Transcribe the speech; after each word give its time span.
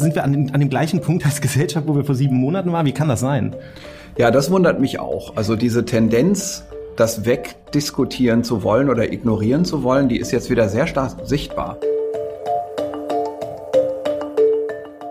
sind 0.00 0.14
wir 0.14 0.24
an, 0.24 0.50
an 0.52 0.60
dem 0.60 0.70
gleichen 0.70 1.00
Punkt 1.00 1.24
als 1.24 1.40
Gesellschaft, 1.40 1.86
wo 1.86 1.94
wir 1.94 2.04
vor 2.04 2.14
sieben 2.14 2.36
Monaten 2.36 2.72
waren. 2.72 2.86
Wie 2.86 2.92
kann 2.92 3.08
das 3.08 3.20
sein? 3.20 3.54
Ja, 4.18 4.30
das 4.30 4.50
wundert 4.50 4.80
mich 4.80 4.98
auch. 4.98 5.36
Also 5.36 5.56
diese 5.56 5.84
Tendenz, 5.84 6.64
das 6.96 7.24
wegdiskutieren 7.24 8.44
zu 8.44 8.62
wollen 8.62 8.90
oder 8.90 9.12
ignorieren 9.12 9.64
zu 9.64 9.82
wollen, 9.82 10.08
die 10.08 10.18
ist 10.18 10.32
jetzt 10.32 10.50
wieder 10.50 10.68
sehr 10.68 10.86
stark 10.86 11.16
sichtbar. 11.24 11.78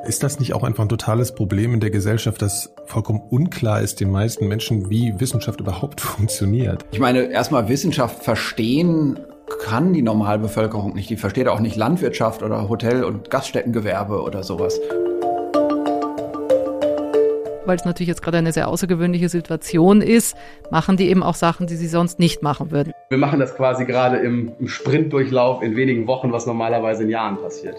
Ist 0.06 0.24
das 0.24 0.40
nicht 0.40 0.54
auch 0.54 0.64
einfach 0.64 0.84
ein 0.84 0.90
totales 0.90 1.36
Problem 1.36 1.76
in 1.76 1.80
der 1.80 1.92
Gesellschaft, 1.92 2.42
dass 2.42 2.74
vollkommen 2.86 3.22
unklar 3.30 3.82
ist 3.82 4.00
den 4.00 4.10
meisten 4.10 4.48
Menschen, 4.48 4.90
wie 4.90 5.20
Wissenschaft 5.20 5.60
überhaupt 5.60 6.02
funktioniert? 6.02 6.84
Ich 6.92 7.00
meine, 7.00 7.32
erstmal 7.32 7.70
Wissenschaft 7.70 8.24
verstehen 8.24 9.20
kann 9.50 9.94
die 9.94 10.02
Normalbevölkerung 10.02 10.94
nicht. 10.94 11.10
Die 11.10 11.18
versteht 11.18 11.48
auch 11.48 11.60
nicht 11.60 11.76
Landwirtschaft 11.76 12.44
oder 12.44 12.70
Hotel- 12.70 13.04
und 13.04 13.30
Gaststättengewerbe 13.30 14.22
oder 14.22 14.44
sowas 14.44 14.80
weil 17.70 17.76
es 17.76 17.86
natürlich 17.86 18.08
jetzt 18.08 18.24
gerade 18.24 18.40
eine 18.40 18.52
sehr 18.52 18.68
außergewöhnliche 18.68 19.30
Situation 19.30 20.02
ist, 20.02 20.36
machen 20.72 20.98
die 20.98 21.08
eben 21.08 21.22
auch 21.22 21.36
Sachen, 21.36 21.68
die 21.68 21.76
sie 21.76 21.88
sonst 21.88 22.18
nicht 22.18 22.42
machen 22.42 22.72
würden. 22.72 22.94
Wir 23.10 23.20
machen 23.20 23.40
das 23.40 23.56
quasi 23.56 23.86
gerade 23.86 24.18
im, 24.18 24.52
im 24.60 24.68
Sprintdurchlauf 24.68 25.62
in 25.62 25.76
wenigen 25.76 26.08
Wochen, 26.08 26.32
was 26.32 26.48
normalerweise 26.48 27.04
in 27.04 27.10
Jahren 27.10 27.38
passiert. 27.38 27.76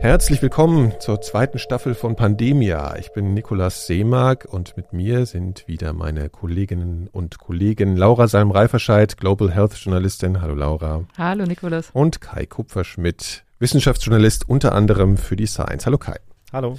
Herzlich 0.00 0.40
willkommen 0.40 0.94
zur 0.98 1.20
zweiten 1.20 1.58
Staffel 1.58 1.94
von 1.94 2.16
Pandemia. 2.16 2.96
Ich 2.96 3.12
bin 3.12 3.34
Nikolas 3.34 3.86
Seemark 3.86 4.46
und 4.50 4.74
mit 4.74 4.94
mir 4.94 5.26
sind 5.26 5.68
wieder 5.68 5.92
meine 5.92 6.30
Kolleginnen 6.30 7.06
und 7.12 7.38
Kollegen 7.38 7.96
Laura 7.96 8.26
Salm-Reiferscheid, 8.26 9.18
Global 9.18 9.52
Health 9.52 9.74
Journalistin. 9.74 10.40
Hallo 10.40 10.54
Laura. 10.54 11.04
Hallo 11.18 11.44
Nikolas. 11.44 11.90
Und 11.92 12.22
Kai 12.22 12.46
Kupferschmidt, 12.46 13.44
Wissenschaftsjournalist 13.58 14.48
unter 14.48 14.72
anderem 14.72 15.18
für 15.18 15.36
die 15.36 15.46
Science. 15.46 15.84
Hallo 15.84 15.98
Kai. 15.98 16.16
Hallo. 16.50 16.78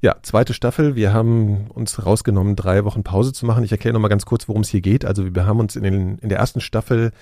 Ja, 0.00 0.16
zweite 0.22 0.52
Staffel. 0.52 0.96
Wir 0.96 1.12
haben 1.12 1.68
uns 1.68 2.04
rausgenommen, 2.04 2.56
drei 2.56 2.84
Wochen 2.84 3.04
Pause 3.04 3.32
zu 3.32 3.46
machen. 3.46 3.62
Ich 3.62 3.70
erkläre 3.70 3.92
nochmal 3.94 4.10
ganz 4.10 4.26
kurz, 4.26 4.48
worum 4.48 4.62
es 4.62 4.70
hier 4.70 4.80
geht. 4.80 5.04
Also 5.04 5.36
wir 5.36 5.46
haben 5.46 5.60
uns 5.60 5.76
in, 5.76 5.84
den, 5.84 6.18
in 6.18 6.28
der 6.28 6.38
ersten 6.38 6.60
Staffel 6.60 7.12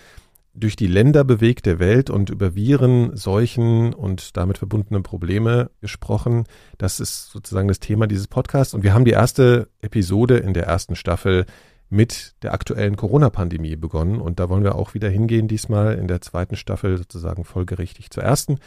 durch 0.58 0.76
die 0.76 0.86
Länder 0.86 1.24
bewegt 1.24 1.66
der 1.66 1.78
Welt 1.78 2.10
und 2.10 2.30
über 2.30 2.54
Viren, 2.54 3.16
Seuchen 3.16 3.94
und 3.94 4.36
damit 4.36 4.58
verbundene 4.58 5.00
Probleme 5.02 5.70
gesprochen. 5.80 6.44
Das 6.78 7.00
ist 7.00 7.30
sozusagen 7.30 7.68
das 7.68 7.80
Thema 7.80 8.06
dieses 8.06 8.26
Podcasts. 8.26 8.74
Und 8.74 8.82
wir 8.82 8.94
haben 8.94 9.04
die 9.04 9.12
erste 9.12 9.68
Episode 9.80 10.38
in 10.38 10.54
der 10.54 10.64
ersten 10.64 10.96
Staffel 10.96 11.46
mit 11.90 12.34
der 12.42 12.52
aktuellen 12.52 12.96
Corona-Pandemie 12.96 13.76
begonnen. 13.76 14.20
Und 14.20 14.40
da 14.40 14.48
wollen 14.48 14.64
wir 14.64 14.74
auch 14.74 14.94
wieder 14.94 15.08
hingehen, 15.08 15.48
diesmal 15.48 15.94
in 15.94 16.08
der 16.08 16.20
zweiten 16.20 16.56
Staffel 16.56 16.98
sozusagen 16.98 17.44
folgerichtig 17.44 18.10
zur 18.10 18.24
ersten. 18.24 18.58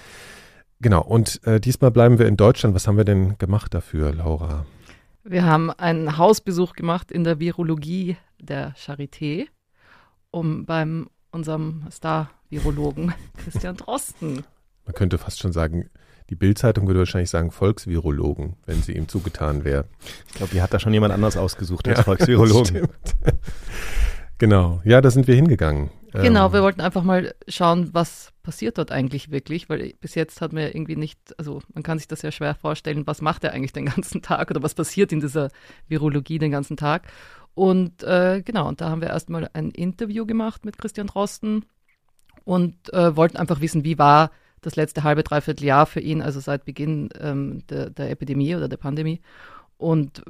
Genau, 0.80 1.04
und 1.04 1.46
äh, 1.46 1.60
diesmal 1.60 1.92
bleiben 1.92 2.18
wir 2.18 2.28
in 2.28 2.38
Deutschland. 2.38 2.74
Was 2.74 2.88
haben 2.88 2.98
wir 2.98 3.06
denn 3.06 3.38
gemacht 3.38 3.74
dafür, 3.74 4.14
Laura? 4.14 4.66
Wir 5.24 5.46
haben 5.46 5.70
einen 5.70 6.18
Hausbesuch 6.18 6.74
gemacht 6.74 7.12
in 7.12 7.24
der 7.24 7.40
Virologie 7.40 8.18
der 8.40 8.74
Charité, 8.74 9.46
um 10.32 10.66
beim 10.66 11.08
unserem 11.32 11.88
Star-Virologen 11.92 13.14
Christian 13.38 13.78
Drosten. 13.78 14.44
Man 14.86 14.96
könnte 14.96 15.18
fast 15.18 15.40
schon 15.40 15.52
sagen, 15.52 15.90
die 16.30 16.36
Bildzeitung 16.36 16.88
würde 16.88 17.00
wahrscheinlich 17.00 17.30
sagen 17.30 17.52
Volksvirologen, 17.52 18.56
wenn 18.66 18.82
sie 18.82 18.94
ihm 18.94 19.08
zugetan 19.10 19.66
wäre. 19.66 19.86
Ich 20.30 20.36
glaube, 20.36 20.54
die 20.54 20.62
hat 20.62 20.74
da 20.74 20.80
schon 20.80 20.94
jemand 20.94 21.14
anders 21.14 21.36
ausgesucht 21.36 21.88
als 21.88 22.00
ja, 22.00 22.04
Volksvirologen. 22.06 22.88
genau, 24.38 24.82
ja, 24.86 25.02
da 25.02 25.12
sind 25.12 25.28
wir 25.28 25.36
hingegangen. 25.36 25.92
Genau, 26.14 26.48
ähm, 26.48 26.54
wir 26.54 26.62
wollten 26.62 26.82
einfach 26.82 27.04
mal 27.04 27.34
schauen, 27.48 27.90
was 27.94 28.32
passiert 28.44 28.78
dort 28.78 28.92
eigentlich 28.92 29.32
wirklich, 29.32 29.70
weil 29.70 29.94
bis 30.02 30.16
jetzt 30.16 30.42
hat 30.42 30.52
man 30.52 30.64
ja 30.64 30.70
irgendwie 30.70 30.96
nicht, 30.96 31.20
also 31.38 31.62
man 31.74 31.84
kann 31.84 31.98
sich 31.98 32.08
das 32.08 32.22
ja 32.22 32.32
schwer 32.32 32.56
vorstellen, 32.56 33.08
was 33.08 33.22
macht 33.22 33.44
er 33.44 33.54
eigentlich 33.54 33.74
den 33.74 33.86
ganzen 33.94 34.22
Tag 34.22 34.52
oder 34.52 34.64
was 34.64 34.74
passiert 34.74 35.12
in 35.12 35.20
dieser 35.20 35.50
Virologie 35.88 36.40
den 36.40 36.52
ganzen 36.52 36.78
Tag. 36.78 37.04
Und 37.54 38.04
äh, 38.04 38.42
genau, 38.44 38.68
und 38.68 38.82
da 38.82 38.90
haben 38.90 39.02
wir 39.02 39.10
erstmal 39.10 39.50
ein 39.54 39.72
Interview 39.72 40.26
gemacht 40.26 40.66
mit 40.66 40.78
Christian 40.78 41.08
Drosten 41.08 41.66
und 42.44 42.94
äh, 42.94 43.16
wollten 43.16 43.38
einfach 43.38 43.62
wissen, 43.62 43.84
wie 43.84 43.98
war 43.98 44.32
das 44.62 44.76
letzte 44.76 45.04
halbe, 45.04 45.24
dreiviertel 45.24 45.66
Jahr 45.66 45.86
für 45.86 46.00
ihn, 46.00 46.22
also 46.22 46.40
seit 46.40 46.66
Beginn 46.66 47.10
ähm, 47.20 47.64
der, 47.68 47.90
der 47.90 48.12
Epidemie 48.12 48.56
oder 48.56 48.70
der 48.70 48.78
Pandemie. 48.78 49.22
Und 49.78 50.22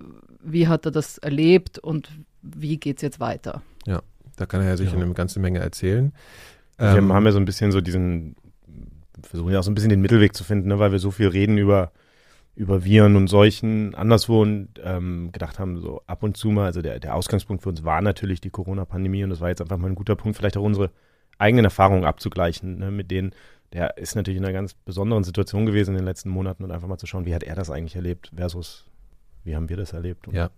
wie 0.42 0.68
hat 0.68 0.86
er 0.86 0.92
das 0.92 1.18
erlebt 1.18 1.78
und 1.78 2.10
wie 2.42 2.78
geht 2.78 2.98
es 2.98 3.02
jetzt 3.02 3.20
weiter? 3.20 3.62
Ja, 3.86 4.02
da 4.38 4.46
kann 4.46 4.62
er 4.62 4.68
ja 4.68 4.78
sicher 4.78 4.98
ja. 4.98 5.04
eine 5.04 5.14
ganze 5.14 5.40
Menge 5.40 5.60
erzählen. 5.60 6.14
Wir 6.78 6.96
ähm, 6.96 7.14
haben 7.14 7.26
ja 7.26 7.34
so 7.34 7.38
ein 7.38 7.46
bisschen 7.46 7.72
so 7.72 7.82
diesen, 7.82 8.36
versuchen 9.22 9.52
ja 9.52 9.60
auch 9.60 9.64
so 9.64 9.70
ein 9.70 9.76
bisschen 9.76 9.90
den 9.90 10.02
Mittelweg 10.02 10.36
zu 10.36 10.44
finden, 10.44 10.70
ne, 10.70 10.80
weil 10.80 10.94
wir 10.94 11.00
so 11.00 11.12
viel 11.12 11.28
reden 11.28 11.58
über, 11.58 11.92
über 12.62 12.86
Viren 12.86 13.16
und 13.16 13.28
Seuchen 13.28 13.96
anderswo 13.96 14.44
und 14.44 14.70
ähm, 14.84 15.32
gedacht 15.32 15.58
haben, 15.58 15.80
so 15.80 16.04
ab 16.06 16.22
und 16.22 16.38
zu 16.38 16.50
mal, 16.50 16.66
also 16.66 16.84
der, 16.84 17.00
der 17.00 17.16
Ausgangspunkt 17.16 17.64
für 17.64 17.70
uns 17.70 17.84
war 17.84 18.02
natürlich 18.02 18.40
die 18.40 18.52
Corona-Pandemie 18.52 19.24
und 19.24 19.32
das 19.32 19.42
war 19.42 19.50
jetzt 19.50 19.62
einfach 19.62 19.78
mal 19.78 19.88
ein 19.88 19.96
guter 19.96 20.16
Punkt, 20.16 20.38
vielleicht 20.38 20.58
auch 20.58 20.64
unsere 20.64 20.92
eigenen 21.40 21.66
Erfahrungen 21.66 22.06
abzugleichen 22.06 22.78
ne, 22.78 22.92
mit 22.92 23.10
denen 23.10 23.34
der 23.74 23.98
ist 23.98 24.16
natürlich 24.16 24.38
in 24.38 24.46
einer 24.46 24.54
ganz 24.54 24.74
besonderen 24.74 25.24
Situation 25.24 25.66
gewesen 25.66 25.92
in 25.92 26.02
den 26.02 26.06
letzten 26.06 26.30
Monaten 26.30 26.64
und 26.64 26.72
einfach 26.72 26.88
mal 26.88 26.98
zu 26.98 27.08
schauen, 27.08 27.26
wie 27.26 27.34
hat 27.34 27.44
er 27.44 27.56
das 27.56 27.72
eigentlich 27.72 27.96
erlebt 27.96 28.32
versus 28.36 28.86
wie 29.44 29.56
haben 29.56 29.70
wir 29.70 29.78
das 29.78 29.94
erlebt. 29.94 30.28
Ja. 30.32 30.52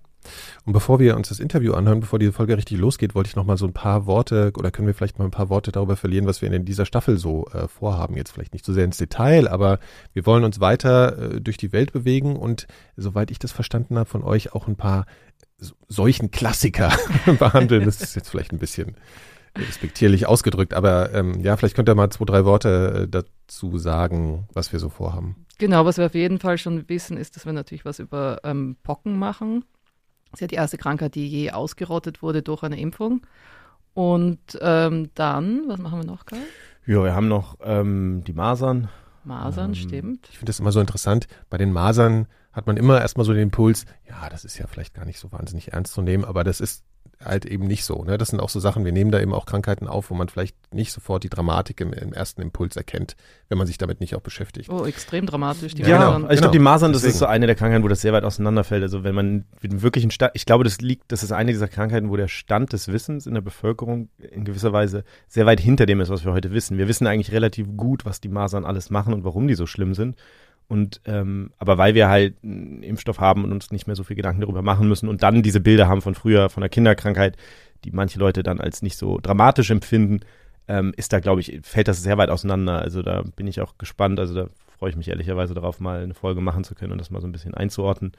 Und 0.65 0.73
bevor 0.73 0.99
wir 0.99 1.15
uns 1.15 1.29
das 1.29 1.39
Interview 1.39 1.73
anhören, 1.73 1.99
bevor 1.99 2.19
die 2.19 2.31
Folge 2.31 2.57
richtig 2.57 2.77
losgeht, 2.77 3.15
wollte 3.15 3.29
ich 3.29 3.35
noch 3.35 3.45
mal 3.45 3.57
so 3.57 3.65
ein 3.65 3.73
paar 3.73 4.05
Worte 4.05 4.51
oder 4.57 4.71
können 4.71 4.87
wir 4.87 4.93
vielleicht 4.93 5.19
mal 5.19 5.25
ein 5.25 5.31
paar 5.31 5.49
Worte 5.49 5.71
darüber 5.71 5.95
verlieren, 5.95 6.25
was 6.25 6.41
wir 6.41 6.51
in 6.51 6.65
dieser 6.65 6.85
Staffel 6.85 7.17
so 7.17 7.47
äh, 7.53 7.67
vorhaben. 7.67 8.15
Jetzt 8.15 8.31
vielleicht 8.31 8.53
nicht 8.53 8.65
so 8.65 8.73
sehr 8.73 8.85
ins 8.85 8.97
Detail, 8.97 9.47
aber 9.47 9.79
wir 10.13 10.25
wollen 10.25 10.43
uns 10.43 10.59
weiter 10.59 11.35
äh, 11.35 11.41
durch 11.41 11.57
die 11.57 11.71
Welt 11.71 11.93
bewegen 11.93 12.35
und 12.35 12.67
soweit 12.95 13.31
ich 13.31 13.39
das 13.39 13.51
verstanden 13.51 13.97
habe 13.97 14.09
von 14.09 14.23
euch 14.23 14.53
auch 14.53 14.67
ein 14.67 14.75
paar 14.75 15.05
solchen 15.87 16.31
Klassiker 16.31 16.91
behandeln. 17.39 17.85
Das 17.85 18.01
ist 18.01 18.15
jetzt 18.15 18.29
vielleicht 18.29 18.51
ein 18.51 18.59
bisschen 18.59 18.95
respektierlich 19.57 20.27
ausgedrückt, 20.27 20.73
aber 20.73 21.13
ähm, 21.13 21.39
ja, 21.41 21.55
vielleicht 21.57 21.75
könnt 21.75 21.87
ihr 21.89 21.95
mal 21.95 22.09
zwei, 22.09 22.25
drei 22.25 22.45
Worte 22.45 23.03
äh, 23.03 23.07
dazu 23.07 23.77
sagen, 23.77 24.47
was 24.53 24.71
wir 24.71 24.79
so 24.79 24.89
vorhaben. 24.89 25.45
Genau, 25.59 25.85
was 25.85 25.97
wir 25.97 26.07
auf 26.07 26.15
jeden 26.15 26.39
Fall 26.39 26.57
schon 26.57 26.89
wissen, 26.89 27.17
ist, 27.17 27.35
dass 27.35 27.45
wir 27.45 27.53
natürlich 27.53 27.85
was 27.85 27.99
über 27.99 28.39
ähm, 28.43 28.77
Pocken 28.83 29.17
machen. 29.17 29.63
Das 30.33 30.39
ist 30.39 30.41
ja 30.41 30.47
die 30.47 30.55
erste 30.55 30.79
Krankheit, 30.79 31.13
die 31.13 31.27
je 31.27 31.51
ausgerottet 31.51 32.23
wurde 32.23 32.41
durch 32.41 32.63
eine 32.63 32.79
Impfung. 32.79 33.21
Und 33.93 34.39
ähm, 34.61 35.11
dann, 35.13 35.65
was 35.67 35.77
machen 35.77 35.99
wir 35.99 36.05
noch, 36.07 36.25
Karl? 36.25 36.41
Ja, 36.87 37.03
wir 37.03 37.13
haben 37.13 37.27
noch 37.27 37.59
ähm, 37.63 38.23
die 38.25 38.33
Masern. 38.33 38.89
Masern, 39.23 39.69
ähm, 39.69 39.75
stimmt. 39.75 40.27
Ich 40.31 40.39
finde 40.39 40.49
das 40.49 40.59
immer 40.59 40.71
so 40.71 40.79
interessant. 40.79 41.27
Bei 41.51 41.59
den 41.59 41.71
Masern 41.71 42.25
hat 42.51 42.65
man 42.65 42.77
immer 42.77 42.99
erstmal 42.99 43.27
so 43.27 43.33
den 43.33 43.43
Impuls, 43.43 43.85
ja, 44.09 44.27
das 44.27 44.43
ist 44.43 44.57
ja 44.57 44.65
vielleicht 44.65 44.95
gar 44.95 45.05
nicht 45.05 45.19
so 45.19 45.31
wahnsinnig 45.31 45.71
ernst 45.71 45.93
zu 45.93 46.01
nehmen, 46.01 46.25
aber 46.25 46.43
das 46.43 46.59
ist 46.61 46.83
halt 47.25 47.45
eben 47.45 47.65
nicht 47.65 47.85
so. 47.85 48.03
Ne? 48.03 48.17
Das 48.17 48.29
sind 48.29 48.39
auch 48.39 48.49
so 48.49 48.59
Sachen, 48.59 48.85
wir 48.85 48.91
nehmen 48.91 49.11
da 49.11 49.19
eben 49.19 49.33
auch 49.33 49.45
Krankheiten 49.45 49.87
auf, 49.87 50.09
wo 50.09 50.15
man 50.15 50.29
vielleicht 50.29 50.55
nicht 50.73 50.91
sofort 50.91 51.23
die 51.23 51.29
Dramatik 51.29 51.79
im, 51.81 51.93
im 51.93 52.13
ersten 52.13 52.41
Impuls 52.41 52.75
erkennt, 52.75 53.15
wenn 53.49 53.57
man 53.57 53.67
sich 53.67 53.77
damit 53.77 53.99
nicht 54.01 54.15
auch 54.15 54.21
beschäftigt. 54.21 54.69
Oh, 54.69 54.85
extrem 54.85 55.25
dramatisch. 55.25 55.73
Die 55.75 55.83
ja, 55.83 55.97
Masern. 55.97 56.13
Genau. 56.13 56.27
Also 56.27 56.33
ich 56.33 56.39
glaube, 56.39 56.51
die 56.51 56.57
genau. 56.57 56.71
Masern, 56.71 56.93
das 56.93 57.01
Deswegen. 57.01 57.13
ist 57.13 57.19
so 57.19 57.25
eine 57.25 57.45
der 57.45 57.55
Krankheiten, 57.55 57.83
wo 57.83 57.87
das 57.87 58.01
sehr 58.01 58.13
weit 58.13 58.23
auseinanderfällt. 58.23 58.83
Also 58.83 59.03
wenn 59.03 59.15
man 59.15 59.45
wirklich 59.61 60.11
Stand, 60.13 60.31
ich 60.35 60.45
glaube, 60.45 60.63
das 60.63 60.81
liegt, 60.81 61.11
das 61.11 61.23
ist 61.23 61.31
eine 61.31 61.51
dieser 61.51 61.67
Krankheiten, 61.67 62.09
wo 62.09 62.17
der 62.17 62.27
Stand 62.27 62.73
des 62.73 62.87
Wissens 62.87 63.25
in 63.25 63.33
der 63.33 63.41
Bevölkerung 63.41 64.09
in 64.19 64.45
gewisser 64.45 64.73
Weise 64.73 65.03
sehr 65.27 65.45
weit 65.45 65.59
hinter 65.59 65.85
dem 65.85 66.01
ist, 66.01 66.09
was 66.09 66.25
wir 66.25 66.33
heute 66.33 66.51
wissen. 66.51 66.77
Wir 66.77 66.87
wissen 66.87 67.07
eigentlich 67.07 67.31
relativ 67.31 67.67
gut, 67.77 68.05
was 68.05 68.21
die 68.21 68.29
Masern 68.29 68.65
alles 68.65 68.89
machen 68.89 69.13
und 69.13 69.23
warum 69.23 69.47
die 69.47 69.55
so 69.55 69.65
schlimm 69.65 69.93
sind. 69.93 70.17
Und 70.73 71.01
ähm, 71.05 71.51
aber 71.59 71.77
weil 71.77 71.93
wir 71.93 72.09
halt 72.09 72.33
einen 72.43 72.81
Impfstoff 72.81 73.19
haben 73.19 73.43
und 73.43 73.51
uns 73.51 73.69
nicht 73.69 73.85
mehr 73.85 73.95
so 73.95 74.03
viel 74.03 74.15
Gedanken 74.15 74.41
darüber 74.41 74.63
machen 74.63 74.87
müssen 74.87 75.07
und 75.07 75.21
dann 75.21 75.43
diese 75.43 75.59
Bilder 75.59 75.87
haben 75.87 76.01
von 76.01 76.15
früher, 76.15 76.49
von 76.49 76.61
der 76.61 76.69
Kinderkrankheit, 76.69 77.37
die 77.83 77.91
manche 77.91 78.17
Leute 78.17 78.41
dann 78.41 78.59
als 78.59 78.81
nicht 78.81 78.97
so 78.97 79.19
dramatisch 79.21 79.69
empfinden, 79.69 80.21
ähm, 80.67 80.91
ist 80.97 81.13
da, 81.13 81.19
glaube 81.19 81.41
ich, 81.41 81.59
fällt 81.61 81.87
das 81.87 82.01
sehr 82.01 82.17
weit 82.17 82.31
auseinander. 82.31 82.79
Also 82.79 83.03
da 83.03 83.21
bin 83.35 83.45
ich 83.45 83.61
auch 83.61 83.77
gespannt. 83.77 84.19
Also 84.19 84.33
da 84.33 84.47
freue 84.79 84.89
ich 84.89 84.95
mich 84.95 85.09
ehrlicherweise 85.09 85.53
darauf, 85.53 85.79
mal 85.79 86.01
eine 86.01 86.15
Folge 86.15 86.41
machen 86.41 86.63
zu 86.63 86.73
können 86.73 86.91
und 86.91 86.97
das 86.97 87.11
mal 87.11 87.21
so 87.21 87.27
ein 87.27 87.31
bisschen 87.31 87.53
einzuordnen. 87.53 88.13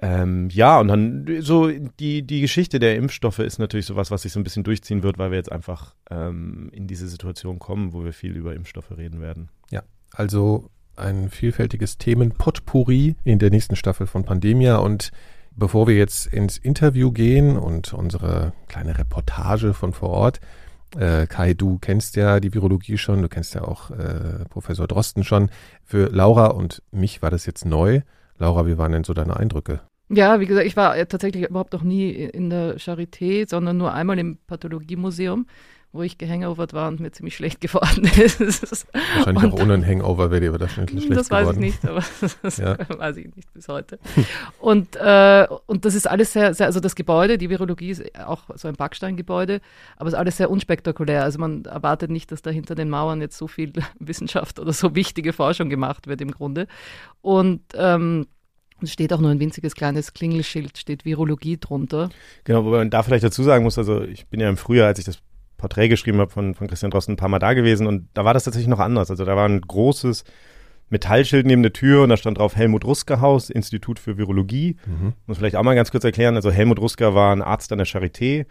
Ähm, 0.00 0.48
ja, 0.50 0.80
und 0.80 0.88
dann 0.88 1.26
so 1.38 1.70
die, 1.70 2.22
die 2.22 2.40
Geschichte 2.40 2.80
der 2.80 2.96
Impfstoffe 2.96 3.38
ist 3.38 3.60
natürlich 3.60 3.86
sowas, 3.86 4.10
was 4.10 4.22
sich 4.22 4.32
so 4.32 4.40
ein 4.40 4.44
bisschen 4.44 4.64
durchziehen 4.64 5.04
wird, 5.04 5.18
weil 5.18 5.30
wir 5.30 5.38
jetzt 5.38 5.52
einfach 5.52 5.94
ähm, 6.10 6.68
in 6.72 6.88
diese 6.88 7.06
Situation 7.06 7.60
kommen, 7.60 7.92
wo 7.92 8.02
wir 8.02 8.12
viel 8.12 8.34
über 8.34 8.56
Impfstoffe 8.56 8.90
reden 8.90 9.20
werden. 9.20 9.50
Ja, 9.70 9.84
also 10.12 10.68
ein 10.96 11.28
vielfältiges 11.28 11.98
Themenpotpourri 11.98 13.16
in 13.24 13.38
der 13.38 13.50
nächsten 13.50 13.76
Staffel 13.76 14.06
von 14.06 14.24
Pandemia. 14.24 14.76
Und 14.76 15.10
bevor 15.54 15.86
wir 15.86 15.96
jetzt 15.96 16.26
ins 16.26 16.58
Interview 16.58 17.12
gehen 17.12 17.56
und 17.56 17.92
unsere 17.92 18.52
kleine 18.68 18.98
Reportage 18.98 19.74
von 19.74 19.92
vor 19.92 20.10
Ort, 20.10 20.40
äh, 20.96 21.26
Kai, 21.26 21.54
du 21.54 21.78
kennst 21.78 22.16
ja 22.16 22.40
die 22.40 22.54
Virologie 22.54 22.98
schon, 22.98 23.22
du 23.22 23.28
kennst 23.28 23.54
ja 23.54 23.62
auch 23.62 23.90
äh, 23.90 24.44
Professor 24.48 24.86
Drosten 24.86 25.24
schon. 25.24 25.50
Für 25.84 26.08
Laura 26.08 26.46
und 26.46 26.82
mich 26.90 27.22
war 27.22 27.30
das 27.30 27.46
jetzt 27.46 27.64
neu. 27.64 28.02
Laura, 28.38 28.66
wie 28.66 28.78
waren 28.78 28.92
denn 28.92 29.04
so 29.04 29.14
deine 29.14 29.36
Eindrücke? 29.36 29.80
Ja, 30.08 30.38
wie 30.38 30.46
gesagt, 30.46 30.66
ich 30.66 30.76
war 30.76 30.94
tatsächlich 31.08 31.48
überhaupt 31.48 31.72
noch 31.72 31.82
nie 31.82 32.10
in 32.10 32.48
der 32.48 32.76
Charité, 32.76 33.48
sondern 33.48 33.76
nur 33.76 33.92
einmal 33.92 34.18
im 34.18 34.38
Pathologiemuseum 34.46 35.46
wo 35.96 36.02
ich 36.02 36.18
gehangovert 36.18 36.72
war 36.72 36.88
und 36.88 37.00
mir 37.00 37.12
ziemlich 37.12 37.36
schlecht 37.36 37.60
geworden 37.60 38.04
ist. 38.16 38.40
Wahrscheinlich 38.40 39.44
und, 39.44 39.52
auch 39.52 39.62
ohne 39.62 39.74
ein 39.74 39.86
Hangover 39.86 40.30
wäre 40.30 40.40
dir 40.40 40.60
wahrscheinlich 40.60 41.04
schlecht 41.04 41.08
geworden. 41.08 41.16
Das 41.16 41.30
weiß 41.30 41.52
ich 41.52 41.58
nicht, 41.58 41.84
aber 41.86 42.02
das 42.42 42.56
ja. 42.58 42.76
weiß 42.88 43.16
ich 43.16 43.34
nicht 43.34 43.52
bis 43.52 43.68
heute. 43.68 43.98
Und, 44.60 44.96
äh, 44.96 45.46
und 45.66 45.84
das 45.84 45.94
ist 45.94 46.08
alles 46.08 46.32
sehr, 46.32 46.54
sehr, 46.54 46.66
also 46.66 46.80
das 46.80 46.94
Gebäude, 46.94 47.38
die 47.38 47.50
Virologie 47.50 47.90
ist 47.90 48.18
auch 48.18 48.42
so 48.54 48.68
ein 48.68 48.74
Backsteingebäude, 48.74 49.60
aber 49.96 50.08
es 50.08 50.14
ist 50.14 50.18
alles 50.18 50.36
sehr 50.36 50.50
unspektakulär. 50.50 51.22
Also 51.22 51.38
man 51.38 51.64
erwartet 51.64 52.10
nicht, 52.10 52.32
dass 52.32 52.42
da 52.42 52.50
hinter 52.50 52.74
den 52.74 52.88
Mauern 52.88 53.20
jetzt 53.20 53.38
so 53.38 53.48
viel 53.48 53.72
Wissenschaft 53.98 54.58
oder 54.58 54.72
so 54.72 54.94
wichtige 54.94 55.32
Forschung 55.32 55.70
gemacht 55.70 56.06
wird 56.06 56.20
im 56.20 56.30
Grunde. 56.30 56.66
Und 57.20 57.62
ähm, 57.74 58.26
es 58.82 58.92
steht 58.92 59.12
auch 59.12 59.20
nur 59.20 59.30
ein 59.30 59.40
winziges 59.40 59.74
kleines 59.74 60.12
Klingelschild, 60.12 60.76
steht 60.76 61.04
Virologie 61.04 61.56
drunter. 61.58 62.10
Genau, 62.44 62.64
wobei 62.64 62.78
man 62.78 62.90
da 62.90 63.02
vielleicht 63.02 63.24
dazu 63.24 63.42
sagen 63.42 63.64
muss, 63.64 63.78
also 63.78 64.02
ich 64.02 64.26
bin 64.26 64.38
ja 64.38 64.50
im 64.50 64.58
Frühjahr, 64.58 64.88
als 64.88 64.98
ich 64.98 65.06
das 65.06 65.18
Porträt 65.56 65.88
geschrieben 65.88 66.18
habe 66.18 66.30
von, 66.30 66.54
von 66.54 66.66
Christian 66.66 66.90
Drosten, 66.90 67.14
ein 67.14 67.16
paar 67.16 67.28
Mal 67.28 67.38
da 67.38 67.54
gewesen 67.54 67.86
und 67.86 68.08
da 68.14 68.24
war 68.24 68.34
das 68.34 68.44
tatsächlich 68.44 68.68
noch 68.68 68.80
anders. 68.80 69.10
Also 69.10 69.24
da 69.24 69.36
war 69.36 69.48
ein 69.48 69.60
großes 69.60 70.24
Metallschild 70.88 71.46
neben 71.46 71.62
der 71.62 71.72
Tür 71.72 72.02
und 72.02 72.10
da 72.10 72.16
stand 72.16 72.38
drauf 72.38 72.56
Helmut 72.56 72.84
Rusker 72.84 73.20
Haus, 73.20 73.50
Institut 73.50 73.98
für 73.98 74.18
Virologie. 74.18 74.76
Mhm. 74.86 75.14
Muss 75.26 75.38
vielleicht 75.38 75.56
auch 75.56 75.62
mal 75.62 75.74
ganz 75.74 75.90
kurz 75.90 76.04
erklären. 76.04 76.36
Also 76.36 76.50
Helmut 76.50 76.78
Rusker 76.78 77.14
war 77.14 77.34
ein 77.34 77.42
Arzt 77.42 77.72
an 77.72 77.78
der 77.78 77.86
Charité. 77.86 78.46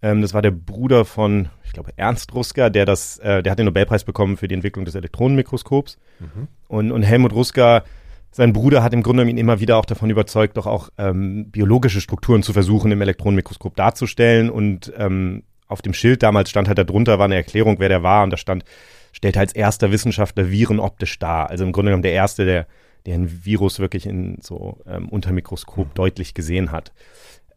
Ähm, 0.00 0.22
das 0.22 0.34
war 0.34 0.42
der 0.42 0.52
Bruder 0.52 1.04
von, 1.04 1.48
ich 1.64 1.72
glaube, 1.72 1.92
Ernst 1.96 2.34
Rusker, 2.34 2.70
der 2.70 2.84
das, 2.84 3.18
äh, 3.18 3.42
der 3.42 3.50
hat 3.50 3.58
den 3.58 3.66
Nobelpreis 3.66 4.04
bekommen 4.04 4.36
für 4.36 4.46
die 4.46 4.54
Entwicklung 4.54 4.84
des 4.84 4.94
Elektronenmikroskops. 4.94 5.98
Mhm. 6.20 6.48
Und, 6.68 6.92
und 6.92 7.02
Helmut 7.02 7.32
Rusker 7.32 7.84
sein 8.30 8.54
Bruder 8.54 8.82
hat 8.82 8.94
im 8.94 9.02
Grunde 9.02 9.28
ihn 9.28 9.36
immer 9.36 9.60
wieder 9.60 9.76
auch 9.76 9.84
davon 9.84 10.08
überzeugt, 10.08 10.56
doch 10.56 10.66
auch 10.66 10.88
ähm, 10.96 11.50
biologische 11.50 12.00
Strukturen 12.00 12.42
zu 12.42 12.54
versuchen, 12.54 12.90
im 12.90 13.02
Elektronenmikroskop 13.02 13.76
darzustellen. 13.76 14.48
Und 14.48 14.92
ähm, 14.96 15.42
auf 15.72 15.82
dem 15.82 15.94
Schild 15.94 16.22
damals 16.22 16.50
stand 16.50 16.68
halt 16.68 16.78
darunter, 16.78 17.18
war 17.18 17.24
eine 17.24 17.34
Erklärung, 17.34 17.78
wer 17.78 17.88
der 17.88 18.02
war. 18.02 18.22
Und 18.22 18.30
da 18.30 18.36
stand, 18.36 18.64
stellt 19.12 19.36
als 19.36 19.52
erster 19.52 19.90
Wissenschaftler 19.90 20.50
Viren 20.50 20.78
optisch 20.78 21.18
dar. 21.18 21.50
Also 21.50 21.64
im 21.64 21.72
Grunde 21.72 21.90
genommen 21.90 22.02
der 22.02 22.12
erste, 22.12 22.44
der, 22.44 22.66
der 23.06 23.14
ein 23.14 23.44
Virus 23.44 23.78
wirklich 23.78 24.06
in 24.06 24.38
so 24.40 24.78
ähm, 24.86 25.08
unter 25.08 25.32
Mikroskop 25.32 25.88
mhm. 25.88 25.94
deutlich 25.94 26.34
gesehen 26.34 26.70
hat. 26.70 26.92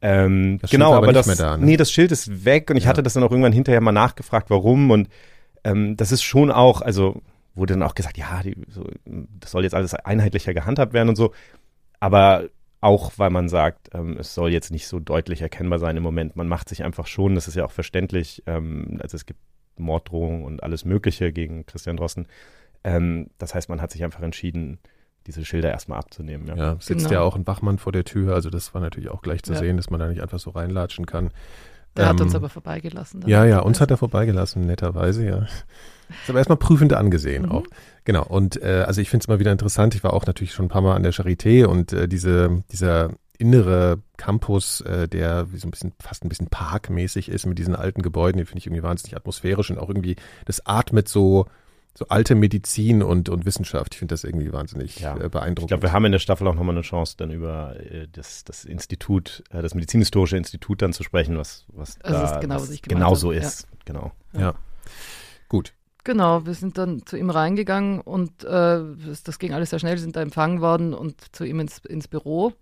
Ähm, 0.01 0.59
genau, 0.69 0.94
aber, 0.94 1.07
aber 1.07 1.13
das, 1.13 1.25
da, 1.38 1.57
ne? 1.57 1.65
nee, 1.65 1.77
das 1.77 1.91
Schild 1.91 2.12
ist 2.12 2.45
weg 2.45 2.69
und 2.69 2.77
ich 2.77 2.83
ja. 2.83 2.89
hatte 2.89 3.03
das 3.03 3.13
dann 3.13 3.23
auch 3.23 3.31
irgendwann 3.31 3.53
hinterher 3.53 3.81
mal 3.81 3.91
nachgefragt, 3.91 4.50
warum 4.50 4.91
und 4.91 5.09
ähm, 5.63 5.97
das 5.97 6.11
ist 6.11 6.21
schon 6.21 6.51
auch, 6.51 6.81
also 6.81 7.21
wurde 7.56 7.73
dann 7.73 7.81
auch 7.81 7.95
gesagt, 7.95 8.18
ja, 8.18 8.44
die, 8.44 8.56
so, 8.68 8.85
das 9.06 9.51
soll 9.51 9.63
jetzt 9.63 9.73
alles 9.73 9.94
einheitlicher 9.95 10.53
gehandhabt 10.53 10.94
werden 10.94 11.09
und 11.09 11.15
so, 11.15 11.31
aber 12.00 12.50
auch 12.85 13.13
weil 13.17 13.31
man 13.31 13.49
sagt, 13.49 13.89
ähm, 13.95 14.15
es 14.17 14.35
soll 14.35 14.51
jetzt 14.51 14.71
nicht 14.71 14.87
so 14.87 14.99
deutlich 14.99 15.41
erkennbar 15.41 15.79
sein 15.79 15.97
im 15.97 16.03
Moment. 16.03 16.35
Man 16.35 16.47
macht 16.47 16.69
sich 16.69 16.83
einfach 16.83 17.07
schon, 17.07 17.33
das 17.33 17.47
ist 17.47 17.55
ja 17.55 17.65
auch 17.65 17.71
verständlich, 17.71 18.43
ähm, 18.45 18.99
also 19.01 19.17
es 19.17 19.25
gibt 19.25 19.39
Morddrohungen 19.75 20.43
und 20.45 20.61
alles 20.61 20.85
Mögliche 20.85 21.33
gegen 21.33 21.65
Christian 21.65 21.97
Drossen. 21.97 22.27
Ähm, 22.83 23.31
das 23.39 23.55
heißt, 23.55 23.69
man 23.69 23.81
hat 23.81 23.91
sich 23.91 24.03
einfach 24.03 24.21
entschieden, 24.21 24.77
diese 25.25 25.43
Schilder 25.43 25.71
erstmal 25.71 25.97
abzunehmen. 25.97 26.47
Ja, 26.47 26.55
ja 26.55 26.71
sitzt 26.79 27.07
genau. 27.07 27.11
ja 27.11 27.21
auch 27.21 27.35
ein 27.35 27.47
Wachmann 27.47 27.79
vor 27.79 27.91
der 27.91 28.03
Tür, 28.03 28.35
also 28.35 28.51
das 28.51 28.75
war 28.75 28.81
natürlich 28.81 29.09
auch 29.09 29.23
gleich 29.23 29.41
zu 29.41 29.53
ja. 29.53 29.59
sehen, 29.59 29.77
dass 29.77 29.89
man 29.89 29.99
da 29.99 30.07
nicht 30.07 30.21
einfach 30.21 30.39
so 30.39 30.51
reinlatschen 30.51 31.07
kann. 31.07 31.31
Der 31.97 32.05
ähm, 32.05 32.09
hat 32.11 32.21
uns 32.21 32.35
aber 32.35 32.49
vorbeigelassen. 32.49 33.23
Ja, 33.25 33.45
ja, 33.45 33.61
uns 33.61 33.81
hat 33.81 33.89
er 33.89 33.97
vorbeigelassen, 33.97 34.61
netterweise, 34.61 35.25
ja. 35.25 35.47
Ist 36.10 36.30
aber 36.30 36.40
erstmal 36.40 36.57
prüfend 36.57 36.94
angesehen 36.94 37.44
mhm. 37.44 37.52
auch. 37.52 37.63
Genau. 38.04 38.24
Und 38.24 38.62
äh, 38.62 38.84
also 38.88 39.02
ich 39.02 39.10
finde 39.10 39.24
es 39.24 39.28
immer 39.28 39.40
wieder 39.40 39.52
interessant. 39.52 39.96
Ich 39.96 40.04
war 40.04 40.13
auch 40.13 40.25
natürlich 40.25 40.54
schon 40.54 40.66
ein 40.66 40.69
paar 40.69 40.81
Mal 40.81 40.96
an 40.96 41.04
der 41.04 41.13
Charité 41.13 41.66
und 41.66 41.94
äh, 41.94 42.07
diese, 42.07 42.63
dieser 42.72 43.12
innere 43.38 44.02
Campus, 44.18 44.81
äh, 44.81 45.07
der 45.07 45.52
wie 45.52 45.57
so 45.57 45.68
ein 45.68 45.72
bisschen, 45.72 45.94
fast 46.00 46.24
ein 46.24 46.30
bisschen 46.30 46.48
parkmäßig 46.48 47.30
ist 47.30 47.46
mit 47.46 47.57
diesen 47.57 47.75
alten 47.75 48.02
Gebäuden, 48.02 48.38
den 48.38 48.46
finde 48.46 48.60
ich 48.60 48.68
irgendwie 48.68 48.84
wahnsinnig 48.84 49.16
atmosphärisch 49.16 49.72
und 49.72 49.78
auch 49.78 49.90
irgendwie, 49.90 50.16
das 50.46 50.66
atmet 50.66 51.07
so, 51.07 51.48
so 51.98 52.07
alte 52.10 52.36
Medizin 52.36 53.02
und, 53.02 53.30
und 53.30 53.46
Wissenschaft. 53.46 53.96
Ich 53.96 54.00
finde 54.00 54.13
das 54.13 54.24
irgendwie 54.24 54.52
wahnsinnig 54.52 55.00
ja. 55.00 55.16
äh, 55.16 55.30
beeindruckend. 55.30 55.63
Ich 55.63 55.68
glaube, 55.68 55.84
wir 55.84 55.94
haben 55.94 56.06
in 56.06 56.12
der 56.12 56.19
Staffel 56.19 56.48
auch 56.48 56.56
nochmal 56.56 56.75
eine 56.75 56.81
Chance, 56.84 57.16
dann 57.18 57.31
über 57.31 57.75
äh, 57.80 58.07
das, 58.12 58.44
das 58.44 58.66
Institut, 58.66 59.44
äh, 59.50 59.62
das 59.62 59.74
Medizinhistorische 59.74 60.38
Institut 60.38 60.81
dann 60.81 60.94
zu 60.94 61.04
sprechen, 61.04 61.38
was, 61.38 61.66
was 61.69 61.98
das 62.00 62.12
da 62.12 62.24
ist 62.36 62.42
genau, 62.42 62.56
was 62.56 62.81
genau 62.81 63.16
so 63.16 63.31
ist. 63.31 63.62
Ja. 63.62 63.78
Genau. 63.86 64.12
Ja. 64.34 64.40
ja. 64.40 64.54
Gut. 65.48 65.74
Genau, 66.06 66.46
wir 66.46 66.54
sind 66.54 66.78
dann 66.78 67.04
zu 67.04 67.18
ihm 67.18 67.31
reingegangen 67.31 68.00
und 68.00 68.44
äh, 68.44 68.80
das, 69.24 69.40
ging 69.40 69.54
alles 69.54 69.72
sehr 69.72 69.80
schnell, 69.80 69.98
sind 69.98 70.16
da 70.16 70.22
empfangen 70.22 70.62
worden 70.62 70.94
und 70.94 71.36
zu 71.36 71.44
ihm 71.46 71.60
ins, 71.60 71.80
ins 71.80 72.07
Büro, 72.07 72.54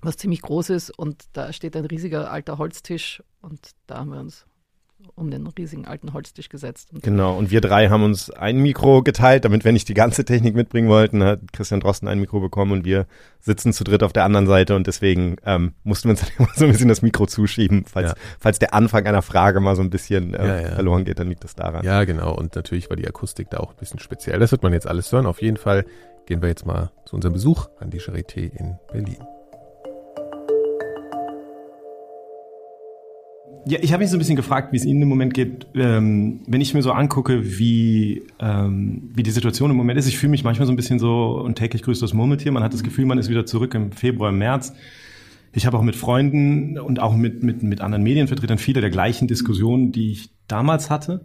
was 0.00 0.16
ziemlich 0.16 0.42
groß 0.42 0.70
ist. 0.70 0.90
Und 0.90 1.22
da 1.32 1.52
steht 1.52 1.76
ein 1.76 1.84
riesiger 1.84 2.32
alter 2.32 2.58
Holztisch 2.58 3.22
und 3.40 3.70
da 3.86 3.98
haben 3.98 4.10
wir 4.10 4.18
uns 4.18 4.46
um 5.14 5.30
den 5.30 5.46
riesigen 5.46 5.86
alten 5.86 6.12
Holztisch 6.12 6.48
gesetzt. 6.48 6.90
Und 6.92 7.02
genau, 7.02 7.36
und 7.36 7.50
wir 7.50 7.60
drei 7.60 7.88
haben 7.88 8.02
uns 8.02 8.30
ein 8.30 8.58
Mikro 8.58 9.02
geteilt, 9.02 9.44
damit 9.44 9.64
wir 9.64 9.72
nicht 9.72 9.88
die 9.88 9.94
ganze 9.94 10.24
Technik 10.24 10.54
mitbringen 10.54 10.88
wollten, 10.88 11.22
hat 11.22 11.52
Christian 11.52 11.80
Drosten 11.80 12.08
ein 12.08 12.18
Mikro 12.18 12.40
bekommen 12.40 12.72
und 12.72 12.84
wir 12.84 13.06
sitzen 13.40 13.72
zu 13.72 13.84
dritt 13.84 14.02
auf 14.02 14.12
der 14.12 14.24
anderen 14.24 14.46
Seite 14.46 14.76
und 14.76 14.86
deswegen 14.86 15.36
ähm, 15.44 15.74
mussten 15.84 16.08
wir 16.08 16.10
uns 16.12 16.20
dann 16.20 16.30
immer 16.38 16.54
so 16.54 16.64
ein 16.64 16.72
bisschen 16.72 16.88
das 16.88 17.02
Mikro 17.02 17.26
zuschieben. 17.26 17.84
Falls, 17.84 18.10
ja. 18.10 18.16
falls 18.38 18.58
der 18.58 18.74
Anfang 18.74 19.06
einer 19.06 19.22
Frage 19.22 19.60
mal 19.60 19.76
so 19.76 19.82
ein 19.82 19.90
bisschen 19.90 20.34
äh, 20.34 20.46
ja, 20.46 20.60
ja. 20.60 20.74
verloren 20.74 21.04
geht, 21.04 21.18
dann 21.18 21.28
liegt 21.28 21.44
das 21.44 21.54
daran. 21.54 21.84
Ja, 21.84 22.04
genau, 22.04 22.34
und 22.34 22.54
natürlich 22.56 22.88
war 22.90 22.96
die 22.96 23.06
Akustik 23.06 23.50
da 23.50 23.58
auch 23.58 23.70
ein 23.70 23.76
bisschen 23.78 23.98
speziell. 23.98 24.38
Das 24.38 24.52
wird 24.52 24.62
man 24.62 24.72
jetzt 24.72 24.86
alles 24.86 25.10
hören. 25.12 25.26
Auf 25.26 25.42
jeden 25.42 25.56
Fall 25.56 25.84
gehen 26.26 26.42
wir 26.42 26.48
jetzt 26.48 26.66
mal 26.66 26.90
zu 27.04 27.16
unserem 27.16 27.34
Besuch 27.34 27.68
an 27.78 27.90
die 27.90 28.00
Charité 28.00 28.50
in 28.56 28.76
Berlin. 28.92 29.18
Ja, 33.64 33.78
ich 33.80 33.92
habe 33.92 34.02
mich 34.02 34.10
so 34.10 34.16
ein 34.16 34.18
bisschen 34.18 34.36
gefragt, 34.36 34.72
wie 34.72 34.76
es 34.76 34.84
Ihnen 34.84 35.02
im 35.02 35.08
Moment 35.08 35.34
geht, 35.34 35.68
ähm, 35.74 36.40
wenn 36.46 36.60
ich 36.60 36.74
mir 36.74 36.82
so 36.82 36.90
angucke, 36.90 37.58
wie, 37.58 38.22
ähm, 38.40 39.10
wie 39.14 39.22
die 39.22 39.30
Situation 39.30 39.70
im 39.70 39.76
Moment 39.76 39.98
ist. 39.98 40.08
Ich 40.08 40.18
fühle 40.18 40.30
mich 40.30 40.42
manchmal 40.42 40.66
so 40.66 40.72
ein 40.72 40.76
bisschen 40.76 40.98
so 40.98 41.40
und 41.44 41.56
täglich 41.56 41.82
grüßt 41.82 42.02
das 42.02 42.12
Murmeltier. 42.12 42.50
Man 42.50 42.64
hat 42.64 42.74
das 42.74 42.82
Gefühl, 42.82 43.06
man 43.06 43.18
ist 43.18 43.28
wieder 43.28 43.46
zurück 43.46 43.74
im 43.74 43.92
Februar, 43.92 44.30
im 44.30 44.38
März. 44.38 44.72
Ich 45.52 45.66
habe 45.66 45.78
auch 45.78 45.82
mit 45.82 45.94
Freunden 45.94 46.78
und 46.78 46.98
auch 46.98 47.14
mit, 47.14 47.42
mit, 47.42 47.62
mit 47.62 47.80
anderen 47.82 48.02
Medienvertretern 48.02 48.58
viele 48.58 48.80
der 48.80 48.90
gleichen 48.90 49.28
Diskussionen, 49.28 49.92
die 49.92 50.12
ich 50.12 50.30
damals 50.48 50.90
hatte. 50.90 51.20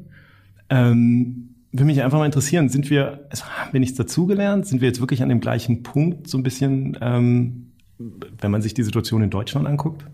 Ähm, 0.69 1.55
würde 1.71 1.85
mich 1.85 2.03
einfach 2.03 2.19
mal 2.19 2.25
interessieren, 2.25 2.69
sind 2.69 2.89
wir, 2.89 3.25
also 3.29 3.45
haben 3.45 3.73
wir 3.73 3.79
nichts 3.79 3.97
dazugelernt? 3.97 4.67
Sind 4.67 4.81
wir 4.81 4.87
jetzt 4.87 4.99
wirklich 4.99 5.23
an 5.23 5.29
dem 5.29 5.39
gleichen 5.39 5.81
Punkt 5.81 6.27
so 6.27 6.37
ein 6.37 6.43
bisschen 6.43 6.97
ähm, 7.01 7.66
wenn 7.99 8.51
man 8.51 8.61
sich 8.61 8.73
die 8.73 8.83
Situation 8.83 9.21
in 9.23 9.29
Deutschland 9.29 9.67
anguckt? 9.67 10.05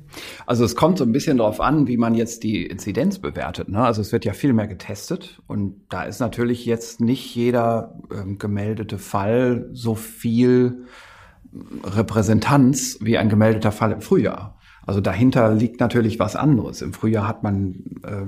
Also 0.46 0.64
es 0.64 0.76
kommt 0.76 0.98
so 0.98 1.04
ein 1.04 1.12
bisschen 1.12 1.38
darauf 1.38 1.60
an, 1.60 1.88
wie 1.88 1.98
man 1.98 2.16
jetzt 2.16 2.44
die 2.44 2.66
Inzidenz 2.66 3.20
bewertet. 3.20 3.70
Ne? 3.70 3.84
Also 3.84 4.02
es 4.02 4.12
wird 4.12 4.26
ja 4.26 4.34
viel 4.34 4.54
mehr 4.54 4.68
getestet 4.68 5.42
und 5.48 5.82
da 5.90 6.04
ist 6.04 6.20
natürlich 6.20 6.66
jetzt 6.66 7.02
nicht 7.02 7.36
jeder 7.36 8.00
ähm, 8.12 8.38
gemeldete 8.38 8.98
Fall 8.98 9.70
so 9.74 9.96
viel 9.96 10.86
Repräsentanz 11.84 13.00
wie 13.02 13.18
ein 13.18 13.30
gemeldeter 13.30 13.72
Fall 13.72 13.92
im 13.92 14.02
Frühjahr. 14.02 14.58
Also 14.86 15.00
dahinter 15.00 15.54
liegt 15.54 15.80
natürlich 15.80 16.20
was 16.20 16.36
anderes. 16.36 16.82
Im 16.82 16.94
Frühjahr 16.94 17.28
hat 17.28 17.44
man 17.44 17.76
äh, 18.04 18.26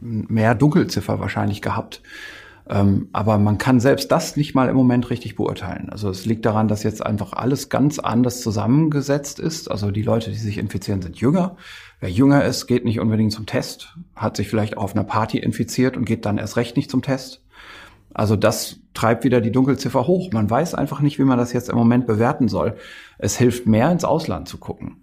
mehr 0.00 0.54
Dunkelziffer 0.54 1.18
wahrscheinlich 1.18 1.62
gehabt. 1.62 2.02
Ähm, 2.68 3.08
aber 3.12 3.38
man 3.38 3.58
kann 3.58 3.78
selbst 3.78 4.10
das 4.10 4.36
nicht 4.36 4.54
mal 4.54 4.68
im 4.68 4.76
Moment 4.76 5.10
richtig 5.10 5.36
beurteilen. 5.36 5.90
Also 5.90 6.08
es 6.08 6.24
liegt 6.24 6.46
daran, 6.46 6.66
dass 6.66 6.82
jetzt 6.82 7.04
einfach 7.04 7.34
alles 7.34 7.68
ganz 7.68 7.98
anders 7.98 8.40
zusammengesetzt 8.40 9.38
ist. 9.38 9.70
Also 9.70 9.90
die 9.90 10.02
Leute, 10.02 10.30
die 10.30 10.36
sich 10.36 10.56
infizieren, 10.56 11.02
sind 11.02 11.16
jünger. 11.16 11.56
Wer 12.00 12.10
jünger 12.10 12.44
ist, 12.44 12.66
geht 12.66 12.84
nicht 12.84 13.00
unbedingt 13.00 13.32
zum 13.32 13.44
Test, 13.44 13.96
hat 14.16 14.36
sich 14.36 14.48
vielleicht 14.48 14.78
auf 14.78 14.94
einer 14.94 15.04
Party 15.04 15.38
infiziert 15.38 15.96
und 15.96 16.06
geht 16.06 16.24
dann 16.24 16.38
erst 16.38 16.56
recht 16.56 16.76
nicht 16.76 16.90
zum 16.90 17.02
Test. 17.02 17.42
Also 18.14 18.36
das 18.36 18.80
treibt 18.94 19.24
wieder 19.24 19.40
die 19.40 19.52
Dunkelziffer 19.52 20.06
hoch. 20.06 20.32
Man 20.32 20.48
weiß 20.48 20.74
einfach 20.74 21.00
nicht, 21.00 21.18
wie 21.18 21.24
man 21.24 21.36
das 21.36 21.52
jetzt 21.52 21.68
im 21.68 21.76
Moment 21.76 22.06
bewerten 22.06 22.48
soll. 22.48 22.76
Es 23.18 23.36
hilft 23.36 23.66
mehr, 23.66 23.90
ins 23.90 24.04
Ausland 24.04 24.48
zu 24.48 24.56
gucken. 24.56 24.96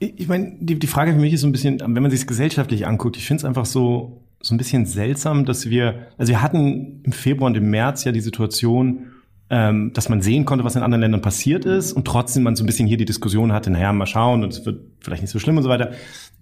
Ich 0.00 0.28
meine, 0.28 0.56
die, 0.60 0.78
die 0.78 0.86
Frage 0.86 1.12
für 1.12 1.18
mich 1.18 1.32
ist 1.32 1.40
so 1.40 1.46
ein 1.46 1.52
bisschen, 1.52 1.80
wenn 1.80 2.02
man 2.02 2.10
sich 2.10 2.20
es 2.20 2.26
gesellschaftlich 2.26 2.86
anguckt, 2.86 3.16
ich 3.16 3.26
finde 3.26 3.40
es 3.40 3.44
einfach 3.44 3.66
so, 3.66 4.20
so 4.40 4.54
ein 4.54 4.58
bisschen 4.58 4.86
seltsam, 4.86 5.44
dass 5.44 5.68
wir, 5.68 6.06
also 6.16 6.30
wir 6.30 6.42
hatten 6.42 7.02
im 7.04 7.12
Februar 7.12 7.48
und 7.48 7.56
im 7.56 7.70
März 7.70 8.04
ja 8.04 8.12
die 8.12 8.20
Situation, 8.20 9.06
ähm, 9.50 9.92
dass 9.94 10.08
man 10.08 10.20
sehen 10.20 10.44
konnte, 10.44 10.64
was 10.64 10.76
in 10.76 10.82
anderen 10.82 11.00
Ländern 11.00 11.22
passiert 11.22 11.64
ist 11.64 11.92
und 11.92 12.06
trotzdem 12.06 12.42
man 12.42 12.54
so 12.54 12.62
ein 12.62 12.66
bisschen 12.66 12.86
hier 12.86 12.98
die 12.98 13.04
Diskussion 13.04 13.52
hatte, 13.52 13.70
naja, 13.70 13.92
mal 13.92 14.06
schauen 14.06 14.44
und 14.44 14.52
es 14.52 14.64
wird 14.66 14.80
vielleicht 15.00 15.22
nicht 15.22 15.30
so 15.30 15.38
schlimm 15.38 15.56
und 15.56 15.62
so 15.62 15.68
weiter. 15.68 15.92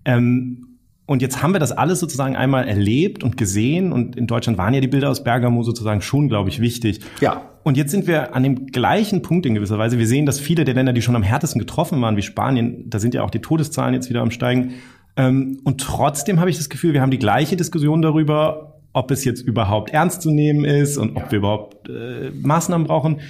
Ähm, 0.05 0.77
und 1.07 1.23
jetzt 1.23 1.41
haben 1.41 1.53
wir 1.53 1.61
das 1.61 1.71
alles 1.71 2.01
sozusagen 2.01 2.35
einmal 2.35 2.67
erlebt 2.67 3.23
und 3.23 3.37
gesehen 3.37 3.93
und 3.93 4.17
in 4.17 4.27
Deutschland 4.27 4.59
waren 4.59 4.75
ja 4.75 4.81
die 4.81 4.89
Bilder 4.89 5.09
aus 5.09 5.23
Bergamo 5.23 5.63
sozusagen 5.63 6.03
schon, 6.03 6.29
glaube 6.29 6.49
ich, 6.51 6.61
wichtig. 6.61 7.01
Ja. 7.21 7.43
Und 7.63 7.77
jetzt 7.77 7.93
sind 7.93 8.09
wir 8.09 8.35
an 8.35 8.43
dem 8.43 8.67
gleichen 8.67 9.23
Punkt 9.23 9.47
in 9.47 9.55
gewisser 9.55 9.79
Weise. 9.79 9.99
Wir 9.99 10.07
sehen, 10.09 10.27
dass 10.27 10.41
viele 10.41 10.65
der 10.65 10.75
Länder, 10.75 10.93
die 10.93 11.03
schon 11.03 11.15
am 11.15 11.23
härtesten 11.23 11.61
getroffen 11.61 12.03
waren, 12.03 12.17
wie 12.17 12.23
Spanien, 12.23 12.91
da 12.91 12.99
sind 12.99 13.15
ja 13.15 13.23
auch 13.23 13.31
die 13.31 13.41
Todeszahlen 13.41 13.95
jetzt 13.95 14.11
wieder 14.11 14.21
am 14.21 14.33
steigen, 14.33 14.75
und 15.19 15.81
trotzdem 15.81 16.41
habe 16.41 16.51
ich 16.51 16.59
das 16.59 16.69
Gefühl, 16.69 16.93
wir 16.93 17.01
haben 17.01 17.11
die 17.11 17.19
gleiche 17.19 17.57
Diskussion 17.57 18.03
darüber, 18.03 18.81
ob 18.93 19.11
es 19.11 19.25
jetzt 19.25 19.43
überhaupt 19.43 19.91
ernst 19.91 20.23
zu 20.23 20.31
nehmen 20.31 20.65
ist 20.65 20.97
und 20.99 21.17
ob 21.17 21.31
wir 21.31 21.39
überhaupt 21.39 21.89
äh, 21.89 22.31
Maßnahmen 22.31 22.87
brauchen. 22.87 23.21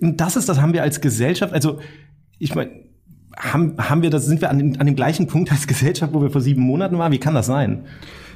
Und 0.00 0.20
das 0.20 0.36
ist, 0.36 0.48
das 0.48 0.60
haben 0.60 0.72
wir 0.72 0.82
als 0.82 1.00
Gesellschaft, 1.00 1.52
also 1.52 1.78
ich 2.38 2.54
meine, 2.54 2.70
haben, 3.36 3.76
haben 3.78 4.02
wir 4.02 4.10
das, 4.10 4.26
sind 4.26 4.40
wir 4.40 4.50
an 4.50 4.58
dem, 4.58 4.80
an 4.80 4.86
dem 4.86 4.96
gleichen 4.96 5.26
Punkt 5.26 5.50
als 5.50 5.66
Gesellschaft, 5.66 6.12
wo 6.12 6.22
wir 6.22 6.30
vor 6.30 6.40
sieben 6.40 6.62
Monaten 6.62 6.98
waren? 6.98 7.12
Wie 7.12 7.18
kann 7.18 7.34
das 7.34 7.46
sein? 7.46 7.84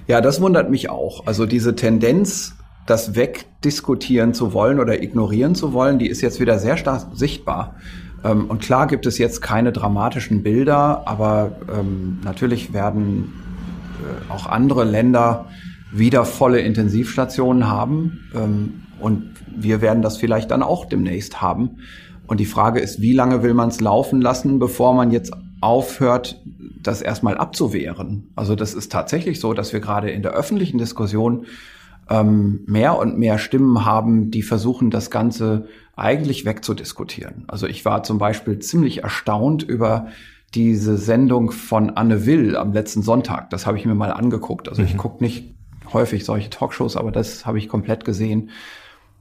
Ja, 0.06 0.20
das 0.20 0.40
wundert 0.40 0.70
mich 0.70 0.88
auch. 0.88 1.26
Also 1.26 1.46
diese 1.46 1.74
Tendenz, 1.74 2.54
das 2.86 3.16
wegdiskutieren 3.16 4.32
zu 4.32 4.52
wollen 4.52 4.78
oder 4.78 5.02
ignorieren 5.02 5.54
zu 5.54 5.72
wollen, 5.72 5.98
die 5.98 6.06
ist 6.06 6.20
jetzt 6.20 6.40
wieder 6.40 6.58
sehr 6.58 6.76
stark 6.76 7.08
sichtbar. 7.14 7.76
Ähm, 8.26 8.46
und 8.46 8.60
klar 8.60 8.86
gibt 8.86 9.06
es 9.06 9.18
jetzt 9.18 9.40
keine 9.40 9.72
dramatischen 9.72 10.42
Bilder, 10.42 11.06
aber 11.06 11.52
ähm, 11.72 12.18
natürlich 12.24 12.72
werden 12.72 13.32
äh, 14.00 14.32
auch 14.32 14.46
andere 14.46 14.84
Länder 14.84 15.46
wieder 15.92 16.24
volle 16.24 16.60
Intensivstationen 16.60 17.68
haben. 17.68 18.20
Ähm, 18.34 18.82
und 18.98 19.34
wir 19.54 19.80
werden 19.80 20.02
das 20.02 20.16
vielleicht 20.16 20.50
dann 20.50 20.62
auch 20.62 20.86
demnächst 20.86 21.40
haben. 21.40 21.78
Und 22.26 22.40
die 22.40 22.46
Frage 22.46 22.80
ist, 22.80 23.00
wie 23.00 23.12
lange 23.12 23.42
will 23.42 23.54
man 23.54 23.68
es 23.68 23.80
laufen 23.80 24.20
lassen, 24.20 24.58
bevor 24.58 24.94
man 24.94 25.10
jetzt 25.10 25.32
aufhört, 25.60 26.40
das 26.82 27.02
erstmal 27.02 27.36
abzuwehren? 27.36 28.30
Also 28.34 28.56
das 28.56 28.74
ist 28.74 28.90
tatsächlich 28.90 29.38
so, 29.38 29.52
dass 29.54 29.72
wir 29.72 29.80
gerade 29.80 30.10
in 30.10 30.22
der 30.22 30.32
öffentlichen 30.32 30.78
Diskussion 30.78 31.46
ähm, 32.08 32.62
mehr 32.66 32.98
und 32.98 33.18
mehr 33.18 33.38
Stimmen 33.38 33.84
haben, 33.84 34.30
die 34.30 34.42
versuchen, 34.42 34.90
das 34.90 35.10
Ganze 35.10 35.68
eigentlich 35.96 36.44
wegzudiskutieren. 36.44 37.44
Also 37.48 37.66
ich 37.66 37.84
war 37.84 38.02
zum 38.02 38.18
Beispiel 38.18 38.58
ziemlich 38.58 39.02
erstaunt 39.02 39.62
über 39.62 40.08
diese 40.54 40.96
Sendung 40.96 41.50
von 41.50 41.90
Anne 41.90 42.26
Will 42.26 42.56
am 42.56 42.72
letzten 42.72 43.02
Sonntag. 43.02 43.50
Das 43.50 43.66
habe 43.66 43.78
ich 43.78 43.84
mir 43.84 43.94
mal 43.94 44.12
angeguckt. 44.12 44.68
Also 44.68 44.82
mhm. 44.82 44.88
ich 44.88 44.96
gucke 44.96 45.22
nicht 45.22 45.54
häufig 45.92 46.24
solche 46.24 46.50
Talkshows, 46.50 46.96
aber 46.96 47.12
das 47.12 47.46
habe 47.46 47.58
ich 47.58 47.68
komplett 47.68 48.04
gesehen. 48.04 48.50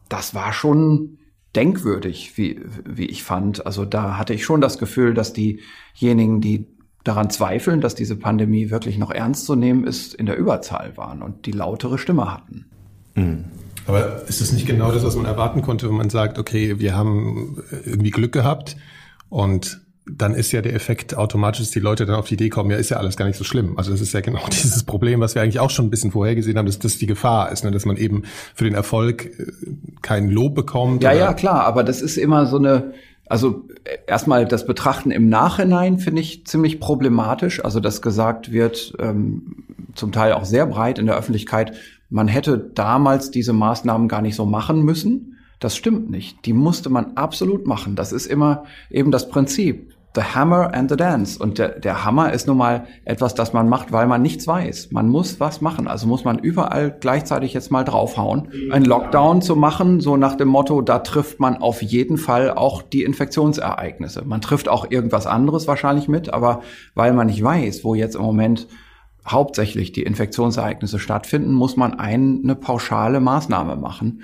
Das 0.09 0.35
war 0.35 0.53
schon 0.53 1.17
denkwürdig, 1.55 2.37
wie, 2.37 2.61
wie 2.85 3.05
ich 3.05 3.23
fand. 3.23 3.65
Also 3.65 3.85
da 3.85 4.17
hatte 4.17 4.33
ich 4.33 4.43
schon 4.43 4.61
das 4.61 4.77
Gefühl, 4.77 5.13
dass 5.13 5.33
diejenigen, 5.33 6.41
die 6.41 6.67
daran 7.03 7.29
zweifeln, 7.29 7.81
dass 7.81 7.95
diese 7.95 8.15
Pandemie 8.15 8.69
wirklich 8.69 8.97
noch 8.97 9.11
ernst 9.11 9.45
zu 9.45 9.55
nehmen 9.55 9.85
ist, 9.85 10.13
in 10.13 10.25
der 10.25 10.37
Überzahl 10.37 10.97
waren 10.97 11.21
und 11.21 11.45
die 11.45 11.51
lautere 11.51 11.97
Stimme 11.97 12.33
hatten. 12.33 12.65
Mhm. 13.15 13.45
Aber 13.87 14.23
ist 14.27 14.41
es 14.41 14.51
nicht 14.51 14.65
genau 14.65 14.91
das, 14.91 15.03
was 15.03 15.15
man 15.15 15.25
erwarten 15.25 15.61
konnte, 15.61 15.87
wenn 15.87 15.95
man 15.95 16.09
sagt, 16.09 16.39
okay, 16.39 16.79
wir 16.79 16.95
haben 16.95 17.61
irgendwie 17.85 18.11
Glück 18.11 18.31
gehabt 18.31 18.77
und 19.29 19.81
dann 20.07 20.35
ist 20.35 20.51
ja 20.51 20.61
der 20.61 20.75
Effekt 20.75 21.17
automatisch, 21.17 21.61
dass 21.61 21.71
die 21.71 21.79
Leute 21.79 22.05
dann 22.05 22.15
auf 22.15 22.27
die 22.27 22.35
Idee 22.35 22.49
kommen, 22.49 22.69
ja, 22.69 22.77
ist 22.77 22.89
ja 22.89 22.97
alles 22.97 23.17
gar 23.17 23.25
nicht 23.25 23.37
so 23.37 23.43
schlimm. 23.43 23.77
Also 23.77 23.91
das 23.91 24.01
ist 24.01 24.13
ja 24.13 24.21
genau 24.21 24.41
dieses 24.51 24.83
Problem, 24.83 25.19
was 25.19 25.35
wir 25.35 25.41
eigentlich 25.41 25.59
auch 25.59 25.71
schon 25.71 25.85
ein 25.85 25.89
bisschen 25.89 26.11
vorhergesehen 26.11 26.57
haben, 26.57 26.67
dass 26.67 26.79
das 26.79 26.97
die 26.97 27.07
Gefahr 27.07 27.51
ist, 27.51 27.63
ne? 27.63 27.71
dass 27.71 27.85
man 27.85 27.97
eben 27.97 28.23
für 28.53 28.65
den 28.65 28.75
Erfolg 28.75 29.25
äh, 29.25 29.51
kein 30.01 30.29
Lob 30.29 30.55
bekommt. 30.55 31.03
Ja, 31.03 31.11
ja, 31.11 31.33
klar, 31.33 31.65
aber 31.65 31.83
das 31.83 32.01
ist 32.01 32.17
immer 32.17 32.45
so 32.45 32.57
eine, 32.57 32.93
also 33.27 33.67
erstmal 34.05 34.45
das 34.45 34.67
Betrachten 34.67 35.09
im 35.09 35.27
Nachhinein 35.27 35.97
finde 35.97 36.21
ich 36.21 36.45
ziemlich 36.45 36.79
problematisch. 36.79 37.65
Also 37.65 37.79
dass 37.79 38.03
gesagt 38.03 38.51
wird, 38.51 38.93
ähm, 38.99 39.63
zum 39.95 40.11
Teil 40.11 40.33
auch 40.33 40.45
sehr 40.45 40.67
breit 40.67 40.99
in 40.99 41.07
der 41.07 41.17
Öffentlichkeit, 41.17 41.73
man 42.09 42.27
hätte 42.27 42.57
damals 42.57 43.31
diese 43.31 43.53
Maßnahmen 43.53 44.07
gar 44.07 44.21
nicht 44.21 44.35
so 44.35 44.45
machen 44.45 44.83
müssen. 44.83 45.37
Das 45.59 45.75
stimmt 45.75 46.09
nicht. 46.09 46.45
Die 46.45 46.53
musste 46.53 46.89
man 46.89 47.15
absolut 47.15 47.65
machen. 47.65 47.95
Das 47.95 48.11
ist 48.11 48.25
immer 48.25 48.65
eben 48.89 49.11
das 49.11 49.29
Prinzip. 49.29 49.91
The 50.15 50.21
Hammer 50.21 50.73
and 50.73 50.89
the 50.89 50.95
Dance. 50.95 51.37
Und 51.37 51.59
der, 51.59 51.79
der 51.79 52.05
Hammer 52.05 52.31
ist 52.31 52.47
nun 52.47 52.57
mal 52.57 52.85
etwas, 53.03 53.35
das 53.35 53.51
man 53.51 53.67
macht, 53.67 53.91
weil 53.91 54.07
man 54.07 54.21
nichts 54.21 54.47
weiß. 54.47 54.91
Man 54.91 55.09
muss 55.09 55.41
was 55.41 55.59
machen. 55.59 55.87
Also 55.87 56.07
muss 56.07 56.23
man 56.23 56.39
überall 56.39 56.95
gleichzeitig 56.97 57.53
jetzt 57.53 57.69
mal 57.69 57.83
draufhauen. 57.83 58.47
Ein 58.71 58.85
Lockdown 58.85 59.41
zu 59.41 59.57
machen, 59.57 59.99
so 59.99 60.15
nach 60.15 60.35
dem 60.35 60.47
Motto, 60.47 60.81
da 60.81 60.99
trifft 60.99 61.41
man 61.41 61.57
auf 61.57 61.81
jeden 61.81 62.17
Fall 62.17 62.51
auch 62.51 62.81
die 62.81 63.03
Infektionsereignisse. 63.03 64.23
Man 64.25 64.39
trifft 64.39 64.69
auch 64.69 64.89
irgendwas 64.89 65.27
anderes 65.27 65.67
wahrscheinlich 65.67 66.07
mit, 66.07 66.33
aber 66.33 66.61
weil 66.93 67.11
man 67.11 67.27
nicht 67.27 67.43
weiß, 67.43 67.83
wo 67.83 67.93
jetzt 67.93 68.15
im 68.15 68.21
Moment 68.21 68.67
hauptsächlich 69.27 69.91
die 69.91 70.03
Infektionsereignisse 70.03 70.99
stattfinden, 70.99 71.53
muss 71.53 71.77
man 71.77 71.99
eine 71.99 72.55
pauschale 72.55 73.19
Maßnahme 73.19 73.75
machen. 73.75 74.21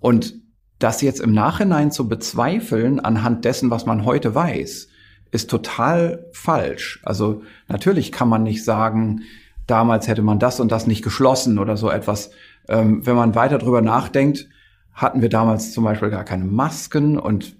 Und 0.00 0.34
das 0.78 1.00
jetzt 1.00 1.20
im 1.20 1.32
Nachhinein 1.32 1.90
zu 1.90 2.08
bezweifeln 2.08 3.00
anhand 3.00 3.44
dessen, 3.44 3.70
was 3.70 3.86
man 3.86 4.04
heute 4.04 4.34
weiß, 4.34 4.88
ist 5.30 5.50
total 5.50 6.26
falsch. 6.32 7.00
Also 7.02 7.42
natürlich 7.68 8.12
kann 8.12 8.28
man 8.28 8.42
nicht 8.42 8.62
sagen, 8.62 9.22
damals 9.66 10.06
hätte 10.06 10.22
man 10.22 10.38
das 10.38 10.60
und 10.60 10.70
das 10.70 10.86
nicht 10.86 11.02
geschlossen 11.02 11.58
oder 11.58 11.76
so 11.76 11.90
etwas. 11.90 12.30
Ähm, 12.68 13.06
wenn 13.06 13.16
man 13.16 13.34
weiter 13.34 13.58
drüber 13.58 13.80
nachdenkt, 13.80 14.48
hatten 14.92 15.22
wir 15.22 15.28
damals 15.28 15.72
zum 15.72 15.84
Beispiel 15.84 16.10
gar 16.10 16.24
keine 16.24 16.44
Masken 16.44 17.18
und 17.18 17.56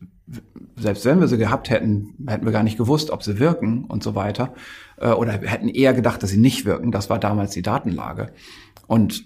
selbst 0.76 1.04
wenn 1.04 1.21
wir 1.21 1.28
sie 1.28 1.38
gehabt 1.38 1.71
hätten, 1.71 2.14
hätten 2.26 2.45
wir 2.45 2.52
gar 2.52 2.62
nicht 2.62 2.78
gewusst, 2.78 3.11
ob 3.11 3.23
sie 3.23 3.38
wirken 3.38 3.85
und 3.85 4.02
so 4.02 4.14
weiter. 4.14 4.54
Äh, 4.99 5.11
oder 5.11 5.33
hätten 5.33 5.69
eher 5.69 5.95
gedacht, 5.95 6.23
dass 6.23 6.31
sie 6.31 6.38
nicht 6.38 6.65
wirken. 6.65 6.93
Das 6.93 7.11
war 7.11 7.19
damals 7.19 7.53
die 7.53 7.62
Datenlage. 7.62 8.33
Und 8.87 9.25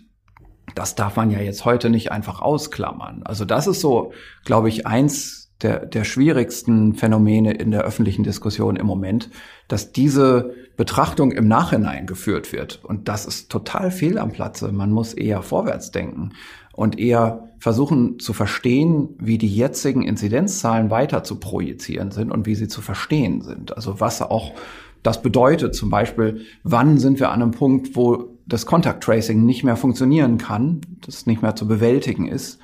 das 0.74 0.94
darf 0.94 1.16
man 1.16 1.30
ja 1.30 1.40
jetzt 1.40 1.64
heute 1.64 1.90
nicht 1.90 2.12
einfach 2.12 2.40
ausklammern. 2.40 3.22
Also 3.24 3.44
das 3.44 3.66
ist 3.66 3.80
so, 3.80 4.12
glaube 4.44 4.68
ich, 4.68 4.86
eins 4.86 5.40
der, 5.62 5.84
der 5.84 6.04
schwierigsten 6.04 6.94
Phänomene 6.94 7.52
in 7.52 7.70
der 7.70 7.82
öffentlichen 7.82 8.22
Diskussion 8.22 8.76
im 8.76 8.86
Moment, 8.86 9.30
dass 9.68 9.92
diese 9.92 10.54
Betrachtung 10.76 11.32
im 11.32 11.48
Nachhinein 11.48 12.06
geführt 12.06 12.52
wird. 12.52 12.80
Und 12.82 13.08
das 13.08 13.26
ist 13.26 13.50
total 13.50 13.90
fehl 13.90 14.18
am 14.18 14.32
Platze. 14.32 14.72
Man 14.72 14.90
muss 14.90 15.12
eher 15.12 15.42
vorwärts 15.42 15.90
denken 15.90 16.30
und 16.72 16.98
eher 16.98 17.50
versuchen 17.58 18.18
zu 18.18 18.32
verstehen, 18.32 19.10
wie 19.18 19.36
die 19.36 19.54
jetzigen 19.54 20.02
Inzidenzzahlen 20.02 20.90
weiter 20.90 21.24
zu 21.24 21.38
projizieren 21.38 22.10
sind 22.10 22.30
und 22.32 22.46
wie 22.46 22.54
sie 22.54 22.68
zu 22.68 22.80
verstehen 22.80 23.42
sind. 23.42 23.76
Also 23.76 24.00
was 24.00 24.22
auch 24.22 24.52
das 25.02 25.22
bedeutet 25.22 25.74
zum 25.74 25.90
Beispiel, 25.90 26.42
wann 26.62 26.98
sind 26.98 27.20
wir 27.20 27.30
an 27.30 27.42
einem 27.42 27.52
Punkt, 27.52 27.96
wo 27.96 28.36
das 28.46 28.66
Contact 28.66 29.02
Tracing 29.02 29.44
nicht 29.44 29.64
mehr 29.64 29.76
funktionieren 29.76 30.38
kann, 30.38 30.80
das 31.06 31.26
nicht 31.26 31.42
mehr 31.42 31.56
zu 31.56 31.66
bewältigen 31.66 32.26
ist. 32.28 32.58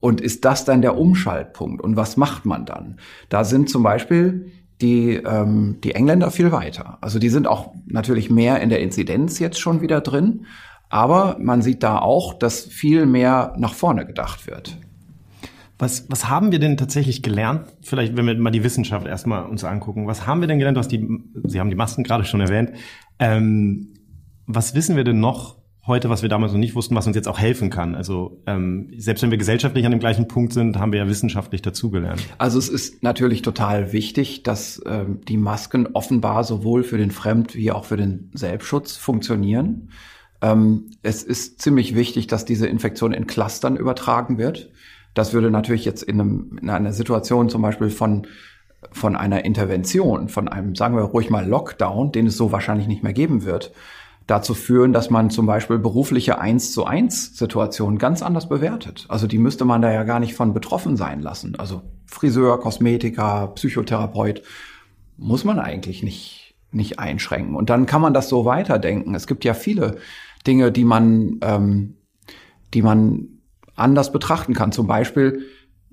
Und 0.00 0.20
ist 0.20 0.44
das 0.44 0.64
dann 0.64 0.82
der 0.82 0.98
Umschaltpunkt? 0.98 1.82
Und 1.82 1.96
was 1.96 2.16
macht 2.16 2.44
man 2.44 2.66
dann? 2.66 2.98
Da 3.30 3.44
sind 3.44 3.70
zum 3.70 3.82
Beispiel 3.82 4.52
die, 4.82 5.14
ähm, 5.14 5.78
die 5.82 5.94
Engländer 5.94 6.30
viel 6.30 6.52
weiter. 6.52 6.98
Also 7.00 7.18
die 7.18 7.30
sind 7.30 7.46
auch 7.46 7.72
natürlich 7.86 8.30
mehr 8.30 8.60
in 8.60 8.68
der 8.68 8.80
Inzidenz 8.80 9.38
jetzt 9.38 9.58
schon 9.58 9.80
wieder 9.80 10.02
drin. 10.02 10.44
Aber 10.90 11.38
man 11.40 11.62
sieht 11.62 11.82
da 11.82 11.98
auch, 11.98 12.34
dass 12.34 12.64
viel 12.64 13.06
mehr 13.06 13.54
nach 13.56 13.72
vorne 13.72 14.04
gedacht 14.04 14.46
wird. 14.46 14.76
Was, 15.78 16.06
was 16.08 16.28
haben 16.28 16.52
wir 16.52 16.60
denn 16.60 16.76
tatsächlich 16.76 17.22
gelernt? 17.22 17.66
Vielleicht, 17.82 18.16
wenn 18.16 18.26
wir 18.26 18.36
mal 18.36 18.50
die 18.50 18.62
Wissenschaft 18.62 19.06
erstmal 19.06 19.44
uns 19.46 19.64
angucken. 19.64 20.06
Was 20.06 20.26
haben 20.26 20.40
wir 20.40 20.46
denn 20.46 20.58
gelernt? 20.58 20.76
Du 20.76 20.80
hast 20.80 20.92
die, 20.92 21.06
Sie 21.44 21.58
haben 21.58 21.70
die 21.70 21.76
Masken 21.76 22.04
gerade 22.04 22.24
schon 22.24 22.40
erwähnt. 22.40 22.72
Ähm, 23.18 23.94
was 24.46 24.74
wissen 24.74 24.96
wir 24.96 25.04
denn 25.04 25.20
noch 25.20 25.56
heute, 25.86 26.08
was 26.08 26.22
wir 26.22 26.28
damals 26.28 26.52
noch 26.52 26.58
nicht 26.58 26.74
wussten, 26.74 26.94
was 26.94 27.06
uns 27.06 27.16
jetzt 27.16 27.28
auch 27.28 27.38
helfen 27.38 27.70
kann? 27.70 27.94
Also 27.94 28.42
ähm, 28.46 28.90
selbst 28.96 29.22
wenn 29.22 29.30
wir 29.30 29.38
gesellschaftlich 29.38 29.84
an 29.84 29.90
dem 29.90 30.00
gleichen 30.00 30.28
Punkt 30.28 30.52
sind, 30.52 30.78
haben 30.78 30.92
wir 30.92 31.00
ja 31.00 31.08
wissenschaftlich 31.08 31.60
dazugelernt. 31.60 32.22
Also 32.38 32.58
es 32.58 32.68
ist 32.68 33.02
natürlich 33.02 33.42
total 33.42 33.92
wichtig, 33.92 34.44
dass 34.44 34.80
ähm, 34.86 35.20
die 35.28 35.36
Masken 35.36 35.88
offenbar 35.88 36.44
sowohl 36.44 36.84
für 36.84 36.98
den 36.98 37.10
Fremd- 37.10 37.54
wie 37.54 37.70
auch 37.72 37.84
für 37.84 37.96
den 37.96 38.30
Selbstschutz 38.32 38.96
funktionieren. 38.96 39.90
Ähm, 40.40 40.90
es 41.02 41.22
ist 41.22 41.60
ziemlich 41.60 41.94
wichtig, 41.94 42.28
dass 42.28 42.44
diese 42.44 42.66
Infektion 42.66 43.12
in 43.12 43.26
Clustern 43.26 43.76
übertragen 43.76 44.38
wird. 44.38 44.70
Das 45.14 45.32
würde 45.32 45.50
natürlich 45.50 45.84
jetzt 45.84 46.02
in, 46.02 46.20
einem, 46.20 46.58
in 46.60 46.70
einer 46.70 46.92
Situation 46.92 47.48
zum 47.48 47.62
Beispiel 47.62 47.90
von 47.90 48.26
von 48.92 49.16
einer 49.16 49.44
Intervention, 49.44 50.28
von 50.28 50.48
einem, 50.48 50.74
sagen 50.74 50.96
wir 50.96 51.04
ruhig 51.04 51.30
mal 51.30 51.46
Lockdown, 51.46 52.12
den 52.12 52.26
es 52.26 52.36
so 52.36 52.52
wahrscheinlich 52.52 52.86
nicht 52.86 53.02
mehr 53.02 53.12
geben 53.12 53.44
wird, 53.44 53.72
dazu 54.26 54.54
führen, 54.54 54.92
dass 54.92 55.10
man 55.10 55.30
zum 55.30 55.46
Beispiel 55.46 55.78
berufliche 55.78 56.38
eins 56.38 56.72
zu 56.72 56.84
eins 56.84 57.36
Situationen 57.36 57.98
ganz 57.98 58.22
anders 58.22 58.48
bewertet. 58.48 59.04
Also 59.08 59.26
die 59.26 59.38
müsste 59.38 59.64
man 59.64 59.82
da 59.82 59.92
ja 59.92 60.04
gar 60.04 60.20
nicht 60.20 60.34
von 60.34 60.54
betroffen 60.54 60.96
sein 60.96 61.20
lassen. 61.20 61.56
Also 61.58 61.82
Friseur, 62.06 62.58
Kosmetiker, 62.60 63.48
Psychotherapeut 63.54 64.42
muss 65.16 65.44
man 65.44 65.58
eigentlich 65.58 66.02
nicht, 66.02 66.54
nicht 66.70 66.98
einschränken. 66.98 67.54
Und 67.54 67.68
dann 67.68 67.86
kann 67.86 68.00
man 68.00 68.14
das 68.14 68.28
so 68.28 68.44
weiterdenken. 68.44 69.14
Es 69.14 69.26
gibt 69.26 69.44
ja 69.44 69.52
viele 69.52 69.96
Dinge, 70.46 70.72
die 70.72 70.84
man, 70.84 71.38
ähm, 71.42 71.96
die 72.72 72.82
man 72.82 73.33
anders 73.74 74.12
betrachten 74.12 74.54
kann. 74.54 74.72
Zum 74.72 74.86
Beispiel 74.86 75.46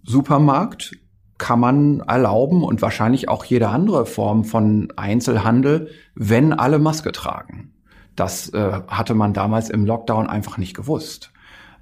Supermarkt 0.03 0.97
kann 1.37 1.59
man 1.59 2.01
erlauben 2.01 2.63
und 2.63 2.81
wahrscheinlich 2.81 3.27
auch 3.27 3.45
jede 3.45 3.69
andere 3.69 4.05
Form 4.05 4.43
von 4.43 4.93
Einzelhandel, 4.95 5.89
wenn 6.13 6.53
alle 6.53 6.77
Maske 6.77 7.11
tragen. 7.11 7.73
Das 8.15 8.49
äh, 8.49 8.81
hatte 8.87 9.15
man 9.15 9.33
damals 9.33 9.69
im 9.69 9.85
Lockdown 9.85 10.27
einfach 10.27 10.57
nicht 10.57 10.75
gewusst. 10.75 11.31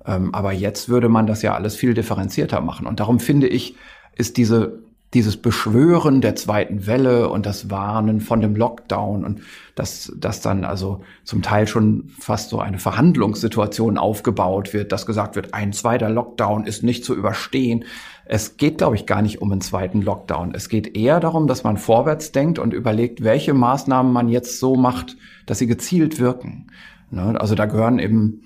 Ähm, 0.06 0.34
aber 0.34 0.53
jetzt 0.53 0.88
würde 0.88 1.10
man 1.10 1.27
das 1.27 1.41
ja 1.41 1.56
alles 1.56 1.75
viel 1.75 1.94
differenzierter 1.94 2.62
machen. 2.62 2.88
Und 2.88 3.00
darum 3.00 3.20
finde 3.20 3.48
ich, 3.48 3.75
ist 4.15 4.38
diese 4.38 4.79
dieses 5.13 5.38
Beschwören 5.38 6.22
der 6.22 6.36
zweiten 6.36 6.86
Welle 6.86 7.30
und 7.30 7.46
das 7.46 7.72
Warnen 7.72 8.22
von 8.22 8.42
dem 8.42 8.56
Lockdown 8.56 9.25
und 9.25 9.42
dass, 9.74 10.13
dass 10.16 10.42
dann 10.42 10.63
also 10.66 11.01
zum 11.24 11.42
Teil 11.42 11.68
schon 11.68 12.12
fast 12.20 12.50
so 12.50 12.60
eine 12.60 12.78
Verhandlungssituation 12.78 13.98
aufgebaut 13.98 14.74
wird, 14.74 14.92
dass 14.92 15.08
gesagt 15.08 15.36
wird, 15.36 15.54
ein 15.54 15.74
zweiter 15.74 16.10
Lockdown 16.10 16.66
ist 16.68 16.84
nicht 16.84 17.04
zu 17.04 17.16
überstehen. 17.16 17.86
Es 18.25 18.58
geht, 18.58 18.78
glaube 18.78 18.96
ich, 18.96 19.08
gar 19.08 19.24
nicht 19.24 19.42
um 19.42 19.51
einen 19.51 19.62
zweiten 19.62 20.04
Lockdown. 20.04 20.54
Es 20.54 20.70
geht 20.70 20.96
eher 20.96 21.20
darum, 21.20 21.48
dass 21.48 21.63
man 21.63 21.78
vorwärts 21.78 22.32
denkt 22.32 22.60
und 22.60 22.74
überlegt, 22.74 23.24
welche 23.24 23.56
Maßnahmen 23.56 24.13
man 24.13 24.30
jetzt 24.30 24.60
so 24.60 24.75
macht, 24.75 25.18
dass 25.48 25.58
sie 25.58 25.68
gezielt 25.68 26.20
wirken. 26.20 26.68
Ne? 27.10 27.39
Also 27.39 27.56
da 27.56 27.66
gehören 27.66 27.98
eben 27.98 28.44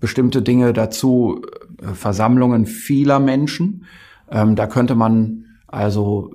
bestimmte 0.00 0.42
Dinge 0.42 0.72
dazu, 0.72 1.42
äh, 1.80 1.94
Versammlungen 1.94 2.66
vieler 2.66 3.20
Menschen. 3.20 3.84
Ähm, 4.28 4.56
da 4.56 4.66
könnte 4.66 4.96
man 4.96 5.44
also 5.70 6.32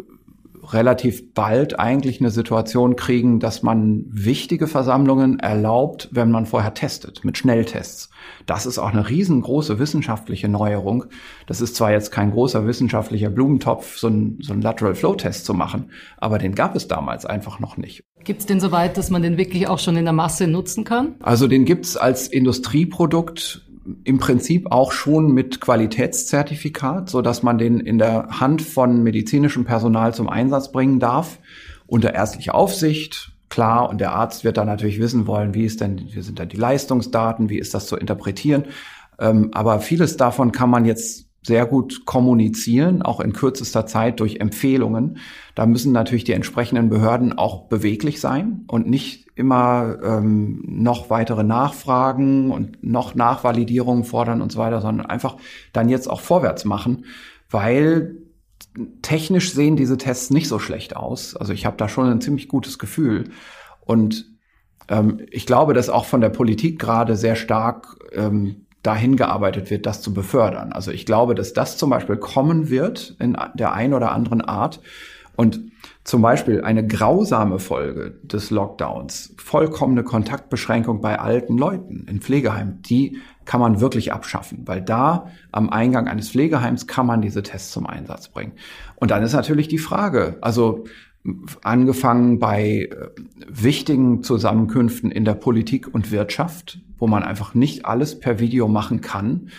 relativ 0.73 1.33
bald 1.33 1.79
eigentlich 1.79 2.19
eine 2.19 2.31
Situation 2.31 2.95
kriegen, 2.95 3.39
dass 3.39 3.63
man 3.63 4.05
wichtige 4.07 4.67
Versammlungen 4.67 5.39
erlaubt, 5.39 6.09
wenn 6.11 6.31
man 6.31 6.45
vorher 6.45 6.73
testet, 6.73 7.23
mit 7.23 7.37
Schnelltests. 7.37 8.09
Das 8.45 8.65
ist 8.65 8.79
auch 8.79 8.91
eine 8.91 9.07
riesengroße 9.07 9.79
wissenschaftliche 9.79 10.47
Neuerung. 10.47 11.05
Das 11.47 11.61
ist 11.61 11.75
zwar 11.75 11.91
jetzt 11.91 12.11
kein 12.11 12.31
großer 12.31 12.65
wissenschaftlicher 12.65 13.29
Blumentopf, 13.29 13.97
so 13.97 14.07
ein, 14.07 14.39
so 14.41 14.53
Lateral 14.53 14.95
Flow 14.95 15.15
Test 15.15 15.45
zu 15.45 15.53
machen, 15.53 15.91
aber 16.17 16.37
den 16.37 16.55
gab 16.55 16.75
es 16.75 16.87
damals 16.87 17.25
einfach 17.25 17.59
noch 17.59 17.77
nicht. 17.77 18.03
Gibt 18.23 18.39
es 18.39 18.45
den 18.47 18.59
soweit, 18.59 18.97
dass 18.97 19.11
man 19.11 19.21
den 19.21 19.37
wirklich 19.37 19.67
auch 19.67 19.77
schon 19.77 19.97
in 19.97 20.05
der 20.05 20.13
Masse 20.13 20.47
nutzen 20.47 20.83
kann? 20.83 21.15
Also 21.21 21.47
den 21.47 21.65
gibt's 21.65 21.95
als 21.95 22.27
Industrieprodukt 22.27 23.64
im 24.03 24.17
Prinzip 24.17 24.71
auch 24.71 24.91
schon 24.91 25.31
mit 25.31 25.61
Qualitätszertifikat, 25.61 27.09
so 27.09 27.21
dass 27.21 27.43
man 27.43 27.57
den 27.57 27.79
in 27.79 27.97
der 27.97 28.27
Hand 28.39 28.61
von 28.61 29.03
medizinischem 29.03 29.65
Personal 29.65 30.13
zum 30.13 30.29
Einsatz 30.29 30.71
bringen 30.71 30.99
darf, 30.99 31.39
unter 31.87 32.13
ärztlicher 32.13 32.55
Aufsicht. 32.55 33.31
Klar, 33.49 33.89
und 33.89 34.01
der 34.01 34.13
Arzt 34.13 34.43
wird 34.43 34.57
dann 34.57 34.67
natürlich 34.67 34.99
wissen 34.99 35.27
wollen, 35.27 35.53
wie 35.53 35.65
ist 35.65 35.81
denn, 35.81 36.09
wie 36.11 36.21
sind 36.21 36.39
denn 36.39 36.49
die 36.49 36.57
Leistungsdaten, 36.57 37.49
wie 37.49 37.59
ist 37.59 37.73
das 37.73 37.85
zu 37.85 37.95
interpretieren. 37.95 38.65
Ähm, 39.19 39.51
aber 39.53 39.79
vieles 39.79 40.17
davon 40.17 40.51
kann 40.51 40.69
man 40.69 40.85
jetzt 40.85 41.29
sehr 41.45 41.67
gut 41.67 42.05
kommunizieren, 42.05 43.03
auch 43.03 43.19
in 43.19 43.33
kürzester 43.33 43.85
Zeit 43.85 44.19
durch 44.19 44.37
Empfehlungen. 44.37 45.19
Da 45.53 45.67
müssen 45.67 45.91
natürlich 45.91 46.23
die 46.23 46.33
entsprechenden 46.33 46.89
Behörden 46.89 47.37
auch 47.37 47.67
beweglich 47.67 48.19
sein 48.19 48.65
und 48.67 48.89
nicht 48.89 49.24
immer 49.35 49.97
ähm, 50.01 50.63
noch 50.65 51.09
weitere 51.09 51.43
Nachfragen 51.43 52.51
und 52.51 52.83
noch 52.83 53.15
Nachvalidierungen 53.15 54.05
fordern 54.05 54.41
und 54.41 54.51
so 54.51 54.59
weiter, 54.59 54.81
sondern 54.81 55.05
einfach 55.05 55.37
dann 55.73 55.89
jetzt 55.89 56.09
auch 56.09 56.21
vorwärts 56.21 56.63
machen, 56.63 57.05
weil 57.49 58.15
technisch 59.01 59.53
sehen 59.53 59.75
diese 59.75 59.97
Tests 59.97 60.29
nicht 60.29 60.47
so 60.47 60.59
schlecht 60.59 60.95
aus. 60.95 61.35
Also 61.35 61.53
ich 61.53 61.65
habe 61.65 61.77
da 61.77 61.89
schon 61.89 62.09
ein 62.09 62.21
ziemlich 62.21 62.47
gutes 62.47 62.79
Gefühl. 62.79 63.25
Und 63.81 64.25
ähm, 64.87 65.21
ich 65.31 65.45
glaube, 65.45 65.73
dass 65.73 65.89
auch 65.89 66.05
von 66.05 66.21
der 66.21 66.29
Politik 66.29 66.79
gerade 66.79 67.15
sehr 67.15 67.35
stark 67.35 67.97
ähm, 68.13 68.65
dahin 68.83 69.17
gearbeitet 69.17 69.69
wird, 69.69 69.85
das 69.85 70.01
zu 70.01 70.13
befördern. 70.13 70.71
Also 70.71 70.91
ich 70.91 71.05
glaube, 71.05 71.35
dass 71.35 71.53
das 71.53 71.77
zum 71.77 71.89
Beispiel 71.89 72.17
kommen 72.17 72.69
wird 72.69 73.15
in 73.19 73.35
der 73.55 73.73
einen 73.73 73.93
oder 73.93 74.11
anderen 74.11 74.41
Art. 74.41 74.79
Und 75.35 75.71
zum 76.05 76.21
Beispiel 76.21 76.61
eine 76.61 76.85
grausame 76.85 77.57
Folge 77.57 78.19
des 78.21 78.51
Lockdowns, 78.51 79.33
vollkommene 79.37 80.03
Kontaktbeschränkung 80.03 81.01
bei 81.01 81.19
alten 81.19 81.57
Leuten 81.57 82.05
in 82.07 82.21
Pflegeheimen, 82.21 82.83
die 82.83 83.17
kann 83.43 83.59
man 83.59 83.81
wirklich 83.81 84.13
abschaffen, 84.13 84.61
weil 84.65 84.83
da 84.83 85.31
am 85.51 85.71
Eingang 85.71 86.07
eines 86.07 86.29
Pflegeheims 86.29 86.85
kann 86.85 87.07
man 87.07 87.23
diese 87.23 87.41
Tests 87.41 87.71
zum 87.71 87.87
Einsatz 87.87 88.29
bringen. 88.29 88.53
Und 88.97 89.09
dann 89.09 89.23
ist 89.23 89.33
natürlich 89.33 89.67
die 89.67 89.79
Frage, 89.79 90.37
also 90.41 90.85
angefangen 91.63 92.37
bei 92.37 92.87
äh, 92.91 93.07
wichtigen 93.47 94.21
Zusammenkünften 94.21 95.09
in 95.09 95.25
der 95.25 95.33
Politik 95.33 95.91
und 95.91 96.11
Wirtschaft, 96.11 96.79
wo 96.99 97.07
man 97.07 97.23
einfach 97.23 97.55
nicht 97.55 97.87
alles 97.87 98.19
per 98.19 98.39
Video 98.39 98.67
machen 98.67 99.01
kann. 99.01 99.49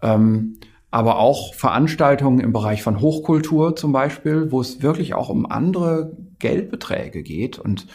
Ähm, 0.00 0.58
aber 0.90 1.18
auch 1.18 1.54
Veranstaltungen 1.54 2.40
im 2.40 2.52
Bereich 2.52 2.82
von 2.82 3.00
Hochkultur 3.00 3.76
zum 3.76 3.92
Beispiel, 3.92 4.50
wo 4.50 4.60
es 4.60 4.82
wirklich 4.82 5.14
auch 5.14 5.28
um 5.28 5.46
andere 5.46 6.16
Geldbeträge 6.38 7.22
geht 7.22 7.58
und 7.58 7.86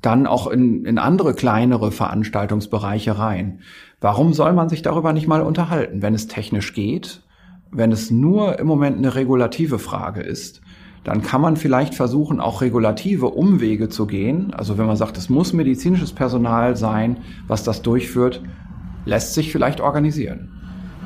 dann 0.00 0.26
auch 0.26 0.46
in, 0.46 0.84
in 0.84 0.98
andere 0.98 1.34
kleinere 1.34 1.90
Veranstaltungsbereiche 1.90 3.18
rein. 3.18 3.60
Warum 4.00 4.32
soll 4.32 4.52
man 4.52 4.68
sich 4.68 4.82
darüber 4.82 5.12
nicht 5.12 5.26
mal 5.26 5.42
unterhalten, 5.42 6.02
wenn 6.02 6.14
es 6.14 6.28
technisch 6.28 6.74
geht, 6.74 7.22
wenn 7.72 7.90
es 7.90 8.10
nur 8.10 8.58
im 8.58 8.66
Moment 8.66 8.98
eine 8.98 9.14
regulative 9.14 9.78
Frage 9.78 10.20
ist? 10.20 10.62
dann 11.06 11.22
kann 11.22 11.40
man 11.40 11.56
vielleicht 11.56 11.94
versuchen, 11.94 12.40
auch 12.40 12.62
regulative 12.62 13.28
Umwege 13.28 13.88
zu 13.88 14.08
gehen. 14.08 14.52
Also 14.52 14.76
wenn 14.76 14.86
man 14.86 14.96
sagt, 14.96 15.16
es 15.16 15.28
muss 15.28 15.52
medizinisches 15.52 16.12
Personal 16.12 16.74
sein, 16.74 17.18
was 17.46 17.62
das 17.62 17.80
durchführt, 17.80 18.42
lässt 19.04 19.34
sich 19.34 19.52
vielleicht 19.52 19.80
organisieren. 19.80 20.55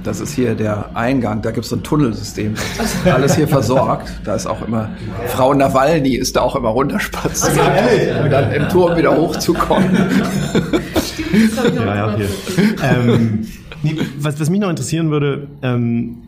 Das 0.02 0.20
ist 0.20 0.32
hier 0.32 0.54
der 0.54 0.90
Eingang, 0.94 1.42
da 1.42 1.50
gibt 1.50 1.64
es 1.64 1.70
so 1.70 1.76
ein 1.76 1.82
Tunnelsystem, 1.82 2.54
das 2.78 2.94
ist 2.94 3.06
alles 3.06 3.36
hier 3.36 3.48
versorgt. 3.48 4.10
Da 4.24 4.34
ist 4.34 4.46
auch 4.46 4.66
immer, 4.66 4.88
Frau 5.26 5.52
Nawalny 5.52 6.14
ist 6.14 6.36
da 6.36 6.40
auch 6.40 6.56
immer 6.56 6.70
runterspaziert, 6.70 7.58
um 8.22 8.30
dann 8.30 8.52
im 8.52 8.68
Turm 8.68 8.96
wieder 8.96 9.16
hochzukommen. 9.16 9.90
ja, 11.74 11.94
ja, 11.94 12.16
hier. 12.16 12.28
Ähm, 12.82 13.46
nee, 13.82 13.96
was, 14.18 14.40
was 14.40 14.48
mich 14.48 14.60
noch 14.60 14.70
interessieren 14.70 15.10
würde, 15.10 15.48
ähm, 15.62 16.22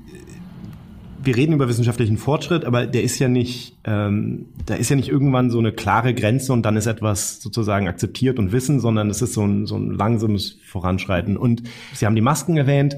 wir 1.25 1.37
reden 1.37 1.53
über 1.53 1.69
wissenschaftlichen 1.69 2.17
Fortschritt, 2.17 2.65
aber 2.65 2.87
der 2.87 3.03
ist 3.03 3.19
ja 3.19 3.29
nicht, 3.29 3.77
ähm, 3.85 4.47
da 4.67 4.75
ist 4.75 4.91
ja 4.91 4.97
nicht 4.97 5.09
irgendwann 5.09 5.51
so 5.51 5.59
eine 5.59 5.73
klare 5.73 6.15
Grenze 6.15 6.53
und 6.53 6.63
dann 6.63 6.77
ist 6.77 6.87
etwas 6.87 7.41
sozusagen 7.41 7.89
akzeptiert 7.89 8.39
und 8.39 8.53
wissen, 8.53 8.81
sondern 8.81 9.09
es 9.09 9.23
ist 9.23 9.35
so 9.35 9.45
ein, 9.45 9.67
so 9.67 9.77
ein 9.77 9.93
langsames 9.93 10.59
Voranschreiten. 10.67 11.37
Und 11.37 11.63
Sie 11.95 12.07
haben 12.07 12.17
die 12.17 12.23
Masken 12.23 12.57
erwähnt. 12.57 12.97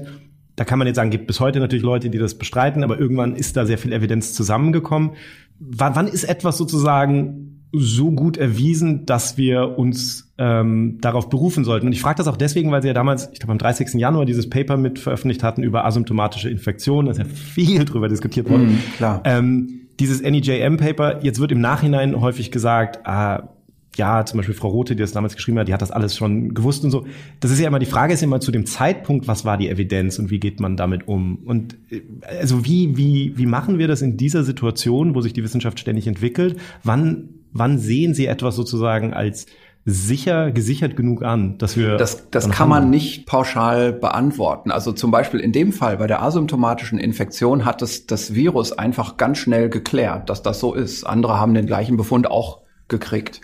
Da 0.55 0.63
kann 0.63 0.79
man 0.79 0.87
jetzt 0.87 0.95
sagen, 0.95 1.09
gibt 1.09 1.27
bis 1.27 1.39
heute 1.39 1.59
natürlich 1.59 1.83
Leute, 1.83 2.09
die 2.09 2.17
das 2.17 2.35
bestreiten, 2.35 2.83
aber 2.83 2.99
irgendwann 2.99 3.35
ist 3.35 3.57
da 3.57 3.65
sehr 3.65 3.77
viel 3.77 3.91
Evidenz 3.91 4.33
zusammengekommen. 4.33 5.11
wann, 5.59 5.95
wann 5.95 6.07
ist 6.07 6.23
etwas 6.23 6.57
sozusagen 6.57 7.55
so 7.77 8.11
gut 8.11 8.37
erwiesen, 8.37 9.05
dass 9.05 9.37
wir 9.37 9.77
uns 9.77 10.33
ähm, 10.37 10.97
darauf 11.01 11.29
berufen 11.29 11.63
sollten. 11.63 11.87
Und 11.87 11.93
ich 11.93 12.01
frage 12.01 12.17
das 12.17 12.27
auch 12.27 12.37
deswegen, 12.37 12.71
weil 12.71 12.81
sie 12.81 12.87
ja 12.87 12.93
damals, 12.93 13.29
ich 13.33 13.39
glaube 13.39 13.51
am 13.51 13.57
30. 13.57 13.93
Januar 13.95 14.25
dieses 14.25 14.49
Paper 14.49 14.77
mit 14.77 14.99
veröffentlicht 14.99 15.43
hatten 15.43 15.63
über 15.63 15.85
asymptomatische 15.85 16.49
Infektionen. 16.49 17.07
Da 17.07 17.11
ist 17.11 17.17
ja 17.17 17.25
viel 17.25 17.85
drüber 17.85 18.07
diskutiert 18.07 18.49
worden. 18.49 18.75
Mm, 18.75 18.97
klar. 18.97 19.21
Ähm, 19.25 19.81
dieses 19.99 20.21
NEJM-Paper, 20.21 21.23
jetzt 21.23 21.39
wird 21.39 21.51
im 21.51 21.61
Nachhinein 21.61 22.19
häufig 22.19 22.51
gesagt, 22.51 23.05
ah, 23.05 23.54
ja, 23.97 24.25
zum 24.25 24.37
Beispiel 24.37 24.55
Frau 24.55 24.69
Rote, 24.69 24.95
die 24.95 25.01
das 25.01 25.11
damals 25.11 25.35
geschrieben 25.35 25.59
hat, 25.59 25.67
die 25.67 25.73
hat 25.73 25.81
das 25.81 25.91
alles 25.91 26.15
schon 26.15 26.53
gewusst 26.53 26.83
und 26.83 26.91
so. 26.91 27.05
Das 27.39 27.51
ist 27.51 27.59
ja 27.59 27.67
immer, 27.67 27.79
die 27.79 27.85
Frage 27.85 28.13
ist 28.13 28.23
immer 28.23 28.39
zu 28.39 28.51
dem 28.51 28.65
Zeitpunkt, 28.65 29.27
was 29.27 29.45
war 29.45 29.57
die 29.57 29.69
Evidenz 29.69 30.19
und 30.19 30.29
wie 30.29 30.39
geht 30.39 30.59
man 30.59 30.77
damit 30.77 31.07
um? 31.07 31.39
Und 31.45 31.77
äh, 31.89 32.01
also 32.39 32.65
wie, 32.65 32.97
wie, 32.97 33.37
wie 33.37 33.45
machen 33.45 33.79
wir 33.79 33.87
das 33.87 34.01
in 34.01 34.17
dieser 34.17 34.43
Situation, 34.43 35.15
wo 35.15 35.21
sich 35.21 35.33
die 35.33 35.43
Wissenschaft 35.43 35.79
ständig 35.79 36.07
entwickelt? 36.07 36.57
Wann 36.83 37.29
wann 37.55 37.79
sehen 37.79 38.13
Sie 38.13 38.27
etwas 38.27 38.55
sozusagen 38.55 39.13
als 39.13 39.47
sicher, 39.85 40.51
gesichert 40.51 40.95
genug 40.95 41.23
an, 41.23 41.57
dass 41.57 41.77
wir. 41.77 41.95
Das, 41.97 42.29
das 42.31 42.49
kann 42.49 42.67
man 42.67 42.89
nicht 42.89 43.27
pauschal 43.27 43.93
beantworten. 43.93 44.71
Also 44.71 44.91
zum 44.91 45.11
Beispiel 45.11 45.39
in 45.39 45.51
dem 45.51 45.71
Fall 45.71 45.97
bei 45.97 46.07
der 46.07 46.21
asymptomatischen 46.21 46.99
Infektion 46.99 47.65
hat 47.65 47.81
es 47.81 48.07
das 48.07 48.33
Virus 48.33 48.73
einfach 48.73 49.17
ganz 49.17 49.37
schnell 49.37 49.69
geklärt, 49.69 50.29
dass 50.29 50.41
das 50.41 50.59
so 50.59 50.73
ist. 50.73 51.03
Andere 51.05 51.39
haben 51.39 51.53
den 51.53 51.67
gleichen 51.67 51.97
Befund 51.97 52.29
auch 52.29 52.61
gekriegt. 52.87 53.41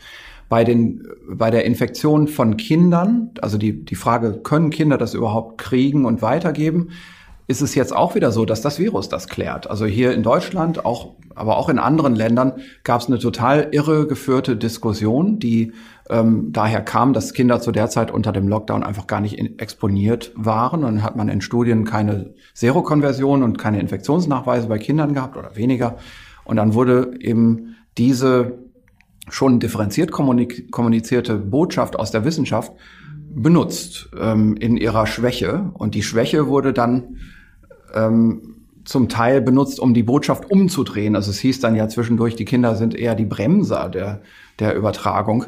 Bei 0.51 0.65
den, 0.65 1.07
bei 1.29 1.49
der 1.49 1.63
Infektion 1.63 2.27
von 2.27 2.57
Kindern, 2.57 3.31
also 3.41 3.57
die, 3.57 3.85
die 3.85 3.95
Frage, 3.95 4.41
können 4.43 4.69
Kinder 4.69 4.97
das 4.97 5.13
überhaupt 5.13 5.57
kriegen 5.57 6.03
und 6.03 6.21
weitergeben? 6.21 6.89
ist 7.51 7.61
es 7.61 7.75
jetzt 7.75 7.93
auch 7.93 8.15
wieder 8.15 8.31
so, 8.31 8.45
dass 8.45 8.61
das 8.61 8.79
Virus 8.79 9.09
das 9.09 9.27
klärt. 9.27 9.69
Also 9.69 9.85
hier 9.85 10.13
in 10.13 10.23
Deutschland, 10.23 10.85
auch, 10.85 11.15
aber 11.35 11.57
auch 11.57 11.67
in 11.67 11.79
anderen 11.79 12.15
Ländern 12.15 12.53
gab 12.83 13.01
es 13.01 13.07
eine 13.07 13.19
total 13.19 13.67
irre 13.71 14.07
geführte 14.07 14.55
Diskussion, 14.55 15.37
die 15.37 15.73
ähm, 16.09 16.51
daher 16.53 16.81
kam, 16.81 17.11
dass 17.13 17.33
Kinder 17.33 17.59
zu 17.59 17.71
der 17.71 17.89
Zeit 17.89 18.09
unter 18.09 18.31
dem 18.31 18.47
Lockdown 18.47 18.83
einfach 18.83 19.05
gar 19.05 19.19
nicht 19.19 19.37
in, 19.37 19.59
exponiert 19.59 20.31
waren. 20.35 20.83
Und 20.85 21.03
hat 21.03 21.17
man 21.17 21.27
in 21.27 21.41
Studien 21.41 21.83
keine 21.83 22.33
Serokonversion 22.53 23.43
und 23.43 23.57
keine 23.57 23.81
Infektionsnachweise 23.81 24.67
bei 24.67 24.77
Kindern 24.77 25.13
gehabt 25.13 25.35
oder 25.35 25.55
weniger. 25.55 25.97
Und 26.45 26.55
dann 26.55 26.73
wurde 26.73 27.13
eben 27.19 27.75
diese 27.97 28.59
schon 29.29 29.59
differenziert 29.59 30.11
kommunizierte 30.11 31.37
Botschaft 31.37 31.97
aus 31.97 32.11
der 32.11 32.25
Wissenschaft 32.25 32.73
benutzt 33.33 34.09
ähm, 34.19 34.57
in 34.57 34.77
ihrer 34.77 35.07
Schwäche. 35.07 35.71
Und 35.73 35.95
die 35.95 36.03
Schwäche 36.03 36.47
wurde 36.47 36.73
dann 36.73 37.17
ähm, 37.93 38.55
zum 38.83 39.09
Teil 39.09 39.41
benutzt, 39.41 39.79
um 39.79 39.93
die 39.93 40.03
Botschaft 40.03 40.49
umzudrehen. 40.49 41.15
Also 41.15 41.31
es 41.31 41.39
hieß 41.39 41.59
dann 41.59 41.75
ja 41.75 41.87
zwischendurch, 41.87 42.35
die 42.35 42.45
Kinder 42.45 42.75
sind 42.75 42.95
eher 42.95 43.15
die 43.15 43.25
Bremser 43.25 43.89
der, 43.89 44.21
der 44.59 44.75
Übertragung. 44.75 45.45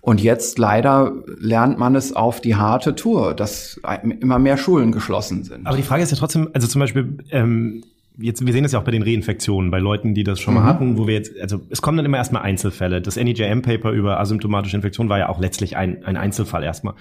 Und 0.00 0.22
jetzt 0.22 0.58
leider 0.58 1.14
lernt 1.38 1.78
man 1.78 1.94
es 1.96 2.14
auf 2.14 2.42
die 2.42 2.56
harte 2.56 2.94
Tour, 2.94 3.32
dass 3.32 3.80
immer 4.20 4.38
mehr 4.38 4.58
Schulen 4.58 4.92
geschlossen 4.92 5.44
sind. 5.44 5.66
Aber 5.66 5.78
die 5.78 5.82
Frage 5.82 6.02
ist 6.02 6.10
ja 6.10 6.18
trotzdem, 6.18 6.50
also 6.52 6.66
zum 6.66 6.80
Beispiel, 6.80 7.18
ähm, 7.30 7.84
jetzt, 8.18 8.46
wir 8.46 8.52
sehen 8.52 8.62
das 8.62 8.72
ja 8.72 8.78
auch 8.78 8.84
bei 8.84 8.92
den 8.92 9.02
Reinfektionen, 9.02 9.70
bei 9.70 9.78
Leuten, 9.78 10.14
die 10.14 10.22
das 10.22 10.40
schon 10.40 10.54
mal 10.54 10.60
Mhm. 10.60 10.66
hatten, 10.66 10.98
wo 10.98 11.06
wir 11.06 11.14
jetzt, 11.14 11.38
also 11.40 11.60
es 11.70 11.82
kommen 11.82 11.96
dann 11.96 12.06
immer 12.06 12.16
erstmal 12.18 12.42
Einzelfälle. 12.42 13.02
Das 13.02 13.16
NEJM-Paper 13.16 13.90
über 13.90 14.20
asymptomatische 14.20 14.76
Infektion 14.76 15.08
war 15.08 15.18
ja 15.18 15.28
auch 15.28 15.40
letztlich 15.40 15.76
ein, 15.76 16.04
ein 16.04 16.16
Einzelfall 16.16 16.62
erstmal. 16.62 16.94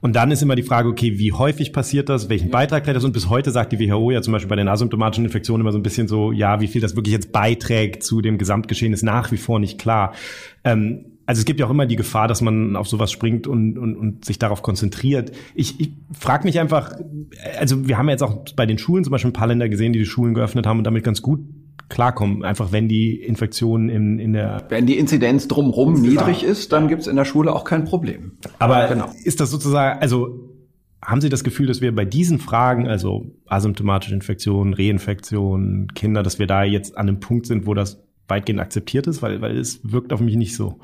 Und 0.00 0.16
dann 0.16 0.30
ist 0.30 0.42
immer 0.42 0.56
die 0.56 0.62
Frage, 0.62 0.88
okay, 0.88 1.18
wie 1.18 1.32
häufig 1.32 1.72
passiert 1.72 2.08
das, 2.08 2.28
welchen 2.28 2.50
Beitrag 2.50 2.84
trägt 2.84 2.96
das? 2.96 3.04
Und 3.04 3.12
bis 3.12 3.28
heute 3.28 3.50
sagt 3.50 3.72
die 3.72 3.78
WHO 3.78 4.10
ja 4.10 4.22
zum 4.22 4.32
Beispiel 4.32 4.48
bei 4.48 4.56
den 4.56 4.68
asymptomatischen 4.68 5.24
Infektionen 5.24 5.60
immer 5.60 5.72
so 5.72 5.78
ein 5.78 5.82
bisschen 5.82 6.08
so, 6.08 6.32
ja, 6.32 6.60
wie 6.60 6.66
viel 6.66 6.80
das 6.80 6.96
wirklich 6.96 7.12
jetzt 7.12 7.32
beiträgt 7.32 8.02
zu 8.02 8.20
dem 8.20 8.38
Gesamtgeschehen, 8.38 8.92
ist 8.92 9.02
nach 9.02 9.32
wie 9.32 9.36
vor 9.36 9.60
nicht 9.60 9.78
klar. 9.78 10.12
Ähm, 10.64 11.06
also 11.26 11.38
es 11.38 11.44
gibt 11.44 11.60
ja 11.60 11.66
auch 11.66 11.70
immer 11.70 11.86
die 11.86 11.96
Gefahr, 11.96 12.28
dass 12.28 12.40
man 12.40 12.76
auf 12.76 12.88
sowas 12.88 13.10
springt 13.10 13.46
und, 13.46 13.78
und, 13.78 13.96
und 13.96 14.24
sich 14.24 14.38
darauf 14.38 14.62
konzentriert. 14.62 15.32
Ich, 15.54 15.80
ich 15.80 15.92
frage 16.12 16.44
mich 16.44 16.60
einfach, 16.60 16.92
also 17.58 17.88
wir 17.88 17.96
haben 17.96 18.06
ja 18.08 18.12
jetzt 18.12 18.22
auch 18.22 18.44
bei 18.56 18.66
den 18.66 18.78
Schulen 18.78 19.04
zum 19.04 19.10
Beispiel 19.10 19.30
ein 19.30 19.34
paar 19.34 19.46
Länder 19.46 19.68
gesehen, 19.68 19.92
die 19.92 19.98
die 19.98 20.06
Schulen 20.06 20.34
geöffnet 20.34 20.66
haben 20.66 20.78
und 20.78 20.84
damit 20.84 21.04
ganz 21.04 21.22
gut 21.22 21.40
klarkommen. 21.88 22.44
Einfach 22.44 22.72
wenn 22.72 22.88
die 22.88 23.20
Infektionen 23.20 23.88
in, 23.88 24.18
in 24.18 24.32
der 24.32 24.64
Wenn 24.68 24.86
die 24.86 24.98
Inzidenz 24.98 25.48
drumherum 25.48 26.00
niedrig 26.00 26.44
ist, 26.44 26.72
dann 26.72 26.88
gibt's 26.88 27.06
in 27.06 27.16
der 27.16 27.24
Schule 27.24 27.52
auch 27.52 27.64
kein 27.64 27.84
Problem. 27.84 28.32
Aber 28.58 28.86
Genau. 28.88 29.10
ist 29.24 29.40
das 29.40 29.50
sozusagen, 29.50 30.00
also 30.00 30.50
haben 31.02 31.20
Sie 31.20 31.28
das 31.28 31.44
Gefühl, 31.44 31.66
dass 31.66 31.80
wir 31.80 31.94
bei 31.94 32.04
diesen 32.04 32.38
Fragen, 32.38 32.88
also 32.88 33.26
asymptomatische 33.46 34.14
Infektionen, 34.14 34.72
Reinfektionen, 34.74 35.88
Kinder, 35.94 36.22
dass 36.22 36.38
wir 36.38 36.46
da 36.46 36.64
jetzt 36.64 36.96
an 36.96 37.08
einem 37.08 37.20
Punkt 37.20 37.46
sind, 37.46 37.66
wo 37.66 37.74
das 37.74 38.02
weitgehend 38.28 38.60
akzeptiert 38.60 39.06
ist? 39.06 39.20
Weil, 39.20 39.40
weil 39.42 39.58
es 39.58 39.80
wirkt 39.84 40.12
auf 40.12 40.20
mich 40.20 40.36
nicht 40.36 40.54
so. 40.56 40.78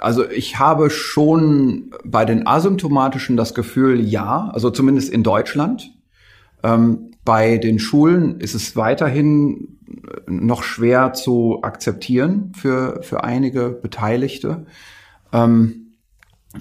Also 0.00 0.28
ich 0.28 0.58
habe 0.58 0.90
schon 0.90 1.90
bei 2.04 2.24
den 2.24 2.46
asymptomatischen 2.46 3.36
das 3.36 3.54
Gefühl, 3.54 4.00
ja, 4.00 4.50
also 4.52 4.70
zumindest 4.70 5.12
in 5.12 5.22
Deutschland. 5.22 5.92
Ähm, 6.62 7.12
bei 7.24 7.58
den 7.58 7.78
Schulen 7.78 8.40
ist 8.40 8.54
es 8.54 8.76
weiterhin 8.76 9.78
noch 10.26 10.62
schwer 10.62 11.12
zu 11.12 11.60
akzeptieren 11.62 12.52
für, 12.56 13.02
für 13.02 13.24
einige 13.24 13.70
Beteiligte. 13.70 14.66
Ähm, 15.32 15.92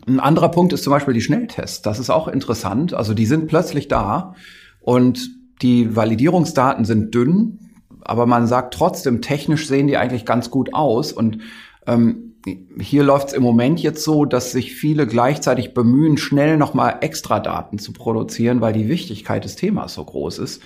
ein 0.07 0.19
anderer 0.19 0.49
Punkt 0.49 0.73
ist 0.73 0.83
zum 0.83 0.91
Beispiel 0.91 1.13
die 1.13 1.21
Schnelltests. 1.21 1.81
Das 1.81 1.99
ist 1.99 2.09
auch 2.09 2.27
interessant. 2.27 2.93
Also 2.93 3.13
die 3.13 3.25
sind 3.25 3.47
plötzlich 3.47 3.87
da 3.87 4.35
und 4.81 5.29
die 5.61 5.95
Validierungsdaten 5.95 6.85
sind 6.85 7.13
dünn, 7.13 7.59
aber 8.01 8.25
man 8.25 8.47
sagt 8.47 8.73
trotzdem, 8.73 9.21
technisch 9.21 9.67
sehen 9.67 9.87
die 9.87 9.97
eigentlich 9.97 10.25
ganz 10.25 10.49
gut 10.49 10.73
aus. 10.73 11.11
Und 11.11 11.39
ähm, 11.85 12.35
hier 12.79 13.03
läuft 13.03 13.29
es 13.29 13.33
im 13.33 13.43
Moment 13.43 13.81
jetzt 13.81 14.03
so, 14.03 14.25
dass 14.25 14.51
sich 14.51 14.73
viele 14.73 15.07
gleichzeitig 15.07 15.73
bemühen, 15.73 16.17
schnell 16.17 16.57
nochmal 16.57 16.97
extra 17.01 17.39
Daten 17.39 17.79
zu 17.79 17.91
produzieren, 17.91 18.61
weil 18.61 18.73
die 18.73 18.87
Wichtigkeit 18.87 19.43
des 19.43 19.55
Themas 19.55 19.93
so 19.93 20.03
groß 20.03 20.39
ist. 20.39 20.61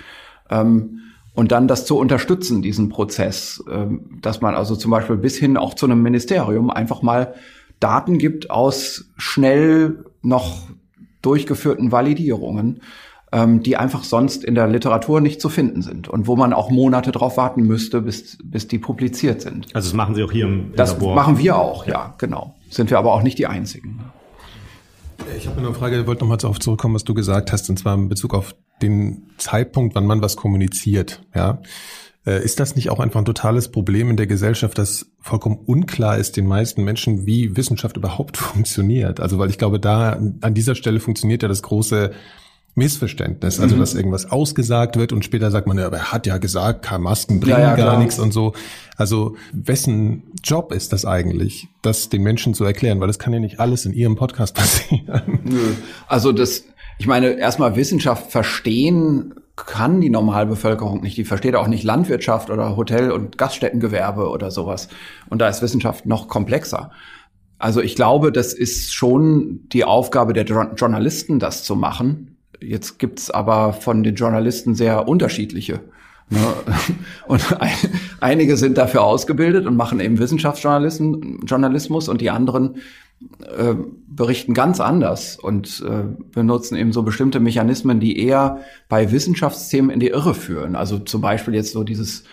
Ähm, 0.50 1.00
und 1.36 1.52
dann 1.52 1.68
das 1.68 1.86
zu 1.86 1.98
unterstützen, 1.98 2.62
diesen 2.62 2.90
Prozess, 2.90 3.64
ähm, 3.70 4.20
dass 4.22 4.42
man 4.42 4.54
also 4.54 4.76
zum 4.76 4.92
Beispiel 4.92 5.18
bis 5.18 5.36
hin 5.36 5.58
auch 5.58 5.74
zu 5.74 5.88
einem 5.88 6.04
Ministerium 6.04 6.70
einfach 6.70 7.02
mal 7.02 7.34
Daten 7.80 8.18
gibt 8.18 8.52
aus 8.52 9.12
schnell 9.18 10.06
noch 10.22 10.68
durchgeführten 11.22 11.92
Validierungen, 11.92 12.82
ähm, 13.34 13.64
die 13.64 13.76
einfach 13.76 14.04
sonst 14.04 14.44
in 14.46 14.54
der 14.56 14.68
Literatur 14.68 15.20
nicht 15.20 15.42
zu 15.42 15.50
finden 15.50 15.82
sind 15.82 16.08
und 16.08 16.28
wo 16.28 16.36
man 16.36 16.54
auch 16.54 16.70
Monate 16.70 17.12
drauf 17.12 17.36
warten 17.36 17.64
müsste, 17.64 18.02
bis, 18.02 18.38
bis 18.44 18.68
die 18.68 18.78
publiziert 18.78 19.42
sind. 19.42 19.68
Also 19.76 19.90
das 19.90 19.94
machen 19.94 20.14
Sie 20.16 20.24
auch 20.24 20.32
hier 20.32 20.46
im, 20.46 20.68
im 20.72 20.76
Das 20.76 20.94
Labor. 20.94 21.16
machen 21.16 21.38
wir 21.40 21.58
auch, 21.58 21.88
ja, 21.88 22.14
genau. 22.20 22.54
Sind 22.70 22.90
wir 22.92 23.00
aber 23.00 23.12
auch 23.14 23.24
nicht 23.24 23.38
die 23.40 23.48
Einzigen. 23.48 24.00
Ich 25.38 25.48
habe 25.48 25.60
eine 25.60 25.74
Frage, 25.74 26.00
ich 26.00 26.08
wollte 26.08 26.22
nochmal 26.24 26.38
darauf 26.38 26.60
zurückkommen, 26.60 26.96
was 26.96 27.04
du 27.04 27.14
gesagt 27.14 27.52
hast, 27.52 27.70
und 27.70 27.78
zwar 27.80 27.96
in 27.96 28.08
Bezug 28.10 28.34
auf 28.34 28.56
den 28.82 29.24
Zeitpunkt, 29.38 29.96
wann 29.96 30.06
man 30.06 30.22
was 30.22 30.36
kommuniziert. 30.36 31.22
Ja, 31.34 31.60
Äh, 32.26 32.44
Ist 32.44 32.60
das 32.60 32.76
nicht 32.76 32.90
auch 32.90 33.00
einfach 33.00 33.20
ein 33.20 33.26
totales 33.26 33.70
Problem 33.70 34.10
in 34.10 34.18
der 34.18 34.28
Gesellschaft, 34.28 34.78
dass 34.78 35.08
vollkommen 35.20 35.58
unklar 35.66 36.18
ist 36.18 36.38
den 36.38 36.48
meisten 36.48 36.84
Menschen, 36.84 37.26
wie 37.26 37.56
Wissenschaft 37.58 37.98
überhaupt 37.98 38.38
funktioniert? 38.52 39.20
Also, 39.20 39.40
weil 39.40 39.50
ich 39.50 39.58
glaube, 39.58 39.80
da 39.80 40.20
an 40.42 40.54
dieser 40.54 40.76
Stelle 40.76 41.00
funktioniert 41.00 41.42
ja 41.42 41.48
das 41.50 41.62
große 41.64 42.12
Missverständnis, 42.76 43.60
also 43.60 43.78
dass 43.78 43.94
irgendwas 43.94 44.32
ausgesagt 44.32 44.98
wird 44.98 45.14
und 45.14 45.24
später 45.24 45.52
sagt 45.52 45.68
man, 45.68 45.78
ja, 45.78 45.86
aber 45.86 45.98
er 45.98 46.12
hat 46.12 46.26
ja 46.26 46.38
gesagt, 46.40 46.84
keine 46.84 47.04
Masken 47.04 47.40
bringen 47.40 47.60
Ja, 47.60 47.60
ja, 47.60 47.76
gar 47.76 48.00
nichts 48.00 48.18
und 48.18 48.34
so. 48.34 48.54
Also 48.98 49.36
wessen 49.52 50.24
Job 50.44 50.72
ist 50.74 50.92
das 50.92 51.06
eigentlich, 51.06 51.68
das 51.84 52.10
den 52.10 52.24
Menschen 52.24 52.54
zu 52.56 52.64
erklären? 52.64 53.00
Weil 53.00 53.08
das 53.08 53.20
kann 53.20 53.32
ja 53.32 53.40
nicht 53.40 53.60
alles 53.60 53.86
in 53.86 53.94
ihrem 53.94 54.16
Podcast 54.16 54.56
passieren. 54.56 55.40
Nö. 55.44 55.60
Also 56.08 56.32
das, 56.32 56.64
ich 56.98 57.06
meine, 57.06 57.34
erstmal 57.34 57.76
Wissenschaft 57.76 58.32
verstehen 58.32 59.36
kann 59.56 60.02
die 60.02 60.10
Normalbevölkerung 60.10 61.02
nicht. 61.02 61.16
Die 61.16 61.26
versteht 61.26 61.56
auch 61.56 61.68
nicht 61.68 61.84
Landwirtschaft 61.84 62.50
oder 62.50 62.76
Hotel- 62.76 63.12
und 63.12 63.38
Gaststättengewerbe 63.38 64.30
oder 64.30 64.50
sowas. 64.50 64.88
Und 65.30 65.44
da 65.44 65.48
ist 65.48 65.62
Wissenschaft 65.62 66.08
noch 66.08 66.28
komplexer. 66.28 66.90
Also 67.60 67.80
ich 67.82 67.96
glaube, 67.96 68.32
das 68.32 68.54
ist 68.54 68.94
schon 68.96 69.62
die 69.72 69.86
Aufgabe 69.86 70.34
der 70.34 70.46
Jo- 70.46 70.74
Journalisten, 70.76 71.38
das 71.38 71.64
zu 71.64 71.76
machen. 71.76 72.33
Jetzt 72.64 73.00
gibt's 73.00 73.30
aber 73.30 73.74
von 73.74 74.04
den 74.04 74.16
Journalisten 74.16 74.76
sehr 74.76 75.08
unterschiedliche. 75.08 75.82
Ne? 76.30 76.40
Und 77.28 77.62
ein, 77.62 77.72
einige 78.20 78.58
sind 78.58 78.78
dafür 78.78 79.04
ausgebildet 79.04 79.66
und 79.66 79.76
machen 79.76 80.00
eben 80.00 80.20
Wissenschaftsjournalisten, 80.20 81.42
Journalismus 81.46 82.10
und 82.10 82.22
die 82.22 82.30
anderen 82.30 82.78
äh, 83.58 83.76
berichten 84.08 84.54
ganz 84.54 84.80
anders 84.80 85.38
und 85.38 85.84
äh, 85.88 86.04
benutzen 86.32 86.78
eben 86.78 86.92
so 86.92 87.04
bestimmte 87.04 87.40
Mechanismen, 87.40 88.00
die 88.00 88.20
eher 88.20 88.60
bei 88.90 89.12
Wissenschaftsthemen 89.12 89.92
in 89.92 90.00
die 90.00 90.10
Irre 90.10 90.34
führen. 90.34 90.76
Also 90.76 91.00
zum 91.00 91.22
Beispiel 91.22 91.56
jetzt 91.56 91.74
so 91.74 91.84
dieses 91.84 92.24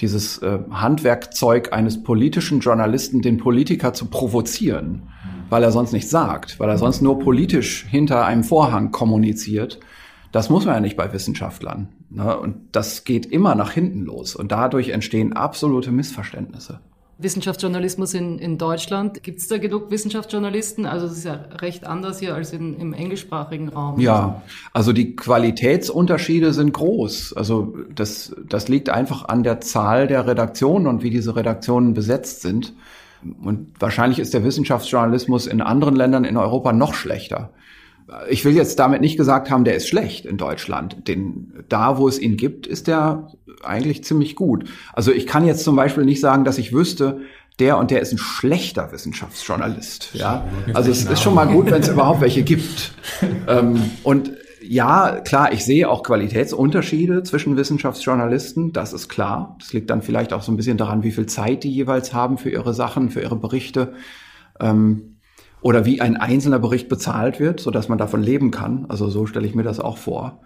dieses 0.00 0.38
äh, 0.38 0.58
Handwerkzeug 0.70 1.72
eines 1.72 2.02
politischen 2.02 2.60
Journalisten, 2.60 3.22
den 3.22 3.38
Politiker 3.38 3.92
zu 3.92 4.06
provozieren, 4.06 5.08
weil 5.50 5.62
er 5.62 5.72
sonst 5.72 5.92
nichts 5.92 6.10
sagt, 6.10 6.58
weil 6.60 6.68
er 6.68 6.78
sonst 6.78 7.02
nur 7.02 7.18
politisch 7.18 7.86
hinter 7.88 8.24
einem 8.26 8.44
Vorhang 8.44 8.90
kommuniziert. 8.90 9.80
Das 10.32 10.50
muss 10.50 10.64
man 10.64 10.74
ja 10.74 10.80
nicht 10.80 10.96
bei 10.96 11.12
Wissenschaftlern. 11.12 11.88
Ne? 12.10 12.36
Und 12.36 12.56
das 12.72 13.04
geht 13.04 13.26
immer 13.26 13.54
nach 13.54 13.70
hinten 13.70 14.02
los. 14.02 14.34
Und 14.34 14.52
dadurch 14.52 14.90
entstehen 14.90 15.32
absolute 15.32 15.92
Missverständnisse. 15.92 16.80
Wissenschaftsjournalismus 17.18 18.14
in, 18.14 18.38
in 18.38 18.58
Deutschland, 18.58 19.22
gibt 19.22 19.38
es 19.38 19.46
da 19.46 19.58
genug 19.58 19.90
Wissenschaftsjournalisten? 19.90 20.84
Also 20.84 21.06
es 21.06 21.18
ist 21.18 21.24
ja 21.24 21.34
recht 21.60 21.86
anders 21.86 22.18
hier 22.18 22.34
als 22.34 22.52
in, 22.52 22.74
im 22.74 22.92
englischsprachigen 22.92 23.68
Raum. 23.68 24.00
Ja, 24.00 24.42
also 24.72 24.92
die 24.92 25.14
Qualitätsunterschiede 25.14 26.52
sind 26.52 26.72
groß. 26.72 27.34
Also 27.34 27.74
das, 27.94 28.34
das 28.48 28.68
liegt 28.68 28.90
einfach 28.90 29.28
an 29.28 29.44
der 29.44 29.60
Zahl 29.60 30.08
der 30.08 30.26
Redaktionen 30.26 30.88
und 30.88 31.02
wie 31.04 31.10
diese 31.10 31.36
Redaktionen 31.36 31.94
besetzt 31.94 32.42
sind. 32.42 32.74
Und 33.42 33.72
wahrscheinlich 33.78 34.18
ist 34.18 34.34
der 34.34 34.44
Wissenschaftsjournalismus 34.44 35.46
in 35.46 35.60
anderen 35.60 35.96
Ländern 35.96 36.24
in 36.24 36.36
Europa 36.36 36.72
noch 36.72 36.94
schlechter. 36.94 37.50
Ich 38.28 38.44
will 38.44 38.54
jetzt 38.54 38.78
damit 38.78 39.00
nicht 39.00 39.16
gesagt 39.16 39.50
haben, 39.50 39.64
der 39.64 39.76
ist 39.76 39.88
schlecht 39.88 40.26
in 40.26 40.36
Deutschland. 40.36 41.08
Den, 41.08 41.64
da, 41.68 41.96
wo 41.96 42.06
es 42.06 42.20
ihn 42.20 42.36
gibt, 42.36 42.66
ist 42.66 42.86
der 42.86 43.28
eigentlich 43.62 44.04
ziemlich 44.04 44.36
gut. 44.36 44.68
Also 44.92 45.10
ich 45.10 45.26
kann 45.26 45.46
jetzt 45.46 45.64
zum 45.64 45.74
Beispiel 45.74 46.04
nicht 46.04 46.20
sagen, 46.20 46.44
dass 46.44 46.58
ich 46.58 46.72
wüsste, 46.72 47.22
der 47.58 47.78
und 47.78 47.90
der 47.90 48.00
ist 48.00 48.12
ein 48.12 48.18
schlechter 48.18 48.92
Wissenschaftsjournalist. 48.92 50.10
Ja, 50.12 50.44
also 50.74 50.90
es 50.90 51.04
ist 51.04 51.22
schon 51.22 51.34
mal 51.34 51.46
gut, 51.46 51.70
wenn 51.70 51.80
es 51.80 51.88
überhaupt 51.88 52.20
welche 52.20 52.42
gibt. 52.42 52.92
ähm, 53.48 53.90
und 54.02 54.32
ja, 54.66 55.20
klar, 55.20 55.52
ich 55.52 55.64
sehe 55.64 55.88
auch 55.88 56.02
Qualitätsunterschiede 56.02 57.22
zwischen 57.22 57.56
Wissenschaftsjournalisten, 57.56 58.72
das 58.72 58.92
ist 58.92 59.08
klar. 59.08 59.56
Das 59.58 59.72
liegt 59.72 59.90
dann 59.90 60.02
vielleicht 60.02 60.32
auch 60.32 60.42
so 60.42 60.52
ein 60.52 60.56
bisschen 60.56 60.76
daran, 60.76 61.02
wie 61.02 61.12
viel 61.12 61.26
Zeit 61.26 61.64
die 61.64 61.70
jeweils 61.70 62.12
haben 62.12 62.38
für 62.38 62.50
ihre 62.50 62.74
Sachen, 62.74 63.10
für 63.10 63.20
ihre 63.20 63.36
Berichte. 63.36 63.94
Ähm, 64.60 65.16
oder 65.60 65.86
wie 65.86 66.00
ein 66.00 66.16
einzelner 66.16 66.58
Bericht 66.58 66.88
bezahlt 66.88 67.40
wird, 67.40 67.58
so 67.58 67.70
dass 67.70 67.88
man 67.88 67.96
davon 67.96 68.22
leben 68.22 68.50
kann. 68.50 68.86
Also 68.88 69.08
so 69.08 69.26
stelle 69.26 69.46
ich 69.46 69.54
mir 69.54 69.62
das 69.62 69.80
auch 69.80 69.96
vor. 69.96 70.40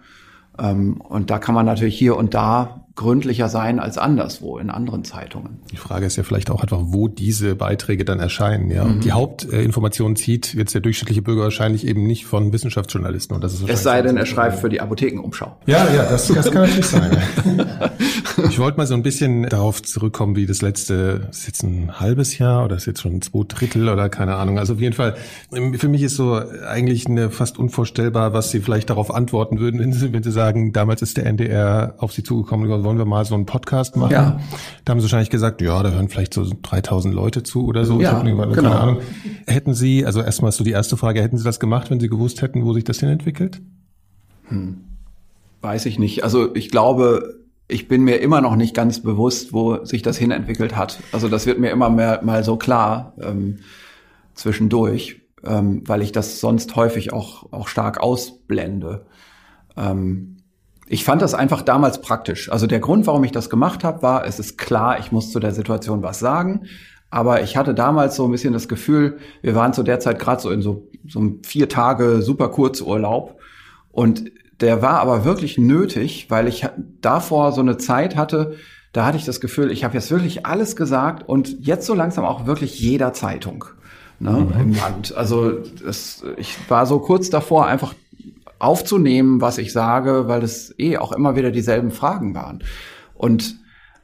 Ähm, 0.57 1.01
und 1.01 1.29
da 1.29 1.39
kann 1.39 1.55
man 1.55 1.65
natürlich 1.65 1.97
hier 1.97 2.15
und 2.15 2.33
da 2.33 2.85
gründlicher 2.99 3.47
sein 3.47 3.79
als 3.79 3.97
anderswo 3.97 4.57
in 4.57 4.69
anderen 4.69 5.05
Zeitungen. 5.05 5.59
Die 5.71 5.77
Frage 5.77 6.05
ist 6.05 6.17
ja 6.17 6.23
vielleicht 6.23 6.51
auch 6.51 6.61
einfach, 6.61 6.79
wo 6.81 7.07
diese 7.07 7.55
Beiträge 7.55 8.03
dann 8.03 8.19
erscheinen. 8.19 8.69
Ja, 8.71 8.83
und 8.83 9.05
die 9.05 9.13
Hauptinformation 9.13 10.17
zieht 10.17 10.53
jetzt 10.53 10.73
der 10.73 10.81
durchschnittliche 10.81 11.21
Bürger 11.21 11.43
wahrscheinlich 11.43 11.87
eben 11.87 12.05
nicht 12.05 12.25
von 12.25 12.51
Wissenschaftsjournalisten. 12.51 13.33
Und 13.33 13.41
das 13.41 13.53
ist 13.53 13.69
Es 13.69 13.83
sei 13.83 14.01
denn, 14.01 14.17
er 14.17 14.25
schreibt 14.25 14.59
für 14.59 14.67
die 14.67 14.81
Apothekenumschau. 14.81 15.55
Ja, 15.65 15.87
ja, 15.93 16.09
das, 16.09 16.27
das 16.27 16.51
kann 16.51 16.63
natürlich 16.63 16.85
sein. 16.87 17.17
Ich 18.49 18.59
wollte 18.59 18.77
mal 18.77 18.87
so 18.87 18.95
ein 18.95 19.03
bisschen 19.03 19.43
darauf 19.43 19.81
zurückkommen, 19.81 20.35
wie 20.35 20.45
das 20.45 20.61
letzte, 20.61 21.29
ist 21.29 21.47
jetzt 21.47 21.63
ein 21.63 22.01
halbes 22.01 22.37
Jahr 22.37 22.65
oder 22.65 22.75
ist 22.75 22.85
jetzt 22.85 23.01
schon 23.01 23.21
zwei 23.21 23.45
Drittel 23.47 23.87
oder 23.87 24.09
keine 24.09 24.35
Ahnung. 24.35 24.59
Also 24.59 24.73
auf 24.73 24.81
jeden 24.81 24.95
Fall, 24.95 25.15
für 25.49 25.87
mich 25.87 26.03
ist 26.03 26.15
so 26.15 26.41
eigentlich 26.67 27.07
eine 27.07 27.29
fast 27.29 27.57
unvorstellbar, 27.57 28.33
was 28.33 28.51
Sie 28.51 28.59
vielleicht 28.59 28.89
darauf 28.89 29.13
antworten 29.13 29.59
würden, 29.59 29.79
wenn 29.79 29.93
Sie, 29.93 30.11
wenn 30.11 30.23
Sie 30.23 30.31
sagen, 30.31 30.73
damals 30.73 31.01
ist 31.01 31.15
der 31.15 31.25
NDR 31.25 31.95
auf 31.97 32.11
Sie 32.11 32.23
zugekommen 32.23 32.65
wollen 32.89 32.97
wir 32.97 33.05
mal 33.05 33.23
so 33.23 33.35
einen 33.35 33.45
Podcast 33.45 33.95
machen? 33.95 34.11
Ja. 34.11 34.39
Da 34.83 34.91
haben 34.91 34.99
Sie 34.99 35.03
wahrscheinlich 35.03 35.29
gesagt, 35.29 35.61
ja, 35.61 35.81
da 35.83 35.91
hören 35.91 36.09
vielleicht 36.09 36.33
so 36.33 36.43
3000 36.63 37.13
Leute 37.13 37.43
zu 37.43 37.67
oder 37.67 37.85
so. 37.85 37.97
Ich 37.97 38.03
Ja, 38.03 38.13
hab 38.13 38.23
nicht- 38.23 38.35
keine 38.35 38.51
genau. 38.53 38.71
Ahnung. 38.71 38.97
Hätten 39.45 39.75
Sie, 39.75 40.05
also 40.07 40.21
erstmal 40.21 40.51
so 40.51 40.63
die 40.63 40.71
erste 40.71 40.97
Frage, 40.97 41.21
hätten 41.21 41.37
Sie 41.37 41.43
das 41.43 41.59
gemacht, 41.59 41.91
wenn 41.91 41.99
Sie 41.99 42.09
gewusst 42.09 42.41
hätten, 42.41 42.65
wo 42.65 42.73
sich 42.73 42.83
das 42.83 42.99
hin 42.99 43.09
entwickelt? 43.09 43.61
Weiß 45.61 45.85
ich 45.85 45.99
nicht. 45.99 46.23
Also 46.23 46.55
ich 46.55 46.71
glaube, 46.71 47.35
ich 47.67 47.87
bin 47.87 48.03
mir 48.03 48.15
immer 48.21 48.41
noch 48.41 48.55
nicht 48.55 48.73
ganz 48.73 49.01
bewusst, 49.01 49.53
wo 49.53 49.85
sich 49.85 50.01
das 50.01 50.17
hinentwickelt 50.17 50.75
hat. 50.75 50.99
Also 51.11 51.29
das 51.29 51.45
wird 51.45 51.59
mir 51.59 51.69
immer 51.69 51.91
mehr 51.91 52.21
mal 52.23 52.43
so 52.43 52.57
klar 52.57 53.13
ähm, 53.21 53.59
zwischendurch, 54.33 55.21
ähm, 55.45 55.83
weil 55.85 56.01
ich 56.01 56.11
das 56.11 56.39
sonst 56.39 56.75
häufig 56.75 57.13
auch, 57.13 57.51
auch 57.53 57.67
stark 57.67 57.99
ausblende. 58.01 59.05
Ähm, 59.77 60.37
ich 60.89 61.03
fand 61.03 61.21
das 61.21 61.35
einfach 61.35 61.61
damals 61.61 62.01
praktisch. 62.01 62.51
Also 62.51 62.65
der 62.65 62.79
Grund, 62.79 63.05
warum 63.05 63.23
ich 63.23 63.31
das 63.31 63.51
gemacht 63.51 63.83
habe, 63.83 64.01
war, 64.01 64.25
es 64.25 64.39
ist 64.39 64.57
klar, 64.57 64.97
ich 64.99 65.11
muss 65.11 65.31
zu 65.31 65.39
der 65.39 65.53
Situation 65.53 66.01
was 66.01 66.17
sagen. 66.19 66.61
Aber 67.11 67.43
ich 67.43 67.57
hatte 67.57 67.75
damals 67.75 68.15
so 68.15 68.25
ein 68.25 68.31
bisschen 68.31 68.53
das 68.53 68.67
Gefühl, 68.67 69.19
wir 69.41 69.53
waren 69.53 69.71
zu 69.73 69.83
der 69.83 69.99
Zeit 69.99 70.17
gerade 70.17 70.41
so 70.41 70.49
in 70.49 70.63
so, 70.63 70.87
so 71.07 71.19
einem 71.19 71.43
vier 71.43 71.69
Tage 71.69 72.23
super 72.23 72.49
Kurzurlaub. 72.49 73.39
Und 73.91 74.31
der 74.61 74.81
war 74.81 74.99
aber 74.99 75.25
wirklich 75.25 75.59
nötig, 75.59 76.25
weil 76.29 76.47
ich 76.47 76.67
davor 77.01 77.51
so 77.51 77.61
eine 77.61 77.77
Zeit 77.77 78.15
hatte, 78.15 78.55
da 78.91 79.05
hatte 79.05 79.17
ich 79.17 79.25
das 79.25 79.39
Gefühl, 79.39 79.71
ich 79.71 79.83
habe 79.83 79.93
jetzt 79.93 80.09
wirklich 80.09 80.47
alles 80.47 80.75
gesagt 80.75 81.27
und 81.29 81.63
jetzt 81.65 81.85
so 81.85 81.93
langsam 81.93 82.25
auch 82.25 82.47
wirklich 82.47 82.79
jeder 82.79 83.13
Zeitung 83.13 83.65
ne, 84.19 84.31
mhm. 84.31 84.59
im 84.59 84.73
Land. 84.73 85.15
Also 85.15 85.51
das, 85.83 86.23
ich 86.37 86.57
war 86.67 86.87
so 86.87 86.97
kurz 86.99 87.29
davor, 87.29 87.67
einfach 87.67 87.93
aufzunehmen, 88.59 89.41
was 89.41 89.57
ich 89.57 89.71
sage, 89.71 90.27
weil 90.27 90.43
es 90.43 90.73
eh 90.77 90.97
auch 90.97 91.11
immer 91.11 91.35
wieder 91.35 91.51
dieselben 91.51 91.91
Fragen 91.91 92.35
waren. 92.35 92.63
Und 93.13 93.59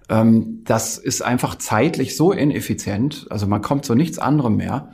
ähm, 0.10 0.62
das 0.66 0.98
ist 0.98 1.22
einfach 1.22 1.56
zeitlich 1.56 2.16
so 2.16 2.32
ineffizient, 2.32 3.28
also 3.30 3.48
man 3.48 3.62
kommt 3.62 3.86
zu 3.86 3.96
nichts 3.96 4.18
anderem 4.20 4.56
mehr. 4.56 4.92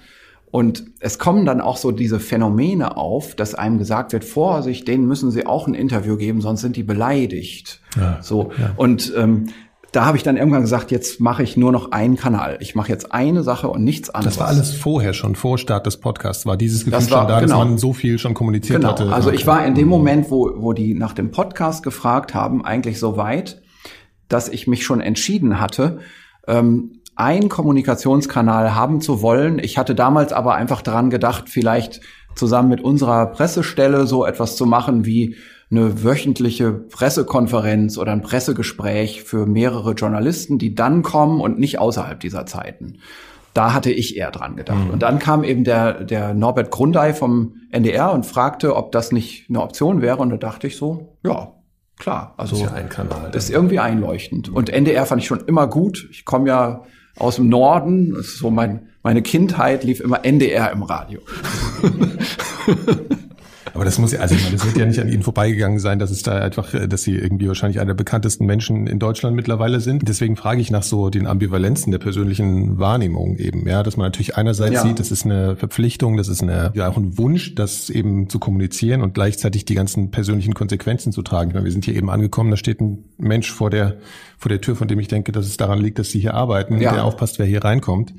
Und 0.52 0.86
es 1.00 1.18
kommen 1.18 1.46
dann 1.46 1.62
auch 1.62 1.78
so 1.78 1.92
diese 1.92 2.20
Phänomene 2.20 2.98
auf, 2.98 3.36
dass 3.36 3.56
einem 3.56 3.78
gesagt 3.78 4.12
wird, 4.12 4.26
Vorsicht, 4.26 4.86
denen 4.86 5.08
müssen 5.08 5.32
sie 5.32 5.46
auch 5.46 5.66
ein 5.66 5.74
Interview 5.74 6.18
geben, 6.18 6.42
sonst 6.42 6.60
sind 6.60 6.76
die 6.76 6.84
beleidigt. 6.84 7.80
Ja, 7.96 8.20
so. 8.22 8.52
Ja. 8.60 8.74
Und 8.76 9.14
ähm, 9.16 9.46
da 9.92 10.06
habe 10.06 10.16
ich 10.16 10.24
dann 10.24 10.38
irgendwann 10.38 10.62
gesagt, 10.62 10.90
jetzt 10.92 11.20
mache 11.20 11.44
ich 11.44 11.58
nur 11.58 11.72
noch 11.72 11.92
einen 11.92 12.16
Kanal. 12.16 12.58
Ich 12.62 12.76
mache 12.76 12.90
jetzt 12.90 13.12
eine 13.12 13.44
Sache 13.44 13.68
und 13.68 13.84
nichts 13.84 14.10
anderes. 14.10 14.36
Das 14.36 14.40
war 14.40 14.48
alles 14.48 14.74
vorher 14.74 15.14
schon, 15.14 15.36
vor 15.36 15.58
Start 15.58 15.86
des 15.86 15.98
Podcasts, 15.98 16.46
war 16.46 16.56
dieses 16.56 16.86
Gefühl 16.86 16.94
war, 16.94 17.02
schon 17.02 17.28
da, 17.28 17.40
genau. 17.42 17.58
dass 17.60 17.68
man 17.68 17.78
so 17.78 17.92
viel 17.92 18.18
schon 18.18 18.34
kommuniziert 18.34 18.82
genau. 18.82 18.94
hatte. 18.94 19.12
Also 19.12 19.32
ich 19.32 19.46
war 19.46 19.66
in 19.66 19.76
dem 19.76 19.90
Moment, 19.90 20.32
wo, 20.32 20.52
wo 20.56 20.72
die 20.72 20.94
nach 20.94 21.14
dem 21.14 21.32
Podcast 21.32 21.84
gefragt 21.84 22.34
haben, 22.34 22.64
eigentlich 22.64 23.00
so 23.00 23.18
weit, 23.18 23.62
dass 24.30 24.48
ich 24.48 24.66
mich 24.66 24.86
schon 24.86 25.02
entschieden 25.02 25.60
hatte, 25.60 26.00
ähm, 26.48 27.02
einen 27.16 27.50
Kommunikationskanal 27.50 28.74
haben 28.74 29.02
zu 29.02 29.22
wollen. 29.22 29.60
Ich 29.60 29.78
hatte 29.78 29.94
damals 29.94 30.32
aber 30.32 30.56
einfach 30.56 30.82
daran 30.82 31.10
gedacht, 31.10 31.50
vielleicht 31.50 32.00
zusammen 32.36 32.70
mit 32.70 32.82
unserer 32.82 33.26
Pressestelle 33.26 34.08
so 34.08 34.26
etwas 34.26 34.56
zu 34.56 34.66
machen 34.66 35.06
wie 35.06 35.36
eine 35.72 36.04
wöchentliche 36.04 36.74
Pressekonferenz 36.74 37.98
oder 37.98 38.12
ein 38.12 38.22
Pressegespräch 38.22 39.24
für 39.24 39.46
mehrere 39.46 39.94
Journalisten, 39.94 40.60
die 40.60 40.76
dann 40.76 41.02
kommen 41.02 41.40
und 41.40 41.60
nicht 41.60 41.80
außerhalb 41.80 42.20
dieser 42.20 42.46
Zeiten. 42.46 43.00
Da 43.54 43.74
hatte 43.74 43.92
ich 43.92 44.18
eher 44.18 44.32
dran 44.32 44.56
gedacht. 44.56 44.86
Mhm. 44.86 44.92
Und 44.92 45.02
dann 45.02 45.20
kam 45.20 45.44
eben 45.44 45.64
der, 45.64 46.04
der 46.04 46.34
Norbert 46.34 46.72
Grundei 46.72 47.14
vom 47.14 47.56
NDR 47.72 48.14
und 48.14 48.26
fragte, 48.26 48.76
ob 48.76 48.92
das 48.92 49.12
nicht 49.12 49.50
eine 49.50 49.62
Option 49.62 50.02
wäre. 50.02 50.18
Und 50.18 50.30
da 50.30 50.38
dachte 50.38 50.68
ich 50.68 50.78
so, 50.78 51.18
ja, 51.24 51.54
klar. 51.98 52.34
Also 52.38 52.52
das 52.56 52.66
ist 52.66 52.70
ja 52.70 52.76
ein 52.76 52.90
Kanal. 52.90 53.30
Das 53.32 53.46
ist 53.46 53.50
irgendwie 53.50 53.80
einleuchtend. 53.80 54.50
Und 54.50 54.70
NDR 54.70 55.06
fand 55.06 55.22
ich 55.22 55.28
schon 55.28 55.42
immer 55.48 55.68
gut. 55.68 56.08
Ich 56.12 56.24
komme 56.24 56.48
ja 56.48 56.84
aus 57.18 57.36
dem 57.38 57.50
Norden. 57.50 58.14
Das 58.14 58.28
ist 58.28 58.38
so 58.40 58.52
mein, 58.52 58.88
meine 59.04 59.22
Kindheit 59.22 59.84
lief 59.84 60.00
immer 60.00 60.24
NDR 60.26 60.72
im 60.72 60.84
Radio. 60.84 61.20
Aber 63.74 63.86
das 63.86 64.00
muss 64.00 64.12
ja, 64.12 64.20
also 64.20 64.36
das 64.52 64.66
wird 64.66 64.78
ja 64.78 64.86
nicht 64.86 65.00
an 65.00 65.08
Ihnen 65.08 65.24
vorbeigegangen 65.24 65.80
sein, 65.80 66.00
dass 66.00 66.12
es 66.12 66.24
da 66.24 66.40
einfach, 66.40 66.74
äh, 66.74 66.88
dass 66.88 67.04
Sie 67.04 67.16
irgendwie 67.16 67.48
wahrscheinlich 67.48 67.80
einer 67.80 67.88
der 67.88 67.94
bekanntesten 67.96 68.46
Menschen 68.46 68.88
in 68.88 69.00
Deutschland 69.00 69.36
mittlerweile 69.36 69.80
sind. 69.80 70.08
Deswegen 70.08 70.36
frage 70.36 70.62
ich 70.62 70.72
nach 70.72 70.84
so 70.84 71.10
den 71.10 71.28
Ambivalenzen 71.28 71.92
der 71.92 72.00
persönlichen 72.00 72.80
Wahrnehmung 72.80 73.38
eben, 73.38 73.68
ja, 73.68 73.84
dass 73.84 73.98
man 73.98 74.08
natürlich 74.08 74.36
einerseits 74.36 74.76
ja. 74.76 74.82
sieht, 74.82 75.00
das 75.00 75.12
ist 75.12 75.26
eine 75.26 75.56
Verpflichtung, 75.56 76.18
das 76.18 76.28
ist 76.28 76.42
eine, 76.42 76.72
ja 76.76 76.90
auch 76.90 76.98
ein 76.98 77.18
Wunsch, 77.18 77.56
das 77.56 77.90
eben 77.90 78.30
zu 78.30 78.40
kommunizieren 78.40 79.02
und 79.02 79.14
gleichzeitig 79.14 79.66
die 79.66 79.76
ganzen 79.76 80.12
persönlichen 80.12 80.54
Konsequenzen 80.54 81.12
zu 81.12 81.22
tragen. 81.22 81.52
Ich 81.52 81.54
meine, 81.54 81.66
wir 81.66 81.72
sind 81.72 81.86
hier 81.86 81.96
eben 81.96 82.10
angekommen, 82.10 82.52
da 82.52 82.58
steht 82.58 82.82
ein 82.82 83.06
Mensch 83.18 83.52
vor 83.52 83.70
der, 83.70 83.98
vor 84.38 84.50
der 84.50 84.60
Tür, 84.62 84.76
von 84.76 84.88
dem 84.88 85.00
ich 85.00 85.08
denke, 85.08 85.32
dass 85.32 85.46
es 85.46 85.58
daran 85.58 85.80
liegt, 85.80 86.00
dass 86.00 86.10
Sie 86.10 86.20
hier 86.20 86.34
arbeiten, 86.34 86.82
ja. 86.82 86.94
der 86.94 87.06
aufpasst, 87.06 87.40
wer 87.40 87.46
hier 87.46 87.64
reinkommt. 87.64 88.14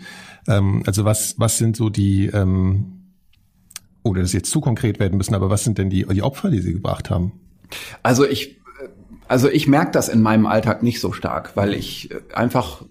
Ähm, 0.48 0.82
also 0.86 1.04
was, 1.04 1.34
was 1.38 1.58
sind 1.58 1.76
so 1.76 1.90
die, 1.90 2.26
ähm, 2.26 3.01
oder 4.02 4.22
das 4.22 4.32
jetzt 4.32 4.50
zu 4.50 4.60
konkret 4.60 4.98
werden 5.00 5.16
müssen, 5.16 5.34
aber 5.34 5.50
was 5.50 5.64
sind 5.64 5.78
denn 5.78 5.90
die, 5.90 6.04
die 6.06 6.22
Opfer, 6.22 6.50
die 6.50 6.60
Sie 6.60 6.72
gebracht 6.72 7.10
haben? 7.10 7.32
Also 8.02 8.26
ich, 8.26 8.60
also 9.28 9.48
ich 9.48 9.66
merke 9.66 9.92
das 9.92 10.08
in 10.08 10.22
meinem 10.22 10.46
Alltag 10.46 10.82
nicht 10.82 11.00
so 11.00 11.12
stark, 11.12 11.56
weil 11.56 11.74
ich 11.74 12.10
einfach 12.34 12.84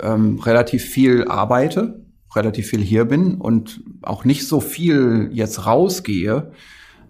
ähm, 0.00 0.38
relativ 0.38 0.84
viel 0.84 1.26
arbeite, 1.28 2.04
relativ 2.34 2.68
viel 2.68 2.82
hier 2.82 3.04
bin 3.04 3.34
und 3.34 3.82
auch 4.02 4.24
nicht 4.24 4.46
so 4.46 4.60
viel 4.60 5.30
jetzt 5.32 5.66
rausgehe, 5.66 6.52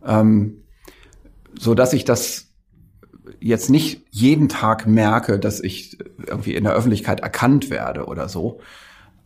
ähm, 0.07 0.63
so 1.59 1.75
dass 1.75 1.93
ich 1.93 2.05
das 2.05 2.47
jetzt 3.41 3.71
nicht 3.71 4.07
jeden 4.11 4.49
Tag 4.49 4.87
merke, 4.87 5.39
dass 5.39 5.61
ich 5.61 5.99
irgendwie 6.27 6.55
in 6.55 6.65
der 6.65 6.73
Öffentlichkeit 6.73 7.21
erkannt 7.21 7.71
werde 7.71 8.07
oder 8.07 8.29
so. 8.29 8.61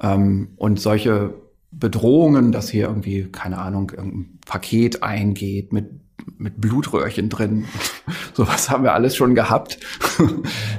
Ähm, 0.00 0.52
und 0.56 0.80
solche 0.80 1.34
Bedrohungen, 1.72 2.52
dass 2.52 2.68
hier 2.68 2.87
irgendwie, 2.87 3.24
keine 3.24 3.58
Ahnung, 3.58 3.92
ein 3.96 4.38
Paket 4.46 5.02
eingeht 5.02 5.72
mit, 5.72 5.90
mit 6.38 6.61
Blutröhrchen 6.61 7.28
drin. 7.28 7.64
Sowas 8.35 8.70
haben 8.70 8.85
wir 8.85 8.92
alles 8.92 9.16
schon 9.16 9.35
gehabt. 9.35 9.78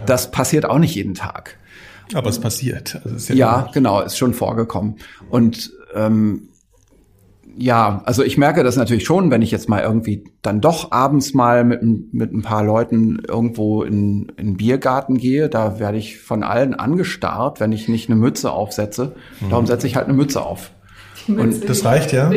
Das 0.06 0.32
passiert 0.32 0.66
auch 0.66 0.80
nicht 0.80 0.96
jeden 0.96 1.16
Tag. 1.16 1.58
Aber 2.14 2.30
es 2.30 2.40
passiert. 2.40 3.02
Also 3.04 3.34
ja, 3.34 3.64
ja 3.64 3.70
genau, 3.74 4.02
ist 4.02 4.18
schon 4.18 4.34
vorgekommen. 4.34 4.98
Und 5.30 5.74
ähm, 5.96 6.50
ja, 7.56 8.02
also 8.06 8.24
ich 8.24 8.38
merke 8.38 8.64
das 8.64 8.78
natürlich 8.78 9.06
schon, 9.06 9.30
wenn 9.32 9.42
ich 9.42 9.52
jetzt 9.52 9.70
mal 9.70 9.82
irgendwie 9.82 10.24
dann 10.42 10.62
doch 10.62 10.92
abends 10.92 11.34
mal 11.34 11.64
mit, 11.64 11.82
mit 12.14 12.34
ein 12.34 12.42
paar 12.42 12.64
Leuten 12.64 13.20
irgendwo 13.28 13.84
in, 13.84 14.30
in 14.38 14.48
einen 14.48 14.58
Biergarten 14.58 15.18
gehe, 15.18 15.50
da 15.50 15.80
werde 15.80 15.98
ich 15.98 16.20
von 16.20 16.44
allen 16.44 16.74
angestarrt, 16.74 17.60
wenn 17.60 17.72
ich 17.72 17.88
nicht 17.88 18.10
eine 18.10 18.20
Mütze 18.20 18.52
aufsetze. 18.52 19.16
Darum 19.50 19.66
setze 19.66 19.88
ich 19.88 19.96
halt 19.96 20.08
eine 20.08 20.16
Mütze 20.16 20.42
auf. 20.42 20.72
Und 21.28 21.70
das 21.70 21.86
reicht 21.86 22.12
ja? 22.14 22.32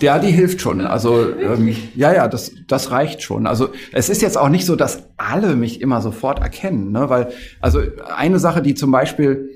Ja, 0.00 0.18
die 0.18 0.30
hilft 0.30 0.60
schon. 0.60 0.80
Also 0.80 1.30
ähm, 1.36 1.74
ja, 1.94 2.12
ja, 2.12 2.28
das, 2.28 2.52
das 2.66 2.90
reicht 2.90 3.22
schon. 3.22 3.46
Also 3.46 3.68
es 3.92 4.08
ist 4.08 4.22
jetzt 4.22 4.38
auch 4.38 4.48
nicht 4.48 4.66
so, 4.66 4.76
dass 4.76 5.04
alle 5.16 5.56
mich 5.56 5.80
immer 5.80 6.00
sofort 6.00 6.40
erkennen, 6.40 6.92
ne? 6.92 7.08
Weil 7.08 7.28
also 7.60 7.80
eine 8.16 8.38
Sache, 8.38 8.62
die 8.62 8.74
zum 8.74 8.90
Beispiel, 8.90 9.50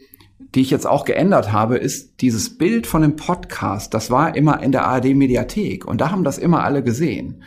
die 0.54 0.60
ich 0.60 0.70
jetzt 0.70 0.86
auch 0.86 1.04
geändert 1.04 1.52
habe, 1.52 1.76
ist 1.76 2.20
dieses 2.20 2.56
Bild 2.56 2.86
von 2.86 3.02
dem 3.02 3.16
Podcast. 3.16 3.94
Das 3.94 4.10
war 4.10 4.36
immer 4.36 4.62
in 4.62 4.72
der 4.72 4.86
ARD 4.86 5.14
Mediathek 5.14 5.84
und 5.84 6.00
da 6.00 6.10
haben 6.10 6.24
das 6.24 6.38
immer 6.38 6.64
alle 6.64 6.82
gesehen. 6.82 7.42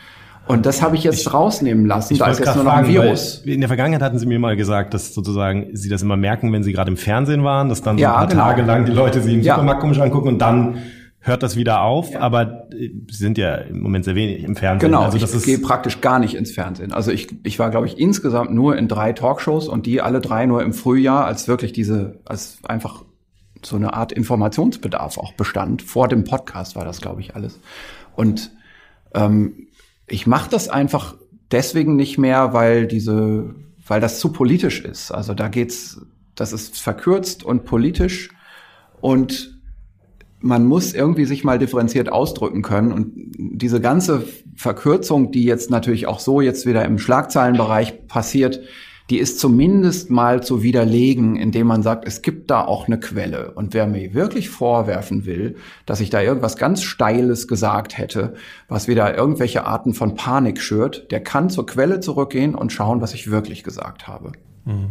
Und 0.48 0.66
das 0.66 0.82
habe 0.82 0.96
ich 0.96 1.04
jetzt 1.04 1.20
ich, 1.20 1.32
rausnehmen 1.32 1.86
lassen. 1.86 2.18
Da 2.18 2.26
ist 2.26 2.40
jetzt 2.40 2.56
nur 2.56 2.64
noch 2.64 2.72
ein 2.72 2.88
Virus. 2.88 3.42
In 3.44 3.60
der 3.60 3.68
Vergangenheit 3.68 4.02
hatten 4.02 4.18
Sie 4.18 4.26
mir 4.26 4.40
mal 4.40 4.56
gesagt, 4.56 4.92
dass 4.92 5.14
sozusagen 5.14 5.68
Sie 5.72 5.88
das 5.88 6.02
immer 6.02 6.16
merken, 6.16 6.52
wenn 6.52 6.64
Sie 6.64 6.72
gerade 6.72 6.90
im 6.90 6.96
Fernsehen 6.96 7.44
waren, 7.44 7.68
dass 7.68 7.80
dann 7.80 7.96
so 7.96 8.02
ja, 8.02 8.10
ein 8.10 8.16
paar 8.16 8.28
genau. 8.28 8.42
Tage 8.42 8.62
lang 8.62 8.84
die 8.84 8.92
Leute 8.92 9.20
Sie 9.20 9.34
im 9.34 9.42
ja. 9.42 9.54
Supermarkt 9.54 9.80
komisch 9.80 10.00
angucken 10.00 10.28
und 10.28 10.38
dann 10.38 10.78
hört 11.22 11.42
das 11.42 11.56
wieder 11.56 11.82
auf, 11.82 12.12
ja. 12.12 12.20
aber 12.20 12.66
Sie 12.72 13.16
sind 13.16 13.38
ja 13.38 13.54
im 13.54 13.80
Moment 13.80 14.04
sehr 14.04 14.16
wenig 14.16 14.42
im 14.42 14.56
Fernsehen. 14.56 14.90
Genau, 14.90 15.02
also 15.02 15.16
ich 15.16 15.44
gehe 15.44 15.58
praktisch 15.58 16.00
gar 16.00 16.18
nicht 16.18 16.34
ins 16.34 16.50
Fernsehen. 16.50 16.92
Also 16.92 17.12
ich, 17.12 17.28
ich 17.44 17.58
war, 17.58 17.70
glaube 17.70 17.86
ich, 17.86 17.98
insgesamt 17.98 18.52
nur 18.52 18.76
in 18.76 18.88
drei 18.88 19.12
Talkshows 19.12 19.68
und 19.68 19.86
die 19.86 20.00
alle 20.00 20.20
drei 20.20 20.46
nur 20.46 20.62
im 20.62 20.72
Frühjahr, 20.72 21.24
als 21.24 21.46
wirklich 21.46 21.72
diese, 21.72 22.20
als 22.24 22.58
einfach 22.64 23.04
so 23.64 23.76
eine 23.76 23.94
Art 23.94 24.10
Informationsbedarf 24.10 25.16
auch 25.16 25.32
bestand. 25.34 25.82
Vor 25.82 26.08
dem 26.08 26.24
Podcast 26.24 26.74
war 26.74 26.84
das, 26.84 27.00
glaube 27.00 27.20
ich, 27.20 27.36
alles. 27.36 27.60
Und 28.16 28.50
ähm, 29.14 29.68
ich 30.08 30.26
mache 30.26 30.50
das 30.50 30.68
einfach 30.68 31.14
deswegen 31.52 31.94
nicht 31.94 32.18
mehr, 32.18 32.52
weil 32.52 32.88
diese, 32.88 33.54
weil 33.86 34.00
das 34.00 34.18
zu 34.18 34.32
politisch 34.32 34.80
ist. 34.80 35.12
Also 35.12 35.34
da 35.34 35.46
geht's, 35.46 36.00
das 36.34 36.52
ist 36.52 36.80
verkürzt 36.80 37.44
und 37.44 37.64
politisch 37.64 38.30
und 39.00 39.61
man 40.42 40.66
muss 40.66 40.92
irgendwie 40.92 41.24
sich 41.24 41.44
mal 41.44 41.58
differenziert 41.58 42.12
ausdrücken 42.12 42.62
können. 42.62 42.92
Und 42.92 43.12
diese 43.38 43.80
ganze 43.80 44.24
Verkürzung, 44.56 45.32
die 45.32 45.44
jetzt 45.44 45.70
natürlich 45.70 46.06
auch 46.06 46.20
so 46.20 46.40
jetzt 46.40 46.66
wieder 46.66 46.84
im 46.84 46.98
Schlagzeilenbereich 46.98 48.06
passiert, 48.08 48.60
die 49.10 49.18
ist 49.18 49.38
zumindest 49.38 50.10
mal 50.10 50.42
zu 50.42 50.62
widerlegen, 50.62 51.36
indem 51.36 51.66
man 51.66 51.82
sagt, 51.82 52.06
es 52.06 52.22
gibt 52.22 52.50
da 52.50 52.64
auch 52.64 52.86
eine 52.86 52.98
Quelle. 52.98 53.50
Und 53.52 53.74
wer 53.74 53.86
mir 53.86 54.14
wirklich 54.14 54.48
vorwerfen 54.48 55.26
will, 55.26 55.56
dass 55.86 56.00
ich 56.00 56.08
da 56.08 56.22
irgendwas 56.22 56.56
ganz 56.56 56.82
Steiles 56.82 57.48
gesagt 57.48 57.98
hätte, 57.98 58.34
was 58.68 58.88
wieder 58.88 59.16
irgendwelche 59.16 59.66
Arten 59.66 59.92
von 59.92 60.14
Panik 60.14 60.60
schürt, 60.60 61.10
der 61.10 61.22
kann 61.22 61.50
zur 61.50 61.66
Quelle 61.66 62.00
zurückgehen 62.00 62.54
und 62.54 62.72
schauen, 62.72 63.00
was 63.00 63.12
ich 63.12 63.30
wirklich 63.30 63.64
gesagt 63.64 64.08
habe. 64.08 64.32
Mhm. 64.64 64.90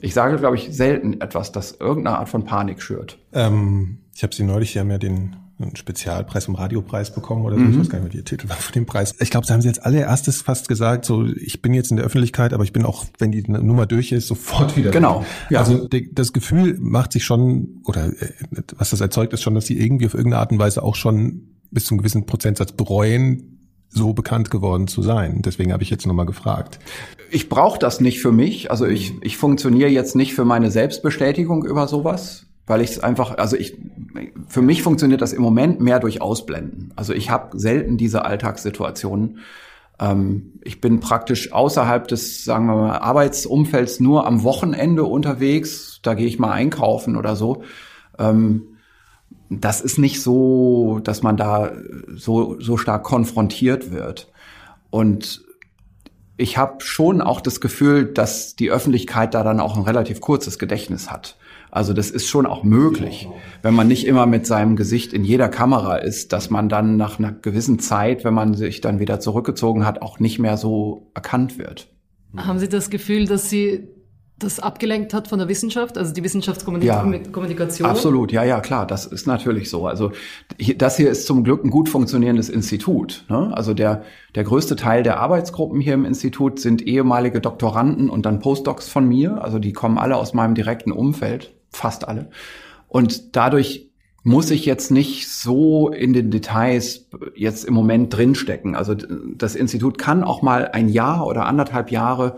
Ich 0.00 0.14
sage, 0.14 0.36
glaube 0.36 0.56
ich, 0.56 0.74
selten 0.76 1.20
etwas, 1.20 1.52
das 1.52 1.72
irgendeine 1.72 2.18
Art 2.18 2.28
von 2.28 2.44
Panik 2.44 2.82
schürt. 2.82 3.18
Ähm, 3.32 3.98
ich 4.14 4.22
habe 4.22 4.34
Sie 4.34 4.44
neulich, 4.44 4.72
Sie 4.72 4.80
haben 4.80 4.90
ja 4.90 4.98
den 4.98 5.36
Spezialpreis 5.74 6.46
vom 6.46 6.54
Radiopreis 6.54 7.14
bekommen 7.14 7.44
oder 7.44 7.56
so. 7.56 7.62
Mhm. 7.62 7.72
Ich 7.72 7.78
weiß 7.78 7.88
gar 7.88 8.00
nicht 8.00 8.12
wie 8.12 8.16
der 8.16 8.24
Titel 8.24 8.48
war 8.48 8.56
von 8.56 8.72
dem 8.72 8.86
Preis. 8.86 9.14
Ich 9.20 9.30
glaube, 9.30 9.46
sie 9.46 9.52
haben 9.52 9.62
sie 9.62 9.68
jetzt 9.68 9.84
allererstes 9.84 10.42
fast 10.42 10.68
gesagt, 10.68 11.04
so 11.04 11.26
ich 11.26 11.62
bin 11.62 11.74
jetzt 11.74 11.90
in 11.90 11.96
der 11.96 12.06
Öffentlichkeit, 12.06 12.52
aber 12.52 12.64
ich 12.64 12.72
bin 12.72 12.84
auch, 12.84 13.04
wenn 13.18 13.32
die 13.32 13.42
Nummer 13.42 13.86
durch 13.86 14.12
ist, 14.12 14.26
sofort 14.26 14.76
wieder. 14.76 14.90
Genau. 14.90 15.24
Ja. 15.50 15.60
Also 15.60 15.88
das 16.12 16.32
Gefühl 16.32 16.76
macht 16.80 17.12
sich 17.12 17.24
schon, 17.24 17.80
oder 17.84 18.06
äh, 18.06 18.32
was 18.76 18.90
das 18.90 19.00
erzeugt, 19.00 19.32
ist 19.32 19.42
schon, 19.42 19.54
dass 19.54 19.66
sie 19.66 19.78
irgendwie 19.78 20.06
auf 20.06 20.14
irgendeine 20.14 20.40
Art 20.40 20.52
und 20.52 20.58
Weise 20.58 20.82
auch 20.82 20.96
schon 20.96 21.48
bis 21.70 21.86
zu 21.86 21.94
einem 21.94 21.98
gewissen 21.98 22.26
Prozentsatz 22.26 22.72
bereuen, 22.72 23.58
so 23.88 24.14
bekannt 24.14 24.50
geworden 24.50 24.88
zu 24.88 25.02
sein. 25.02 25.42
Deswegen 25.42 25.72
habe 25.72 25.82
ich 25.82 25.90
jetzt 25.90 26.06
nochmal 26.06 26.26
gefragt. 26.26 26.78
Ich 27.30 27.48
brauche 27.48 27.78
das 27.78 28.00
nicht 28.00 28.20
für 28.20 28.32
mich. 28.32 28.70
Also 28.70 28.86
ich, 28.86 29.12
ich 29.22 29.36
funktioniere 29.36 29.90
jetzt 29.90 30.16
nicht 30.16 30.34
für 30.34 30.44
meine 30.44 30.70
Selbstbestätigung 30.70 31.64
über 31.64 31.88
sowas, 31.88 32.46
weil 32.72 32.80
ich 32.80 32.92
es 32.92 33.00
einfach, 33.00 33.36
also 33.36 33.54
ich, 33.54 33.76
für 34.48 34.62
mich 34.62 34.82
funktioniert 34.82 35.20
das 35.20 35.34
im 35.34 35.42
Moment 35.42 35.82
mehr 35.82 36.00
durch 36.00 36.22
Ausblenden. 36.22 36.90
Also 36.96 37.12
ich 37.12 37.28
habe 37.28 37.58
selten 37.58 37.98
diese 37.98 38.24
Alltagssituationen. 38.24 39.40
Ähm, 40.00 40.54
ich 40.62 40.80
bin 40.80 41.00
praktisch 41.00 41.52
außerhalb 41.52 42.08
des, 42.08 42.46
sagen 42.46 42.64
wir 42.64 42.76
mal, 42.76 42.98
Arbeitsumfelds 42.98 44.00
nur 44.00 44.26
am 44.26 44.42
Wochenende 44.42 45.04
unterwegs. 45.04 46.00
Da 46.02 46.14
gehe 46.14 46.26
ich 46.26 46.38
mal 46.38 46.52
einkaufen 46.52 47.16
oder 47.16 47.36
so. 47.36 47.62
Ähm, 48.18 48.62
das 49.50 49.82
ist 49.82 49.98
nicht 49.98 50.22
so, 50.22 50.98
dass 51.04 51.22
man 51.22 51.36
da 51.36 51.72
so, 52.14 52.58
so 52.58 52.78
stark 52.78 53.02
konfrontiert 53.02 53.90
wird. 53.90 54.32
Und 54.88 55.44
ich 56.38 56.56
habe 56.56 56.82
schon 56.82 57.20
auch 57.20 57.42
das 57.42 57.60
Gefühl, 57.60 58.06
dass 58.06 58.56
die 58.56 58.70
Öffentlichkeit 58.70 59.34
da 59.34 59.42
dann 59.42 59.60
auch 59.60 59.76
ein 59.76 59.82
relativ 59.82 60.22
kurzes 60.22 60.58
Gedächtnis 60.58 61.10
hat. 61.10 61.36
Also 61.72 61.94
das 61.94 62.10
ist 62.10 62.28
schon 62.28 62.44
auch 62.44 62.64
möglich, 62.64 63.26
wenn 63.62 63.72
man 63.72 63.88
nicht 63.88 64.06
immer 64.06 64.26
mit 64.26 64.46
seinem 64.46 64.76
Gesicht 64.76 65.14
in 65.14 65.24
jeder 65.24 65.48
Kamera 65.48 65.96
ist, 65.96 66.34
dass 66.34 66.50
man 66.50 66.68
dann 66.68 66.98
nach 66.98 67.18
einer 67.18 67.32
gewissen 67.32 67.78
Zeit, 67.78 68.24
wenn 68.24 68.34
man 68.34 68.52
sich 68.52 68.82
dann 68.82 68.98
wieder 68.98 69.20
zurückgezogen 69.20 69.86
hat, 69.86 70.02
auch 70.02 70.20
nicht 70.20 70.38
mehr 70.38 70.58
so 70.58 71.10
erkannt 71.14 71.56
wird. 71.56 71.88
Haben 72.36 72.58
Sie 72.58 72.68
das 72.68 72.90
Gefühl, 72.90 73.24
dass 73.24 73.48
Sie 73.48 73.88
das 74.38 74.60
abgelenkt 74.60 75.14
hat 75.14 75.28
von 75.28 75.38
der 75.38 75.48
Wissenschaft, 75.48 75.96
also 75.96 76.12
die 76.12 76.22
Wissenschaftskommunikation? 76.22 77.22
Ja, 77.78 77.86
absolut, 77.86 78.32
ja, 78.32 78.44
ja, 78.44 78.60
klar, 78.60 78.86
das 78.86 79.06
ist 79.06 79.26
natürlich 79.26 79.70
so. 79.70 79.86
Also 79.86 80.12
das 80.76 80.98
hier 80.98 81.10
ist 81.10 81.26
zum 81.26 81.42
Glück 81.42 81.64
ein 81.64 81.70
gut 81.70 81.88
funktionierendes 81.88 82.50
Institut. 82.50 83.24
Ne? 83.30 83.50
Also 83.54 83.72
der, 83.72 84.02
der 84.34 84.44
größte 84.44 84.76
Teil 84.76 85.04
der 85.04 85.20
Arbeitsgruppen 85.20 85.80
hier 85.80 85.94
im 85.94 86.04
Institut 86.04 86.60
sind 86.60 86.82
ehemalige 86.82 87.40
Doktoranden 87.40 88.10
und 88.10 88.26
dann 88.26 88.40
Postdocs 88.40 88.90
von 88.90 89.08
mir. 89.08 89.42
Also 89.42 89.58
die 89.58 89.72
kommen 89.72 89.96
alle 89.96 90.16
aus 90.16 90.34
meinem 90.34 90.54
direkten 90.54 90.92
Umfeld, 90.92 91.54
fast 91.72 92.06
alle. 92.06 92.30
Und 92.88 93.36
dadurch 93.36 93.88
muss 94.24 94.50
ich 94.50 94.66
jetzt 94.66 94.90
nicht 94.90 95.28
so 95.28 95.88
in 95.88 96.12
den 96.12 96.30
Details 96.30 97.08
jetzt 97.34 97.64
im 97.64 97.74
Moment 97.74 98.16
drinstecken. 98.16 98.76
Also 98.76 98.94
das 98.94 99.56
Institut 99.56 99.98
kann 99.98 100.22
auch 100.22 100.42
mal 100.42 100.68
ein 100.68 100.88
Jahr 100.88 101.26
oder 101.26 101.46
anderthalb 101.46 101.90
Jahre 101.90 102.36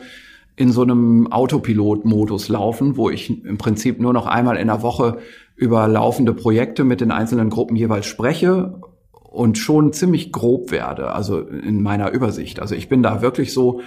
in 0.57 0.73
so 0.73 0.83
einem 0.83 1.31
Autopilot-Modus 1.31 2.49
laufen, 2.49 2.97
wo 2.97 3.11
ich 3.11 3.45
im 3.45 3.59
Prinzip 3.59 4.01
nur 4.01 4.13
noch 4.13 4.27
einmal 4.27 4.57
in 4.57 4.69
der 4.69 4.83
Woche 4.83 5.19
über 5.57 5.89
laufende 5.89 6.33
Projekte 6.33 6.85
mit 6.85 7.01
den 7.01 7.11
einzelnen 7.11 7.51
Gruppen 7.51 7.77
jeweils 7.77 8.07
spreche 8.07 8.81
und 9.13 9.59
schon 9.59 9.93
ziemlich 9.93 10.33
grob 10.33 10.71
werde, 10.71 11.13
also 11.13 11.41
in 11.41 11.83
meiner 11.83 12.13
Übersicht. 12.13 12.61
Also 12.61 12.75
ich 12.77 12.89
bin 12.89 13.03
da 13.03 13.21
wirklich 13.21 13.53
so 13.53 13.81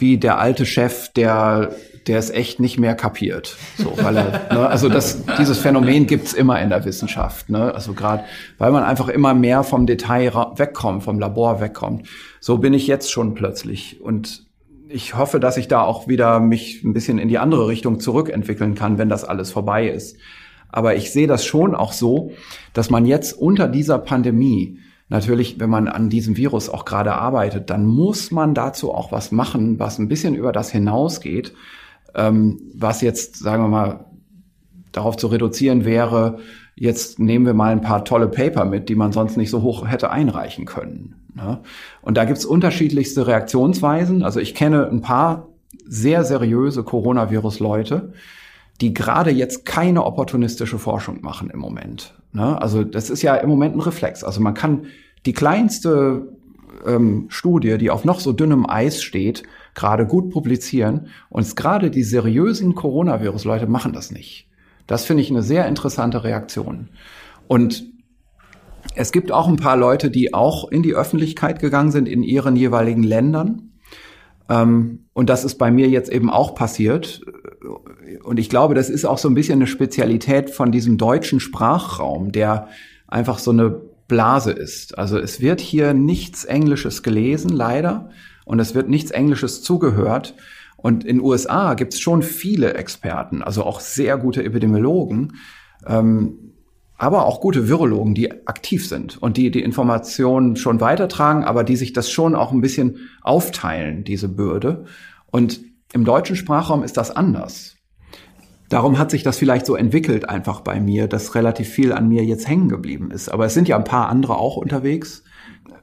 wie 0.00 0.18
der 0.18 0.38
alte 0.38 0.66
Chef, 0.66 1.08
der 1.12 1.70
der 2.06 2.18
es 2.18 2.30
echt 2.30 2.60
nicht 2.60 2.78
mehr 2.78 2.94
kapiert. 2.94 3.56
So, 3.76 3.92
weil 4.00 4.16
er, 4.16 4.30
ne, 4.52 4.68
also 4.68 4.88
das, 4.88 5.22
dieses 5.38 5.58
Phänomen 5.58 6.06
gibt's 6.06 6.32
immer 6.32 6.60
in 6.60 6.70
der 6.70 6.84
Wissenschaft. 6.84 7.50
Ne? 7.50 7.74
Also 7.74 7.92
gerade, 7.92 8.24
weil 8.58 8.72
man 8.72 8.82
einfach 8.82 9.08
immer 9.08 9.34
mehr 9.34 9.62
vom 9.62 9.86
Detail 9.86 10.32
wegkommt, 10.56 11.02
vom 11.02 11.18
Labor 11.18 11.60
wegkommt. 11.60 12.08
So 12.40 12.58
bin 12.58 12.74
ich 12.74 12.86
jetzt 12.86 13.10
schon 13.12 13.34
plötzlich. 13.34 14.00
Und 14.00 14.46
ich 14.88 15.16
hoffe, 15.16 15.40
dass 15.40 15.56
ich 15.56 15.68
da 15.68 15.82
auch 15.82 16.08
wieder 16.08 16.40
mich 16.40 16.82
ein 16.82 16.94
bisschen 16.94 17.18
in 17.18 17.28
die 17.28 17.38
andere 17.38 17.68
Richtung 17.68 18.00
zurückentwickeln 18.00 18.74
kann, 18.74 18.98
wenn 18.98 19.08
das 19.08 19.24
alles 19.24 19.50
vorbei 19.52 19.88
ist. 19.88 20.16
Aber 20.68 20.96
ich 20.96 21.12
sehe 21.12 21.26
das 21.26 21.44
schon 21.44 21.74
auch 21.74 21.92
so, 21.92 22.32
dass 22.72 22.90
man 22.90 23.04
jetzt 23.04 23.32
unter 23.32 23.68
dieser 23.68 23.98
Pandemie 23.98 24.78
natürlich, 25.10 25.60
wenn 25.60 25.68
man 25.68 25.88
an 25.88 26.08
diesem 26.08 26.36
Virus 26.36 26.70
auch 26.70 26.84
gerade 26.84 27.12
arbeitet, 27.14 27.68
dann 27.68 27.84
muss 27.84 28.30
man 28.30 28.54
dazu 28.54 28.94
auch 28.94 29.12
was 29.12 29.32
machen, 29.32 29.78
was 29.78 29.98
ein 29.98 30.08
bisschen 30.08 30.34
über 30.34 30.52
das 30.52 30.70
hinausgeht, 30.70 31.52
ähm, 32.14 32.60
was 32.74 33.02
jetzt, 33.02 33.38
sagen 33.38 33.64
wir 33.64 33.68
mal, 33.68 34.04
darauf 34.92 35.16
zu 35.16 35.26
reduzieren 35.26 35.84
wäre, 35.84 36.38
jetzt 36.74 37.18
nehmen 37.18 37.44
wir 37.44 37.54
mal 37.54 37.72
ein 37.72 37.82
paar 37.82 38.04
tolle 38.04 38.28
Paper 38.28 38.64
mit, 38.64 38.88
die 38.88 38.94
man 38.94 39.12
sonst 39.12 39.36
nicht 39.36 39.50
so 39.50 39.62
hoch 39.62 39.86
hätte 39.86 40.10
einreichen 40.10 40.64
können. 40.64 41.16
Ne? 41.34 41.60
Und 42.02 42.16
da 42.16 42.24
gibt's 42.24 42.44
unterschiedlichste 42.44 43.26
Reaktionsweisen. 43.26 44.22
Also 44.22 44.40
ich 44.40 44.54
kenne 44.54 44.88
ein 44.88 45.00
paar 45.00 45.48
sehr 45.86 46.24
seriöse 46.24 46.82
Coronavirus-Leute, 46.82 48.12
die 48.80 48.94
gerade 48.94 49.30
jetzt 49.30 49.66
keine 49.66 50.04
opportunistische 50.04 50.78
Forschung 50.78 51.20
machen 51.20 51.50
im 51.50 51.58
Moment. 51.58 52.14
Ne? 52.32 52.60
Also 52.60 52.84
das 52.84 53.10
ist 53.10 53.22
ja 53.22 53.34
im 53.36 53.48
Moment 53.48 53.76
ein 53.76 53.80
Reflex. 53.80 54.24
Also 54.24 54.40
man 54.40 54.54
kann 54.54 54.86
die 55.26 55.32
kleinste 55.32 56.28
ähm, 56.86 57.26
Studie, 57.28 57.76
die 57.78 57.90
auf 57.90 58.04
noch 58.04 58.20
so 58.20 58.32
dünnem 58.32 58.68
Eis 58.68 59.02
steht, 59.02 59.42
gerade 59.74 60.06
gut 60.06 60.30
publizieren. 60.30 61.08
Und 61.28 61.54
gerade 61.56 61.90
die 61.90 62.02
seriösen 62.02 62.74
Coronavirus-Leute 62.74 63.66
machen 63.66 63.92
das 63.92 64.10
nicht. 64.10 64.48
Das 64.86 65.04
finde 65.04 65.22
ich 65.22 65.30
eine 65.30 65.42
sehr 65.42 65.66
interessante 65.66 66.24
Reaktion. 66.24 66.88
Und 67.46 67.84
es 68.94 69.12
gibt 69.12 69.30
auch 69.30 69.46
ein 69.46 69.56
paar 69.56 69.76
Leute, 69.76 70.10
die 70.10 70.34
auch 70.34 70.70
in 70.70 70.82
die 70.82 70.94
Öffentlichkeit 70.94 71.60
gegangen 71.60 71.92
sind 71.92 72.08
in 72.08 72.22
ihren 72.22 72.56
jeweiligen 72.56 73.02
Ländern. 73.02 73.69
Ähm, 74.50 75.06
und 75.14 75.30
das 75.30 75.44
ist 75.44 75.56
bei 75.56 75.70
mir 75.70 75.88
jetzt 75.88 76.10
eben 76.10 76.28
auch 76.28 76.54
passiert. 76.54 77.22
Und 78.24 78.38
ich 78.38 78.50
glaube, 78.50 78.74
das 78.74 78.90
ist 78.90 79.04
auch 79.04 79.18
so 79.18 79.28
ein 79.28 79.34
bisschen 79.34 79.58
eine 79.58 79.66
Spezialität 79.66 80.50
von 80.50 80.72
diesem 80.72 80.98
deutschen 80.98 81.40
Sprachraum, 81.40 82.32
der 82.32 82.68
einfach 83.06 83.38
so 83.38 83.52
eine 83.52 83.80
Blase 84.08 84.50
ist. 84.50 84.98
Also 84.98 85.18
es 85.18 85.40
wird 85.40 85.60
hier 85.60 85.94
nichts 85.94 86.44
Englisches 86.44 87.02
gelesen, 87.02 87.50
leider. 87.50 88.10
Und 88.44 88.58
es 88.58 88.74
wird 88.74 88.88
nichts 88.88 89.12
Englisches 89.12 89.62
zugehört. 89.62 90.34
Und 90.76 91.04
in 91.04 91.20
USA 91.20 91.74
gibt 91.74 91.94
es 91.94 92.00
schon 92.00 92.22
viele 92.22 92.74
Experten, 92.74 93.42
also 93.42 93.64
auch 93.64 93.80
sehr 93.80 94.16
gute 94.16 94.42
Epidemiologen, 94.42 95.34
ähm, 95.86 96.49
aber 97.00 97.24
auch 97.24 97.40
gute 97.40 97.66
Virologen, 97.66 98.14
die 98.14 98.46
aktiv 98.46 98.86
sind 98.86 99.16
und 99.22 99.38
die 99.38 99.50
die 99.50 99.62
Informationen 99.62 100.56
schon 100.56 100.82
weitertragen, 100.82 101.44
aber 101.44 101.64
die 101.64 101.76
sich 101.76 101.94
das 101.94 102.10
schon 102.10 102.34
auch 102.34 102.52
ein 102.52 102.60
bisschen 102.60 102.98
aufteilen, 103.22 104.04
diese 104.04 104.28
Bürde. 104.28 104.84
Und 105.30 105.62
im 105.94 106.04
deutschen 106.04 106.36
Sprachraum 106.36 106.82
ist 106.82 106.98
das 106.98 107.10
anders. 107.10 107.76
Darum 108.68 108.98
hat 108.98 109.10
sich 109.10 109.22
das 109.22 109.38
vielleicht 109.38 109.64
so 109.64 109.76
entwickelt 109.76 110.28
einfach 110.28 110.60
bei 110.60 110.78
mir, 110.78 111.08
dass 111.08 111.34
relativ 111.34 111.70
viel 111.70 111.94
an 111.94 112.06
mir 112.06 112.22
jetzt 112.22 112.46
hängen 112.46 112.68
geblieben 112.68 113.10
ist. 113.10 113.30
Aber 113.30 113.46
es 113.46 113.54
sind 113.54 113.66
ja 113.66 113.78
ein 113.78 113.84
paar 113.84 114.10
andere 114.10 114.36
auch 114.36 114.58
unterwegs. 114.58 115.24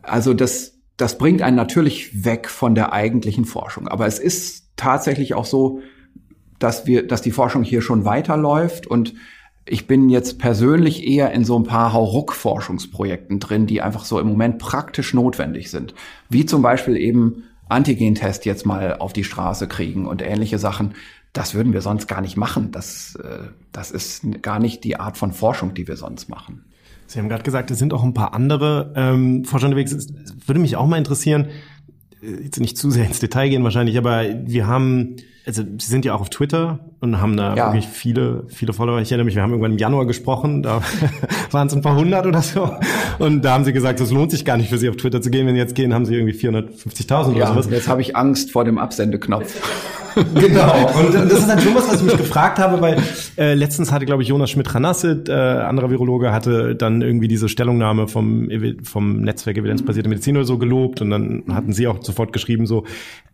Also 0.04 0.36
das, 0.36 0.78
das 0.98 1.18
bringt 1.18 1.42
einen 1.42 1.58
natürlich 1.58 2.26
weg 2.26 2.48
von 2.48 2.76
der 2.76 2.94
eigentlichen 2.94 3.46
Forschung. 3.46 3.88
Aber 3.88 4.06
es 4.06 4.20
ist 4.20 4.70
tatsächlich 4.76 5.34
auch 5.34 5.46
so, 5.46 5.80
dass 6.60 6.86
wir, 6.86 7.08
dass 7.08 7.24
die 7.24 7.32
Forschung 7.32 7.64
hier 7.64 7.82
schon 7.82 8.06
weiterläuft 8.06 8.86
und 8.86 9.16
ich 9.68 9.88
bin 9.88 10.10
jetzt 10.10 10.40
persönlich 10.40 11.06
eher 11.06 11.32
in 11.32 11.44
so 11.44 11.58
ein 11.58 11.64
paar 11.64 11.94
Hauruck-Forschungsprojekten 11.94 13.40
drin, 13.40 13.68
die 13.68 13.82
einfach 13.82 14.06
so 14.06 14.20
im 14.20 14.28
Moment 14.28 14.60
praktisch 14.60 15.14
notwendig 15.14 15.70
sind. 15.70 15.94
Wie 16.30 16.46
zum 16.46 16.62
Beispiel 16.62 16.96
eben 16.96 17.44
Antigentest 17.70 18.46
jetzt 18.46 18.66
mal 18.66 18.98
auf 18.98 19.12
die 19.12 19.26
Straße 19.26 19.68
kriegen 19.68 20.08
und 20.08 20.22
ähnliche 20.22 20.58
Sachen. 20.58 20.94
Das 21.34 21.54
würden 21.54 21.74
wir 21.74 21.82
sonst 21.82 22.08
gar 22.08 22.22
nicht 22.22 22.38
machen. 22.38 22.72
Das, 22.72 23.16
äh, 23.16 23.48
das 23.74 23.92
ist 23.92 24.42
gar 24.42 24.60
nicht 24.60 24.84
die 24.86 24.98
Art 25.00 25.18
von 25.18 25.34
Forschung, 25.34 25.74
die 25.74 25.88
wir 25.88 25.98
sonst 25.98 26.30
machen. 26.30 26.64
Sie 27.08 27.20
haben 27.20 27.30
gerade 27.30 27.44
gesagt, 27.44 27.70
es 27.70 27.78
sind 27.78 27.94
auch 27.94 28.04
ein 28.04 28.14
paar 28.14 28.34
andere 28.34 28.94
ähm, 28.96 29.44
Forscher 29.44 29.68
unterwegs. 29.68 29.92
Es 29.92 30.08
würde 30.46 30.62
mich 30.62 30.78
auch 30.78 30.88
mal 30.88 30.98
interessieren, 30.98 31.50
äh, 32.22 32.44
jetzt 32.44 32.60
nicht 32.60 32.78
zu 32.78 32.90
sehr 32.90 33.06
ins 33.06 33.20
Detail 33.20 33.50
gehen 33.50 33.64
wahrscheinlich, 33.64 33.98
aber 33.98 34.24
wir 34.46 34.66
haben 34.66 35.18
also 35.48 35.64
Sie 35.64 35.88
sind 35.88 36.04
ja 36.04 36.14
auch 36.14 36.20
auf 36.20 36.30
Twitter 36.30 36.80
und 37.00 37.22
haben 37.22 37.38
da 37.38 37.56
ja. 37.56 37.68
wirklich 37.68 37.88
viele, 37.88 38.46
viele 38.48 38.74
Follower. 38.74 39.00
Ich 39.00 39.12
erinnere 39.12 39.26
mich, 39.26 39.36
wir 39.36 39.44
haben 39.44 39.52
irgendwann 39.52 39.74
im 39.74 39.78
Januar 39.78 40.08
gesprochen, 40.08 40.64
da 40.64 40.82
waren 41.52 41.68
es 41.68 41.74
ein 41.74 41.82
paar 41.82 41.96
hundert 41.96 42.26
oder 42.26 42.42
so. 42.42 42.72
Und 43.20 43.46
da 43.46 43.54
haben 43.54 43.66
Sie 43.66 43.74
gesagt, 43.74 44.00
es 44.00 44.12
lohnt 44.12 44.32
sich 44.32 44.46
gar 44.46 44.58
nicht 44.58 44.70
für 44.70 44.78
Sie 44.78 44.90
auf 44.90 44.96
Twitter 44.96 45.22
zu 45.22 45.30
gehen. 45.30 45.46
Wenn 45.46 45.54
Sie 45.54 45.60
jetzt 45.60 45.76
gehen, 45.76 45.94
haben 45.94 46.06
Sie 46.06 46.16
irgendwie 46.16 46.34
450.000 46.34 47.30
oder 47.30 47.38
ja, 47.38 47.48
sowas. 47.48 47.70
Jetzt 47.70 47.88
habe 47.88 48.02
ich 48.02 48.16
Angst 48.16 48.52
vor 48.52 48.66
dem 48.66 48.78
Absendeknopf. 48.78 49.54
genau. 50.36 50.90
Und 51.00 51.14
das 51.14 51.40
ist 51.40 51.48
dann 51.48 51.60
schon 51.60 51.76
was, 51.76 51.88
was 51.88 52.02
ich 52.02 52.08
mich 52.08 52.18
gefragt 52.18 52.60
habe, 52.60 52.82
weil 52.82 52.98
äh, 53.38 53.54
letztens 53.54 53.92
hatte, 53.92 54.06
glaube 54.06 54.24
ich, 54.24 54.30
Jonas 54.30 54.50
Schmidt-Ranassit, 54.50 55.30
äh, 55.30 55.34
anderer 55.34 55.90
Virologe, 55.90 56.32
hatte 56.32 56.76
dann 56.76 57.02
irgendwie 57.02 57.28
diese 57.28 57.50
Stellungnahme 57.50 58.08
vom, 58.08 58.50
vom 58.84 59.22
Netzwerk 59.22 59.58
evidenzbasierte 59.58 60.10
Medizin 60.10 60.38
oder 60.38 60.46
so 60.46 60.58
gelobt 60.58 61.02
und 61.02 61.10
dann 61.10 61.44
hatten 61.52 61.74
sie 61.74 61.88
auch 61.88 62.04
sofort 62.04 62.34
geschrieben, 62.34 62.66
so, 62.66 62.86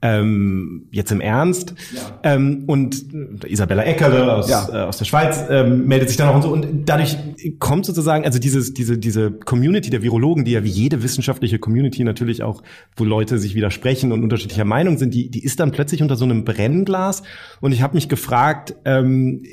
ähm, 0.01 0.87
jetzt 0.91 1.11
im 1.11 1.21
Ernst. 1.21 1.73
Ja. 1.93 2.01
Ähm, 2.23 2.63
und 2.67 3.05
Isabella 3.53 3.83
Eckerle 3.83 4.33
aus, 4.33 4.49
ja. 4.49 4.67
äh, 4.71 4.87
aus 4.87 4.97
der 4.97 5.05
Schweiz 5.05 5.43
ähm, 5.49 5.87
meldet 5.87 6.09
sich 6.09 6.17
dann 6.17 6.29
auch 6.29 6.35
und 6.35 6.41
so. 6.41 6.51
Und 6.51 6.85
dadurch 6.85 7.17
kommt 7.59 7.85
sozusagen 7.85 8.03
sozusagen, 8.03 8.25
also 8.25 8.39
dieses, 8.39 8.73
diese, 8.73 8.97
diese 8.97 9.31
Community 9.31 9.89
der 9.89 10.01
Virologen, 10.01 10.45
die 10.45 10.51
ja 10.51 10.63
wie 10.63 10.69
jede 10.69 11.03
wissenschaftliche 11.03 11.59
Community 11.59 12.03
natürlich 12.03 12.43
auch, 12.43 12.61
wo 12.95 13.03
Leute 13.03 13.39
sich 13.39 13.55
widersprechen 13.55 14.11
und 14.11 14.23
unterschiedlicher 14.23 14.65
Meinung 14.65 14.97
sind, 14.97 15.13
die, 15.13 15.29
die 15.29 15.43
ist 15.43 15.59
dann 15.59 15.71
plötzlich 15.71 16.01
unter 16.01 16.15
so 16.15 16.25
einem 16.25 16.43
Brennglas. 16.43 17.23
Und 17.61 17.71
ich 17.71 17.81
habe 17.81 17.95
mich 17.95 18.09
gefragt, 18.09 18.75
ähm, 18.85 19.43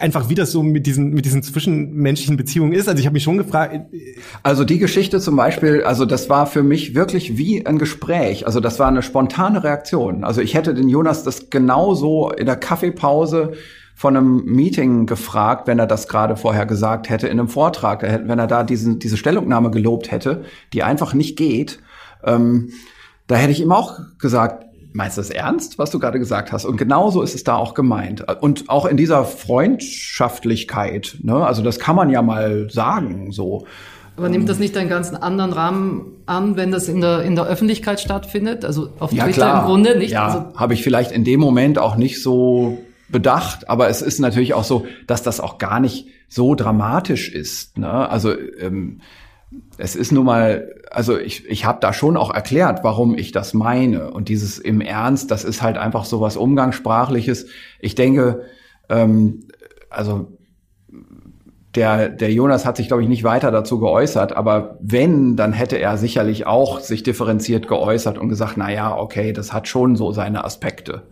einfach 0.00 0.28
wie 0.28 0.34
das 0.34 0.52
so 0.52 0.62
mit 0.62 0.86
diesen, 0.86 1.10
mit 1.10 1.24
diesen 1.24 1.42
zwischenmenschlichen 1.42 2.36
Beziehungen 2.36 2.72
ist. 2.72 2.88
Also 2.88 3.00
ich 3.00 3.06
habe 3.06 3.14
mich 3.14 3.22
schon 3.22 3.38
gefragt. 3.38 3.86
Also 4.42 4.64
die 4.64 4.78
Geschichte 4.78 5.20
zum 5.20 5.36
Beispiel, 5.36 5.82
also 5.82 6.04
das 6.04 6.28
war 6.28 6.46
für 6.46 6.62
mich 6.62 6.94
wirklich 6.94 7.38
wie 7.38 7.64
ein 7.66 7.78
Gespräch. 7.78 8.46
Also 8.46 8.60
das 8.60 8.78
war 8.78 8.88
eine 8.88 9.02
spontane 9.02 9.64
Reaktion. 9.64 10.24
Also 10.24 10.40
ich 10.40 10.54
hätte 10.54 10.74
den 10.74 10.88
Jonas 10.88 11.22
das 11.22 11.50
genauso 11.50 12.30
in 12.30 12.46
der 12.46 12.56
Kaffeepause 12.56 13.35
von 13.96 14.14
einem 14.14 14.44
Meeting 14.44 15.06
gefragt, 15.06 15.66
wenn 15.66 15.78
er 15.78 15.86
das 15.86 16.06
gerade 16.06 16.36
vorher 16.36 16.66
gesagt 16.66 17.08
hätte, 17.08 17.28
in 17.28 17.40
einem 17.40 17.48
Vortrag, 17.48 18.02
wenn 18.02 18.38
er 18.38 18.46
da 18.46 18.62
diesen, 18.62 18.98
diese 18.98 19.16
Stellungnahme 19.16 19.70
gelobt 19.70 20.10
hätte, 20.10 20.44
die 20.74 20.82
einfach 20.82 21.14
nicht 21.14 21.36
geht. 21.36 21.78
Ähm, 22.22 22.72
da 23.26 23.36
hätte 23.36 23.52
ich 23.52 23.60
ihm 23.62 23.72
auch 23.72 23.98
gesagt, 24.18 24.66
meinst 24.92 25.16
du 25.16 25.20
das 25.20 25.30
ernst, 25.30 25.78
was 25.78 25.90
du 25.90 25.98
gerade 25.98 26.18
gesagt 26.18 26.52
hast? 26.52 26.64
Und 26.64 26.76
genauso 26.76 27.22
ist 27.22 27.34
es 27.34 27.42
da 27.42 27.56
auch 27.56 27.74
gemeint. 27.74 28.24
Und 28.42 28.68
auch 28.68 28.84
in 28.84 28.98
dieser 28.98 29.24
Freundschaftlichkeit, 29.24 31.16
ne? 31.22 31.46
also 31.46 31.62
das 31.62 31.78
kann 31.78 31.96
man 31.96 32.10
ja 32.10 32.22
mal 32.22 32.68
sagen, 32.70 33.32
so. 33.32 33.66
Aber 34.16 34.30
nimmt 34.30 34.48
das 34.48 34.58
nicht 34.58 34.76
einen 34.76 34.88
ganz 34.88 35.12
anderen 35.12 35.52
Rahmen 35.52 36.12
an, 36.24 36.56
wenn 36.56 36.70
das 36.70 36.88
in 36.88 37.02
der, 37.02 37.22
in 37.22 37.34
der 37.34 37.46
Öffentlichkeit 37.46 38.00
stattfindet? 38.00 38.64
Also 38.64 38.88
auf 38.98 39.12
ja, 39.12 39.24
Twitter 39.24 39.42
klar. 39.42 39.60
im 39.60 39.66
Grunde 39.66 39.98
nicht? 39.98 40.12
Ja, 40.12 40.26
Also, 40.26 40.44
habe 40.56 40.72
ich 40.74 40.82
vielleicht 40.82 41.12
in 41.12 41.24
dem 41.24 41.40
Moment 41.40 41.78
auch 41.78 41.96
nicht 41.96 42.22
so 42.22 42.78
bedacht, 43.08 43.68
aber 43.68 43.88
es 43.88 44.02
ist 44.02 44.18
natürlich 44.18 44.54
auch 44.54 44.64
so, 44.64 44.86
dass 45.06 45.22
das 45.22 45.40
auch 45.40 45.58
gar 45.58 45.80
nicht 45.80 46.08
so 46.28 46.54
dramatisch 46.54 47.28
ist. 47.28 47.78
Ne? 47.78 48.08
Also 48.08 48.34
ähm, 48.58 49.00
es 49.78 49.94
ist 49.94 50.12
nun 50.12 50.26
mal, 50.26 50.74
also 50.90 51.18
ich, 51.18 51.46
ich 51.46 51.64
habe 51.64 51.78
da 51.80 51.92
schon 51.92 52.16
auch 52.16 52.34
erklärt, 52.34 52.80
warum 52.82 53.16
ich 53.16 53.32
das 53.32 53.54
meine. 53.54 54.10
Und 54.10 54.28
dieses 54.28 54.58
im 54.58 54.80
Ernst, 54.80 55.30
das 55.30 55.44
ist 55.44 55.62
halt 55.62 55.78
einfach 55.78 56.04
so 56.04 56.20
was 56.20 56.36
Umgangssprachliches. 56.36 57.46
Ich 57.80 57.94
denke, 57.94 58.42
ähm, 58.88 59.44
also 59.88 60.36
der, 61.76 62.08
der 62.08 62.32
Jonas 62.32 62.64
hat 62.64 62.78
sich, 62.78 62.88
glaube 62.88 63.02
ich, 63.02 63.08
nicht 63.08 63.22
weiter 63.22 63.50
dazu 63.50 63.78
geäußert, 63.78 64.34
aber 64.34 64.78
wenn, 64.80 65.36
dann 65.36 65.52
hätte 65.52 65.76
er 65.76 65.98
sicherlich 65.98 66.46
auch 66.46 66.80
sich 66.80 67.02
differenziert 67.02 67.68
geäußert 67.68 68.18
und 68.18 68.30
gesagt, 68.30 68.56
na 68.56 68.72
ja, 68.72 68.96
okay, 68.96 69.32
das 69.32 69.52
hat 69.52 69.68
schon 69.68 69.94
so 69.94 70.10
seine 70.12 70.44
Aspekte. 70.44 71.02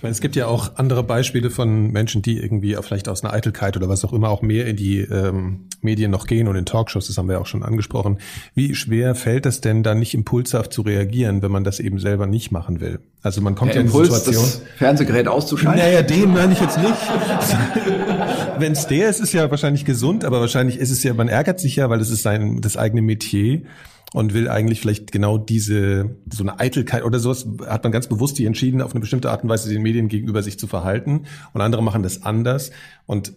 Ich 0.00 0.02
meine, 0.02 0.12
es 0.12 0.22
gibt 0.22 0.34
ja 0.34 0.46
auch 0.46 0.76
andere 0.76 1.02
Beispiele 1.02 1.50
von 1.50 1.90
Menschen, 1.90 2.22
die 2.22 2.38
irgendwie 2.38 2.74
vielleicht 2.80 3.06
aus 3.06 3.22
einer 3.22 3.34
Eitelkeit 3.34 3.76
oder 3.76 3.90
was 3.90 4.02
auch 4.02 4.14
immer 4.14 4.30
auch 4.30 4.40
mehr 4.40 4.64
in 4.66 4.74
die 4.74 5.00
ähm, 5.00 5.66
Medien 5.82 6.10
noch 6.10 6.26
gehen 6.26 6.48
und 6.48 6.56
in 6.56 6.64
Talkshows, 6.64 7.08
das 7.08 7.18
haben 7.18 7.28
wir 7.28 7.34
ja 7.34 7.38
auch 7.38 7.46
schon 7.46 7.62
angesprochen. 7.62 8.16
Wie 8.54 8.74
schwer 8.74 9.14
fällt 9.14 9.44
es 9.44 9.60
denn 9.60 9.82
da 9.82 9.94
nicht 9.94 10.14
impulshaft 10.14 10.72
zu 10.72 10.80
reagieren, 10.80 11.42
wenn 11.42 11.52
man 11.52 11.64
das 11.64 11.80
eben 11.80 11.98
selber 11.98 12.26
nicht 12.26 12.50
machen 12.50 12.80
will? 12.80 13.00
Also 13.20 13.42
man 13.42 13.54
kommt 13.54 13.74
Der 13.74 13.74
ja 13.74 13.80
in 13.82 13.88
die 13.88 13.92
Impuls, 13.92 14.24
Situation. 14.24 14.42
das 14.42 14.62
Fernsehgerät 14.78 15.28
auszuschalten. 15.28 15.82
Naja, 15.82 16.00
den 16.00 16.32
meine 16.32 16.54
ich 16.54 16.60
jetzt 16.62 16.78
nicht. 16.78 16.94
Wenn 18.58 18.72
es 18.72 18.86
der 18.86 19.10
ist, 19.10 19.20
ist 19.20 19.34
ja 19.34 19.50
wahrscheinlich 19.50 19.84
gesund, 19.84 20.24
aber 20.24 20.40
wahrscheinlich 20.40 20.78
ist 20.78 20.90
es 20.90 21.02
ja, 21.02 21.12
man 21.12 21.28
ärgert 21.28 21.60
sich 21.60 21.76
ja, 21.76 21.90
weil 21.90 22.00
es 22.00 22.08
ist 22.08 22.22
sein 22.22 22.62
das 22.62 22.78
eigene 22.78 23.02
Metier 23.02 23.64
und 24.12 24.34
will 24.34 24.48
eigentlich 24.48 24.80
vielleicht 24.80 25.12
genau 25.12 25.38
diese 25.38 26.16
so 26.32 26.42
eine 26.42 26.58
Eitelkeit 26.58 27.04
oder 27.04 27.18
sowas 27.18 27.46
hat 27.66 27.84
man 27.84 27.92
ganz 27.92 28.08
bewusst 28.08 28.38
die 28.38 28.46
entschieden 28.46 28.82
auf 28.82 28.92
eine 28.92 29.00
bestimmte 29.00 29.30
Art 29.30 29.42
und 29.42 29.48
Weise 29.48 29.68
den 29.68 29.82
Medien 29.82 30.08
gegenüber 30.08 30.42
sich 30.42 30.58
zu 30.58 30.66
verhalten 30.66 31.26
und 31.52 31.60
andere 31.60 31.82
machen 31.82 32.02
das 32.02 32.22
anders 32.22 32.70
und 33.06 33.32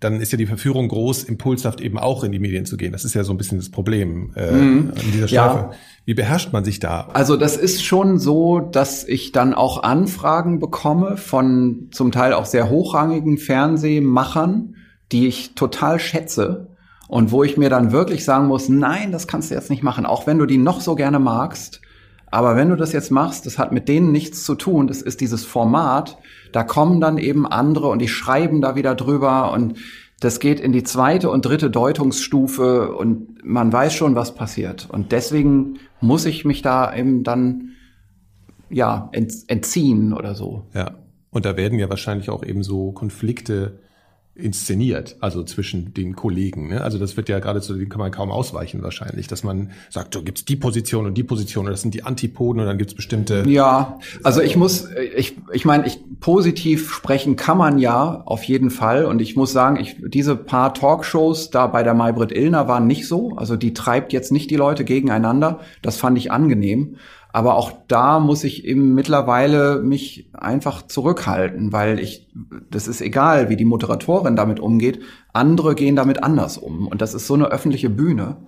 dann 0.00 0.20
ist 0.20 0.32
ja 0.32 0.38
die 0.38 0.46
Verführung 0.46 0.88
groß, 0.88 1.24
impulshaft 1.24 1.80
eben 1.80 1.98
auch 1.98 2.22
in 2.22 2.30
die 2.30 2.38
Medien 2.38 2.66
zu 2.66 2.76
gehen. 2.76 2.92
Das 2.92 3.04
ist 3.04 3.14
ja 3.14 3.24
so 3.24 3.32
ein 3.32 3.38
bisschen 3.38 3.58
das 3.58 3.70
Problem 3.70 4.32
äh, 4.34 4.48
an 4.48 4.92
dieser 5.12 5.26
Ja. 5.28 5.50
Strafe. 5.50 5.70
Wie 6.04 6.14
beherrscht 6.14 6.52
man 6.52 6.64
sich 6.64 6.78
da? 6.78 7.08
Also 7.14 7.36
das 7.36 7.56
ist 7.56 7.82
schon 7.82 8.18
so, 8.18 8.60
dass 8.60 9.04
ich 9.06 9.32
dann 9.32 9.54
auch 9.54 9.82
Anfragen 9.82 10.58
bekomme 10.58 11.16
von 11.16 11.88
zum 11.90 12.12
Teil 12.12 12.34
auch 12.34 12.44
sehr 12.44 12.68
hochrangigen 12.68 13.38
Fernsehmachern, 13.38 14.76
die 15.10 15.26
ich 15.26 15.54
total 15.54 15.98
schätze 15.98 16.68
und 17.08 17.32
wo 17.32 17.42
ich 17.42 17.56
mir 17.56 17.70
dann 17.70 17.90
wirklich 17.90 18.24
sagen 18.24 18.46
muss, 18.46 18.68
nein, 18.68 19.10
das 19.10 19.26
kannst 19.26 19.50
du 19.50 19.54
jetzt 19.54 19.70
nicht 19.70 19.82
machen, 19.82 20.06
auch 20.06 20.26
wenn 20.26 20.38
du 20.38 20.46
die 20.46 20.58
noch 20.58 20.80
so 20.80 20.94
gerne 20.94 21.18
magst. 21.18 21.80
Aber 22.30 22.54
wenn 22.54 22.68
du 22.68 22.76
das 22.76 22.92
jetzt 22.92 23.10
machst, 23.10 23.46
das 23.46 23.58
hat 23.58 23.72
mit 23.72 23.88
denen 23.88 24.12
nichts 24.12 24.44
zu 24.44 24.54
tun. 24.54 24.86
Das 24.86 25.00
ist 25.00 25.22
dieses 25.22 25.46
Format. 25.46 26.18
Da 26.52 26.62
kommen 26.62 27.00
dann 27.00 27.16
eben 27.16 27.46
andere 27.46 27.88
und 27.88 28.00
die 28.00 28.08
schreiben 28.08 28.60
da 28.60 28.76
wieder 28.76 28.94
drüber 28.94 29.50
und 29.52 29.78
das 30.20 30.38
geht 30.38 30.60
in 30.60 30.72
die 30.72 30.82
zweite 30.82 31.30
und 31.30 31.46
dritte 31.46 31.70
Deutungsstufe 31.70 32.94
und 32.94 33.42
man 33.44 33.72
weiß 33.72 33.94
schon, 33.94 34.14
was 34.14 34.34
passiert. 34.34 34.88
Und 34.90 35.12
deswegen 35.12 35.78
muss 36.00 36.26
ich 36.26 36.44
mich 36.44 36.60
da 36.60 36.94
eben 36.94 37.22
dann 37.24 37.70
ja 38.68 39.08
ent 39.12 39.32
entziehen 39.46 40.12
oder 40.12 40.34
so. 40.34 40.64
Ja. 40.74 40.96
Und 41.30 41.44
da 41.44 41.56
werden 41.56 41.78
ja 41.78 41.88
wahrscheinlich 41.88 42.30
auch 42.30 42.42
eben 42.42 42.62
so 42.62 42.92
Konflikte 42.92 43.78
inszeniert, 44.38 45.16
also 45.20 45.42
zwischen 45.42 45.92
den 45.94 46.14
Kollegen. 46.14 46.68
Ne? 46.68 46.80
Also 46.80 46.98
das 46.98 47.16
wird 47.16 47.28
ja 47.28 47.40
gerade 47.40 47.60
so, 47.60 47.74
dem 47.74 47.88
kann 47.88 47.98
man 47.98 48.12
kaum 48.12 48.30
ausweichen 48.30 48.82
wahrscheinlich, 48.82 49.26
dass 49.26 49.42
man 49.42 49.72
sagt, 49.90 50.14
so 50.14 50.22
gibt's 50.22 50.44
die 50.44 50.56
Position 50.56 51.06
und 51.06 51.14
die 51.14 51.24
Position 51.24 51.66
und 51.66 51.72
das 51.72 51.82
sind 51.82 51.92
die 51.92 52.04
Antipoden 52.04 52.60
und 52.60 52.66
dann 52.66 52.78
gibt's 52.78 52.94
bestimmte. 52.94 53.44
Ja, 53.48 53.98
also 54.22 54.40
ich 54.40 54.56
muss, 54.56 54.88
ich, 55.16 55.36
ich 55.52 55.64
meine, 55.64 55.86
ich 55.86 55.98
positiv 56.20 56.92
sprechen 56.92 57.36
kann 57.36 57.58
man 57.58 57.78
ja 57.78 58.22
auf 58.24 58.44
jeden 58.44 58.70
Fall. 58.70 59.04
Und 59.04 59.20
ich 59.20 59.36
muss 59.36 59.52
sagen, 59.52 59.78
ich, 59.80 59.96
diese 60.06 60.36
paar 60.36 60.72
Talkshows 60.72 61.50
da 61.50 61.66
bei 61.66 61.82
der 61.82 61.94
Maybrit 61.94 62.32
Illner 62.32 62.68
waren 62.68 62.86
nicht 62.86 63.06
so. 63.08 63.32
Also 63.36 63.56
die 63.56 63.74
treibt 63.74 64.12
jetzt 64.12 64.30
nicht 64.30 64.50
die 64.50 64.56
Leute 64.56 64.84
gegeneinander. 64.84 65.60
Das 65.82 65.96
fand 65.96 66.16
ich 66.16 66.30
angenehm. 66.30 66.96
Aber 67.38 67.54
auch 67.54 67.70
da 67.86 68.18
muss 68.18 68.42
ich 68.42 68.64
eben 68.64 68.94
mittlerweile 68.94 69.78
mich 69.78 70.28
einfach 70.32 70.82
zurückhalten, 70.82 71.72
weil 71.72 72.00
ich, 72.00 72.26
das 72.68 72.88
ist 72.88 73.00
egal, 73.00 73.48
wie 73.48 73.54
die 73.54 73.64
Moderatorin 73.64 74.34
damit 74.34 74.58
umgeht. 74.58 75.02
Andere 75.32 75.76
gehen 75.76 75.94
damit 75.94 76.24
anders 76.24 76.58
um. 76.58 76.88
Und 76.88 77.00
das 77.00 77.14
ist 77.14 77.28
so 77.28 77.34
eine 77.34 77.52
öffentliche 77.52 77.90
Bühne. 77.90 78.38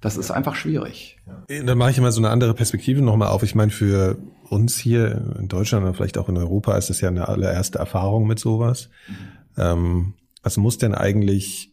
Das 0.00 0.16
ist 0.16 0.32
einfach 0.32 0.56
schwierig. 0.56 1.20
Dann 1.46 1.78
mache 1.78 1.92
ich 1.92 1.98
immer 1.98 2.10
so 2.10 2.20
eine 2.20 2.30
andere 2.30 2.52
Perspektive 2.54 3.02
nochmal 3.02 3.28
auf. 3.28 3.44
Ich 3.44 3.54
meine, 3.54 3.70
für 3.70 4.18
uns 4.48 4.76
hier 4.76 5.36
in 5.38 5.46
Deutschland 5.46 5.84
oder 5.84 5.94
vielleicht 5.94 6.18
auch 6.18 6.28
in 6.28 6.36
Europa 6.36 6.76
ist 6.76 6.90
das 6.90 7.00
ja 7.00 7.06
eine 7.06 7.28
allererste 7.28 7.78
Erfahrung 7.78 8.26
mit 8.26 8.40
sowas. 8.40 8.88
Ähm, 9.56 10.14
was 10.42 10.56
muss 10.56 10.76
denn 10.76 10.96
eigentlich 10.96 11.69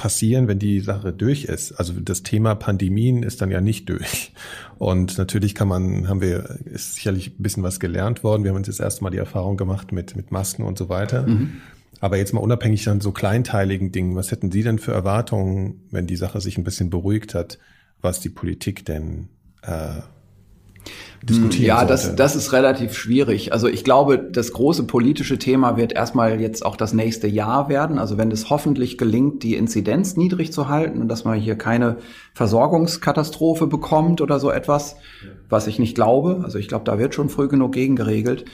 passieren, 0.00 0.48
wenn 0.48 0.58
die 0.58 0.80
Sache 0.80 1.12
durch 1.12 1.44
ist? 1.44 1.72
Also 1.72 1.92
das 2.00 2.22
Thema 2.22 2.54
Pandemien 2.54 3.22
ist 3.22 3.42
dann 3.42 3.50
ja 3.50 3.60
nicht 3.60 3.86
durch. 3.90 4.32
Und 4.78 5.18
natürlich 5.18 5.54
kann 5.54 5.68
man, 5.68 6.08
haben 6.08 6.22
wir, 6.22 6.58
ist 6.64 6.94
sicherlich 6.94 7.38
ein 7.38 7.42
bisschen 7.42 7.62
was 7.62 7.80
gelernt 7.80 8.24
worden. 8.24 8.42
Wir 8.42 8.50
haben 8.52 8.56
uns 8.56 8.66
jetzt 8.66 8.80
erstmal 8.80 9.10
die 9.10 9.18
Erfahrung 9.18 9.58
gemacht 9.58 9.92
mit, 9.92 10.16
mit 10.16 10.32
Masken 10.32 10.62
und 10.62 10.78
so 10.78 10.88
weiter. 10.88 11.26
Aber 12.00 12.16
jetzt 12.16 12.32
mal 12.32 12.40
unabhängig 12.40 12.88
an 12.88 13.02
so 13.02 13.12
kleinteiligen 13.12 13.92
Dingen, 13.92 14.16
was 14.16 14.30
hätten 14.30 14.50
Sie 14.50 14.62
denn 14.62 14.78
für 14.78 14.92
Erwartungen, 14.92 15.82
wenn 15.90 16.06
die 16.06 16.16
Sache 16.16 16.40
sich 16.40 16.56
ein 16.56 16.64
bisschen 16.64 16.88
beruhigt 16.88 17.34
hat, 17.34 17.58
was 18.00 18.20
die 18.20 18.30
Politik 18.30 18.86
denn 18.86 19.28
äh, 19.60 20.00
diskutieren 21.22 21.66
Ja, 21.66 21.76
sollte? 21.78 21.92
das, 21.92 22.16
das 22.16 22.36
ist 22.36 22.52
relativ 22.52 22.96
schwierig. 22.96 23.52
Also 23.52 23.68
ich 23.68 23.84
glaube, 23.84 24.18
das 24.18 24.52
große 24.52 24.84
politische 24.84 25.38
Thema 25.38 25.76
wird 25.76 25.92
erstmal 25.92 26.40
jetzt 26.40 26.64
auch 26.64 26.76
das 26.76 26.92
nächste 26.94 27.26
Jahr 27.26 27.68
werden. 27.68 27.98
Also 27.98 28.16
wenn 28.16 28.30
es 28.30 28.48
hoffentlich 28.50 28.96
gelingt, 28.96 29.42
die 29.42 29.54
Inzidenz 29.54 30.16
niedrig 30.16 30.52
zu 30.52 30.68
halten 30.68 31.00
und 31.00 31.08
dass 31.08 31.24
man 31.24 31.38
hier 31.38 31.56
keine 31.56 31.96
Versorgungskatastrophe 32.34 33.66
bekommt 33.66 34.20
oder 34.20 34.38
so 34.38 34.50
etwas, 34.50 34.96
was 35.48 35.66
ich 35.66 35.78
nicht 35.78 35.94
glaube. 35.94 36.40
Also 36.42 36.58
ich 36.58 36.68
glaube, 36.68 36.84
da 36.84 36.98
wird 36.98 37.14
schon 37.14 37.28
früh 37.28 37.48
genug 37.48 37.72
gegen 37.72 37.96
geregelt. 37.96 38.44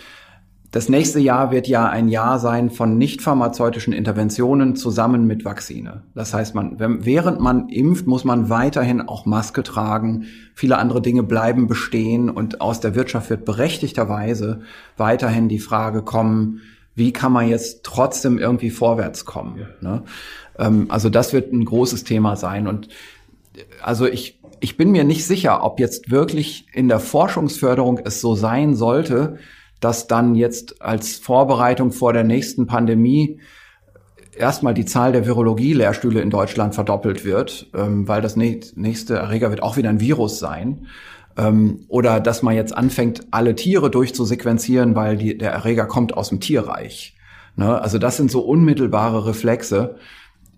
Das 0.71 0.89
nächste 0.89 1.21
Jahr 1.21 1.51
wird 1.51 1.69
ja 1.69 1.89
ein 1.89 2.09
Jahr 2.09 2.39
sein 2.39 2.71
von 2.71 2.99
nicht 2.99 3.23
pharmazeutischen 3.23 3.93
Interventionen 3.93 4.77
zusammen 4.77 5.27
mit 5.27 5.45
Vakzine. 5.45 6.03
Das 6.14 6.35
heißt, 6.35 6.55
man, 6.55 6.77
während 6.79 7.41
man 7.41 7.69
impft, 7.69 8.07
muss 8.07 8.25
man 8.25 8.51
weiterhin 8.51 9.01
auch 9.01 9.27
Maske 9.27 9.62
tragen. 9.62 10.27
Viele 10.55 10.79
andere 10.79 11.01
Dinge 11.01 11.23
bleiben 11.23 11.67
bestehen 11.67 12.29
und 12.31 12.61
aus 12.61 12.81
der 12.81 12.95
Wirtschaft 12.95 13.31
wird 13.31 13.45
berechtigterweise 13.45 14.61
weiterhin 14.97 15.49
die 15.49 15.59
Frage 15.59 16.03
kommen, 16.03 16.61
wie 16.95 17.12
kann 17.12 17.33
man 17.33 17.49
jetzt 17.49 17.85
trotzdem 17.85 18.39
irgendwie 18.39 18.71
vorwärts 18.71 19.25
kommen? 19.25 19.67
Ne? 19.81 20.03
Ähm, 20.59 20.87
also 20.89 21.11
das 21.11 21.33
wird 21.33 21.53
ein 21.53 21.64
großes 21.64 22.05
Thema 22.05 22.37
sein 22.37 22.67
und 22.67 22.89
also 23.83 24.07
ich, 24.07 24.41
ich 24.61 24.77
bin 24.77 24.91
mir 24.91 25.05
nicht 25.05 25.27
sicher, 25.27 25.62
ob 25.62 25.81
jetzt 25.81 26.11
wirklich 26.11 26.67
in 26.73 26.89
der 26.89 27.01
Forschungsförderung 27.01 27.99
es 28.05 28.21
so 28.21 28.35
sein 28.35 28.75
sollte, 28.75 29.39
dass 29.81 30.07
dann 30.07 30.35
jetzt 30.35 30.83
als 30.83 31.16
Vorbereitung 31.16 31.93
vor 31.93 32.12
der 32.12 32.24
nächsten 32.24 32.66
Pandemie 32.66 33.41
erstmal 34.37 34.74
die 34.74 34.85
Zahl 34.85 35.12
der 35.12 35.27
Virologie-Lehrstühle 35.27 36.20
in 36.20 36.31
Deutschland 36.31 36.74
verdoppelt 36.74 37.24
wird, 37.24 37.70
ähm, 37.74 38.07
weil 38.09 38.20
das 38.20 38.37
nä- 38.37 38.72
nächste 38.74 39.16
Erreger 39.16 39.51
wird 39.51 39.62
auch 39.62 39.77
wieder 39.77 39.89
ein 39.89 40.01
Virus 40.01 40.39
sein. 40.39 40.87
Ähm, 41.37 41.85
oder 41.89 42.20
dass 42.20 42.43
man 42.43 42.55
jetzt 42.55 42.77
anfängt, 42.77 43.27
alle 43.31 43.55
Tiere 43.55 43.91
durchzusequenzieren, 43.91 44.95
weil 44.95 45.16
die, 45.16 45.37
der 45.37 45.53
Erreger 45.53 45.87
kommt 45.87 46.16
aus 46.16 46.31
dem 46.31 46.41
Tierreich. 46.41 47.16
Ne? 47.57 47.81
Also 47.81 47.99
das 47.99 48.16
sind 48.16 48.31
so 48.31 48.41
unmittelbare 48.41 49.27
Reflexe 49.27 49.97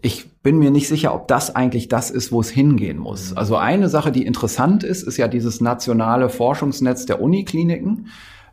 ich 0.00 0.30
bin 0.42 0.58
mir 0.58 0.70
nicht 0.70 0.88
sicher, 0.88 1.14
ob 1.14 1.28
das 1.28 1.54
eigentlich 1.54 1.88
das 1.88 2.10
ist, 2.10 2.30
wo 2.30 2.40
es 2.40 2.50
hingehen 2.50 2.98
muss. 2.98 3.36
Also 3.36 3.56
eine 3.56 3.88
Sache, 3.88 4.12
die 4.12 4.24
interessant 4.24 4.84
ist, 4.84 5.02
ist 5.02 5.16
ja 5.16 5.28
dieses 5.28 5.60
nationale 5.60 6.28
Forschungsnetz 6.28 7.06
der 7.06 7.20
Unikliniken. 7.20 8.08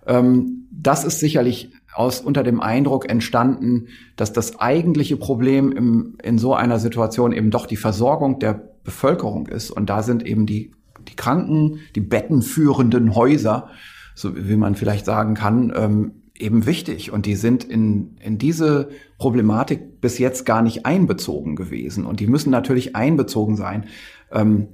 Ähm, 0.06 0.68
das 0.72 1.04
ist 1.04 1.20
sicherlich 1.20 1.72
aus 1.94 2.20
unter 2.20 2.44
dem 2.44 2.60
Eindruck 2.60 3.10
entstanden, 3.10 3.88
dass 4.16 4.34
das 4.34 4.60
eigentliche 4.60 5.18
Problem 5.18 5.72
im, 5.72 6.18
in 6.22 6.38
so 6.38 6.54
einer 6.54 6.80
Situation 6.80 7.32
eben 7.32 7.52
doch 7.52 7.66
die 7.66 7.78
Versorgung 7.78 8.40
der 8.40 8.70
Bevölkerung 8.84 9.48
ist. 9.48 9.72
Und 9.72 9.90
da 9.90 10.04
sind 10.04 10.26
eben 10.26 10.46
die, 10.46 10.74
die 11.08 11.16
Kranken, 11.16 11.80
die 11.96 12.02
bettenführenden 12.02 13.16
Häuser, 13.16 13.70
so 14.14 14.36
wie 14.36 14.58
man 14.58 14.76
vielleicht 14.76 15.06
sagen 15.06 15.34
kann, 15.34 15.74
ähm, 15.76 16.12
eben 16.38 16.66
wichtig. 16.66 17.12
Und 17.12 17.26
die 17.26 17.36
sind 17.36 17.64
in, 17.64 18.18
in 18.20 18.38
diese 18.38 18.90
Problematik 19.18 20.02
bis 20.02 20.20
jetzt 20.20 20.46
gar 20.46 20.62
nicht 20.62 20.86
einbezogen 20.86 21.56
gewesen. 21.56 22.06
Und 22.06 22.20
die 22.20 22.28
müssen 22.28 22.52
natürlich 22.52 22.96
einbezogen 22.96 23.56
sein. 23.56 23.86
Ähm, 24.32 24.68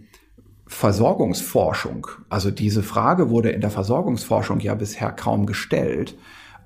Versorgungsforschung, 0.71 2.07
also 2.29 2.49
diese 2.49 2.81
Frage 2.81 3.29
wurde 3.29 3.49
in 3.49 3.59
der 3.59 3.69
Versorgungsforschung 3.69 4.61
ja 4.61 4.73
bisher 4.73 5.11
kaum 5.11 5.45
gestellt. 5.45 6.17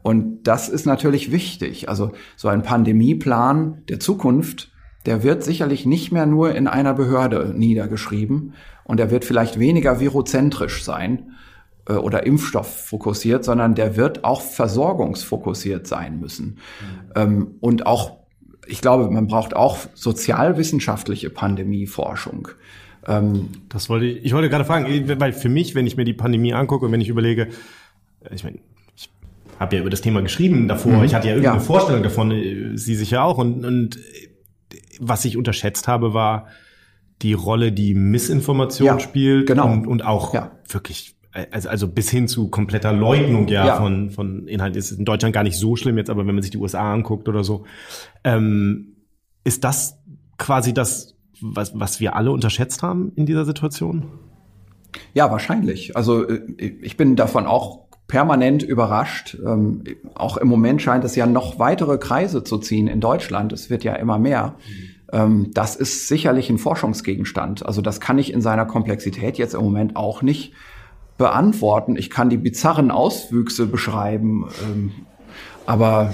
Und 0.03 0.43
das 0.43 0.69
ist 0.69 0.85
natürlich 0.85 1.31
wichtig. 1.31 1.89
Also 1.89 2.11
so 2.35 2.47
ein 2.47 2.61
Pandemieplan 2.61 3.81
der 3.89 3.99
Zukunft, 3.99 4.71
der 5.07 5.23
wird 5.23 5.43
sicherlich 5.43 5.87
nicht 5.87 6.11
mehr 6.11 6.27
nur 6.27 6.53
in 6.53 6.67
einer 6.67 6.93
Behörde 6.93 7.51
niedergeschrieben 7.57 8.53
und 8.83 8.99
er 8.99 9.09
wird 9.09 9.25
vielleicht 9.25 9.57
weniger 9.59 9.99
virozentrisch 9.99 10.83
sein 10.83 11.31
äh, 11.89 11.93
oder 11.93 12.27
Impfstoff 12.27 12.85
fokussiert, 12.85 13.43
sondern 13.43 13.73
der 13.73 13.97
wird 13.97 14.23
auch 14.23 14.41
versorgungsfokussiert 14.41 15.87
sein 15.87 16.19
müssen. 16.19 16.45
Mhm. 16.45 17.11
Ähm, 17.15 17.47
und 17.59 17.87
auch, 17.87 18.17
ich 18.67 18.81
glaube, 18.81 19.09
man 19.09 19.25
braucht 19.25 19.55
auch 19.55 19.79
sozialwissenschaftliche 19.95 21.31
Pandemieforschung. 21.31 22.49
Ähm, 23.07 23.49
das 23.69 23.89
wollte 23.89 24.05
ich, 24.05 24.25
ich 24.25 24.33
wollte 24.33 24.49
gerade 24.49 24.65
fragen, 24.65 25.19
weil 25.19 25.33
für 25.33 25.49
mich, 25.49 25.75
wenn 25.75 25.87
ich 25.87 25.97
mir 25.97 26.05
die 26.05 26.13
Pandemie 26.13 26.53
angucke 26.53 26.85
und 26.85 26.91
wenn 26.91 27.01
ich 27.01 27.09
überlege, 27.09 27.49
ich 28.33 28.43
meine, 28.43 28.59
habe 29.59 29.75
ja 29.75 29.81
über 29.81 29.89
das 29.89 30.01
Thema 30.01 30.21
geschrieben 30.21 30.67
davor. 30.67 30.93
Mhm. 30.93 31.03
Ich 31.03 31.15
hatte 31.15 31.27
ja 31.27 31.33
irgendeine 31.33 31.59
ja. 31.59 31.63
Vorstellung 31.63 32.03
davon, 32.03 32.31
äh, 32.31 32.77
Sie 32.77 32.95
sicher 32.95 33.23
auch. 33.23 33.37
Und, 33.37 33.65
und 33.65 33.99
was 34.99 35.25
ich 35.25 35.37
unterschätzt 35.37 35.87
habe, 35.87 36.13
war 36.13 36.47
die 37.21 37.33
Rolle, 37.33 37.71
die 37.71 37.93
Missinformation 37.93 38.87
ja, 38.87 38.99
spielt 38.99 39.47
genau. 39.47 39.71
und, 39.71 39.87
und 39.87 40.05
auch 40.05 40.33
ja. 40.33 40.51
wirklich 40.67 41.15
also, 41.51 41.69
also 41.69 41.87
bis 41.87 42.09
hin 42.09 42.27
zu 42.27 42.49
kompletter 42.49 42.93
Leugnung 42.93 43.47
ja, 43.49 43.65
ja, 43.65 43.75
von 43.77 44.09
von 44.09 44.47
Inhalten 44.47 44.77
ist 44.77 44.91
in 44.91 45.03
Deutschland 45.03 45.33
gar 45.33 45.43
nicht 45.43 45.57
so 45.57 45.75
schlimm 45.75 45.97
jetzt, 45.97 46.09
aber 46.09 46.25
wenn 46.25 46.33
man 46.33 46.41
sich 46.41 46.51
die 46.51 46.57
USA 46.57 46.93
anguckt 46.93 47.27
oder 47.27 47.43
so, 47.43 47.65
ähm, 48.23 48.95
ist 49.43 49.63
das 49.63 49.99
quasi 50.37 50.73
das, 50.73 51.14
was 51.41 51.77
was 51.79 51.99
wir 51.99 52.15
alle 52.15 52.31
unterschätzt 52.31 52.83
haben 52.83 53.11
in 53.15 53.25
dieser 53.25 53.45
Situation? 53.45 54.05
Ja, 55.13 55.31
wahrscheinlich. 55.31 55.95
Also 55.95 56.27
äh, 56.27 56.41
ich 56.57 56.97
bin 56.97 57.15
davon 57.15 57.45
auch 57.45 57.85
permanent 58.07 58.63
überrascht. 58.63 59.37
Ähm, 59.45 59.83
auch 60.13 60.37
im 60.37 60.47
Moment 60.47 60.81
scheint 60.81 61.03
es 61.03 61.15
ja 61.15 61.25
noch 61.25 61.59
weitere 61.59 61.97
Kreise 61.97 62.43
zu 62.43 62.57
ziehen 62.57 62.87
in 62.87 63.01
Deutschland. 63.01 63.51
Es 63.51 63.69
wird 63.69 63.83
ja 63.83 63.93
immer 63.93 64.19
mehr. 64.19 64.55
Ähm, 65.11 65.51
das 65.53 65.75
ist 65.75 66.07
sicherlich 66.07 66.49
ein 66.49 66.57
Forschungsgegenstand. 66.57 67.65
Also 67.65 67.81
das 67.81 67.99
kann 67.99 68.17
ich 68.19 68.31
in 68.31 68.41
seiner 68.41 68.65
Komplexität 68.65 69.37
jetzt 69.37 69.55
im 69.55 69.61
Moment 69.61 69.95
auch 69.95 70.21
nicht 70.21 70.53
beantworten. 71.17 71.95
Ich 71.95 72.09
kann 72.09 72.29
die 72.29 72.37
bizarren 72.37 72.91
Auswüchse 72.91 73.65
beschreiben. 73.65 74.49
Ähm, 74.63 74.91
aber 75.65 76.13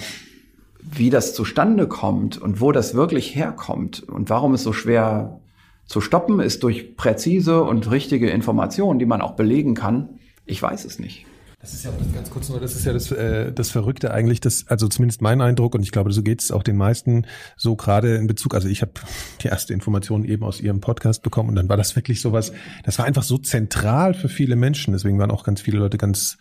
wie 0.94 1.10
das 1.10 1.34
zustande 1.34 1.88
kommt 1.88 2.38
und 2.38 2.62
wo 2.62 2.72
das 2.72 2.94
wirklich 2.94 3.36
herkommt 3.36 4.04
und 4.04 4.30
warum 4.30 4.54
es 4.54 4.64
so 4.64 4.74
schwer 4.74 5.39
zu 5.86 6.02
stoppen 6.02 6.39
ist 6.39 6.64
durch 6.64 6.96
präzise 6.96 7.64
und 7.64 7.89
richtige 7.92 8.30
Informationen, 8.30 9.00
die 9.00 9.06
man 9.06 9.22
auch 9.22 9.36
belegen 9.36 9.76
kann, 9.76 10.20
ich 10.46 10.62
weiß 10.62 10.86
es 10.86 11.00
nicht. 11.00 11.26
Das 11.62 11.74
ist 11.74 11.86
ja 11.86 11.92
ganz 12.16 12.32
kurz 12.32 12.50
nur, 12.50 12.60
das 12.60 12.76
ist 12.76 12.86
ja 12.86 12.94
das, 12.94 13.12
äh, 13.12 13.52
das 13.52 13.70
Verrückte 13.70 14.12
eigentlich, 14.12 14.39
das, 14.39 14.66
also 14.68 14.88
zumindest 14.88 15.22
mein 15.22 15.42
Eindruck, 15.42 15.76
und 15.76 15.84
ich 15.84 15.92
glaube, 15.92 16.12
so 16.12 16.24
geht 16.24 16.42
es 16.42 16.52
auch 16.52 16.64
den 16.64 16.76
meisten 16.76 17.28
so 17.56 17.76
gerade 17.76 18.16
in 18.16 18.26
Bezug, 18.26 18.56
also 18.56 18.68
ich 18.68 18.82
habe 18.82 18.94
die 19.44 19.48
erste 19.48 19.74
Information 19.74 20.26
eben 20.26 20.44
aus 20.44 20.60
ihrem 20.60 20.82
Podcast 20.82 21.22
bekommen 21.22 21.50
und 21.50 21.56
dann 21.56 21.70
war 21.70 21.78
das 21.78 21.96
wirklich 21.96 22.20
sowas, 22.20 22.52
das 22.84 22.98
war 22.98 23.06
einfach 23.06 23.22
so 23.22 23.38
zentral 23.38 24.16
für 24.16 24.28
viele 24.28 24.56
Menschen, 24.56 24.94
deswegen 24.94 25.20
waren 25.20 25.30
auch 25.30 25.44
ganz 25.44 25.62
viele 25.62 25.78
Leute 25.78 26.00
ganz 26.00 26.39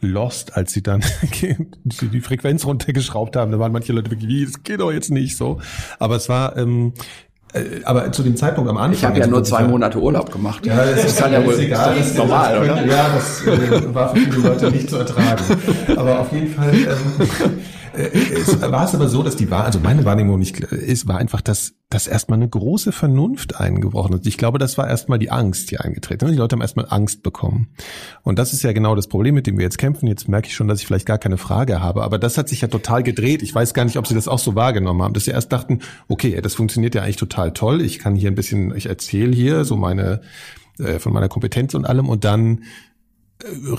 lost, 0.00 0.56
als 0.56 0.72
sie 0.72 0.82
dann 0.82 1.02
die 2.00 2.20
Frequenz 2.20 2.64
runtergeschraubt 2.64 3.36
haben. 3.36 3.52
Da 3.52 3.58
waren 3.58 3.72
manche 3.72 3.92
Leute 3.92 4.10
wirklich, 4.10 4.28
wie, 4.28 4.44
das 4.44 4.62
geht 4.62 4.80
doch 4.80 4.92
jetzt 4.92 5.10
nicht 5.10 5.36
so. 5.36 5.60
Aber 5.98 6.16
es 6.16 6.28
war, 6.28 6.56
ähm, 6.56 6.94
äh, 7.52 7.82
aber 7.84 8.12
zu 8.12 8.22
dem 8.22 8.36
Zeitpunkt 8.36 8.70
am 8.70 8.76
Anfang. 8.76 8.92
Ich 8.92 9.04
habe 9.04 9.16
ja 9.16 9.22
also 9.22 9.34
nur 9.34 9.44
zwei 9.44 9.64
Monate 9.64 10.00
Urlaub 10.00 10.30
gemacht. 10.30 10.64
Ja, 10.66 10.84
das 10.84 11.04
ist, 11.04 11.18
kann 11.18 11.32
ja 11.32 11.44
wohl 11.44 11.58
egal, 11.58 11.96
das 11.96 12.08
ist 12.08 12.16
normal, 12.16 12.54
das 12.54 12.68
können, 12.68 12.84
oder? 12.84 12.86
Ja, 12.86 13.10
das 13.14 13.46
äh, 13.46 13.94
war 13.94 14.14
für 14.14 14.20
viele 14.20 14.48
Leute 14.48 14.70
nicht 14.70 14.88
zu 14.88 14.96
ertragen. 14.96 15.44
Aber 15.96 16.20
auf 16.20 16.32
jeden 16.32 16.54
Fall 16.54 16.74
ähm, 16.74 16.86
äh, 16.86 17.48
es 17.92 18.60
war 18.60 18.84
es 18.84 18.94
aber 18.94 19.08
so, 19.08 19.22
dass 19.22 19.36
die 19.36 19.50
war, 19.50 19.64
also 19.64 19.80
meine 19.80 20.04
Wahrnehmung 20.04 20.38
nicht 20.38 20.60
ist, 20.60 21.08
war 21.08 21.18
einfach, 21.18 21.40
dass, 21.40 21.74
dass 21.88 22.06
erstmal 22.06 22.38
eine 22.38 22.48
große 22.48 22.92
Vernunft 22.92 23.58
eingebrochen 23.58 24.14
ist. 24.14 24.26
Ich 24.26 24.38
glaube, 24.38 24.58
das 24.58 24.78
war 24.78 24.88
erstmal 24.88 25.18
die 25.18 25.30
Angst, 25.30 25.70
die 25.70 25.78
eingetreten 25.78 26.26
ist. 26.26 26.32
Die 26.32 26.38
Leute 26.38 26.54
haben 26.54 26.62
erstmal 26.62 26.86
Angst 26.88 27.22
bekommen. 27.22 27.68
Und 28.22 28.38
das 28.38 28.52
ist 28.52 28.62
ja 28.62 28.72
genau 28.72 28.94
das 28.94 29.08
Problem, 29.08 29.34
mit 29.34 29.46
dem 29.46 29.58
wir 29.58 29.64
jetzt 29.64 29.78
kämpfen. 29.78 30.06
Jetzt 30.06 30.28
merke 30.28 30.48
ich 30.48 30.54
schon, 30.54 30.68
dass 30.68 30.80
ich 30.80 30.86
vielleicht 30.86 31.06
gar 31.06 31.18
keine 31.18 31.36
Frage 31.36 31.80
habe. 31.80 32.02
Aber 32.02 32.18
das 32.18 32.38
hat 32.38 32.48
sich 32.48 32.60
ja 32.60 32.68
total 32.68 33.02
gedreht. 33.02 33.42
Ich 33.42 33.54
weiß 33.54 33.74
gar 33.74 33.84
nicht, 33.84 33.96
ob 33.96 34.06
Sie 34.06 34.14
das 34.14 34.28
auch 34.28 34.38
so 34.38 34.54
wahrgenommen 34.54 35.02
haben, 35.02 35.14
dass 35.14 35.24
Sie 35.24 35.32
erst 35.32 35.52
dachten, 35.52 35.80
okay, 36.08 36.40
das 36.40 36.54
funktioniert 36.54 36.94
ja 36.94 37.02
eigentlich 37.02 37.16
total 37.16 37.52
toll. 37.52 37.80
Ich 37.80 37.98
kann 37.98 38.14
hier 38.14 38.30
ein 38.30 38.36
bisschen, 38.36 38.74
ich 38.76 38.86
erzähle 38.86 39.34
hier 39.34 39.64
so 39.64 39.76
meine, 39.76 40.20
äh, 40.78 40.98
von 40.98 41.12
meiner 41.12 41.28
Kompetenz 41.28 41.74
und 41.74 41.84
allem 41.84 42.08
und 42.08 42.24
dann 42.24 42.60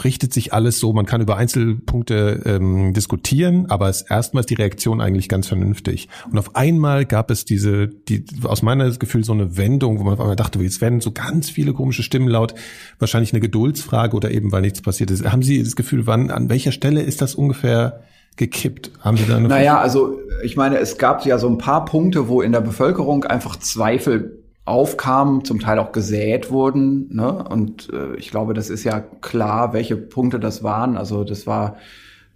richtet 0.04 0.34
sich 0.34 0.54
alles 0.54 0.80
so, 0.80 0.94
man 0.94 1.06
kann 1.06 1.22
über 1.22 1.38
Einzelpunkte 1.38 2.42
ähm, 2.46 2.94
diskutieren, 2.94 3.68
aber 3.70 3.90
es 3.90 4.02
erstmal 4.02 4.42
ist 4.42 4.50
die 4.50 4.56
Reaktion 4.56 5.02
eigentlich 5.02 5.30
ganz 5.30 5.48
vernünftig. 5.48 6.10
Und 6.32 6.38
auf 6.38 6.56
einmal 6.56 7.06
gab 7.06 7.32
es 7.32 7.46
diese, 7.46 7.88
die 7.88 8.26
aus 8.44 8.62
meiner 8.62 8.90
Gefühl 8.92 9.24
so 9.24 9.34
eine 9.34 9.58
Wendung, 9.58 10.00
wo 10.00 10.04
man 10.04 10.14
auf 10.14 10.20
einmal 10.20 10.36
dachte, 10.36 10.60
jetzt 10.60 10.82
werden 10.82 11.02
so 11.02 11.12
ganz 11.12 11.50
viele 11.50 11.74
komische 11.74 12.04
Stimmen 12.04 12.28
laut, 12.28 12.56
wahrscheinlich 13.00 13.34
eine 13.34 13.40
Geduldsfrage 13.40 14.16
oder 14.16 14.32
eben 14.32 14.52
weil 14.52 14.62
nichts 14.62 14.82
passiert 14.82 15.12
ist. 15.12 15.26
Haben 15.26 15.44
Sie 15.44 15.62
das 15.62 15.76
Gefühl, 15.76 16.08
wann, 16.08 16.32
an 16.32 16.50
welcher 16.50 16.72
Stelle 16.72 17.02
ist 17.02 17.22
das 17.22 17.36
ungefähr 17.36 18.02
gekippt? 18.38 18.92
Haben 19.00 19.18
Sie 19.18 19.26
da 19.26 19.38
eine 19.38 19.48
Naja, 19.48 19.80
also 19.80 20.18
ich 20.44 20.58
meine, 20.58 20.80
es 20.80 20.98
gab 20.98 21.26
ja 21.26 21.38
so 21.38 21.48
ein 21.48 21.58
paar 21.58 21.86
Punkte, 21.86 22.28
wo 22.28 22.42
in 22.42 22.52
der 22.52 22.62
Bevölkerung 22.62 23.26
einfach 23.26 23.58
Zweifel 23.58 24.41
aufkamen, 24.66 25.44
zum 25.44 25.60
Teil 25.60 25.80
auch 25.80 25.92
gesät 25.92 26.52
wurden. 26.52 27.14
Ne? 27.16 27.44
Und 27.44 27.92
äh, 27.92 28.16
ich 28.16 28.30
glaube, 28.32 28.54
das 28.54 28.70
ist 28.70 28.84
ja 28.84 29.00
klar, 29.00 29.74
welche 29.74 29.98
Punkte 29.98 30.40
das 30.40 30.64
waren. 30.64 30.98
Also 30.98 31.24
das 31.24 31.48
war 31.48 31.78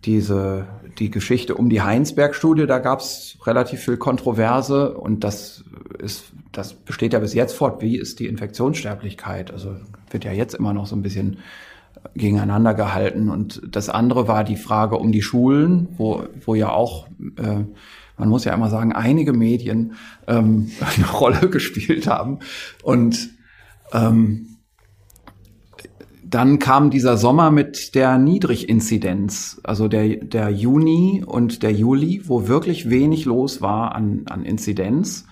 diese 0.05 0.67
die 0.99 1.11
Geschichte 1.11 1.55
um 1.55 1.69
die 1.69 1.81
Heinsberg-Studie, 1.81 2.67
da 2.67 2.79
gab 2.79 2.99
es 2.99 3.37
relativ 3.45 3.81
viel 3.81 3.97
Kontroverse 3.97 4.93
und 4.93 5.23
das 5.23 5.63
ist, 5.99 6.31
das 6.51 6.73
besteht 6.73 7.13
ja 7.13 7.19
bis 7.19 7.33
jetzt 7.33 7.53
fort. 7.53 7.81
Wie 7.81 7.97
ist 7.97 8.19
die 8.19 8.27
Infektionssterblichkeit? 8.27 9.51
Also 9.51 9.75
wird 10.09 10.23
ja 10.23 10.31
jetzt 10.31 10.53
immer 10.53 10.73
noch 10.73 10.85
so 10.85 10.95
ein 10.95 11.01
bisschen 11.01 11.39
gegeneinander 12.15 12.73
gehalten. 12.73 13.29
Und 13.29 13.61
das 13.67 13.89
andere 13.89 14.27
war 14.27 14.43
die 14.43 14.55
Frage 14.55 14.97
um 14.97 15.11
die 15.11 15.21
Schulen, 15.21 15.89
wo, 15.97 16.23
wo 16.45 16.55
ja 16.55 16.69
auch 16.69 17.07
äh, 17.37 17.63
man 18.17 18.29
muss 18.29 18.45
ja 18.45 18.53
immer 18.53 18.69
sagen, 18.69 18.93
einige 18.93 19.33
Medien 19.33 19.93
ähm, 20.27 20.71
eine 20.97 21.09
Rolle 21.09 21.49
gespielt 21.49 22.07
haben. 22.07 22.39
Und 22.83 23.29
ähm, 23.91 24.55
dann 26.27 26.59
kam 26.59 26.89
dieser 26.89 27.17
Sommer 27.17 27.51
mit 27.51 27.93
der 27.95 28.17
Niedriginzidenz, 28.17 29.61
also 29.63 29.87
der, 29.87 30.17
der 30.17 30.49
Juni 30.49 31.23
und 31.25 31.61
der 31.61 31.71
Juli, 31.71 32.23
wo 32.25 32.47
wirklich 32.47 32.89
wenig 32.89 33.25
los 33.25 33.61
war 33.61 33.95
an, 33.95 34.23
an 34.29 34.43
Inzidenz. 34.43 35.27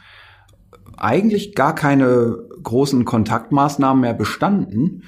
Eigentlich 0.95 1.55
gar 1.55 1.73
keine 1.73 2.37
großen 2.61 3.05
Kontaktmaßnahmen 3.05 4.01
mehr 4.01 4.13
bestanden. 4.13 5.03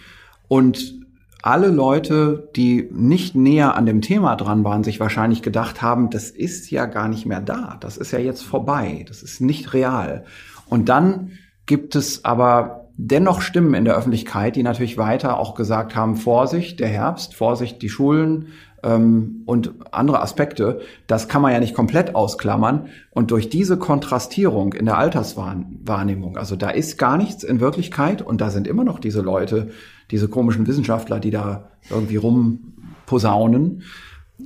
Und 0.47 1.04
alle 1.45 1.67
Leute, 1.67 2.49
die 2.55 2.89
nicht 2.91 3.35
näher 3.35 3.75
an 3.75 3.85
dem 3.85 4.01
Thema 4.01 4.35
dran 4.35 4.63
waren, 4.63 4.83
sich 4.83 4.99
wahrscheinlich 4.99 5.43
gedacht 5.43 5.79
haben, 5.79 6.09
das 6.09 6.31
ist 6.31 6.71
ja 6.71 6.87
gar 6.87 7.07
nicht 7.07 7.27
mehr 7.27 7.39
da, 7.39 7.77
das 7.79 7.97
ist 7.97 8.11
ja 8.11 8.17
jetzt 8.17 8.41
vorbei, 8.41 9.05
das 9.07 9.21
ist 9.21 9.41
nicht 9.41 9.71
real. 9.73 10.25
Und 10.69 10.89
dann 10.89 11.33
gibt 11.67 11.95
es 11.95 12.25
aber 12.25 12.89
dennoch 12.97 13.41
Stimmen 13.41 13.75
in 13.75 13.85
der 13.85 13.95
Öffentlichkeit, 13.95 14.55
die 14.55 14.63
natürlich 14.63 14.97
weiter 14.97 15.37
auch 15.37 15.53
gesagt 15.53 15.95
haben, 15.95 16.15
Vorsicht, 16.15 16.79
der 16.79 16.87
Herbst, 16.87 17.35
Vorsicht, 17.35 17.79
die 17.83 17.89
Schulen 17.89 18.47
ähm, 18.81 19.43
und 19.45 19.75
andere 19.91 20.23
Aspekte, 20.23 20.81
das 21.05 21.27
kann 21.27 21.43
man 21.43 21.51
ja 21.51 21.59
nicht 21.59 21.75
komplett 21.75 22.15
ausklammern. 22.15 22.87
Und 23.11 23.29
durch 23.29 23.49
diese 23.49 23.77
Kontrastierung 23.77 24.73
in 24.73 24.85
der 24.85 24.97
Alterswahrnehmung, 24.97 26.37
also 26.37 26.55
da 26.55 26.71
ist 26.71 26.97
gar 26.97 27.17
nichts 27.17 27.43
in 27.43 27.59
Wirklichkeit 27.59 28.23
und 28.23 28.41
da 28.41 28.49
sind 28.49 28.67
immer 28.67 28.83
noch 28.83 28.97
diese 28.97 29.21
Leute, 29.21 29.69
diese 30.11 30.27
komischen 30.27 30.67
Wissenschaftler, 30.67 31.19
die 31.19 31.31
da 31.31 31.71
irgendwie 31.89 32.17
rumposaunen. 32.17 33.83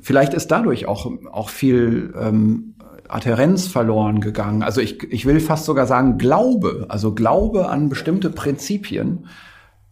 vielleicht 0.02 0.34
ist 0.34 0.48
dadurch 0.48 0.86
auch, 0.88 1.12
auch 1.32 1.50
viel 1.50 2.14
ähm, 2.20 2.76
Adherenz 3.08 3.68
verloren 3.68 4.22
gegangen. 4.22 4.64
Also 4.64 4.82
ich, 4.82 5.04
ich 5.12 5.26
will 5.26 5.40
fast 5.40 5.66
sogar 5.66 5.88
sagen 5.88 6.18
Glaube, 6.18 6.86
also 6.90 7.14
Glaube 7.14 7.70
an 7.70 7.90
bestimmte 7.90 8.30
Prinzipien, 8.30 9.26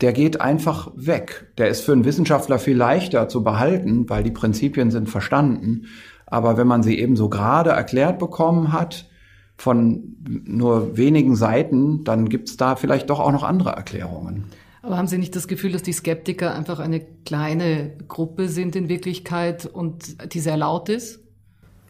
der 0.01 0.13
geht 0.13 0.39
einfach 0.39 0.91
weg. 0.95 1.51
Der 1.57 1.70
ist 1.70 1.82
für 1.82 1.93
einen 1.93 2.05
Wissenschaftler 2.05 2.59
viel 2.59 2.78
leichter 2.78 3.28
zu 3.28 3.43
behalten, 3.43 4.07
weil 4.09 4.24
die 4.24 4.32
Prinzipien 4.32 4.91
sind 4.91 5.09
verstanden. 5.09 5.88
Aber 6.28 6.57
wenn 6.57 6.68
man 6.68 6.84
sie 6.84 6.99
eben 6.99 7.15
so 7.15 7.30
gerade 7.30 7.72
erklärt 7.72 8.20
bekommen 8.20 8.72
hat, 8.74 9.09
von 9.57 10.15
nur 10.45 10.97
wenigen 10.97 11.36
Seiten, 11.36 12.03
dann 12.03 12.30
gibt 12.30 12.49
es 12.49 12.57
da 12.57 12.76
vielleicht 12.76 13.09
doch 13.09 13.20
auch 13.20 13.32
noch 13.32 13.43
andere 13.43 13.72
Erklärungen. 13.72 14.45
Aber 14.88 14.97
haben 14.97 15.07
Sie 15.07 15.17
nicht 15.17 15.35
das 15.35 15.49
Gefühl, 15.49 15.73
dass 15.73 15.83
die 15.83 15.91
Skeptiker 15.91 16.55
einfach 16.55 16.79
eine 16.79 17.01
kleine 17.25 17.91
Gruppe 18.07 18.47
sind 18.47 18.73
in 18.73 18.88
Wirklichkeit 18.88 19.65
und 19.65 20.33
die 20.33 20.39
sehr 20.39 20.55
laut 20.55 20.88
ist? 20.88 21.19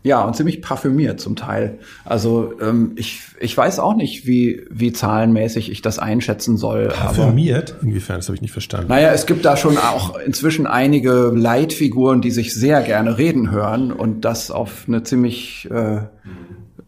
Ja, 0.02 0.24
und 0.24 0.36
ziemlich 0.36 0.64
parfümiert 0.64 1.20
zum 1.20 1.36
Teil. 1.36 1.78
Also 2.06 2.54
ähm, 2.60 2.94
ich, 2.96 3.22
ich 3.40 3.56
weiß 3.56 3.78
auch 3.78 3.96
nicht, 3.96 4.26
wie, 4.26 4.66
wie 4.72 4.94
zahlenmäßig 4.94 5.70
ich 5.70 5.84
das 5.84 6.00
einschätzen 6.00 6.58
soll. 6.58 6.88
Parfümiert? 6.88 7.76
Aber, 7.76 7.84
Inwiefern? 7.84 8.16
Das 8.16 8.30
habe 8.30 8.36
ich 8.36 8.42
nicht 8.42 8.52
verstanden. 8.52 8.88
Naja, 8.88 9.12
es 9.12 9.28
gibt 9.28 9.46
da 9.46 9.58
schon 9.58 9.78
auch 9.78 10.18
inzwischen 10.18 10.66
einige 10.66 11.32
Leitfiguren, 11.36 12.22
die 12.22 12.32
sich 12.32 12.56
sehr 12.56 12.82
gerne 12.82 13.20
reden 13.20 13.52
hören 13.52 13.92
und 13.92 14.22
das 14.22 14.50
auf 14.50 14.86
eine 14.88 15.04
ziemlich 15.04 15.70
äh, 15.70 16.00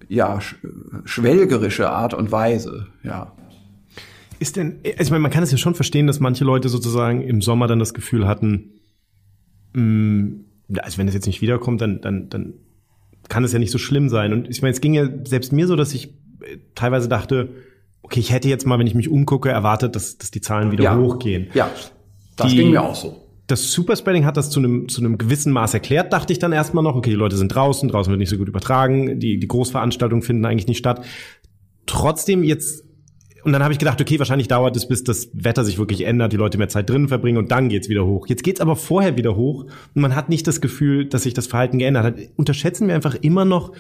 ja, 0.07 0.39
schwelgerische 1.05 1.91
Art 1.91 2.15
und 2.15 2.31
Weise, 2.31 2.87
ja. 3.03 3.33
Ist 4.39 4.55
denn, 4.55 4.79
also 4.85 5.01
ich 5.01 5.11
meine, 5.11 5.21
man 5.21 5.31
kann 5.31 5.43
es 5.43 5.51
ja 5.51 5.57
schon 5.57 5.75
verstehen, 5.75 6.07
dass 6.07 6.19
manche 6.19 6.45
Leute 6.45 6.69
sozusagen 6.69 7.21
im 7.21 7.41
Sommer 7.41 7.67
dann 7.67 7.79
das 7.79 7.93
Gefühl 7.93 8.27
hatten, 8.27 8.79
mh, 9.73 9.81
mm, 9.81 10.45
also 10.77 10.97
wenn 10.97 11.07
es 11.07 11.13
jetzt 11.13 11.25
nicht 11.25 11.41
wiederkommt, 11.41 11.81
dann, 11.81 11.99
dann, 12.01 12.29
dann 12.29 12.53
kann 13.27 13.43
es 13.43 13.53
ja 13.53 13.59
nicht 13.59 13.71
so 13.71 13.77
schlimm 13.77 14.09
sein. 14.09 14.33
Und 14.33 14.49
ich 14.49 14.61
meine, 14.61 14.71
es 14.71 14.81
ging 14.81 14.93
ja 14.93 15.07
selbst 15.23 15.51
mir 15.51 15.67
so, 15.67 15.75
dass 15.75 15.93
ich 15.93 16.07
äh, 16.41 16.57
teilweise 16.75 17.09
dachte, 17.09 17.49
okay, 18.01 18.19
ich 18.19 18.31
hätte 18.31 18.49
jetzt 18.49 18.65
mal, 18.65 18.79
wenn 18.79 18.87
ich 18.87 18.95
mich 18.95 19.09
umgucke, 19.09 19.49
erwartet, 19.49 19.95
dass, 19.95 20.17
dass 20.17 20.31
die 20.31 20.41
Zahlen 20.41 20.71
wieder 20.71 20.83
ja. 20.83 20.97
hochgehen. 20.97 21.47
Ja, 21.53 21.69
das 22.35 22.51
die, 22.51 22.57
ging 22.57 22.71
mir 22.71 22.81
auch 22.81 22.95
so. 22.95 23.25
Das 23.47 23.71
Superspreading 23.71 24.25
hat 24.25 24.37
das 24.37 24.51
zu 24.51 24.59
einem, 24.59 24.87
zu 24.89 25.01
einem 25.01 25.17
gewissen 25.17 25.51
Maß 25.51 25.73
erklärt, 25.73 26.13
dachte 26.13 26.31
ich 26.33 26.39
dann 26.39 26.51
erstmal 26.51 26.83
noch. 26.83 26.95
Okay, 26.95 27.09
die 27.09 27.15
Leute 27.15 27.35
sind 27.35 27.53
draußen, 27.53 27.89
draußen 27.89 28.11
wird 28.11 28.19
nicht 28.19 28.29
so 28.29 28.37
gut 28.37 28.47
übertragen, 28.47 29.19
die, 29.19 29.39
die 29.39 29.47
Großveranstaltungen 29.47 30.21
finden 30.21 30.45
eigentlich 30.45 30.67
nicht 30.67 30.77
statt. 30.77 31.03
Trotzdem 31.87 32.43
jetzt 32.43 32.83
und 33.43 33.53
dann 33.53 33.63
habe 33.63 33.73
ich 33.73 33.79
gedacht, 33.79 34.01
okay, 34.01 34.19
wahrscheinlich 34.19 34.47
dauert 34.47 34.75
es, 34.75 34.87
bis 34.87 35.03
das 35.03 35.29
Wetter 35.33 35.63
sich 35.63 35.77
wirklich 35.77 36.05
ändert, 36.05 36.33
die 36.33 36.37
Leute 36.37 36.57
mehr 36.57 36.69
Zeit 36.69 36.89
drinnen 36.89 37.07
verbringen 37.07 37.37
und 37.37 37.51
dann 37.51 37.69
geht's 37.69 37.89
wieder 37.89 38.05
hoch. 38.05 38.27
Jetzt 38.27 38.43
geht's 38.43 38.61
aber 38.61 38.75
vorher 38.75 39.17
wieder 39.17 39.35
hoch 39.35 39.65
und 39.95 40.01
man 40.01 40.15
hat 40.15 40.29
nicht 40.29 40.47
das 40.47 40.61
Gefühl, 40.61 41.05
dass 41.05 41.23
sich 41.23 41.33
das 41.33 41.47
Verhalten 41.47 41.79
geändert 41.79 42.03
hat. 42.03 42.15
Unterschätzen 42.35 42.87
wir 42.87 42.95
einfach 42.95 43.15
immer 43.15 43.45
noch 43.45 43.73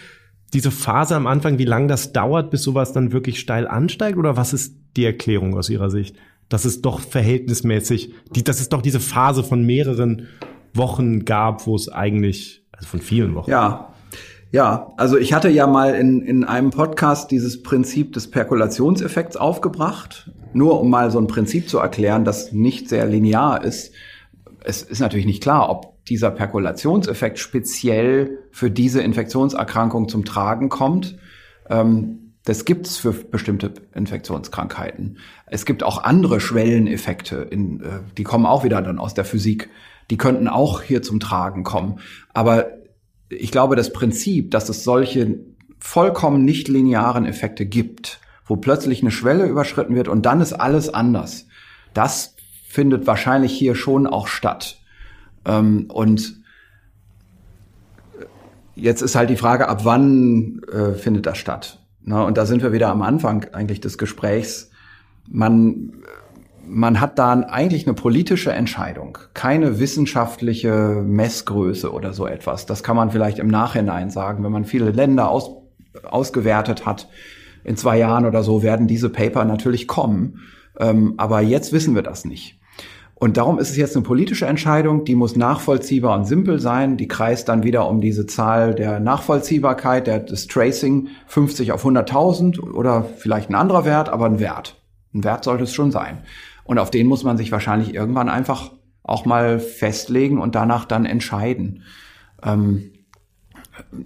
diese 0.53 0.71
Phase 0.71 1.15
am 1.15 1.27
Anfang, 1.27 1.59
wie 1.59 1.65
lange 1.65 1.87
das 1.87 2.11
dauert, 2.11 2.51
bis 2.51 2.63
sowas 2.63 2.93
dann 2.93 3.11
wirklich 3.11 3.39
steil 3.39 3.67
ansteigt? 3.67 4.17
Oder 4.17 4.37
was 4.37 4.53
ist 4.53 4.75
die 4.97 5.05
Erklärung 5.05 5.55
aus 5.55 5.69
Ihrer 5.69 5.89
Sicht? 5.89 6.15
Dass 6.47 6.65
es 6.65 6.81
doch 6.81 6.99
verhältnismäßig, 6.99 8.13
die, 8.31 8.43
dass 8.43 8.59
es 8.59 8.69
doch 8.69 8.81
diese 8.81 8.99
Phase 8.99 9.43
von 9.43 9.63
mehreren 9.63 10.27
Wochen 10.73 11.25
gab, 11.25 11.67
wo 11.67 11.75
es 11.75 11.89
eigentlich, 11.89 12.63
also 12.71 12.87
von 12.87 13.01
vielen 13.01 13.35
Wochen. 13.35 13.51
Ja, 13.51 13.88
ja, 14.51 14.93
also 14.97 15.17
ich 15.17 15.33
hatte 15.33 15.49
ja 15.49 15.67
mal 15.67 15.93
in, 15.93 16.21
in 16.21 16.43
einem 16.43 16.71
Podcast 16.71 17.29
dieses 17.29 17.61
Prinzip 17.61 18.13
des 18.13 18.31
Perkulationseffekts 18.31 19.37
aufgebracht, 19.37 20.31
nur 20.53 20.79
um 20.81 20.89
mal 20.89 21.11
so 21.11 21.19
ein 21.19 21.27
Prinzip 21.27 21.69
zu 21.69 21.77
erklären, 21.77 22.25
das 22.25 22.51
nicht 22.51 22.89
sehr 22.89 23.05
linear 23.05 23.63
ist. 23.63 23.93
Es 24.63 24.81
ist 24.81 24.99
natürlich 24.99 25.27
nicht 25.27 25.43
klar, 25.43 25.69
ob 25.69 26.03
dieser 26.05 26.31
Perkulationseffekt 26.31 27.37
speziell 27.37 28.39
für 28.51 28.71
diese 28.71 29.01
Infektionserkrankung 29.01 30.09
zum 30.09 30.25
Tragen 30.25 30.69
kommt. 30.69 31.17
Ähm, 31.69 32.33
das 32.45 32.65
gibt's 32.65 32.97
für 32.97 33.11
bestimmte 33.11 33.73
Infektionskrankheiten. 33.93 35.19
Es 35.45 35.65
gibt 35.65 35.83
auch 35.83 36.03
andere 36.03 36.39
Schwelleneffekte, 36.39 37.35
in, 37.35 37.81
äh, 37.81 37.99
die 38.17 38.23
kommen 38.23 38.47
auch 38.47 38.63
wieder 38.63 38.81
dann 38.81 38.97
aus 38.97 39.13
der 39.13 39.25
Physik. 39.25 39.69
Die 40.09 40.17
könnten 40.17 40.47
auch 40.47 40.81
hier 40.81 41.03
zum 41.03 41.19
Tragen 41.19 41.63
kommen. 41.63 41.99
Aber 42.33 42.78
ich 43.29 43.51
glaube, 43.51 43.75
das 43.75 43.93
Prinzip, 43.93 44.51
dass 44.51 44.69
es 44.69 44.83
solche 44.83 45.39
vollkommen 45.79 46.43
nicht 46.43 46.67
linearen 46.67 47.25
Effekte 47.25 47.65
gibt, 47.65 48.19
wo 48.45 48.57
plötzlich 48.57 49.01
eine 49.01 49.11
Schwelle 49.11 49.45
überschritten 49.45 49.95
wird 49.95 50.07
und 50.07 50.25
dann 50.25 50.41
ist 50.41 50.53
alles 50.53 50.93
anders, 50.93 51.47
das 51.93 52.35
findet 52.67 53.07
wahrscheinlich 53.07 53.51
hier 53.53 53.75
schon 53.75 54.07
auch 54.07 54.27
statt. 54.27 54.79
Ähm, 55.45 55.85
und 55.89 56.41
jetzt 58.75 59.01
ist 59.01 59.15
halt 59.15 59.29
die 59.29 59.37
Frage, 59.37 59.67
ab 59.67 59.85
wann 59.85 60.61
äh, 60.71 60.93
findet 60.93 61.25
das 61.25 61.37
statt? 61.37 61.75
und 62.05 62.39
da 62.39 62.47
sind 62.47 62.63
wir 62.63 62.71
wieder 62.71 62.89
am 62.89 63.03
Anfang 63.03 63.53
eigentlich 63.53 63.81
des 63.81 63.99
Gesprächs. 63.99 64.71
Man 65.27 66.01
man 66.69 67.01
hat 67.01 67.17
da 67.17 67.33
eigentlich 67.33 67.87
eine 67.87 67.95
politische 67.95 68.51
Entscheidung, 68.51 69.17
keine 69.33 69.79
wissenschaftliche 69.79 71.03
Messgröße 71.03 71.91
oder 71.91 72.13
so 72.13 72.27
etwas. 72.27 72.65
Das 72.65 72.83
kann 72.83 72.95
man 72.95 73.11
vielleicht 73.11 73.39
im 73.39 73.47
Nachhinein 73.47 74.11
sagen, 74.11 74.43
wenn 74.43 74.51
man 74.51 74.65
viele 74.65 74.91
Länder 74.91 75.29
aus, 75.29 75.49
ausgewertet 76.03 76.85
hat. 76.85 77.09
In 77.63 77.75
zwei 77.75 77.97
Jahren 77.97 78.25
oder 78.25 78.43
so 78.43 78.61
werden 78.63 78.87
diese 78.87 79.09
Paper 79.09 79.45
natürlich 79.45 79.87
kommen. 79.87 80.41
Ähm, 80.79 81.15
aber 81.17 81.41
jetzt 81.41 81.73
wissen 81.73 81.95
wir 81.95 82.03
das 82.03 82.23
nicht. 82.23 82.59
Und 83.15 83.35
darum 83.35 83.59
ist 83.59 83.71
es 83.71 83.75
jetzt 83.75 83.97
eine 83.97 84.05
politische 84.05 84.45
Entscheidung, 84.45 85.03
die 85.03 85.15
muss 85.15 85.35
nachvollziehbar 85.35 86.17
und 86.17 86.25
simpel 86.25 86.59
sein. 86.59 86.95
Die 86.95 87.09
kreist 87.09 87.49
dann 87.49 87.63
wieder 87.63 87.89
um 87.89 87.99
diese 87.99 88.27
Zahl 88.27 88.73
der 88.75 89.01
Nachvollziehbarkeit, 89.01 90.07
der, 90.07 90.19
des 90.19 90.47
Tracing 90.47 91.09
50 91.27 91.73
auf 91.73 91.85
100.000 91.85 92.61
oder 92.61 93.03
vielleicht 93.17 93.49
ein 93.49 93.55
anderer 93.55 93.83
Wert, 93.83 94.07
aber 94.07 94.25
ein 94.25 94.39
Wert. 94.39 94.79
Ein 95.13 95.23
Wert 95.23 95.43
sollte 95.43 95.63
es 95.63 95.73
schon 95.73 95.91
sein. 95.91 96.19
Und 96.69 96.77
auf 96.77 96.91
den 96.91 97.07
muss 97.07 97.23
man 97.23 97.35
sich 97.35 97.51
wahrscheinlich 97.51 97.95
irgendwann 97.95 98.29
einfach 98.29 98.73
auch 99.01 99.25
mal 99.25 99.59
festlegen 99.59 100.39
und 100.39 100.53
danach 100.53 100.85
dann 100.85 101.07
entscheiden. 101.07 101.81
Ähm, 102.43 102.91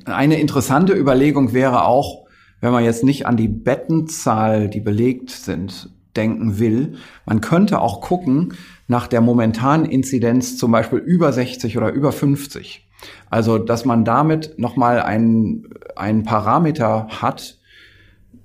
eine 0.05 0.39
interessante 0.39 0.93
Überlegung 0.93 1.51
wäre 1.51 1.83
auch, 1.83 2.25
wenn 2.61 2.71
man 2.71 2.85
jetzt 2.85 3.03
nicht 3.03 3.27
an 3.27 3.35
die 3.35 3.49
Bettenzahl, 3.49 4.69
die 4.69 4.79
belegt 4.79 5.29
sind, 5.29 5.89
denken 6.15 6.57
will, 6.57 6.95
man 7.25 7.41
könnte 7.41 7.81
auch 7.81 7.99
gucken 7.99 8.53
nach 8.87 9.07
der 9.07 9.19
momentanen 9.19 9.85
Inzidenz 9.85 10.55
zum 10.55 10.71
Beispiel 10.71 10.99
über 10.99 11.33
60 11.33 11.77
oder 11.77 11.91
über 11.91 12.13
50. 12.13 12.87
Also, 13.29 13.57
dass 13.57 13.83
man 13.83 14.05
damit 14.05 14.57
nochmal 14.57 15.01
einen, 15.01 15.67
einen 15.97 16.23
Parameter 16.23 17.07
hat, 17.09 17.59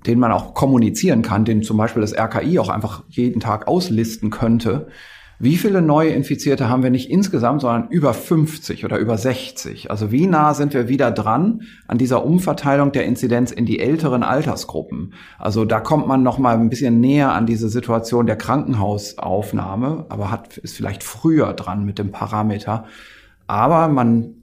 den 0.05 0.19
man 0.19 0.31
auch 0.31 0.53
kommunizieren 0.53 1.21
kann, 1.21 1.45
den 1.45 1.63
zum 1.63 1.77
Beispiel 1.77 2.01
das 2.01 2.17
RKI 2.17 2.59
auch 2.59 2.69
einfach 2.69 3.03
jeden 3.09 3.39
Tag 3.39 3.67
auslisten 3.67 4.29
könnte. 4.29 4.87
Wie 5.41 5.55
viele 5.55 5.81
neue 5.81 6.09
Infizierte 6.09 6.67
haben 6.67 6.83
wir 6.83 6.89
nicht 6.89 7.09
insgesamt, 7.09 7.61
sondern 7.61 7.87
über 7.87 8.13
50 8.13 8.83
oder 8.83 8.97
über 8.97 9.17
60? 9.17 9.89
Also 9.89 10.11
wie 10.11 10.27
nah 10.27 10.53
sind 10.53 10.73
wir 10.73 10.89
wieder 10.89 11.11
dran 11.11 11.61
an 11.87 11.97
dieser 11.97 12.25
Umverteilung 12.25 12.91
der 12.91 13.05
Inzidenz 13.05 13.51
in 13.51 13.65
die 13.65 13.79
älteren 13.79 14.23
Altersgruppen? 14.23 15.13
Also 15.37 15.63
da 15.63 15.79
kommt 15.79 16.07
man 16.07 16.23
noch 16.23 16.39
mal 16.39 16.57
ein 16.57 16.69
bisschen 16.69 16.99
näher 16.99 17.31
an 17.31 17.45
diese 17.45 17.69
Situation 17.69 18.25
der 18.25 18.35
Krankenhausaufnahme, 18.35 20.07
aber 20.09 20.29
hat 20.29 20.57
ist 20.57 20.75
vielleicht 20.75 21.03
früher 21.03 21.53
dran 21.53 21.85
mit 21.85 21.99
dem 21.99 22.11
Parameter. 22.11 22.83
Aber 23.47 23.87
man 23.87 24.38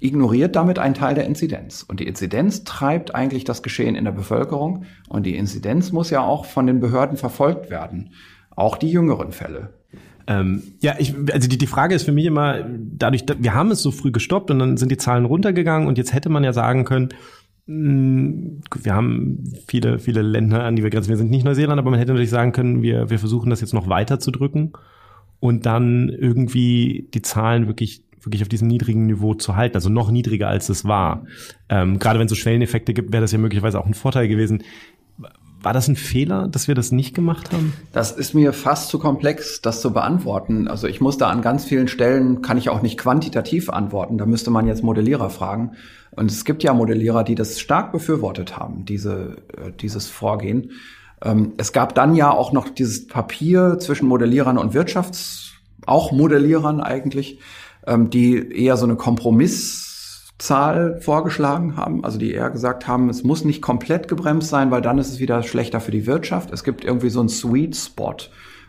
ignoriert 0.00 0.56
damit 0.56 0.78
einen 0.78 0.94
Teil 0.94 1.14
der 1.14 1.26
Inzidenz. 1.26 1.82
Und 1.82 2.00
die 2.00 2.06
Inzidenz 2.06 2.64
treibt 2.64 3.14
eigentlich 3.14 3.44
das 3.44 3.62
Geschehen 3.62 3.94
in 3.94 4.04
der 4.04 4.12
Bevölkerung. 4.12 4.84
Und 5.08 5.24
die 5.24 5.36
Inzidenz 5.36 5.92
muss 5.92 6.10
ja 6.10 6.22
auch 6.22 6.44
von 6.44 6.66
den 6.66 6.80
Behörden 6.80 7.16
verfolgt 7.16 7.70
werden. 7.70 8.10
Auch 8.54 8.76
die 8.76 8.90
jüngeren 8.90 9.32
Fälle. 9.32 9.70
Ähm, 10.26 10.62
ja, 10.80 10.94
ich, 10.98 11.14
also 11.32 11.48
die, 11.48 11.58
die 11.58 11.66
Frage 11.66 11.94
ist 11.94 12.02
für 12.02 12.12
mich 12.12 12.24
immer, 12.24 12.64
dadurch, 12.68 13.24
wir 13.38 13.54
haben 13.54 13.70
es 13.70 13.82
so 13.82 13.90
früh 13.90 14.10
gestoppt 14.10 14.50
und 14.50 14.58
dann 14.58 14.76
sind 14.76 14.90
die 14.90 14.96
Zahlen 14.96 15.24
runtergegangen 15.24 15.86
und 15.86 15.98
jetzt 15.98 16.12
hätte 16.12 16.30
man 16.30 16.42
ja 16.42 16.52
sagen 16.52 16.84
können, 16.84 17.10
mh, 17.66 18.62
wir 18.82 18.94
haben 18.94 19.44
viele, 19.68 19.98
viele 19.98 20.22
Länder, 20.22 20.64
an 20.64 20.74
die 20.74 20.82
wir 20.82 20.90
grenzen. 20.90 21.10
Wir 21.10 21.16
sind 21.16 21.30
nicht 21.30 21.44
Neuseeland, 21.44 21.78
aber 21.78 21.90
man 21.90 22.00
hätte 22.00 22.12
natürlich 22.12 22.30
sagen 22.30 22.52
können, 22.52 22.82
wir, 22.82 23.08
wir 23.08 23.20
versuchen 23.20 23.50
das 23.50 23.60
jetzt 23.60 23.74
noch 23.74 23.88
weiter 23.88 24.18
zu 24.18 24.32
drücken 24.32 24.72
und 25.38 25.64
dann 25.64 26.08
irgendwie 26.08 27.08
die 27.14 27.22
Zahlen 27.22 27.68
wirklich 27.68 28.05
wirklich 28.26 28.42
auf 28.42 28.48
diesem 28.48 28.68
niedrigen 28.68 29.06
Niveau 29.06 29.34
zu 29.34 29.56
halten, 29.56 29.76
also 29.76 29.88
noch 29.88 30.10
niedriger 30.10 30.48
als 30.48 30.68
es 30.68 30.84
war. 30.84 31.24
Ähm, 31.68 31.98
gerade 31.98 32.18
wenn 32.18 32.26
es 32.26 32.30
so 32.30 32.36
Schwelleneffekte 32.36 32.92
gibt, 32.92 33.12
wäre 33.12 33.22
das 33.22 33.32
ja 33.32 33.38
möglicherweise 33.38 33.80
auch 33.80 33.86
ein 33.86 33.94
Vorteil 33.94 34.28
gewesen. 34.28 34.62
War 35.62 35.72
das 35.72 35.88
ein 35.88 35.96
Fehler, 35.96 36.46
dass 36.46 36.68
wir 36.68 36.74
das 36.74 36.92
nicht 36.92 37.14
gemacht 37.14 37.52
haben? 37.52 37.72
Das 37.92 38.12
ist 38.12 38.34
mir 38.34 38.52
fast 38.52 38.88
zu 38.88 38.98
komplex, 38.98 39.62
das 39.62 39.80
zu 39.80 39.92
beantworten. 39.92 40.68
Also 40.68 40.86
ich 40.86 41.00
muss 41.00 41.18
da 41.18 41.28
an 41.28 41.42
ganz 41.42 41.64
vielen 41.64 41.88
Stellen, 41.88 42.42
kann 42.42 42.58
ich 42.58 42.68
auch 42.68 42.82
nicht 42.82 42.98
quantitativ 42.98 43.70
antworten. 43.70 44.18
Da 44.18 44.26
müsste 44.26 44.50
man 44.50 44.66
jetzt 44.66 44.84
Modellierer 44.84 45.30
fragen. 45.30 45.72
Und 46.12 46.30
es 46.30 46.44
gibt 46.44 46.62
ja 46.62 46.72
Modellierer, 46.72 47.24
die 47.24 47.34
das 47.34 47.58
stark 47.58 47.90
befürwortet 47.90 48.56
haben, 48.56 48.84
diese, 48.84 49.38
äh, 49.56 49.72
dieses 49.80 50.08
Vorgehen. 50.08 50.70
Ähm, 51.22 51.54
es 51.56 51.72
gab 51.72 51.94
dann 51.94 52.14
ja 52.14 52.30
auch 52.30 52.52
noch 52.52 52.68
dieses 52.68 53.06
Papier 53.06 53.78
zwischen 53.80 54.06
Modellierern 54.06 54.58
und 54.58 54.74
Wirtschafts, 54.74 55.52
auch 55.84 56.12
Modellierern 56.12 56.80
eigentlich, 56.80 57.38
ähm, 57.86 58.10
die 58.10 58.52
eher 58.52 58.76
so 58.76 58.84
eine 58.84 58.96
Kompromisszahl 58.96 61.00
vorgeschlagen 61.00 61.76
haben, 61.76 62.04
also 62.04 62.18
die 62.18 62.32
eher 62.32 62.50
gesagt 62.50 62.86
haben, 62.86 63.08
es 63.08 63.22
muss 63.22 63.44
nicht 63.44 63.62
komplett 63.62 64.08
gebremst 64.08 64.48
sein, 64.48 64.70
weil 64.70 64.82
dann 64.82 64.98
ist 64.98 65.10
es 65.10 65.20
wieder 65.20 65.42
schlechter 65.42 65.80
für 65.80 65.92
die 65.92 66.06
Wirtschaft. 66.06 66.52
Es 66.52 66.64
gibt 66.64 66.84
irgendwie 66.84 67.10
so 67.10 67.20
einen 67.20 67.28
Sweet 67.28 67.76
Spot, 67.76 68.16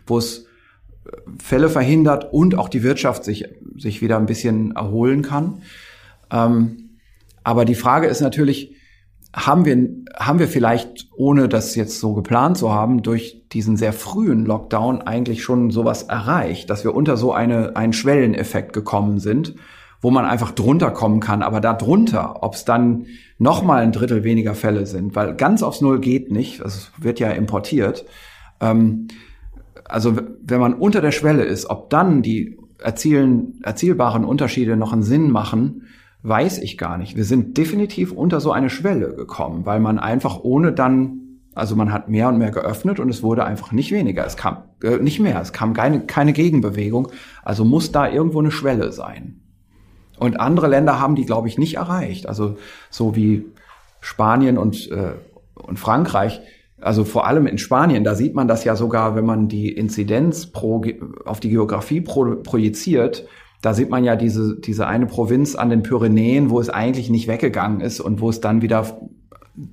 wo 0.05 0.17
es 0.17 0.45
äh, 1.05 1.11
Fälle 1.43 1.69
verhindert 1.69 2.31
und 2.31 2.57
auch 2.57 2.69
die 2.69 2.83
Wirtschaft 2.83 3.23
sich, 3.23 3.45
sich 3.77 4.01
wieder 4.01 4.17
ein 4.17 4.27
bisschen 4.27 4.75
erholen 4.75 5.23
kann. 5.23 5.63
Ähm, 6.31 6.99
aber 7.43 7.65
die 7.65 7.75
Frage 7.75 8.07
ist 8.07 8.21
natürlich, 8.21 8.76
haben 9.35 9.65
wir, 9.65 9.89
haben 10.17 10.39
wir 10.39 10.47
vielleicht, 10.47 11.09
ohne 11.15 11.47
das 11.47 11.75
jetzt 11.75 11.99
so 11.99 12.13
geplant 12.13 12.57
zu 12.57 12.71
haben, 12.71 13.03
durch 13.03 13.43
diesen 13.51 13.77
sehr 13.77 13.93
frühen 13.93 14.45
Lockdown 14.45 15.01
eigentlich 15.01 15.43
schon 15.43 15.69
sowas 15.69 16.03
erreicht, 16.03 16.69
dass 16.69 16.83
wir 16.83 16.95
unter 16.95 17.17
so 17.17 17.33
eine, 17.33 17.75
einen 17.75 17.93
Schwelleneffekt 17.93 18.73
gekommen 18.73 19.19
sind, 19.19 19.55
wo 20.01 20.11
man 20.11 20.25
einfach 20.25 20.51
drunter 20.51 20.91
kommen 20.91 21.19
kann. 21.19 21.43
Aber 21.43 21.61
da 21.61 21.73
drunter, 21.73 22.43
ob 22.43 22.55
es 22.55 22.65
dann 22.65 23.05
noch 23.37 23.63
mal 23.63 23.83
ein 23.83 23.91
Drittel 23.91 24.23
weniger 24.23 24.55
Fälle 24.55 24.85
sind, 24.85 25.15
weil 25.15 25.35
ganz 25.35 25.61
aufs 25.63 25.81
Null 25.81 25.99
geht 25.99 26.31
nicht, 26.31 26.59
es 26.61 26.91
wird 26.97 27.19
ja 27.19 27.29
importiert. 27.31 28.05
Ähm, 28.59 29.07
also 29.85 30.17
wenn 30.41 30.59
man 30.59 30.73
unter 30.73 31.01
der 31.01 31.11
Schwelle 31.11 31.43
ist, 31.43 31.69
ob 31.69 31.89
dann 31.89 32.21
die 32.21 32.57
erzielen, 32.79 33.59
erzielbaren 33.63 34.25
Unterschiede 34.25 34.77
noch 34.77 34.93
einen 34.93 35.03
Sinn 35.03 35.31
machen, 35.31 35.83
weiß 36.27 36.57
ich 36.59 36.77
gar 36.77 36.97
nicht. 36.97 37.15
Wir 37.15 37.23
sind 37.23 37.57
definitiv 37.57 38.11
unter 38.11 38.41
so 38.41 38.51
eine 38.51 38.69
Schwelle 38.69 39.15
gekommen, 39.15 39.65
weil 39.65 39.79
man 39.79 39.97
einfach 39.97 40.39
ohne 40.41 40.73
dann, 40.73 41.39
also 41.55 41.75
man 41.75 41.93
hat 41.93 42.09
mehr 42.09 42.27
und 42.27 42.37
mehr 42.37 42.51
geöffnet 42.51 42.99
und 42.99 43.09
es 43.09 43.23
wurde 43.23 43.45
einfach 43.45 43.71
nicht 43.71 43.91
weniger. 43.91 44.25
Es 44.25 44.35
kam 44.35 44.63
äh, 44.83 44.97
nicht 44.97 45.19
mehr, 45.19 45.39
es 45.41 45.53
kam 45.53 45.73
keine, 45.73 46.01
keine 46.01 46.33
Gegenbewegung. 46.33 47.09
Also 47.43 47.63
muss 47.63 47.91
da 47.91 48.09
irgendwo 48.09 48.39
eine 48.39 48.51
Schwelle 48.51 48.91
sein. 48.91 49.41
Und 50.19 50.39
andere 50.39 50.67
Länder 50.67 50.99
haben 50.99 51.15
die, 51.15 51.25
glaube 51.25 51.47
ich, 51.47 51.57
nicht 51.57 51.75
erreicht. 51.75 52.27
Also 52.27 52.57
so 52.89 53.15
wie 53.15 53.45
Spanien 54.01 54.57
und, 54.57 54.91
äh, 54.91 55.13
und 55.53 55.79
Frankreich. 55.79 56.41
Also 56.81 57.05
vor 57.05 57.25
allem 57.25 57.47
in 57.47 57.57
Spanien, 57.57 58.03
da 58.03 58.15
sieht 58.15 58.35
man 58.35 58.47
das 58.47 58.63
ja 58.63 58.75
sogar, 58.75 59.15
wenn 59.15 59.25
man 59.25 59.47
die 59.47 59.71
Inzidenz 59.71 60.47
pro, 60.47 60.83
auf 61.25 61.39
die 61.39 61.49
Geografie 61.49 62.01
pro, 62.01 62.35
projiziert, 62.35 63.27
da 63.61 63.73
sieht 63.73 63.89
man 63.89 64.03
ja 64.03 64.15
diese, 64.15 64.59
diese 64.59 64.87
eine 64.87 65.07
Provinz 65.07 65.55
an 65.55 65.69
den 65.69 65.83
Pyrenäen, 65.83 66.49
wo 66.49 66.59
es 66.59 66.69
eigentlich 66.69 67.09
nicht 67.09 67.27
weggegangen 67.27 67.81
ist 67.81 67.99
und 67.99 68.21
wo 68.21 68.29
es 68.29 68.39
dann 68.41 68.61
wieder 68.61 68.99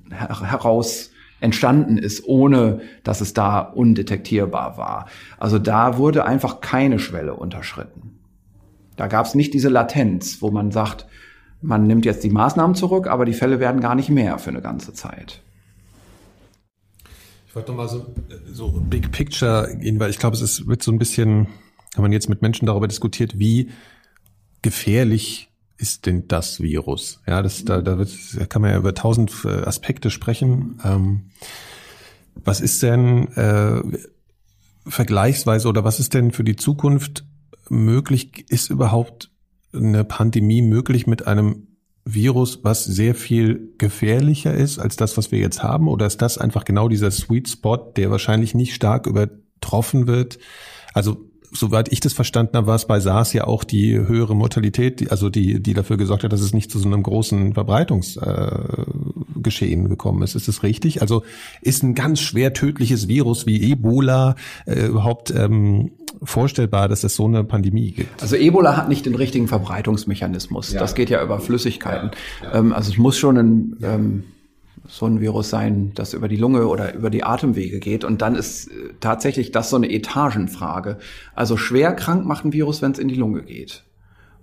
heraus 0.09 1.11
entstanden 1.39 1.97
ist, 1.97 2.25
ohne 2.25 2.81
dass 3.03 3.21
es 3.21 3.33
da 3.33 3.59
undetektierbar 3.59 4.77
war. 4.77 5.07
Also 5.37 5.59
da 5.59 5.97
wurde 5.97 6.25
einfach 6.25 6.61
keine 6.61 6.97
Schwelle 6.97 7.35
unterschritten. 7.35 8.19
Da 8.95 9.07
gab 9.07 9.25
es 9.25 9.35
nicht 9.35 9.53
diese 9.53 9.69
Latenz, 9.69 10.41
wo 10.41 10.49
man 10.49 10.71
sagt, 10.71 11.05
man 11.61 11.85
nimmt 11.85 12.05
jetzt 12.05 12.23
die 12.23 12.29
Maßnahmen 12.29 12.75
zurück, 12.75 13.07
aber 13.07 13.25
die 13.25 13.33
Fälle 13.33 13.59
werden 13.59 13.81
gar 13.81 13.95
nicht 13.95 14.09
mehr 14.09 14.39
für 14.39 14.49
eine 14.49 14.61
ganze 14.61 14.93
Zeit. 14.93 15.41
Ich 17.47 17.55
wollte 17.55 17.71
nochmal 17.71 17.89
so, 17.89 18.05
so 18.51 18.71
Big 18.89 19.11
Picture 19.11 19.75
gehen, 19.77 19.99
weil 19.99 20.09
ich 20.09 20.19
glaube, 20.19 20.35
es 20.35 20.41
ist, 20.41 20.67
wird 20.67 20.83
so 20.83 20.91
ein 20.91 20.97
bisschen 20.97 21.47
wenn 21.93 22.01
man 22.01 22.11
jetzt 22.11 22.29
mit 22.29 22.41
Menschen 22.41 22.65
darüber 22.65 22.87
diskutiert, 22.87 23.39
wie 23.39 23.69
gefährlich 24.61 25.49
ist 25.77 26.05
denn 26.05 26.27
das 26.27 26.61
Virus? 26.61 27.21
Ja, 27.27 27.41
das, 27.41 27.65
da, 27.65 27.81
da, 27.81 27.97
wird, 27.97 28.11
da 28.37 28.45
kann 28.45 28.61
man 28.61 28.71
ja 28.71 28.77
über 28.77 28.93
tausend 28.93 29.31
äh, 29.45 29.63
Aspekte 29.63 30.09
sprechen. 30.09 30.79
Ähm, 30.83 31.29
was 32.35 32.61
ist 32.61 32.81
denn 32.83 33.27
äh, 33.35 33.81
vergleichsweise 34.87 35.67
oder 35.67 35.83
was 35.83 35.99
ist 35.99 36.13
denn 36.13 36.31
für 36.31 36.43
die 36.43 36.55
Zukunft 36.55 37.25
möglich? 37.69 38.45
Ist 38.49 38.69
überhaupt 38.69 39.31
eine 39.73 40.03
Pandemie 40.03 40.61
möglich 40.61 41.07
mit 41.07 41.27
einem 41.27 41.67
Virus, 42.05 42.63
was 42.63 42.85
sehr 42.85 43.15
viel 43.15 43.73
gefährlicher 43.77 44.53
ist 44.53 44.77
als 44.79 44.95
das, 44.95 45.17
was 45.17 45.31
wir 45.31 45.39
jetzt 45.39 45.63
haben? 45.63 45.87
Oder 45.87 46.05
ist 46.05 46.21
das 46.21 46.37
einfach 46.37 46.63
genau 46.63 46.87
dieser 46.87 47.09
Sweet 47.09 47.49
Spot, 47.49 47.77
der 47.77 48.11
wahrscheinlich 48.11 48.53
nicht 48.53 48.75
stark 48.75 49.07
übertroffen 49.07 50.07
wird? 50.07 50.37
Also 50.93 51.29
soweit 51.51 51.91
ich 51.91 51.99
das 51.99 52.13
verstanden 52.13 52.57
habe, 52.57 52.67
war 52.67 52.75
es 52.75 52.85
bei 52.85 52.99
SARS 52.99 53.33
ja 53.33 53.45
auch 53.45 53.63
die 53.63 53.97
höhere 53.97 54.35
Mortalität, 54.35 55.09
also 55.11 55.29
die, 55.29 55.61
die 55.61 55.73
dafür 55.73 55.97
gesorgt 55.97 56.23
hat, 56.23 56.33
dass 56.33 56.41
es 56.41 56.53
nicht 56.53 56.71
zu 56.71 56.79
so 56.79 56.87
einem 56.87 57.03
großen 57.03 57.53
Verbreitungsgeschehen 57.53 59.85
äh, 59.85 59.89
gekommen 59.89 60.23
ist. 60.23 60.35
Ist 60.35 60.47
das 60.47 60.63
richtig? 60.63 61.01
Also 61.01 61.23
ist 61.61 61.83
ein 61.83 61.95
ganz 61.95 62.21
schwer 62.21 62.53
tödliches 62.53 63.07
Virus 63.07 63.45
wie 63.45 63.71
Ebola 63.71 64.35
äh, 64.65 64.85
überhaupt 64.85 65.31
ähm, 65.31 65.91
vorstellbar, 66.23 66.87
dass 66.87 67.03
es 67.03 67.15
so 67.15 67.25
eine 67.25 67.43
Pandemie 67.43 67.91
gibt? 67.91 68.21
Also 68.21 68.35
Ebola 68.35 68.77
hat 68.77 68.89
nicht 68.89 69.05
den 69.05 69.15
richtigen 69.15 69.47
Verbreitungsmechanismus. 69.47 70.73
Ja. 70.73 70.79
Das 70.79 70.95
geht 70.95 71.09
ja 71.09 71.23
über 71.23 71.39
Flüssigkeiten. 71.39 72.11
Ja. 72.41 72.53
Ja. 72.53 72.59
Ähm, 72.59 72.73
also 72.73 72.91
es 72.91 72.97
muss 72.97 73.17
schon 73.17 73.37
ein 73.37 73.77
ähm, 73.83 74.23
so 74.87 75.05
ein 75.05 75.21
Virus 75.21 75.49
sein, 75.49 75.91
das 75.95 76.13
über 76.13 76.27
die 76.27 76.35
Lunge 76.35 76.67
oder 76.67 76.93
über 76.93 77.09
die 77.09 77.23
Atemwege 77.23 77.79
geht. 77.79 78.03
Und 78.03 78.21
dann 78.21 78.35
ist 78.35 78.67
äh, 78.67 78.93
tatsächlich 78.99 79.51
das 79.51 79.69
so 79.69 79.75
eine 79.75 79.91
Etagenfrage. 79.91 80.97
Also 81.33 81.57
schwer 81.57 81.93
krank 81.93 82.25
macht 82.25 82.45
ein 82.45 82.53
Virus, 82.53 82.81
wenn 82.81 82.91
es 82.91 82.99
in 82.99 83.07
die 83.07 83.15
Lunge 83.15 83.43
geht. 83.43 83.83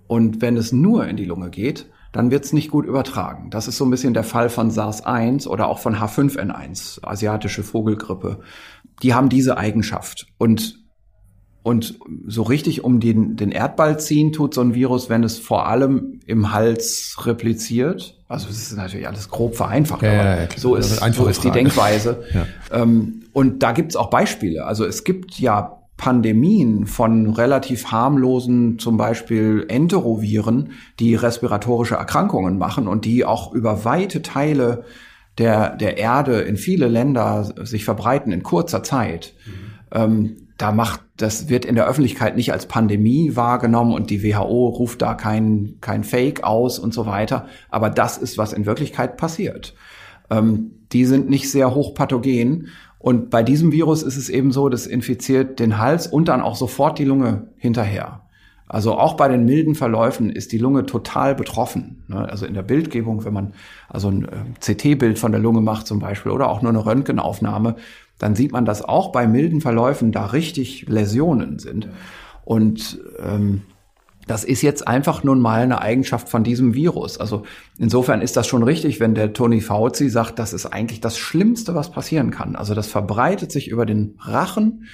Und 0.07 0.41
wenn 0.41 0.57
es 0.57 0.71
nur 0.71 1.07
in 1.07 1.17
die 1.17 1.25
Lunge 1.25 1.49
geht, 1.49 1.89
dann 2.11 2.29
wird 2.29 2.45
es 2.45 2.53
nicht 2.53 2.69
gut 2.69 2.85
übertragen. 2.85 3.49
Das 3.49 3.67
ist 3.67 3.77
so 3.77 3.85
ein 3.85 3.89
bisschen 3.89 4.13
der 4.13 4.23
Fall 4.23 4.49
von 4.49 4.69
SARS-1 4.69 5.47
oder 5.47 5.67
auch 5.67 5.79
von 5.79 5.95
H5N1, 5.95 7.03
asiatische 7.03 7.63
Vogelgrippe. 7.63 8.39
Die 9.01 9.13
haben 9.15 9.29
diese 9.29 9.57
Eigenschaft. 9.57 10.27
Und 10.37 10.82
und 11.63 11.97
so 12.27 12.43
richtig 12.43 12.83
um 12.83 12.99
den, 12.99 13.37
den 13.37 13.51
Erdball 13.51 13.97
ziehen 13.97 14.33
tut 14.33 14.53
so 14.53 14.59
ein 14.59 14.75
Virus, 14.75 15.09
wenn 15.09 15.23
es 15.23 15.39
vor 15.39 15.67
allem 15.67 16.19
im 16.25 16.51
Hals 16.51 17.15
repliziert. 17.21 18.19
Also 18.27 18.49
es 18.49 18.57
ist 18.57 18.75
natürlich 18.75 19.07
alles 19.07 19.29
grob 19.29 19.55
vereinfacht, 19.55 20.01
ja, 20.01 20.11
aber 20.11 20.41
ja, 20.41 20.47
so 20.57 20.75
ist, 20.75 21.01
so 21.13 21.25
ist 21.27 21.43
die 21.43 21.51
Denkweise. 21.51 22.23
Ja. 22.33 22.47
Ähm, 22.71 23.23
und 23.31 23.63
da 23.63 23.71
gibt's 23.71 23.95
auch 23.95 24.09
Beispiele. 24.09 24.65
Also 24.65 24.85
es 24.85 25.05
gibt 25.05 25.39
ja 25.39 25.79
Pandemien 25.95 26.85
von 26.85 27.29
relativ 27.29 27.91
harmlosen, 27.91 28.77
zum 28.77 28.97
Beispiel 28.97 29.65
Enteroviren, 29.69 30.71
die 30.99 31.15
respiratorische 31.15 31.95
Erkrankungen 31.95 32.57
machen 32.57 32.89
und 32.89 33.05
die 33.05 33.23
auch 33.23 33.53
über 33.53 33.85
weite 33.85 34.21
Teile 34.21 34.83
der, 35.37 35.75
der 35.77 35.97
Erde 35.97 36.41
in 36.41 36.57
viele 36.57 36.89
Länder 36.89 37.53
sich 37.63 37.85
verbreiten 37.85 38.33
in 38.33 38.43
kurzer 38.43 38.83
Zeit. 38.83 39.33
Mhm. 39.45 39.51
Ähm, 39.91 40.35
da 40.63 40.71
macht, 40.71 41.01
das 41.17 41.49
wird 41.49 41.65
in 41.65 41.75
der 41.75 41.85
Öffentlichkeit 41.85 42.37
nicht 42.37 42.53
als 42.53 42.67
Pandemie 42.67 43.35
wahrgenommen 43.35 43.93
und 43.93 44.09
die 44.09 44.23
WHO 44.23 44.69
ruft 44.69 45.01
da 45.01 45.13
kein, 45.13 45.75
kein 45.81 46.05
Fake 46.05 46.45
aus 46.45 46.79
und 46.79 46.93
so 46.93 47.05
weiter. 47.05 47.47
Aber 47.69 47.89
das 47.89 48.17
ist, 48.17 48.37
was 48.37 48.53
in 48.53 48.65
Wirklichkeit 48.65 49.17
passiert. 49.17 49.75
Ähm, 50.29 50.71
die 50.93 51.03
sind 51.03 51.29
nicht 51.29 51.51
sehr 51.51 51.75
hochpathogen. 51.75 52.69
Und 52.97 53.29
bei 53.29 53.43
diesem 53.43 53.73
Virus 53.73 54.03
ist 54.03 54.15
es 54.15 54.29
eben 54.29 54.53
so, 54.53 54.69
das 54.69 54.87
infiziert 54.87 55.59
den 55.59 55.79
Hals 55.79 56.07
und 56.07 56.29
dann 56.29 56.39
auch 56.39 56.55
sofort 56.55 56.97
die 56.97 57.03
Lunge 57.03 57.47
hinterher. 57.57 58.21
Also 58.65 58.97
auch 58.97 59.15
bei 59.15 59.27
den 59.27 59.43
milden 59.43 59.75
Verläufen 59.75 60.29
ist 60.29 60.53
die 60.53 60.57
Lunge 60.57 60.85
total 60.85 61.35
betroffen. 61.35 62.05
Ne? 62.07 62.27
Also 62.29 62.45
in 62.45 62.53
der 62.53 62.63
Bildgebung, 62.63 63.25
wenn 63.25 63.33
man 63.33 63.53
also 63.89 64.07
ein 64.07 64.23
äh, 64.23 64.29
CT-Bild 64.61 65.19
von 65.19 65.33
der 65.33 65.41
Lunge 65.41 65.59
macht 65.59 65.87
zum 65.87 65.99
Beispiel 65.99 66.31
oder 66.31 66.47
auch 66.47 66.61
nur 66.61 66.71
eine 66.71 66.85
Röntgenaufnahme, 66.85 67.75
dann 68.19 68.35
sieht 68.35 68.51
man, 68.51 68.65
dass 68.65 68.81
auch 68.81 69.11
bei 69.11 69.27
milden 69.27 69.61
Verläufen 69.61 70.11
da 70.11 70.27
richtig 70.27 70.87
Läsionen 70.87 71.59
sind. 71.59 71.89
Und 72.45 72.99
ähm, 73.19 73.63
das 74.27 74.43
ist 74.43 74.61
jetzt 74.61 74.87
einfach 74.87 75.23
nun 75.23 75.39
mal 75.41 75.61
eine 75.61 75.81
Eigenschaft 75.81 76.29
von 76.29 76.43
diesem 76.43 76.73
Virus. 76.73 77.17
Also 77.17 77.43
insofern 77.77 78.21
ist 78.21 78.37
das 78.37 78.47
schon 78.47 78.63
richtig, 78.63 78.99
wenn 78.99 79.15
der 79.15 79.33
Tony 79.33 79.59
Fauci 79.59 80.09
sagt, 80.09 80.39
das 80.39 80.53
ist 80.53 80.65
eigentlich 80.65 81.01
das 81.01 81.17
Schlimmste, 81.17 81.75
was 81.75 81.91
passieren 81.91 82.31
kann. 82.31 82.55
Also 82.55 82.73
das 82.73 82.87
verbreitet 82.87 83.51
sich 83.51 83.67
über 83.67 83.85
den 83.85 84.17
Rachen, 84.21 84.85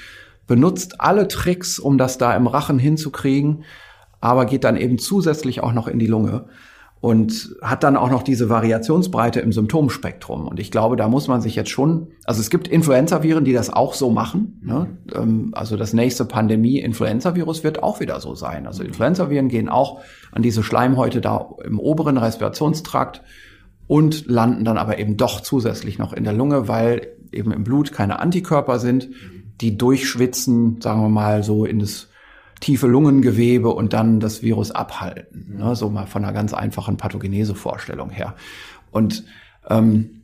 benutzt 0.47 0.99
alle 0.99 1.27
Tricks, 1.27 1.77
um 1.77 1.97
das 1.97 2.17
da 2.17 2.35
im 2.35 2.47
Rachen 2.47 2.79
hinzukriegen, 2.79 3.63
aber 4.19 4.45
geht 4.45 4.63
dann 4.63 4.77
eben 4.77 4.97
zusätzlich 4.97 5.61
auch 5.61 5.73
noch 5.73 5.87
in 5.87 5.99
die 5.99 6.07
Lunge 6.07 6.47
und 7.01 7.55
hat 7.61 7.83
dann 7.83 7.95
auch 7.95 8.09
noch 8.09 8.23
diese 8.23 8.49
Variationsbreite 8.49 9.39
im 9.39 9.53
Symptomspektrum. 9.53 10.47
Und 10.47 10.59
ich 10.59 10.69
glaube, 10.69 10.97
da 10.97 11.07
muss 11.07 11.29
man 11.29 11.39
sich 11.39 11.55
jetzt 11.55 11.69
schon, 11.69 12.07
also 12.25 12.41
es 12.41 12.49
gibt 12.49 12.67
Influenza-Viren, 12.67 13.45
die 13.45 13.53
das 13.53 13.69
auch 13.69 13.93
so 13.93 14.09
machen. 14.09 14.59
Ne? 14.61 14.87
Ähm, 15.15 15.51
also 15.53 15.77
das 15.77 15.93
nächste 15.93 16.25
Pandemie-Influenza-Virus 16.25 17.63
wird 17.63 17.83
auch 17.83 18.01
wieder 18.01 18.19
so 18.19 18.35
sein. 18.35 18.67
Also 18.67 18.83
Influenza-Viren 18.83 19.47
gehen 19.47 19.69
auch 19.69 20.01
an 20.33 20.41
diese 20.41 20.61
Schleimhäute 20.61 21.21
da 21.21 21.49
im 21.63 21.79
oberen 21.79 22.17
Respirationstrakt 22.17 23.21
und 23.87 24.27
landen 24.27 24.65
dann 24.65 24.77
aber 24.77 24.99
eben 24.99 25.15
doch 25.15 25.39
zusätzlich 25.39 25.99
noch 25.99 26.11
in 26.11 26.25
der 26.25 26.33
Lunge, 26.33 26.67
weil 26.67 27.07
eben 27.31 27.53
im 27.53 27.63
Blut 27.63 27.93
keine 27.93 28.19
Antikörper 28.19 28.77
sind, 28.77 29.09
die 29.61 29.77
durchschwitzen, 29.77 30.81
sagen 30.81 31.01
wir 31.01 31.09
mal, 31.09 31.43
so 31.43 31.63
in 31.63 31.79
das 31.79 32.08
tiefe 32.59 32.87
Lungengewebe 32.87 33.69
und 33.69 33.93
dann 33.93 34.19
das 34.19 34.41
Virus 34.41 34.71
abhalten. 34.71 35.57
Ne? 35.57 35.75
So 35.75 35.89
mal 35.89 36.07
von 36.07 36.23
einer 36.23 36.33
ganz 36.33 36.53
einfachen 36.53 36.97
Pathogenese-Vorstellung 36.97 38.09
her. 38.09 38.35
Und 38.91 39.25
ähm, 39.69 40.23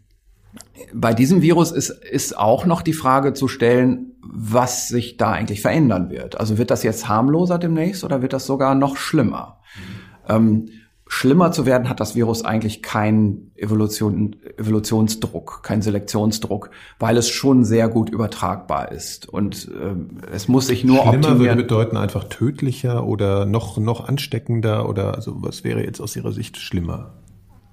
bei 0.93 1.13
diesem 1.13 1.41
Virus 1.41 1.71
ist, 1.71 1.89
ist 1.89 2.37
auch 2.37 2.65
noch 2.65 2.81
die 2.81 2.93
Frage 2.93 3.33
zu 3.33 3.47
stellen, 3.47 4.13
was 4.21 4.87
sich 4.87 5.17
da 5.17 5.31
eigentlich 5.31 5.61
verändern 5.61 6.09
wird. 6.09 6.39
Also 6.39 6.57
wird 6.57 6.71
das 6.71 6.83
jetzt 6.83 7.07
harmloser 7.07 7.57
demnächst 7.57 8.03
oder 8.03 8.21
wird 8.21 8.33
das 8.33 8.45
sogar 8.45 8.75
noch 8.75 8.97
schlimmer? 8.97 9.59
Mhm. 9.75 10.35
Ähm, 10.35 10.69
schlimmer 11.07 11.51
zu 11.51 11.65
werden 11.65 11.89
hat 11.89 11.99
das 11.99 12.15
Virus 12.15 12.43
eigentlich 12.43 12.81
keinen 12.81 13.51
Evolution, 13.55 14.35
Evolutionsdruck, 14.57 15.61
keinen 15.63 15.81
Selektionsdruck, 15.81 16.71
weil 16.99 17.17
es 17.17 17.29
schon 17.29 17.63
sehr 17.63 17.89
gut 17.89 18.09
übertragbar 18.09 18.91
ist. 18.91 19.29
Und 19.29 19.69
äh, 19.69 19.95
es 20.33 20.47
muss 20.47 20.67
sich 20.67 20.83
nur 20.83 20.97
Schlimmer 20.97 21.15
optimieren. 21.15 21.39
würde 21.39 21.55
bedeuten 21.63 21.97
einfach 21.97 22.25
tödlicher 22.25 23.05
oder 23.05 23.45
noch, 23.45 23.77
noch 23.77 24.07
ansteckender 24.07 24.89
oder 24.89 25.15
also 25.15 25.35
was 25.37 25.63
wäre 25.63 25.83
jetzt 25.83 26.01
aus 26.01 26.15
Ihrer 26.15 26.31
Sicht 26.31 26.57
schlimmer? 26.57 27.13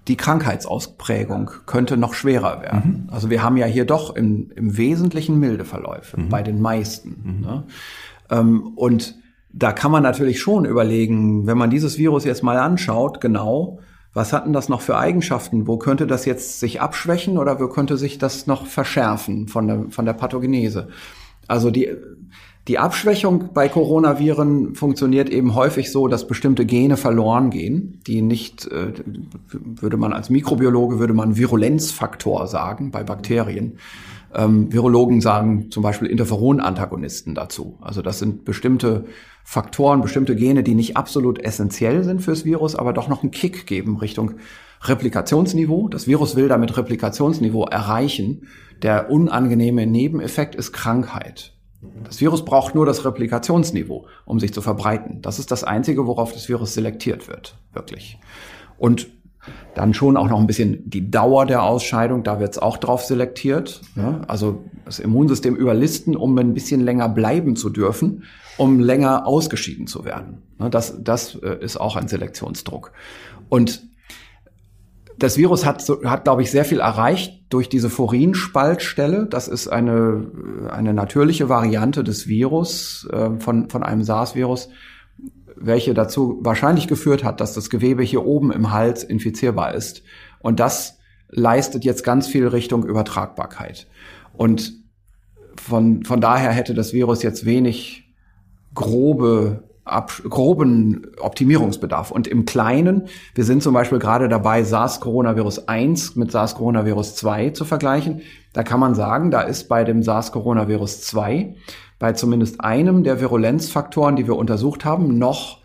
die 0.09 0.17
Krankheitsausprägung 0.17 1.51
könnte 1.67 1.97
noch 1.97 2.15
schwerer 2.15 2.61
werden. 2.63 3.09
Also 3.13 3.31
wir 3.31 3.43
haben 3.43 3.57
ja 3.57 3.67
hier 3.67 3.85
doch 3.85 4.17
im, 4.17 4.51
im 4.57 4.77
Wesentlichen 4.77 5.39
milde 5.39 5.65
Verläufe 5.65 6.17
bei 6.29 6.43
den 6.43 6.61
meisten. 6.61 7.41
Ne? 7.41 7.65
Ähm, 8.31 8.73
und 8.75 9.15
da 9.53 9.73
kann 9.73 9.91
man 9.91 10.03
natürlich 10.03 10.41
schon 10.41 10.65
überlegen, 10.65 11.47
wenn 11.47 11.59
man 11.59 11.71
dieses 11.71 11.99
Virus 11.99 12.25
jetzt 12.25 12.43
mal 12.43 12.57
anschaut, 12.57 13.21
genau, 13.21 13.79
was 14.15 14.33
hat 14.33 14.45
denn 14.47 14.53
das 14.53 14.69
noch 14.69 14.83
für 14.83 14.99
Eigenschaften? 14.99 15.67
Wo 15.67 15.79
könnte 15.79 16.07
das 16.07 16.25
jetzt 16.25 16.61
sich 16.61 16.81
abschwächen 16.81 17.39
oder 17.39 17.61
wo 17.61 17.69
könnte 17.69 17.97
sich 17.97 18.19
das 18.19 18.47
noch 18.47 18.67
verschärfen 18.67 19.49
von 19.49 19.67
der, 19.67 19.87
von 19.91 20.05
der 20.05 20.13
Pathogenese? 20.13 20.89
Also 21.49 21.71
die, 21.71 21.89
die 22.69 22.79
Abschwächung 22.79 23.51
bei 23.55 23.69
Coronaviren 23.69 24.75
funktioniert 24.75 25.31
eben 25.31 25.55
häufig 25.55 25.91
so, 25.91 26.09
dass 26.09 26.27
bestimmte 26.27 26.67
Gene 26.67 26.97
verloren 26.97 27.51
gehen, 27.51 28.01
die 28.07 28.23
nicht, 28.23 28.67
äh, 28.71 28.93
würde 29.51 29.97
man 29.97 30.13
als 30.13 30.31
Mikrobiologe, 30.31 30.99
würde 30.99 31.15
man 31.15 31.37
Virulenzfaktor 31.37 32.47
sagen 32.47 32.91
bei 32.91 33.03
Bakterien. 33.03 33.79
Ähm, 34.35 34.73
Virologen 34.73 35.21
sagen 35.21 35.71
zum 35.71 35.83
Beispiel 35.83 36.09
Interferon-Antagonisten 36.09 37.35
dazu. 37.35 37.79
Also 37.81 38.03
das 38.03 38.19
sind 38.19 38.45
bestimmte 38.45 39.05
Faktoren, 39.45 40.01
bestimmte 40.01 40.37
Gene, 40.37 40.63
die 40.63 40.75
nicht 40.75 40.97
absolut 40.97 41.43
essentiell 41.43 42.05
sind 42.05 42.23
fürs 42.23 42.45
Virus, 42.45 42.75
aber 42.75 42.93
doch 42.93 43.09
noch 43.09 43.23
einen 43.23 43.31
Kick 43.31 43.67
geben 43.67 43.99
Richtung 43.99 44.35
Replikationsniveau. 44.83 45.89
Das 45.89 46.07
Virus 46.07 46.37
will 46.37 46.49
damit 46.49 46.77
Replikationsniveau 46.77 47.67
erreichen. 47.67 48.49
Der 48.83 49.11
unangenehme 49.11 49.87
Nebeneffekt 49.87 50.55
ist 50.55 50.73
Krankheit. 50.73 51.53
Das 52.05 52.21
Virus 52.21 52.45
braucht 52.45 52.75
nur 52.75 52.87
das 52.87 53.05
Replikationsniveau, 53.05 54.07
um 54.25 54.39
sich 54.39 54.53
zu 54.53 54.63
verbreiten. 54.63 55.21
Das 55.21 55.39
ist 55.39 55.51
das 55.51 55.65
Einzige, 55.65 56.07
worauf 56.07 56.33
das 56.33 56.49
Virus 56.49 56.75
selektiert 56.75 57.29
wird, 57.29 57.57
wirklich. 57.73 58.19
Und 58.79 59.09
dann 59.75 59.95
schon 59.95 60.17
auch 60.17 60.29
noch 60.29 60.39
ein 60.39 60.47
bisschen 60.47 60.89
die 60.89 61.11
Dauer 61.11 61.47
der 61.47 61.63
Ausscheidung, 61.63 62.23
da 62.23 62.39
wird 62.41 62.53
es 62.53 62.59
auch 62.59 62.77
drauf 62.77 63.05
selektiert. 63.05 63.81
Ja? 63.97 64.21
Also 64.29 64.65
das 64.85 64.99
Immunsystem 64.99 65.57
überlisten, 65.57 66.17
um 66.17 66.37
ein 66.39 66.55
bisschen 66.55 66.81
länger 66.81 67.09
bleiben 67.09 67.57
zu 67.57 67.71
dürfen, 67.71 68.25
um 68.57 68.81
länger 68.81 69.27
ausgeschieden 69.27 69.87
zu 69.87 70.05
werden. 70.05 70.43
Ne, 70.59 70.71
Das, 70.71 71.03
das 71.03 71.35
äh, 71.37 71.59
ist 71.61 71.81
auch 71.81 71.97
ein 71.97 72.09
Selektionsdruck. 72.09 72.93
Und 73.49 73.83
das 75.19 75.37
Virus 75.37 75.65
hat, 75.65 75.85
hat 76.05 76.25
glaube 76.25 76.43
ich, 76.43 76.51
sehr 76.51 76.65
viel 76.65 76.81
erreicht 76.81 77.45
durch 77.49 77.69
diese 77.69 77.91
Furinspaltstelle. 77.91 79.27
Das 79.27 79.47
ist 79.47 79.69
eine, 79.69 80.27
eine 80.71 80.95
natürliche 80.95 81.49
Variante 81.49 82.03
des 82.03 82.27
Virus, 82.27 83.09
äh, 83.13 83.31
von, 83.39 83.69
von 83.69 83.83
einem 83.83 84.03
SARS-Virus, 84.03 84.69
welche 85.57 85.95
dazu 85.95 86.39
wahrscheinlich 86.43 86.89
geführt 86.89 87.25
hat, 87.25 87.41
dass 87.41 87.55
das 87.55 87.71
Gewebe 87.71 88.03
hier 88.03 88.25
oben 88.25 88.53
im 88.53 88.73
Hals 88.73 89.05
infizierbar 89.05 89.75
ist. 89.75 90.03
Und 90.41 90.61
das 90.61 90.99
leistet 91.29 91.85
jetzt 91.85 92.05
ganz 92.05 92.27
viel 92.27 92.47
Richtung 92.47 92.85
Übertragbarkeit. 92.85 93.87
Und 94.33 94.75
von, 95.61 96.05
von 96.05 96.21
daher 96.21 96.51
hätte 96.51 96.75
das 96.75 96.93
Virus 96.93 97.23
jetzt 97.23 97.45
wenig 97.45 98.15
grobe 98.75 99.65
ab, 99.85 100.13
groben 100.29 101.07
Optimierungsbedarf. 101.19 102.11
Und 102.11 102.27
im 102.27 102.45
Kleinen, 102.45 103.09
wir 103.35 103.45
sind 103.45 103.63
zum 103.63 103.75
Beispiel 103.75 103.99
gerade 103.99 104.29
dabei, 104.29 104.63
SARS-Coronavirus 104.63 105.69
1 105.69 106.17
mit 106.17 106.31
SARS-Coronavirus 106.31 107.17
2 107.17 107.51
zu 107.51 107.65
vergleichen. 107.65 108.23
Da 108.53 108.63
kann 108.63 108.81
man 108.81 108.95
sagen, 108.95 109.31
da 109.31 109.43
ist 109.43 109.69
bei 109.69 109.85
dem 109.85 110.03
SARS-Coronavirus 110.03 111.03
2 111.03 111.55
bei 112.03 112.13
zumindest 112.15 112.61
einem 112.61 113.05
der 113.05 113.21
Virulenzfaktoren, 113.21 114.17
die 114.17 114.27
wir 114.27 114.35
untersucht 114.35 114.85
haben, 114.85 115.19
noch 115.19 115.59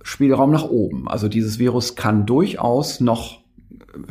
Spielraum 0.00 0.52
nach 0.52 0.62
oben. 0.62 1.08
Also 1.08 1.26
dieses 1.26 1.58
Virus 1.58 1.96
kann 1.96 2.24
durchaus 2.24 3.00
noch 3.00 3.40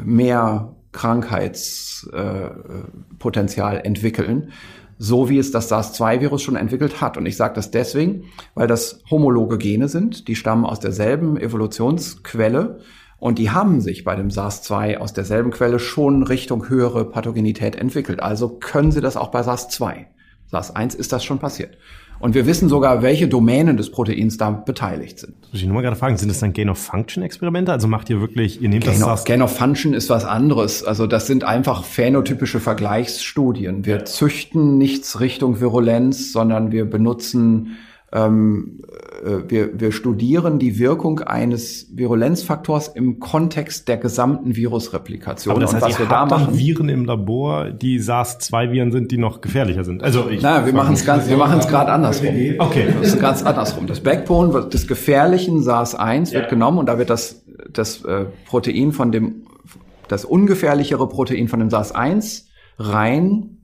mehr 0.04 0.76
Krankheitspotenzial 0.92 3.80
entwickeln, 3.86 4.52
so 4.98 5.30
wie 5.30 5.38
es 5.38 5.52
das 5.52 5.70
SARS-2-Virus 5.70 6.42
schon 6.42 6.58
entwickelt 6.58 7.00
hat. 7.00 7.16
Und 7.16 7.26
ich 7.26 7.38
sage 7.38 7.54
das 7.54 7.72
deswegen, 7.72 8.26
weil 8.54 8.68
das 8.68 9.02
homologe 9.10 9.58
Gene 9.58 9.88
sind, 9.88 10.28
die 10.28 10.36
stammen 10.36 10.66
aus 10.66 10.82
derselben 10.82 11.38
Evolutionsquelle 11.38 12.82
und 13.18 13.40
die 13.40 13.52
haben 13.52 13.80
sich 13.80 14.04
bei 14.04 14.18
dem 14.18 14.30
SARS-2 14.30 14.98
aus 14.98 15.14
derselben 15.14 15.52
Quelle 15.52 15.80
schon 15.80 16.24
Richtung 16.24 16.68
höhere 16.68 17.10
Pathogenität 17.10 17.78
entwickelt. 17.78 18.22
Also 18.22 18.60
können 18.60 18.92
sie 18.92 19.00
das 19.00 19.16
auch 19.16 19.32
bei 19.32 19.40
SARS-2. 19.40 20.08
SARS-1 20.52 20.96
ist 20.96 21.12
das 21.12 21.24
schon 21.24 21.40
passiert. 21.40 21.78
Und 22.20 22.34
wir 22.34 22.46
wissen 22.46 22.70
sogar, 22.70 23.02
welche 23.02 23.28
Domänen 23.28 23.76
des 23.78 23.92
Proteins 23.92 24.38
da 24.38 24.50
beteiligt 24.50 25.20
sind. 25.20 25.36
Muss 25.52 25.62
ich 25.62 25.66
nur 25.66 25.76
mal 25.76 25.82
gerade 25.82 25.98
fragen, 25.98 26.16
sind 26.18 26.30
das 26.30 26.40
dann 26.40 26.54
Gain-of-Function-Experimente? 26.54 27.72
Also 27.72 27.88
macht 27.88 28.10
ihr 28.10 28.22
wirklich, 28.22 28.62
ihr 28.62 28.70
nehmt 28.70 28.88
das 28.88 29.00
Gain 29.00 29.26
Gain 29.26 29.42
of 29.42 29.56
Function 29.56 29.94
ist 29.94 30.10
was 30.10 30.24
anderes. 30.24 30.84
Also 30.84 31.08
das 31.08 31.28
sind 31.28 31.44
einfach 31.44 31.84
phänotypische 31.84 32.60
Vergleichsstudien. 32.60 33.86
Wir 33.86 34.06
züchten 34.06 34.78
nichts 34.78 35.20
Richtung 35.20 35.60
Virulenz, 35.60 36.32
sondern 36.32 36.72
wir 36.72 36.90
benutzen, 36.90 37.78
ähm, 38.16 38.80
äh, 39.24 39.50
wir, 39.50 39.78
wir 39.80 39.92
studieren 39.92 40.58
die 40.58 40.80
Wirkung 40.80 41.20
eines 41.20 41.88
Virulenzfaktors 41.94 42.88
im 42.88 43.20
Kontext 43.20 43.90
der 43.90 43.98
gesamten 43.98 44.56
Virusreplikation. 44.56 45.52
Aber 45.52 45.60
das 45.60 45.74
Und 45.74 45.82
heißt, 45.82 45.86
was 45.86 46.00
ihr 46.00 46.06
wir 46.06 46.10
da 46.10 46.26
machen, 46.26 46.58
Viren 46.58 46.88
im 46.88 47.04
Labor, 47.04 47.72
die 47.72 48.00
SARS-2-Viren 48.00 48.94
sind, 48.94 49.12
die 49.12 49.18
noch 49.18 49.42
gefährlicher 49.42 49.84
sind. 49.84 50.02
Also 50.02 50.30
ich, 50.30 50.42
na, 50.42 50.66
wir 50.66 50.72
machen 50.72 50.94
es 50.94 51.06
ganz, 51.06 51.28
wir 51.28 51.36
machen 51.36 51.60
es 51.60 51.68
gerade 51.68 51.92
andersrum. 51.92 52.34
Okay. 52.60 52.88
Das 53.02 53.10
ist 53.10 53.20
ganz 53.20 53.44
andersrum. 53.44 53.86
Das 53.86 54.00
Backbone 54.00 54.70
des 54.70 54.88
gefährlichen 54.88 55.62
SARS-1 55.62 56.32
wird 56.32 56.48
genommen 56.50 56.78
und 56.78 56.86
da 56.86 56.98
wird 56.98 57.10
das, 57.10 57.44
das 57.70 58.06
äh, 58.06 58.28
Protein 58.46 58.94
von 58.94 59.12
dem, 59.12 59.46
das 60.08 60.24
ungefährlichere 60.24 61.10
Protein 61.10 61.50
von 61.50 61.60
dem 61.60 61.68
SARS-1 61.70 62.46
reingebaut 62.80 63.58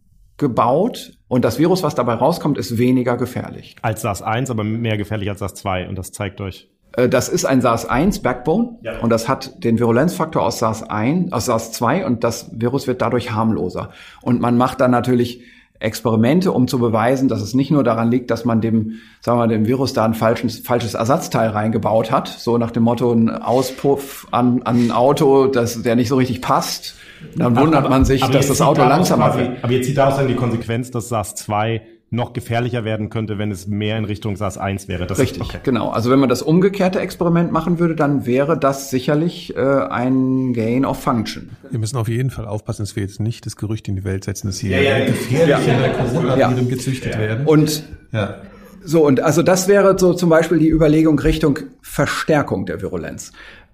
und 1.32 1.46
das 1.46 1.58
Virus, 1.60 1.82
was 1.82 1.96
dabei 1.96 2.16
rauskommt, 2.16 2.58
ist 2.58 2.78
weniger 2.78 3.16
gefährlich. 3.16 3.76
als 3.82 4.02
SARS-1, 4.04 4.52
aber 4.52 4.66
mehr 4.66 4.98
gefährlich 4.98 5.30
als 5.30 5.40
SARS-2 5.40 5.88
und 5.88 5.98
das 5.98 6.12
zeigt 6.12 6.42
euch. 6.42 6.68
Äh, 6.98 7.08
Das 7.08 7.30
ist 7.30 7.46
ein 7.46 7.62
SARS-1 7.62 8.22
Backbone 8.22 8.78
Ja. 8.84 9.00
und 9.00 9.10
das 9.12 9.30
hat 9.30 9.64
den 9.64 9.80
Virulenzfaktor 9.80 10.44
aus 10.44 10.60
SARS-1, 10.62 11.32
aus 11.32 11.46
SARS-2 11.48 12.04
und 12.06 12.26
das 12.26 12.50
Virus 12.52 12.86
wird 12.86 13.02
dadurch 13.02 13.32
harmloser. 13.32 13.92
Und 14.22 14.42
man 14.42 14.58
macht 14.58 14.82
dann 14.82 14.92
natürlich 14.92 15.42
Experimente, 15.80 16.52
um 16.52 16.68
zu 16.68 16.78
beweisen, 16.80 17.30
dass 17.30 17.42
es 17.42 17.54
nicht 17.54 17.72
nur 17.72 17.84
daran 17.84 18.12
liegt, 18.12 18.30
dass 18.30 18.44
man 18.46 18.60
dem, 18.62 19.00
sagen 19.22 19.38
wir 19.40 19.48
mal, 19.48 19.48
dem 19.48 19.66
Virus 19.66 19.94
da 19.94 20.04
ein 20.06 20.14
falsches, 20.14 20.60
falsches 20.60 20.94
Ersatzteil 20.96 21.50
reingebaut 21.50 22.12
hat, 22.12 22.28
so 22.28 22.58
nach 22.58 22.72
dem 22.72 22.84
Motto 22.84 23.12
ein 23.14 23.30
Auspuff 23.30 24.28
an, 24.32 24.62
an 24.64 24.76
ein 24.88 24.92
Auto, 24.92 25.48
das, 25.48 25.82
der 25.82 25.96
nicht 25.96 26.10
so 26.10 26.18
richtig 26.18 26.42
passt. 26.42 26.96
Dann 27.36 27.56
wundert 27.56 27.90
man 27.90 28.06
sich, 28.06 28.24
Aber 28.24 28.34
dass 28.34 28.48
das 28.48 28.62
Auto 28.62 28.82
langsamer 28.82 29.30
quasi, 29.30 29.40
wird. 29.40 29.64
Aber 29.64 29.74
jetzt 29.74 29.88
zieht 29.88 29.98
daraus 29.98 30.18
dann 30.18 30.28
die 30.28 30.36
Konsequenz, 30.36 30.92
dass 30.92 31.10
SARS-2 31.10 31.82
noch 32.14 32.34
gefährlicher 32.34 32.84
werden 32.84 33.10
könnte, 33.10 33.38
wenn 33.38 33.52
es 33.52 33.68
mehr 33.68 33.98
in 33.98 34.04
Richtung 34.04 34.36
SARS-1 34.36 34.90
wäre. 34.90 35.08
Das 35.08 35.18
Richtig, 35.18 35.44
Ist, 35.44 35.50
okay. 35.50 35.60
genau. 35.64 35.90
Also 35.90 36.12
wenn 36.12 36.20
man 36.20 36.28
das 36.28 36.42
umgekehrte 36.42 37.00
Experiment 37.00 37.54
machen 37.54 37.80
würde, 37.80 37.96
dann 37.96 38.26
wäre 38.26 38.60
das 38.60 38.90
sicherlich 38.90 39.56
äh, 39.56 39.60
ein 39.62 40.52
Gain 40.52 40.84
of 40.86 41.02
Function. 41.02 41.52
Wir 41.70 41.80
müssen 41.80 41.96
auf 41.96 42.10
jeden 42.10 42.30
Fall 42.30 42.46
aufpassen, 42.46 42.82
dass 42.84 42.98
wir 42.98 43.04
jetzt 43.04 43.22
nicht 43.22 43.46
das 43.46 43.56
Gerücht 43.56 43.88
in 43.88 43.96
die 43.96 44.04
Welt 44.04 44.26
setzen, 44.26 44.48
dass 44.48 44.60
hier 44.60 44.78
gefährliche 45.06 45.72
Corona-Viren 45.98 46.68
gezüchtet 46.68 47.18
werden. 47.18 47.48
Und 47.48 47.84
ja. 48.12 48.42
so, 48.84 49.08
und 49.08 49.22
also 49.22 49.42
das 49.42 49.70
wäre 49.70 49.98
so 49.98 50.14
zum 50.14 50.30
Beispiel 50.30 50.60
die 50.60 50.70
Überlegung 50.70 51.18
Richtung 51.18 51.60
Verstärkung 51.82 52.66
der 52.66 52.82
Virulenz. 52.82 53.32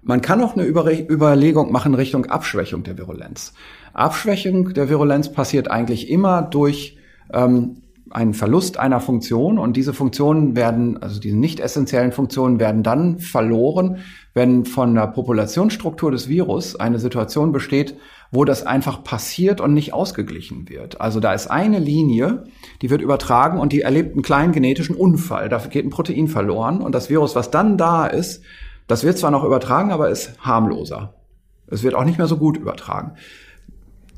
Man 0.08 0.22
kann 0.22 0.40
auch 0.40 0.54
eine 0.54 0.64
Über 0.64 0.90
Überlegung 0.90 1.70
machen 1.70 1.94
Richtung 1.94 2.24
Abschwächung 2.24 2.82
der 2.82 2.96
Virulenz. 2.96 3.52
Abschwächung 3.92 4.72
der 4.72 4.88
Virulenz 4.88 5.30
passiert 5.30 5.70
eigentlich 5.70 6.08
immer 6.08 6.40
durch 6.40 6.96
ähm, 7.30 7.82
einen 8.08 8.32
Verlust 8.32 8.78
einer 8.78 9.00
Funktion 9.00 9.58
und 9.58 9.76
diese 9.76 9.92
Funktionen 9.92 10.56
werden, 10.56 10.96
also 11.02 11.20
diese 11.20 11.36
nicht 11.36 11.60
essentiellen 11.60 12.12
Funktionen 12.12 12.58
werden 12.58 12.82
dann 12.82 13.18
verloren, 13.18 13.98
wenn 14.32 14.64
von 14.64 14.94
der 14.94 15.08
Populationsstruktur 15.08 16.10
des 16.10 16.26
Virus 16.26 16.74
eine 16.74 16.98
Situation 16.98 17.52
besteht, 17.52 17.94
wo 18.30 18.46
das 18.46 18.64
einfach 18.64 19.04
passiert 19.04 19.60
und 19.60 19.74
nicht 19.74 19.92
ausgeglichen 19.92 20.70
wird. 20.70 21.02
Also 21.02 21.20
da 21.20 21.34
ist 21.34 21.50
eine 21.50 21.80
Linie, 21.80 22.44
die 22.80 22.88
wird 22.88 23.02
übertragen 23.02 23.60
und 23.60 23.74
die 23.74 23.82
erlebt 23.82 24.14
einen 24.14 24.22
kleinen 24.22 24.52
genetischen 24.52 24.96
Unfall. 24.96 25.50
Dafür 25.50 25.70
geht 25.70 25.84
ein 25.84 25.90
Protein 25.90 26.28
verloren 26.28 26.80
und 26.80 26.94
das 26.94 27.10
Virus, 27.10 27.36
was 27.36 27.50
dann 27.50 27.76
da 27.76 28.06
ist, 28.06 28.42
das 28.88 29.04
wird 29.04 29.18
zwar 29.18 29.30
noch 29.30 29.44
übertragen, 29.44 29.92
aber 29.92 30.10
ist 30.10 30.38
harmloser. 30.40 31.14
Es 31.68 31.82
wird 31.82 31.94
auch 31.94 32.04
nicht 32.04 32.18
mehr 32.18 32.26
so 32.26 32.38
gut 32.38 32.56
übertragen. 32.56 33.12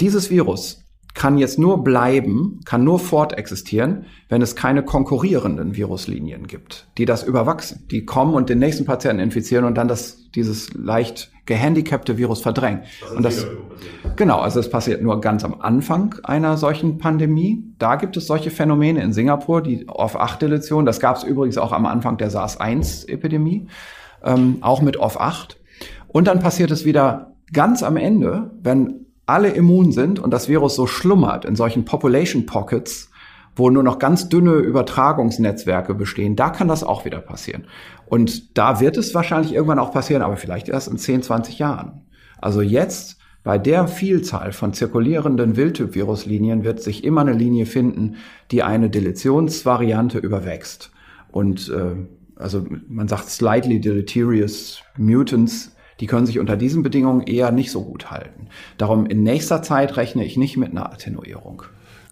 Dieses 0.01 0.31
Virus 0.31 0.85
kann 1.15 1.39
jetzt 1.39 1.59
nur 1.59 1.83
bleiben, 1.83 2.61
kann 2.65 2.85
nur 2.85 2.99
fortexistieren, 2.99 4.07
wenn 4.29 4.43
es 4.43 4.55
keine 4.55 4.85
konkurrierenden 4.85 5.77
Viruslinien 5.77 6.47
gibt, 6.47 6.87
die 6.99 7.05
das 7.05 7.25
überwachsen. 7.25 7.87
Die 7.91 8.05
kommen 8.05 8.35
und 8.35 8.49
den 8.49 8.61
nächsten 8.61 8.85
Patienten 8.85 9.21
infizieren 9.21 9.65
und 9.65 9.75
dann 9.75 9.89
das, 9.89 10.31
dieses 10.31 10.73
leicht 10.75 11.33
gehandicapte 11.47 12.17
Virus 12.17 12.41
verdrängen. 12.41 12.83
Das 13.01 13.11
und 13.11 13.23
das, 13.25 13.47
genau, 14.15 14.39
also 14.39 14.61
es 14.61 14.71
passiert 14.71 15.03
nur 15.03 15.21
ganz 15.21 15.45
am 15.45 15.61
Anfang 15.61 16.15
einer 16.23 16.57
solchen 16.57 16.99
Pandemie. 16.99 17.65
Da 17.79 17.97
gibt 17.97 18.17
es 18.17 18.29
solche 18.29 18.51
Phänomene 18.53 19.03
in 19.03 19.13
Singapur, 19.13 19.63
die 19.63 19.89
Off-8-Deletion. 19.89 20.87
Das 20.87 21.01
gab 21.01 21.17
es 21.17 21.25
übrigens 21.25 21.59
auch 21.59 21.73
am 21.73 21.87
Anfang 21.87 22.19
der 22.19 22.31
SARS-1-Epidemie, 22.31 23.67
ähm, 24.25 24.59
auch 24.61 24.83
mit 24.83 24.99
Off-8. 24.99 25.57
Und 26.09 26.27
dann 26.27 26.41
passiert 26.41 26.71
es 26.71 26.85
wieder 26.85 27.33
ganz 27.53 27.83
am 27.83 27.97
Ende, 27.97 28.51
wenn 28.63 29.07
alle 29.27 29.51
immun 29.51 29.93
sind 29.93 30.19
und 30.19 30.33
das 30.33 30.49
Virus 30.49 30.75
so 30.75 30.87
schlummert 30.87 31.45
in 31.45 31.55
solchen 31.55 31.85
Population 31.85 32.47
Pockets, 32.47 33.11
wo 33.55 33.71
nur 33.71 33.83
noch 33.83 33.99
ganz 33.99 34.29
dünne 34.29 34.55
Übertragungsnetzwerke 34.55 35.95
bestehen, 35.95 36.37
da 36.37 36.51
kann 36.51 36.69
das 36.69 36.83
auch 36.83 37.05
wieder 37.05 37.21
passieren. 37.21 37.67
Und 38.07 38.57
da 38.59 38.81
wird 38.81 38.97
es 38.97 39.15
wahrscheinlich 39.15 39.53
irgendwann 39.53 39.79
auch 39.79 39.93
passieren, 39.93 40.23
aber 40.23 40.37
vielleicht 40.37 40.69
erst 40.69 40.89
in 40.89 40.99
10, 40.99 41.23
20 41.23 41.59
Jahren. 41.59 42.03
Also 42.41 42.61
jetzt 42.61 43.19
bei 43.43 43.57
der 43.59 43.89
Vielzahl 43.89 44.53
von 44.53 44.73
zirkulierenden 44.73 45.57
Wildtyp-Viruslinien 45.57 46.65
wird 46.65 46.83
sich 46.83 47.05
immer 47.05 47.23
eine 47.23 47.33
Linie 47.33 47.67
finden, 47.67 48.17
die 48.51 48.63
eine 48.63 48.91
Deletionsvariante 48.91 50.19
überwächst. 50.19 50.91
Und 51.31 51.69
äh, 51.71 51.97
also 52.41 52.67
man 52.89 53.09
sagt 53.09 53.31
slightly 53.31 53.81
deleterious 53.81 54.83
mutants 54.97 55.73
die 56.01 56.07
können 56.07 56.27
sich 56.27 56.39
unter 56.39 56.57
diesen 56.57 56.83
Bedingungen 56.83 57.21
eher 57.21 57.53
nicht 57.53 57.71
so 57.71 57.85
gut 57.85 58.11
halten. 58.11 58.49
Darum 58.79 59.07
in 59.07 59.23
nächster 59.23 59.63
Zeit 59.63 59.97
rechne 59.97 60.25
ich 60.25 60.37
nicht 60.37 60.57
mit 60.57 60.71
einer 60.71 60.91
Attenuierung. 60.91 61.63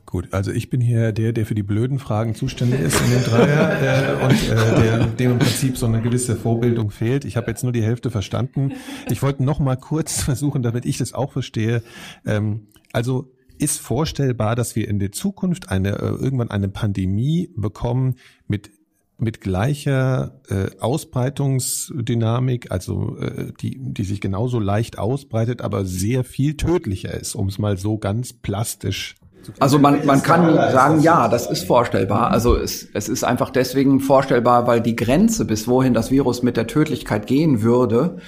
Gut, 0.05 0.29
also 0.33 0.53
ich 0.53 0.71
bin 0.71 0.81
hier 0.81 1.13
der, 1.13 1.33
der 1.33 1.45
für 1.45 1.55
die 1.55 1.63
blöden 1.63 1.99
Fragen 1.99 2.35
zuständig 2.35 2.81
ist 2.81 2.99
in 2.99 3.11
dem 3.11 3.25
Dreier 3.25 4.19
äh, 4.21 4.25
und 4.25 4.51
äh, 4.51 4.83
der, 4.83 5.07
dem 5.07 5.33
im 5.33 5.39
Prinzip 5.39 5.77
so 5.77 5.85
eine 5.85 6.01
gewisse 6.01 6.35
Vorbildung 6.35 6.91
fehlt. 6.91 7.27
Ich 7.27 7.37
habe 7.37 7.51
jetzt 7.51 7.63
nur 7.63 7.73
die 7.73 7.83
Hälfte 7.83 8.11
verstanden. 8.11 8.73
Ich 9.11 9.23
wollte 9.23 9.43
noch 9.45 9.59
mal 9.59 9.77
kurz 9.77 10.23
versuchen, 10.23 10.63
damit 10.63 10.87
ich 10.87 10.97
das 10.97 11.13
auch 11.13 11.33
verstehe. 11.33 11.83
Ähm, 12.25 12.69
also 12.93 13.31
ist 13.59 13.81
vorstellbar, 13.81 14.57
dass 14.57 14.77
wir 14.77 14.89
in 14.89 14.99
der 14.99 15.13
Zukunft 15.13 15.71
eine 15.71 15.91
äh, 15.91 16.07
irgendwann 16.07 16.51
eine 16.51 16.69
Pandemie 16.69 17.51
bekommen 17.55 18.15
mit 18.47 18.71
mit 19.19 19.41
gleicher 19.41 20.41
äh, 20.49 20.71
Ausbreitungsdynamik, 20.81 22.71
also 22.71 23.17
äh, 23.19 23.53
die, 23.61 23.77
die 23.79 24.05
sich 24.05 24.21
genauso 24.21 24.61
leicht 24.61 24.99
ausbreitet, 24.99 25.61
aber 25.61 25.85
sehr 25.85 26.25
viel 26.25 26.57
tödlicher 26.57 27.13
ist, 27.15 27.35
um 27.35 27.49
es 27.49 27.59
mal 27.59 27.77
so 27.77 27.99
ganz 27.99 28.33
plastisch 28.33 29.17
also 29.61 29.79
man, 29.79 30.05
man 30.05 30.23
kann 30.23 30.55
sagen, 30.55 31.01
ja, 31.01 31.29
das 31.29 31.51
ist 31.51 31.67
vorstellbar. 31.67 32.31
Also 32.31 32.57
es, 32.57 32.87
es 32.93 33.09
ist 33.09 33.25
einfach 33.25 33.51
deswegen 33.51 34.01
vorstellbar, 34.01 34.67
weil 34.67 34.81
die 34.81 34.97
Grenze, 34.97 35.45
bis 35.45 35.67
wohin 35.67 35.95
das 35.95 36.11
Virus 36.11 36.43
mit 36.43 36.57
der 36.57 36.67
Tödlichkeit 36.67 37.27
gehen 37.27 37.63
würde, 37.63 38.19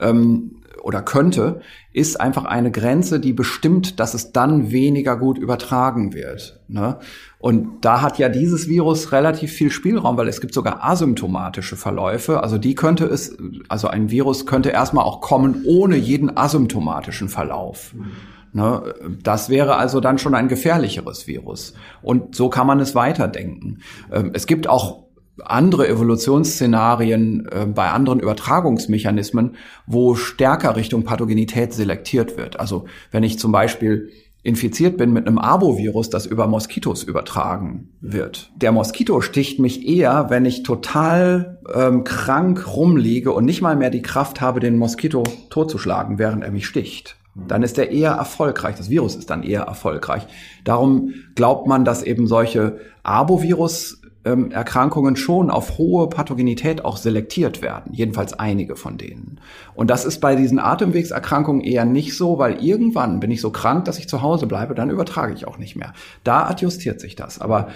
ähm, 0.00 0.62
oder 0.84 1.02
könnte, 1.02 1.60
ist 1.92 2.20
einfach 2.20 2.44
eine 2.44 2.70
Grenze, 2.70 3.18
die 3.18 3.32
bestimmt, 3.32 3.98
dass 4.00 4.12
es 4.12 4.32
dann 4.32 4.70
weniger 4.70 5.16
gut 5.16 5.38
übertragen 5.38 6.12
wird. 6.12 6.60
Ne? 6.68 6.98
Und 7.38 7.84
da 7.84 8.02
hat 8.02 8.18
ja 8.18 8.28
dieses 8.28 8.68
Virus 8.68 9.10
relativ 9.10 9.52
viel 9.52 9.70
Spielraum, 9.70 10.16
weil 10.16 10.28
es 10.28 10.40
gibt 10.40 10.52
sogar 10.52 10.84
asymptomatische 10.84 11.76
Verläufe. 11.76 12.42
Also 12.42 12.58
die 12.58 12.74
könnte 12.74 13.06
es, 13.06 13.36
also 13.68 13.88
ein 13.88 14.10
Virus 14.10 14.44
könnte 14.44 14.70
erstmal 14.70 15.04
auch 15.04 15.20
kommen 15.20 15.64
ohne 15.66 15.96
jeden 15.96 16.36
asymptomatischen 16.36 17.28
Verlauf. 17.30 17.94
Mhm. 17.94 18.12
Ne? 18.52 18.94
Das 19.22 19.48
wäre 19.48 19.76
also 19.76 20.00
dann 20.00 20.18
schon 20.18 20.34
ein 20.34 20.48
gefährlicheres 20.48 21.26
Virus. 21.26 21.74
Und 22.02 22.34
so 22.34 22.50
kann 22.50 22.66
man 22.66 22.78
es 22.78 22.94
weiterdenken. 22.94 23.78
Ähm, 24.12 24.30
es 24.34 24.46
gibt 24.46 24.68
auch 24.68 25.04
andere 25.42 25.88
Evolutionsszenarien 25.88 27.48
äh, 27.50 27.66
bei 27.66 27.90
anderen 27.90 28.20
Übertragungsmechanismen, 28.20 29.56
wo 29.86 30.14
stärker 30.14 30.76
Richtung 30.76 31.04
Pathogenität 31.04 31.72
selektiert 31.72 32.36
wird. 32.36 32.60
Also 32.60 32.84
wenn 33.10 33.22
ich 33.22 33.38
zum 33.38 33.52
Beispiel 33.52 34.10
infiziert 34.44 34.98
bin 34.98 35.12
mit 35.12 35.26
einem 35.26 35.38
Arbovirus, 35.38 36.10
das 36.10 36.26
über 36.26 36.46
Moskitos 36.46 37.02
übertragen 37.02 37.88
wird. 38.02 38.52
Der 38.56 38.72
Moskito 38.72 39.22
sticht 39.22 39.58
mich 39.58 39.88
eher, 39.88 40.26
wenn 40.28 40.44
ich 40.44 40.62
total 40.62 41.58
ähm, 41.74 42.04
krank 42.04 42.76
rumliege 42.76 43.32
und 43.32 43.46
nicht 43.46 43.62
mal 43.62 43.74
mehr 43.74 43.88
die 43.88 44.02
Kraft 44.02 44.42
habe, 44.42 44.60
den 44.60 44.76
Moskito 44.76 45.22
totzuschlagen, 45.48 46.18
während 46.18 46.44
er 46.44 46.50
mich 46.50 46.66
sticht. 46.66 47.16
Dann 47.34 47.62
ist 47.62 47.78
er 47.78 47.90
eher 47.90 48.12
erfolgreich. 48.12 48.76
Das 48.76 48.90
Virus 48.90 49.16
ist 49.16 49.30
dann 49.30 49.42
eher 49.42 49.62
erfolgreich. 49.62 50.26
Darum 50.62 51.14
glaubt 51.34 51.66
man, 51.66 51.84
dass 51.84 52.02
eben 52.02 52.26
solche 52.26 52.78
Arbovirus 53.02 54.02
ähm, 54.24 54.50
Erkrankungen 54.50 55.16
schon 55.16 55.50
auf 55.50 55.78
hohe 55.78 56.08
Pathogenität 56.08 56.84
auch 56.84 56.96
selektiert 56.96 57.62
werden, 57.62 57.92
jedenfalls 57.92 58.32
einige 58.32 58.76
von 58.76 58.96
denen. 58.96 59.40
Und 59.74 59.90
das 59.90 60.04
ist 60.04 60.20
bei 60.20 60.36
diesen 60.36 60.58
Atemwegserkrankungen 60.58 61.62
eher 61.62 61.84
nicht 61.84 62.16
so, 62.16 62.38
weil 62.38 62.64
irgendwann 62.64 63.20
bin 63.20 63.30
ich 63.30 63.40
so 63.40 63.50
krank, 63.50 63.84
dass 63.84 63.98
ich 63.98 64.08
zu 64.08 64.22
Hause 64.22 64.46
bleibe, 64.46 64.74
dann 64.74 64.90
übertrage 64.90 65.34
ich 65.34 65.46
auch 65.46 65.58
nicht 65.58 65.76
mehr. 65.76 65.92
Da 66.22 66.46
adjustiert 66.46 67.00
sich 67.00 67.16
das. 67.16 67.40
Aber 67.40 67.68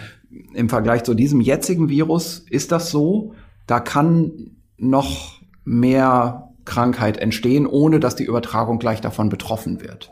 im 0.55 0.69
Vergleich 0.69 1.05
zu 1.05 1.15
diesem 1.15 1.41
jetzigen 1.41 1.89
Virus 1.89 2.45
ist 2.51 2.73
das 2.73 2.91
so, 2.91 3.35
da 3.67 3.81
kann 3.81 4.57
noch 4.79 5.41
mehr 5.65 6.49
Krankheit 6.65 7.17
entstehen, 7.19 7.67
ohne 7.67 8.01
dass 8.01 8.17
die 8.17 8.25
Übertragung 8.25 8.79
gleich 8.79 9.01
davon 9.01 9.29
betroffen 9.29 9.81
wird. 9.81 10.11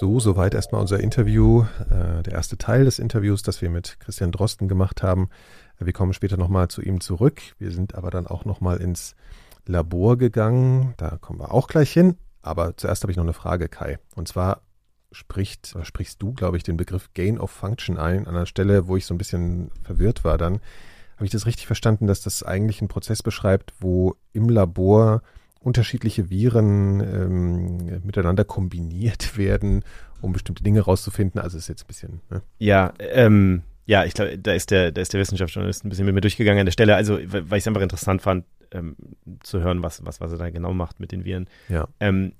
So, 0.00 0.20
soweit 0.20 0.54
erstmal 0.54 0.80
unser 0.80 1.00
Interview, 1.00 1.64
äh, 1.90 2.22
der 2.22 2.34
erste 2.34 2.56
Teil 2.56 2.84
des 2.84 3.00
Interviews, 3.00 3.42
das 3.42 3.60
wir 3.62 3.68
mit 3.68 3.98
Christian 3.98 4.30
Drosten 4.30 4.68
gemacht 4.68 5.02
haben. 5.02 5.28
Wir 5.80 5.92
kommen 5.92 6.12
später 6.12 6.36
nochmal 6.36 6.68
zu 6.68 6.82
ihm 6.82 7.00
zurück. 7.00 7.40
Wir 7.58 7.72
sind 7.72 7.96
aber 7.96 8.12
dann 8.12 8.28
auch 8.28 8.44
nochmal 8.44 8.76
ins 8.76 9.16
Labor 9.66 10.16
gegangen. 10.16 10.94
Da 10.98 11.18
kommen 11.20 11.40
wir 11.40 11.52
auch 11.52 11.66
gleich 11.66 11.92
hin. 11.92 12.16
Aber 12.42 12.76
zuerst 12.76 13.02
habe 13.02 13.10
ich 13.10 13.16
noch 13.16 13.24
eine 13.24 13.32
Frage, 13.32 13.68
Kai. 13.68 13.98
Und 14.14 14.28
zwar 14.28 14.62
spricht, 15.10 15.74
sprichst 15.82 16.22
du, 16.22 16.32
glaube 16.32 16.58
ich, 16.58 16.62
den 16.62 16.76
Begriff 16.76 17.12
Gain 17.14 17.40
of 17.40 17.50
Function 17.50 17.98
ein, 17.98 18.28
an 18.28 18.36
einer 18.36 18.46
Stelle, 18.46 18.86
wo 18.86 18.96
ich 18.96 19.04
so 19.04 19.14
ein 19.14 19.18
bisschen 19.18 19.72
verwirrt 19.82 20.22
war 20.22 20.38
dann. 20.38 20.60
Habe 21.16 21.24
ich 21.24 21.32
das 21.32 21.44
richtig 21.44 21.66
verstanden, 21.66 22.06
dass 22.06 22.20
das 22.20 22.44
eigentlich 22.44 22.80
einen 22.80 22.86
Prozess 22.86 23.24
beschreibt, 23.24 23.74
wo 23.80 24.14
im 24.32 24.48
Labor 24.48 25.22
unterschiedliche 25.60 26.30
Viren 26.30 27.00
ähm, 27.00 28.00
miteinander 28.04 28.44
kombiniert 28.44 29.36
werden, 29.36 29.84
um 30.20 30.32
bestimmte 30.32 30.62
Dinge 30.62 30.80
rauszufinden. 30.80 31.40
Also 31.40 31.58
ist 31.58 31.68
jetzt 31.68 31.84
ein 31.84 31.88
bisschen. 31.88 32.20
Ne? 32.30 32.42
Ja, 32.58 32.92
ähm, 32.98 33.62
ja, 33.86 34.04
ich 34.04 34.12
glaube, 34.12 34.38
da 34.38 34.52
ist 34.52 34.70
der, 34.70 34.92
da 34.92 35.00
ist 35.00 35.14
der 35.14 35.20
Wissenschaftsjournalist 35.20 35.84
ein 35.84 35.88
bisschen 35.88 36.04
mit 36.04 36.14
mir 36.14 36.20
durchgegangen 36.20 36.60
an 36.60 36.66
der 36.66 36.72
Stelle. 36.72 36.94
Also, 36.94 37.18
weil 37.18 37.58
ich 37.58 37.62
es 37.62 37.66
einfach 37.66 37.80
interessant 37.80 38.20
fand, 38.20 38.44
ähm, 38.70 38.96
zu 39.40 39.60
hören, 39.60 39.82
was, 39.82 40.04
was, 40.04 40.20
was 40.20 40.32
er 40.32 40.38
da 40.38 40.50
genau 40.50 40.74
macht 40.74 41.00
mit 41.00 41.10
den 41.10 41.24
Viren. 41.24 41.48
Ja. 41.68 41.88
Ähm, 42.00 42.32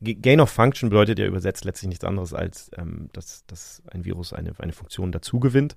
Gain 0.00 0.40
of 0.40 0.50
Function 0.50 0.90
bedeutet 0.90 1.18
ja 1.18 1.26
übersetzt 1.26 1.64
letztlich 1.64 1.88
nichts 1.88 2.04
anderes 2.04 2.34
als, 2.34 2.70
ähm, 2.76 3.08
dass, 3.12 3.44
dass 3.46 3.82
ein 3.90 4.04
Virus 4.04 4.32
eine, 4.32 4.52
eine 4.58 4.72
Funktion 4.72 5.12
dazu 5.12 5.40
gewinnt. 5.40 5.76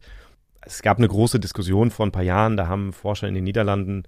Es 0.61 0.81
gab 0.81 0.97
eine 0.97 1.07
große 1.07 1.39
Diskussion 1.39 1.91
vor 1.91 2.05
ein 2.05 2.11
paar 2.11 2.23
Jahren, 2.23 2.57
da 2.57 2.67
haben 2.67 2.91
Forscher 2.91 3.27
in 3.27 3.35
den 3.35 3.43
Niederlanden 3.43 4.03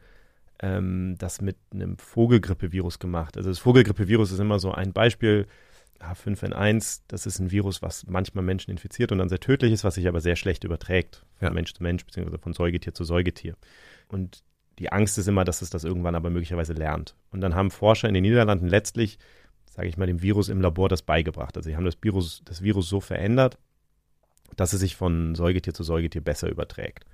ähm, 0.62 1.16
das 1.18 1.41
mit 1.41 1.57
einem 1.74 1.97
Vogelgrippevirus 1.97 2.99
gemacht. 2.99 3.38
Also 3.38 3.49
das 3.49 3.60
Vogelgrippevirus 3.60 4.32
ist 4.32 4.39
immer 4.39 4.60
so 4.60 4.72
ein 4.72 4.93
Beispiel. 4.93 5.47
H5N1, 5.99 7.01
das 7.10 7.26
ist 7.26 7.39
ein 7.39 7.51
Virus, 7.51 7.82
was 7.82 8.07
manchmal 8.07 8.43
Menschen 8.43 8.72
infiziert 8.72 9.12
und 9.12 9.18
dann 9.18 9.28
sehr 9.28 9.41
tödlich 9.41 9.74
ist, 9.74 9.84
was 9.84 9.95
sich 9.95 10.07
aber 10.07 10.22
sehr 10.22 10.38
schlecht 10.38 10.64
überträgt, 10.64 11.26
von 11.38 11.49
ja. 11.49 11.53
Mensch 11.53 11.74
zu 11.74 11.84
Mensch, 11.84 12.05
beziehungsweise 12.05 12.41
von 12.41 12.53
Säugetier 12.53 12.93
zu 12.93 13.03
Säugetier. 13.03 13.55
Und 14.07 14.41
die 14.80 14.93
Angst 14.93 15.18
ist 15.18 15.28
immer, 15.28 15.43
dass 15.43 15.62
es 15.62 15.70
das 15.70 15.84
irgendwann 15.84 16.16
aber 16.16 16.30
möglicherweise 16.30 16.72
lernt. 16.72 17.16
Und 17.32 17.41
dann 17.41 17.53
haben 17.53 17.70
Forscher 17.70 18.07
in 18.07 18.14
den 18.14 18.24
Niederlanden 18.24 18.68
letztlich, 18.68 19.20
sage 19.66 19.89
ich 19.89 19.97
mal, 19.97 20.07
dem 20.07 20.22
Virus 20.22 20.47
im 20.47 20.62
Labor 20.62 20.88
das 20.88 21.01
beigebracht. 21.01 21.57
Also 21.57 21.70
sie 21.70 21.76
haben 21.76 21.86
das 21.86 21.97
Virus, 22.01 22.41
das 22.45 22.62
Virus 22.62 22.88
so 22.88 23.01
verändert, 23.01 23.57
dass 24.55 24.72
es 24.72 24.80
sich 24.80 24.95
von 24.95 25.36
Säugetier 25.36 25.74
zu 25.74 25.84
Säugetier 25.84 26.22
besser 26.22 26.49
überträgt. 26.49 27.05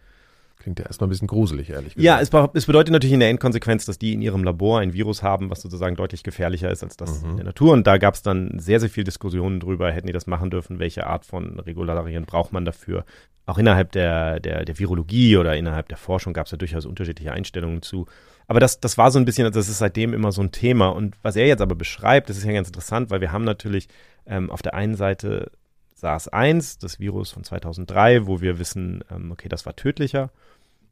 Klingt 0.57 0.79
ja 0.79 0.85
erstmal 0.85 1.07
ein 1.07 1.11
bisschen 1.11 1.27
gruselig, 1.27 1.69
ehrlich 1.69 1.95
gesagt. 1.95 2.03
Ja, 2.03 2.19
es, 2.19 2.29
es, 2.53 2.65
bedeutet 2.65 2.91
natürlich 2.91 3.13
in 3.13 3.19
der 3.19 3.29
Endkonsequenz, 3.29 3.85
dass 3.85 3.99
die 3.99 4.13
in 4.13 4.21
ihrem 4.21 4.43
Labor 4.43 4.79
ein 4.79 4.93
Virus 4.93 5.21
haben, 5.21 5.49
was 5.49 5.61
sozusagen 5.61 5.95
deutlich 5.95 6.23
gefährlicher 6.23 6.71
ist 6.71 6.83
als 6.83 6.97
das 6.97 7.21
mhm. 7.21 7.31
in 7.31 7.35
der 7.37 7.45
Natur. 7.45 7.73
Und 7.73 7.85
da 7.85 7.97
gab 7.97 8.15
es 8.15 8.23
dann 8.23 8.57
sehr, 8.57 8.79
sehr 8.79 8.89
viel 8.89 9.03
Diskussionen 9.03 9.59
drüber, 9.59 9.91
hätten 9.91 10.07
die 10.07 10.13
das 10.13 10.27
machen 10.27 10.49
dürfen, 10.49 10.79
welche 10.79 11.05
Art 11.05 11.25
von 11.25 11.59
Regularien 11.59 12.25
braucht 12.25 12.51
man 12.51 12.65
dafür. 12.65 13.05
Auch 13.45 13.59
innerhalb 13.59 13.91
der, 13.91 14.39
der, 14.39 14.65
der 14.65 14.79
Virologie 14.79 15.37
oder 15.37 15.55
innerhalb 15.55 15.87
der 15.87 15.97
Forschung 15.97 16.33
gab 16.33 16.47
es 16.47 16.51
ja 16.51 16.57
durchaus 16.57 16.85
unterschiedliche 16.85 17.31
Einstellungen 17.31 17.83
zu. 17.83 18.07
Aber 18.47 18.59
das, 18.59 18.79
das 18.79 18.97
war 18.97 19.11
so 19.11 19.19
ein 19.19 19.25
bisschen, 19.25 19.51
das 19.51 19.69
ist 19.69 19.77
seitdem 19.77 20.13
immer 20.13 20.31
so 20.31 20.41
ein 20.41 20.51
Thema. 20.51 20.89
Und 20.89 21.15
was 21.21 21.35
er 21.35 21.47
jetzt 21.47 21.61
aber 21.61 21.75
beschreibt, 21.75 22.29
das 22.29 22.37
ist 22.37 22.45
ja 22.45 22.53
ganz 22.53 22.67
interessant, 22.67 23.11
weil 23.11 23.21
wir 23.21 23.31
haben 23.31 23.43
natürlich 23.43 23.87
ähm, 24.25 24.49
auf 24.49 24.61
der 24.61 24.73
einen 24.73 24.95
Seite 24.95 25.51
SARS-1, 25.95 26.79
das 26.81 26.99
Virus 26.99 27.31
von 27.31 27.43
2003, 27.43 28.27
wo 28.27 28.41
wir 28.41 28.59
wissen, 28.59 29.03
ähm, 29.11 29.31
okay, 29.31 29.49
das 29.49 29.65
war 29.65 29.75
tödlicher. 29.75 30.29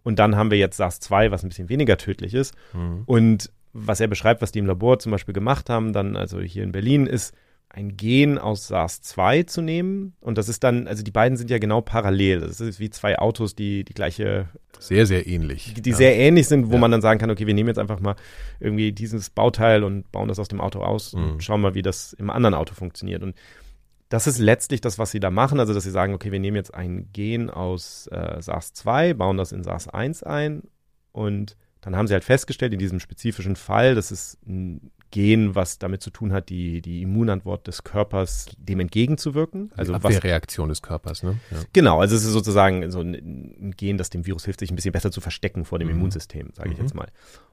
Und 0.03 0.19
dann 0.19 0.35
haben 0.35 0.51
wir 0.51 0.57
jetzt 0.57 0.79
SARS-2, 0.79 1.31
was 1.31 1.43
ein 1.43 1.49
bisschen 1.49 1.69
weniger 1.69 1.97
tödlich 1.97 2.33
ist. 2.33 2.55
Mhm. 2.73 3.03
Und 3.05 3.51
was 3.73 3.99
er 3.99 4.07
beschreibt, 4.07 4.41
was 4.41 4.51
die 4.51 4.59
im 4.59 4.65
Labor 4.65 4.99
zum 4.99 5.11
Beispiel 5.11 5.33
gemacht 5.33 5.69
haben, 5.69 5.93
dann 5.93 6.15
also 6.15 6.39
hier 6.39 6.63
in 6.63 6.71
Berlin, 6.71 7.07
ist 7.07 7.33
ein 7.73 7.97
Gen 7.97 8.37
aus 8.37 8.67
SARS-2 8.67 9.47
zu 9.47 9.61
nehmen. 9.61 10.13
Und 10.21 10.37
das 10.37 10.47
ist 10.47 10.63
dann, 10.63 10.87
also 10.87 11.01
die 11.03 11.11
beiden 11.11 11.37
sind 11.37 11.49
ja 11.49 11.57
genau 11.57 11.81
parallel. 11.81 12.41
Das 12.41 12.61
ist 12.61 12.79
wie 12.79 12.91
zwei 12.91 13.17
Autos, 13.17 13.55
die 13.55 13.83
die 13.83 13.95
gleiche. 13.95 14.47
Sehr, 14.77 15.07
sehr 15.07 15.25
ähnlich. 15.25 15.73
Die, 15.73 15.81
die 15.81 15.89
ja. 15.89 15.95
sehr 15.95 16.15
ähnlich 16.15 16.47
sind, 16.47 16.69
wo 16.69 16.73
ja. 16.73 16.79
man 16.79 16.91
dann 16.91 17.01
sagen 17.01 17.19
kann, 17.19 17.31
okay, 17.31 17.47
wir 17.47 17.53
nehmen 17.55 17.69
jetzt 17.69 17.79
einfach 17.79 17.99
mal 17.99 18.15
irgendwie 18.59 18.91
dieses 18.91 19.31
Bauteil 19.31 19.83
und 19.83 20.11
bauen 20.11 20.27
das 20.27 20.37
aus 20.37 20.49
dem 20.49 20.61
Auto 20.61 20.81
aus 20.81 21.13
mhm. 21.13 21.23
und 21.23 21.43
schauen 21.43 21.61
mal, 21.61 21.73
wie 21.73 21.81
das 21.81 22.13
im 22.13 22.29
anderen 22.29 22.53
Auto 22.53 22.75
funktioniert. 22.75 23.23
Und 23.23 23.35
das 24.13 24.27
ist 24.27 24.37
letztlich 24.37 24.79
das, 24.79 24.99
was 24.99 25.09
sie 25.09 25.19
da 25.19 25.31
machen. 25.31 25.59
Also, 25.59 25.73
dass 25.73 25.85
sie 25.85 25.89
sagen, 25.89 26.13
okay, 26.13 26.31
wir 26.31 26.39
nehmen 26.39 26.55
jetzt 26.55 26.71
ein 26.71 27.09
Gen 27.13 27.49
aus 27.49 28.05
äh, 28.11 28.39
SARS-2, 28.39 29.15
bauen 29.15 29.37
das 29.37 29.51
in 29.51 29.63
SARS-1 29.63 30.23
ein 30.23 30.61
und 31.11 31.57
dann 31.81 31.95
haben 31.95 32.05
sie 32.05 32.13
halt 32.13 32.23
festgestellt, 32.23 32.73
in 32.73 32.79
diesem 32.79 32.99
spezifischen 32.99 33.55
Fall, 33.55 33.95
das 33.95 34.11
ist 34.11 34.37
ein 34.45 34.91
Gen, 35.13 35.53
was 35.53 35.77
damit 35.77 36.01
zu 36.01 36.09
tun 36.09 36.33
hat, 36.33 36.49
die, 36.49 36.81
die 36.81 37.03
Immunantwort 37.03 37.67
des 37.67 37.83
Körpers 37.83 38.47
dem 38.57 38.79
entgegenzuwirken. 38.79 39.71
Also 39.77 39.93
die 39.93 39.95
Abwehrreaktion 39.97 40.69
des 40.69 40.81
Körpers, 40.81 41.21
ne? 41.21 41.37
Ja. 41.51 41.57
Genau, 41.71 41.99
also 41.99 42.15
es 42.15 42.25
ist 42.25 42.31
sozusagen 42.31 42.89
so 42.89 43.01
ein, 43.01 43.13
ein, 43.13 43.73
Gen, 43.77 43.99
das 43.99 44.09
dem 44.09 44.25
Virus 44.25 44.45
hilft, 44.45 44.61
sich 44.61 44.71
ein 44.71 44.75
bisschen 44.75 44.91
besser 44.91 45.11
zu 45.11 45.21
verstecken 45.21 45.65
vor 45.65 45.77
dem 45.77 45.89
mhm. 45.89 45.97
Immunsystem, 45.97 46.49
sage 46.53 46.71
ich 46.71 46.77
mhm. 46.79 46.83
jetzt 46.83 46.95
mal. 46.95 47.09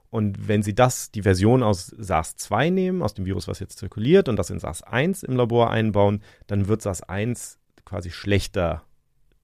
Und 0.08 0.48
wenn 0.48 0.62
Sie 0.62 0.74
das, 0.74 1.11
die 1.11 1.20
Version 1.20 1.62
aus 1.62 1.94
SARS-2 1.98 2.70
nehmen, 2.70 3.02
aus 3.02 3.12
dem 3.12 3.26
Virus, 3.26 3.46
was 3.46 3.61
jetzt 3.61 3.78
zirkuliert, 3.78 4.30
und 4.30 4.36
das 4.36 4.48
in 4.48 4.58
SARS-1 4.58 5.22
im 5.22 5.36
Labor 5.36 5.68
einbauen, 5.68 6.22
dann 6.46 6.66
wird 6.66 6.80
SARS-1 6.80 7.58
quasi 7.84 8.11
schlechter 8.11 8.84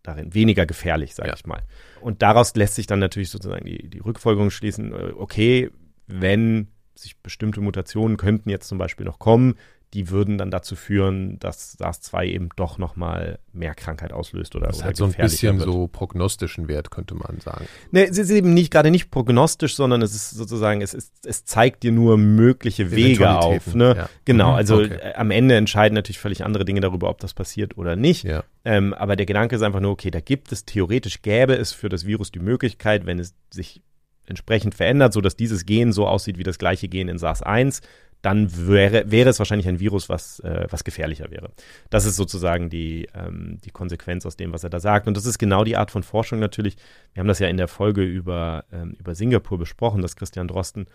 darin, 0.03 0.33
weniger 0.33 0.65
gefährlich, 0.65 1.15
sage 1.15 1.29
ja. 1.29 1.35
ich 1.37 1.45
mal. 1.45 1.63
Und 2.01 2.23
daraus 2.23 2.57
lässt 2.57 2.77
sich 2.77 2.87
dann 2.87 2.99
natürlich 2.99 3.29
sozusagen 3.29 3.67
die, 3.67 3.91
die 3.91 3.99
Rückfolgerung 3.99 4.49
schließen, 4.49 4.95
äh, 4.95 5.13
okay, 5.15 5.71
wenn 6.07 6.69
sich 6.99 7.19
bestimmte 7.19 7.61
Mutationen 7.61 8.17
könnten 8.17 8.51
jetzt 8.51 8.69
zum 8.69 8.79
Beispiel 8.79 9.07
noch 9.07 9.19
kommen, 9.19 9.57
die 9.95 10.11
würden 10.11 10.37
dann 10.37 10.51
dazu 10.51 10.75
führen, 10.77 11.39
dass 11.39 11.79
SARS-2 11.79 12.25
eben 12.27 12.49
doch 12.57 12.77
nochmal 12.77 13.39
mehr 13.53 13.75
Krankheit 13.75 14.13
auslöst 14.13 14.57
oder 14.57 14.67
Das 14.67 14.79
oder 14.79 14.89
hat 14.89 14.97
so 14.97 15.05
ein 15.05 15.13
bisschen 15.13 15.59
wird. 15.59 15.69
so 15.69 15.87
prognostischen 15.87 16.69
Wert, 16.69 16.91
könnte 16.91 17.15
man 17.15 17.41
sagen. 17.41 17.67
Ne, 17.93 18.07
es 18.07 18.19
ist 18.19 18.31
eben 18.31 18.53
nicht 18.53 18.71
gerade 18.71 18.91
nicht 18.91 19.11
prognostisch, 19.11 19.77
sondern 19.77 20.03
es 20.03 20.15
ist 20.15 20.31
sozusagen, 20.31 20.83
es, 20.83 20.93
ist, 20.93 21.13
es 21.25 21.45
zeigt 21.45 21.83
dir 21.83 21.93
nur 21.93 22.19
mögliche 22.19 22.91
Wege 22.91 23.39
auf. 23.39 23.75
Ne? 23.75 23.95
Ja. 23.97 24.09
Genau, 24.25 24.51
mhm, 24.51 24.57
also 24.57 24.77
okay. 24.83 24.99
Äh, 25.01 25.15
am 25.15 25.31
Ende 25.31 25.57
entscheiden 25.57 25.95
natürlich 25.95 26.19
völlig 26.19 26.45
andere 26.45 26.65
Dinge 26.65 26.81
darüber, 26.81 27.09
ob 27.09 27.21
das 27.21 27.33
passiert 27.33 27.79
oder 27.79 27.97
nicht. 27.97 28.25
Ja. 28.25 28.43
Ähm, 28.65 28.93
aber 28.93 29.15
der 29.15 29.25
Gedanke 29.25 29.55
ist 29.55 29.63
einfach 29.63 29.81
nur, 29.81 29.93
okay, 29.93 30.11
da 30.11 30.21
gibt 30.21 30.51
es 30.51 30.65
theoretisch, 30.65 31.23
gäbe 31.23 31.55
es 31.55 31.73
für 31.73 31.89
das 31.89 32.05
Virus 32.05 32.33
die 32.33 32.41
Möglichkeit, 32.41 33.07
wenn 33.07 33.19
es 33.19 33.35
sich 33.51 33.81
entsprechend 34.27 34.75
verändert, 34.75 35.13
sodass 35.13 35.37
dieses 35.37 35.67
Gen 35.67 35.93
so 35.93 36.07
aussieht 36.07 36.39
wie 36.39 36.43
das 36.43 36.59
gleiche 36.59 36.89
Gen 36.89 37.09
in 37.09 37.19
SARS-1, 37.19 37.83
dann 38.23 38.51
wäre, 38.67 39.11
wäre 39.11 39.31
es 39.31 39.39
wahrscheinlich 39.39 39.69
ein 39.69 39.79
Virus, 39.79 40.09
was, 40.09 40.41
äh, 40.41 40.67
was 40.71 40.85
gefährlicher 40.85 41.31
wäre. 41.31 41.51
Das 41.91 42.07
ist 42.07 42.17
sozusagen 42.17 42.71
die, 42.71 43.09
ähm, 43.15 43.59
die 43.65 43.71
Konsequenz 43.71 44.27
aus 44.27 44.37
dem, 44.37 44.53
was 44.53 44.65
er 44.65 44.71
da 44.71 44.81
sagt. 44.81 45.07
Und 45.07 45.17
das 45.17 45.27
ist 45.27 45.39
genau 45.39 45.65
die 45.65 45.77
Art 45.77 45.91
von 45.91 46.03
Forschung 46.03 46.41
natürlich. 46.41 46.77
Wir 47.13 47.21
haben 47.21 47.29
das 47.29 47.39
ja 47.39 47.49
in 47.49 47.57
der 47.57 47.69
Folge 47.69 48.03
über, 48.03 48.65
ähm, 48.73 48.97
über 48.99 49.15
Singapur 49.15 49.59
besprochen, 49.59 50.03
dass 50.03 50.17
Christian 50.17 50.49
Drosten 50.49 50.87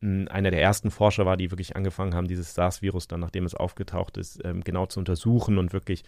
mh, 0.00 0.30
einer 0.30 0.50
der 0.50 0.60
ersten 0.60 0.90
Forscher 0.90 1.24
war, 1.24 1.36
die 1.36 1.50
wirklich 1.50 1.76
angefangen 1.76 2.14
haben, 2.14 2.28
dieses 2.28 2.54
SARS-Virus 2.54 3.08
dann, 3.08 3.20
nachdem 3.20 3.46
es 3.46 3.54
aufgetaucht 3.54 4.18
ist, 4.18 4.44
ähm, 4.44 4.62
genau 4.62 4.86
zu 4.86 4.98
untersuchen 4.98 5.56
und 5.58 5.72
wirklich 5.72 6.04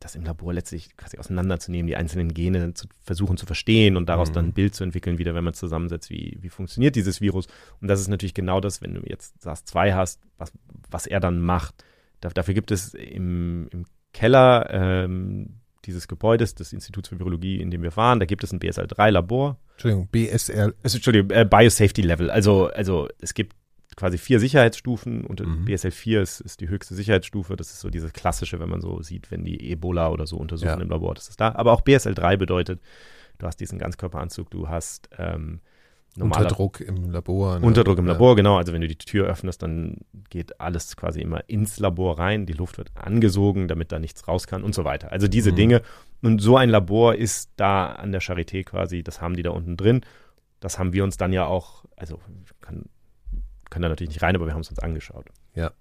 das 0.00 0.14
im 0.14 0.24
Labor 0.24 0.52
letztlich 0.52 0.96
quasi 0.96 1.18
auseinanderzunehmen, 1.18 1.86
die 1.86 1.96
einzelnen 1.96 2.32
Gene 2.32 2.74
zu 2.74 2.86
versuchen 3.02 3.36
zu 3.36 3.46
verstehen 3.46 3.96
und 3.96 4.08
daraus 4.08 4.30
mhm. 4.30 4.34
dann 4.34 4.44
ein 4.46 4.52
Bild 4.52 4.74
zu 4.74 4.84
entwickeln, 4.84 5.18
wieder, 5.18 5.34
wenn 5.34 5.44
man 5.44 5.54
zusammensetzt, 5.54 6.10
wie, 6.10 6.38
wie 6.40 6.48
funktioniert 6.48 6.96
dieses 6.96 7.20
Virus. 7.20 7.46
Und 7.80 7.88
das 7.88 8.00
ist 8.00 8.08
natürlich 8.08 8.34
genau 8.34 8.60
das, 8.60 8.80
wenn 8.80 8.94
du 8.94 9.02
jetzt 9.04 9.42
SARS-2 9.42 9.94
hast, 9.94 10.20
was, 10.36 10.52
was 10.90 11.06
er 11.06 11.20
dann 11.20 11.40
macht. 11.40 11.84
Da, 12.20 12.28
dafür 12.28 12.54
gibt 12.54 12.70
es 12.70 12.94
im, 12.94 13.68
im 13.70 13.86
Keller 14.12 14.68
ähm, 14.70 15.60
dieses 15.84 16.06
Gebäudes 16.06 16.54
des 16.54 16.72
Instituts 16.72 17.08
für 17.08 17.18
Virologie, 17.18 17.60
in 17.60 17.70
dem 17.70 17.82
wir 17.82 17.96
waren, 17.96 18.20
da 18.20 18.26
gibt 18.26 18.44
es 18.44 18.52
ein 18.52 18.60
BSL-3-Labor. 18.60 19.58
Entschuldigung, 19.72 20.08
BSL. 20.08 20.74
Also, 20.82 20.98
Entschuldigung, 20.98 21.30
äh, 21.30 21.44
Biosafety 21.44 22.02
Level. 22.02 22.30
Also, 22.30 22.66
also 22.66 23.08
es 23.20 23.34
gibt 23.34 23.56
quasi 23.98 24.16
vier 24.16 24.38
Sicherheitsstufen 24.38 25.24
und 25.24 25.40
mhm. 25.44 25.64
BSL 25.64 25.90
4 25.90 26.22
ist, 26.22 26.40
ist 26.40 26.60
die 26.60 26.68
höchste 26.68 26.94
Sicherheitsstufe. 26.94 27.56
Das 27.56 27.70
ist 27.72 27.80
so 27.80 27.90
diese 27.90 28.10
klassische, 28.10 28.60
wenn 28.60 28.68
man 28.68 28.80
so 28.80 29.02
sieht, 29.02 29.32
wenn 29.32 29.44
die 29.44 29.72
Ebola 29.72 30.10
oder 30.10 30.24
so 30.24 30.36
untersuchen 30.36 30.68
ja. 30.68 30.80
im 30.80 30.88
Labor, 30.88 31.14
das 31.14 31.28
ist 31.28 31.40
da. 31.40 31.52
Aber 31.56 31.72
auch 31.72 31.80
BSL 31.80 32.14
3 32.14 32.36
bedeutet, 32.36 32.80
du 33.38 33.46
hast 33.46 33.56
diesen 33.56 33.76
Ganzkörperanzug, 33.76 34.50
du 34.50 34.68
hast 34.68 35.10
ähm, 35.18 35.60
Unterdruck 36.16 36.80
im 36.80 37.10
Labor. 37.10 37.58
Ne? 37.58 37.66
Unterdruck 37.66 37.98
im 37.98 38.06
ja. 38.06 38.12
Labor, 38.12 38.36
genau. 38.36 38.56
Also 38.56 38.72
wenn 38.72 38.80
du 38.80 38.88
die 38.88 38.98
Tür 38.98 39.26
öffnest, 39.26 39.62
dann 39.62 39.96
geht 40.30 40.60
alles 40.60 40.96
quasi 40.96 41.20
immer 41.20 41.48
ins 41.48 41.80
Labor 41.80 42.20
rein. 42.20 42.46
Die 42.46 42.52
Luft 42.52 42.78
wird 42.78 42.92
angesogen, 42.94 43.66
damit 43.66 43.90
da 43.90 43.98
nichts 43.98 44.28
raus 44.28 44.46
kann 44.46 44.62
und 44.62 44.76
so 44.76 44.84
weiter. 44.84 45.10
Also 45.10 45.26
diese 45.26 45.50
mhm. 45.50 45.56
Dinge. 45.56 45.82
Und 46.22 46.40
so 46.40 46.56
ein 46.56 46.70
Labor 46.70 47.16
ist 47.16 47.50
da 47.56 47.86
an 47.86 48.12
der 48.12 48.22
Charité 48.22 48.62
quasi, 48.62 49.02
das 49.02 49.20
haben 49.20 49.34
die 49.34 49.42
da 49.42 49.50
unten 49.50 49.76
drin. 49.76 50.02
Das 50.60 50.78
haben 50.78 50.92
wir 50.92 51.02
uns 51.02 51.16
dann 51.16 51.32
ja 51.32 51.46
auch, 51.46 51.84
also 51.96 52.20
kann 52.60 52.84
können 53.70 53.82
da 53.82 53.88
natürlich 53.88 54.10
nicht 54.10 54.22
rein, 54.22 54.34
aber 54.36 54.46
wir 54.46 54.54
haben 54.54 54.60
es 54.60 54.70
uns 54.70 54.78
angeschaut. 54.78 55.26
Ja. 55.54 55.72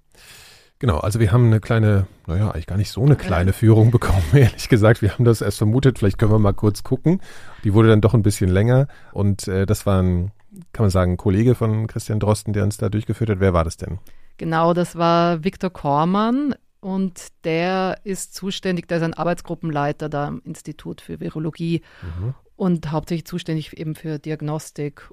Genau, 0.79 0.99
also 0.99 1.19
wir 1.19 1.31
haben 1.31 1.47
eine 1.47 1.59
kleine, 1.59 2.05
naja, 2.27 2.51
eigentlich 2.51 2.67
gar 2.67 2.77
nicht 2.77 2.91
so 2.91 3.01
eine 3.01 3.15
kleine 3.15 3.51
Führung 3.51 3.89
bekommen, 3.89 4.23
ehrlich 4.33 4.69
gesagt. 4.69 5.01
Wir 5.01 5.11
haben 5.11 5.25
das 5.25 5.41
erst 5.41 5.57
vermutet, 5.57 5.97
vielleicht 5.97 6.19
können 6.19 6.31
wir 6.31 6.39
mal 6.39 6.53
kurz 6.53 6.83
gucken. 6.83 7.19
Die 7.63 7.73
wurde 7.73 7.89
dann 7.89 8.01
doch 8.01 8.13
ein 8.13 8.21
bisschen 8.21 8.49
länger 8.49 8.87
und 9.11 9.47
äh, 9.47 9.65
das 9.65 9.87
war 9.87 10.03
ein, 10.03 10.31
kann 10.73 10.83
man 10.83 10.91
sagen, 10.91 11.13
ein 11.13 11.17
Kollege 11.17 11.55
von 11.55 11.87
Christian 11.87 12.19
Drosten, 12.19 12.53
der 12.53 12.63
uns 12.63 12.77
da 12.77 12.89
durchgeführt 12.89 13.31
hat. 13.31 13.39
Wer 13.39 13.53
war 13.53 13.63
das 13.63 13.77
denn? 13.77 13.97
Genau, 14.37 14.75
das 14.75 14.95
war 14.95 15.43
Viktor 15.43 15.71
Kormann 15.71 16.53
und 16.79 17.27
der 17.43 17.99
ist 18.03 18.35
zuständig, 18.35 18.87
der 18.87 18.97
ist 18.97 19.03
ein 19.03 19.15
Arbeitsgruppenleiter 19.15 20.09
da 20.09 20.27
am 20.27 20.41
Institut 20.45 21.01
für 21.01 21.19
Virologie 21.19 21.81
mhm. 22.03 22.35
und 22.55 22.91
hauptsächlich 22.91 23.25
zuständig 23.25 23.75
eben 23.75 23.95
für 23.95 24.19
Diagnostik 24.19 25.09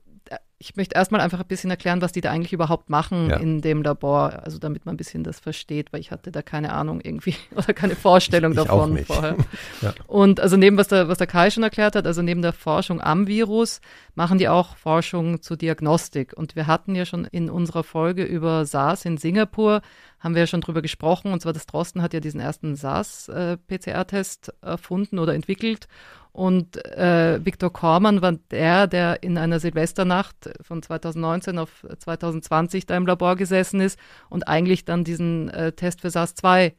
ich 0.59 0.77
möchte 0.77 0.95
erstmal 0.95 1.21
einfach 1.21 1.41
ein 1.41 1.47
bisschen 1.47 1.71
erklären, 1.71 2.01
was 2.01 2.13
die 2.13 2.23
da 2.23 2.31
eigentlich 2.31 2.55
überhaupt 2.55 2.89
machen 2.89 3.29
ja. 3.29 3.37
in 3.37 3.61
dem 3.61 3.83
Labor, 3.83 4.43
also 4.45 4.59
damit 4.59 4.87
man 4.87 4.95
ein 4.95 4.97
bisschen 4.97 5.23
das 5.23 5.39
versteht, 5.39 5.93
weil 5.93 6.01
ich 6.01 6.11
hatte 6.11 6.31
da 6.33 6.41
keine 6.41 6.73
Ahnung 6.73 7.01
irgendwie 7.03 7.35
oder 7.55 7.75
keine 7.75 7.97
Vorstellung 7.97 8.53
ich, 8.53 8.59
ich 8.59 8.65
davon 8.65 8.99
vorher. 9.05 9.37
ja. 9.83 9.93
Und 10.07 10.41
also 10.41 10.57
neben 10.57 10.79
was 10.79 10.89
der, 10.89 11.09
was 11.09 11.19
der 11.19 11.27
Kai 11.27 11.51
schon 11.51 11.63
erklärt 11.63 11.97
hat, 11.97 12.07
also 12.07 12.23
neben 12.23 12.41
der 12.41 12.55
Forschung 12.55 13.01
am 13.03 13.27
Virus, 13.27 13.83
machen 14.15 14.39
die 14.39 14.49
auch 14.49 14.77
Forschung 14.77 15.43
zur 15.43 15.59
Diagnostik. 15.59 16.33
Und 16.35 16.57
wir 16.57 16.67
hatten 16.67 16.95
ja 16.95 17.05
schon 17.05 17.27
in 17.27 17.51
unserer 17.51 17.85
Folge 17.85 18.25
über 18.25 18.65
SARS 18.65 19.05
in 19.05 19.19
Singapur, 19.19 19.83
haben 20.25 20.35
wir 20.35 20.41
ja 20.41 20.47
schon 20.47 20.63
drüber 20.63 20.81
gesprochen, 20.81 21.33
und 21.33 21.43
zwar 21.43 21.53
das 21.53 21.67
Drosten 21.67 22.01
hat 22.01 22.15
ja 22.15 22.21
diesen 22.21 22.41
ersten 22.41 22.77
SARS-PCR-Test 22.77 24.55
erfunden 24.63 25.19
oder 25.19 25.35
entwickelt. 25.35 25.87
Und 26.33 26.85
äh, 26.87 27.45
Viktor 27.45 27.73
Kormann 27.73 28.23
war 28.23 28.33
der, 28.51 28.87
der 28.89 29.23
in 29.23 29.39
einer 29.39 29.61
Silvesternacht 29.61 30.51
von 30.63 30.83
2019 30.83 31.59
auf 31.59 31.87
2020 31.99 32.87
da 32.87 32.97
im 32.97 33.07
Labor 33.07 33.37
gesessen 33.37 33.81
ist 33.81 33.99
und 34.31 34.49
eigentlich 34.49 34.85
dann 34.87 35.05
diesen 35.05 35.51
äh, 35.51 35.73
Test 35.73 36.01
für 36.01 36.09
SARS-2 36.09 36.73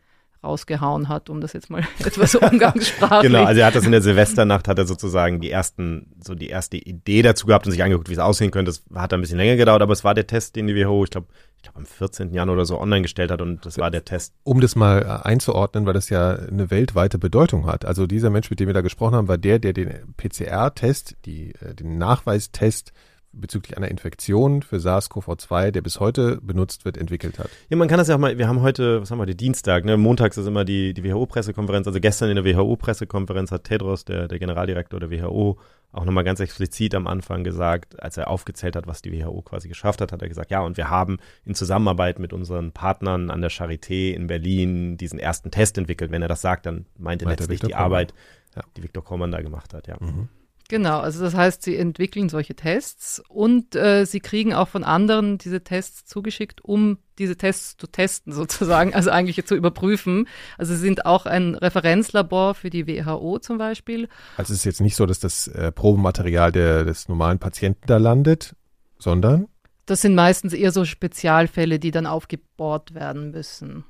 rausgehauen 0.44 1.10
hat, 1.10 1.30
um 1.30 1.42
das 1.42 1.54
jetzt 1.54 1.70
mal 1.70 1.84
etwas 2.00 2.36
umgangssprachlich. 2.36 3.32
genau, 3.32 3.46
also 3.46 3.62
er 3.62 3.68
hat 3.68 3.76
das 3.76 3.86
in 3.86 3.92
der 3.92 4.02
Silvesternacht, 4.02 4.68
hat 4.68 4.78
er 4.78 4.86
sozusagen 4.86 5.42
die 5.42 5.52
ersten, 5.52 6.16
so 6.24 6.36
die 6.36 6.48
erste 6.48 6.78
Idee 6.78 7.22
dazu 7.22 7.48
gehabt 7.48 7.66
und 7.66 7.72
sich 7.72 7.84
angeguckt, 7.84 8.10
wie 8.10 8.14
es 8.14 8.20
aussehen 8.20 8.52
könnte. 8.52 8.72
Das 8.72 8.84
hat 8.94 9.14
ein 9.14 9.22
bisschen 9.22 9.38
länger 9.38 9.56
gedauert, 9.56 9.82
aber 9.82 9.94
es 9.94 10.04
war 10.04 10.14
der 10.14 10.28
Test, 10.28 10.56
den 10.56 10.68
die 10.68 10.76
WHO, 10.76 11.04
ich 11.04 11.10
glaube, 11.10 11.28
ich 11.58 11.64
glaube 11.64 11.80
am 11.80 11.86
14. 11.86 12.34
Januar 12.34 12.56
oder 12.56 12.66
so 12.66 12.80
online 12.80 13.02
gestellt 13.02 13.32
hat 13.32 13.42
und 13.42 13.66
das 13.66 13.78
war 13.78 13.90
der 13.90 14.06
Test. 14.06 14.34
Um 14.44 14.62
das 14.62 14.76
mal 14.76 15.02
äh, 15.02 15.28
einzuordnen, 15.28 15.86
weil 15.86 15.94
das 15.94 16.10
ja 16.10 16.36
eine 16.36 16.70
weltweite 16.70 17.18
Bedeutung 17.18 17.66
hat. 17.66 17.86
Also 17.86 18.06
dieser 18.06 18.30
Mensch, 18.30 18.50
mit 18.50 18.60
dem 18.60 18.68
wir 18.68 18.74
da 18.74 18.82
gesprochen 18.82 19.16
haben, 19.16 19.28
war 19.28 19.38
der, 19.38 19.60
der 19.60 19.74
den 19.74 20.14
PCR-Test, 20.18 21.16
die, 21.26 21.54
äh, 21.56 21.74
den 21.74 21.98
Nachweistest 21.98 22.94
bezüglich 23.36 23.78
einer 23.78 23.90
Infektion 23.90 24.62
für 24.62 24.78
SARS-CoV-2, 24.78 25.72
der 25.72 25.82
bis 25.82 26.00
heute 26.00 26.40
benutzt 26.42 26.86
wird, 26.86 26.98
entwickelt 26.98 27.40
hat. 27.40 27.50
Ja, 27.70 27.78
man 27.78 27.88
kann 27.88 27.98
das 27.98 28.08
ja 28.08 28.16
auch 28.16 28.20
mal, 28.20 28.38
wir 28.38 28.48
haben 28.48 28.62
heute, 28.62 29.02
was 29.02 29.12
haben 29.12 29.20
wir, 29.20 29.26
die 29.26 29.38
Dienstag, 29.38 29.86
ne? 29.86 29.98
Montags 29.98 30.38
ist 30.38 30.48
immer 30.48 30.66
die, 30.66 30.94
die 30.94 31.04
WHO-Pressekonferenz. 31.04 31.88
Also 31.88 32.00
gestern 32.00 32.30
in 32.30 32.42
der 32.42 32.46
WHO-Pressekonferenz 32.46 33.52
hat 33.52 33.66
Tedros, 33.66 34.06
der, 34.06 34.28
der 34.28 34.40
Generaldirektor 34.40 35.00
der 35.00 35.12
WHO, 35.12 35.58
auch 35.92 36.06
nochmal 36.06 36.24
ganz 36.24 36.40
explizit 36.40 36.94
am 36.94 37.08
Anfang 37.08 37.44
gesagt, 37.44 38.02
als 38.02 38.18
er 38.18 38.30
aufgezählt 38.30 38.76
hat, 38.76 38.86
was 38.86 39.02
die 39.02 39.14
WHO 39.14 39.42
quasi 39.42 39.70
geschafft 39.70 40.02
hat, 40.02 40.12
hat 40.12 40.22
er 40.22 40.28
gesagt, 40.28 40.52
ja, 40.52 40.62
und 40.62 40.76
wir 40.78 40.90
haben 40.90 41.18
in 41.46 41.56
Zusammenarbeit 41.56 42.20
mit 42.20 42.34
unseren 42.34 42.74
Partnern 42.74 43.30
an 43.30 43.42
der 43.42 43.52
Charité 43.52 44.12
in 44.12 44.28
Berlin 44.28 44.98
diesen 44.98 45.20
ersten 45.20 45.52
Test 45.52 45.78
entwickelt. 45.78 46.12
Wenn 46.12 46.22
er 46.22 46.28
das 46.28 46.42
sagt, 46.42 46.66
dann 46.66 46.86
meint 46.98 47.22
er 47.22 47.30
letztlich 47.30 47.62
die 47.62 47.76
Arbeit, 47.76 48.14
ja. 48.56 48.64
die 48.76 48.84
Viktor 48.84 49.04
Kommand 49.04 49.34
da 49.34 49.42
gemacht 49.42 49.74
hat, 49.74 49.88
ja. 49.88 49.96
Mhm. 50.00 50.28
Genau, 50.68 51.00
also 51.00 51.24
das 51.24 51.36
heißt, 51.36 51.62
sie 51.62 51.76
entwickeln 51.76 52.28
solche 52.28 52.56
Tests 52.56 53.22
und 53.30 53.76
äh, 53.76 54.06
sie 54.06 54.20
kriegen 54.20 54.54
auch 54.54 54.68
von 54.68 54.84
anderen 54.84 55.38
diese 55.38 55.64
Tests 55.64 56.06
zugeschickt, 56.06 56.64
um 56.66 56.98
diese 57.20 57.36
Tests 57.36 57.78
zu 57.78 57.86
testen 57.86 58.34
sozusagen, 58.34 58.96
also 58.96 59.12
eigentlich 59.12 59.46
zu 59.46 59.56
überprüfen. 59.56 60.28
Also 60.58 60.74
sie 60.74 60.80
sind 60.80 61.06
auch 61.06 61.28
ein 61.28 61.54
Referenzlabor 61.54 62.56
für 62.56 62.72
die 62.72 62.88
WHO 62.88 63.38
zum 63.40 63.60
Beispiel. 63.60 64.10
Also 64.38 64.54
es 64.54 64.60
ist 64.60 64.66
jetzt 64.66 64.82
nicht 64.82 64.96
so, 64.96 65.06
dass 65.06 65.20
das 65.20 65.48
äh, 65.48 65.72
Probenmaterial 65.72 66.52
der, 66.52 66.84
des 66.84 67.08
normalen 67.08 67.38
Patienten 67.38 67.86
da 67.86 67.98
landet, 67.98 68.56
sondern 68.98 69.48
das 69.86 70.02
sind 70.02 70.16
meistens 70.16 70.54
eher 70.54 70.72
so 70.72 70.84
Spezialfälle, 70.84 71.78
die 71.78 71.92
dann 71.92 72.08
aufgebohrt 72.08 72.96
werden 72.96 73.30
müssen. 73.32 73.86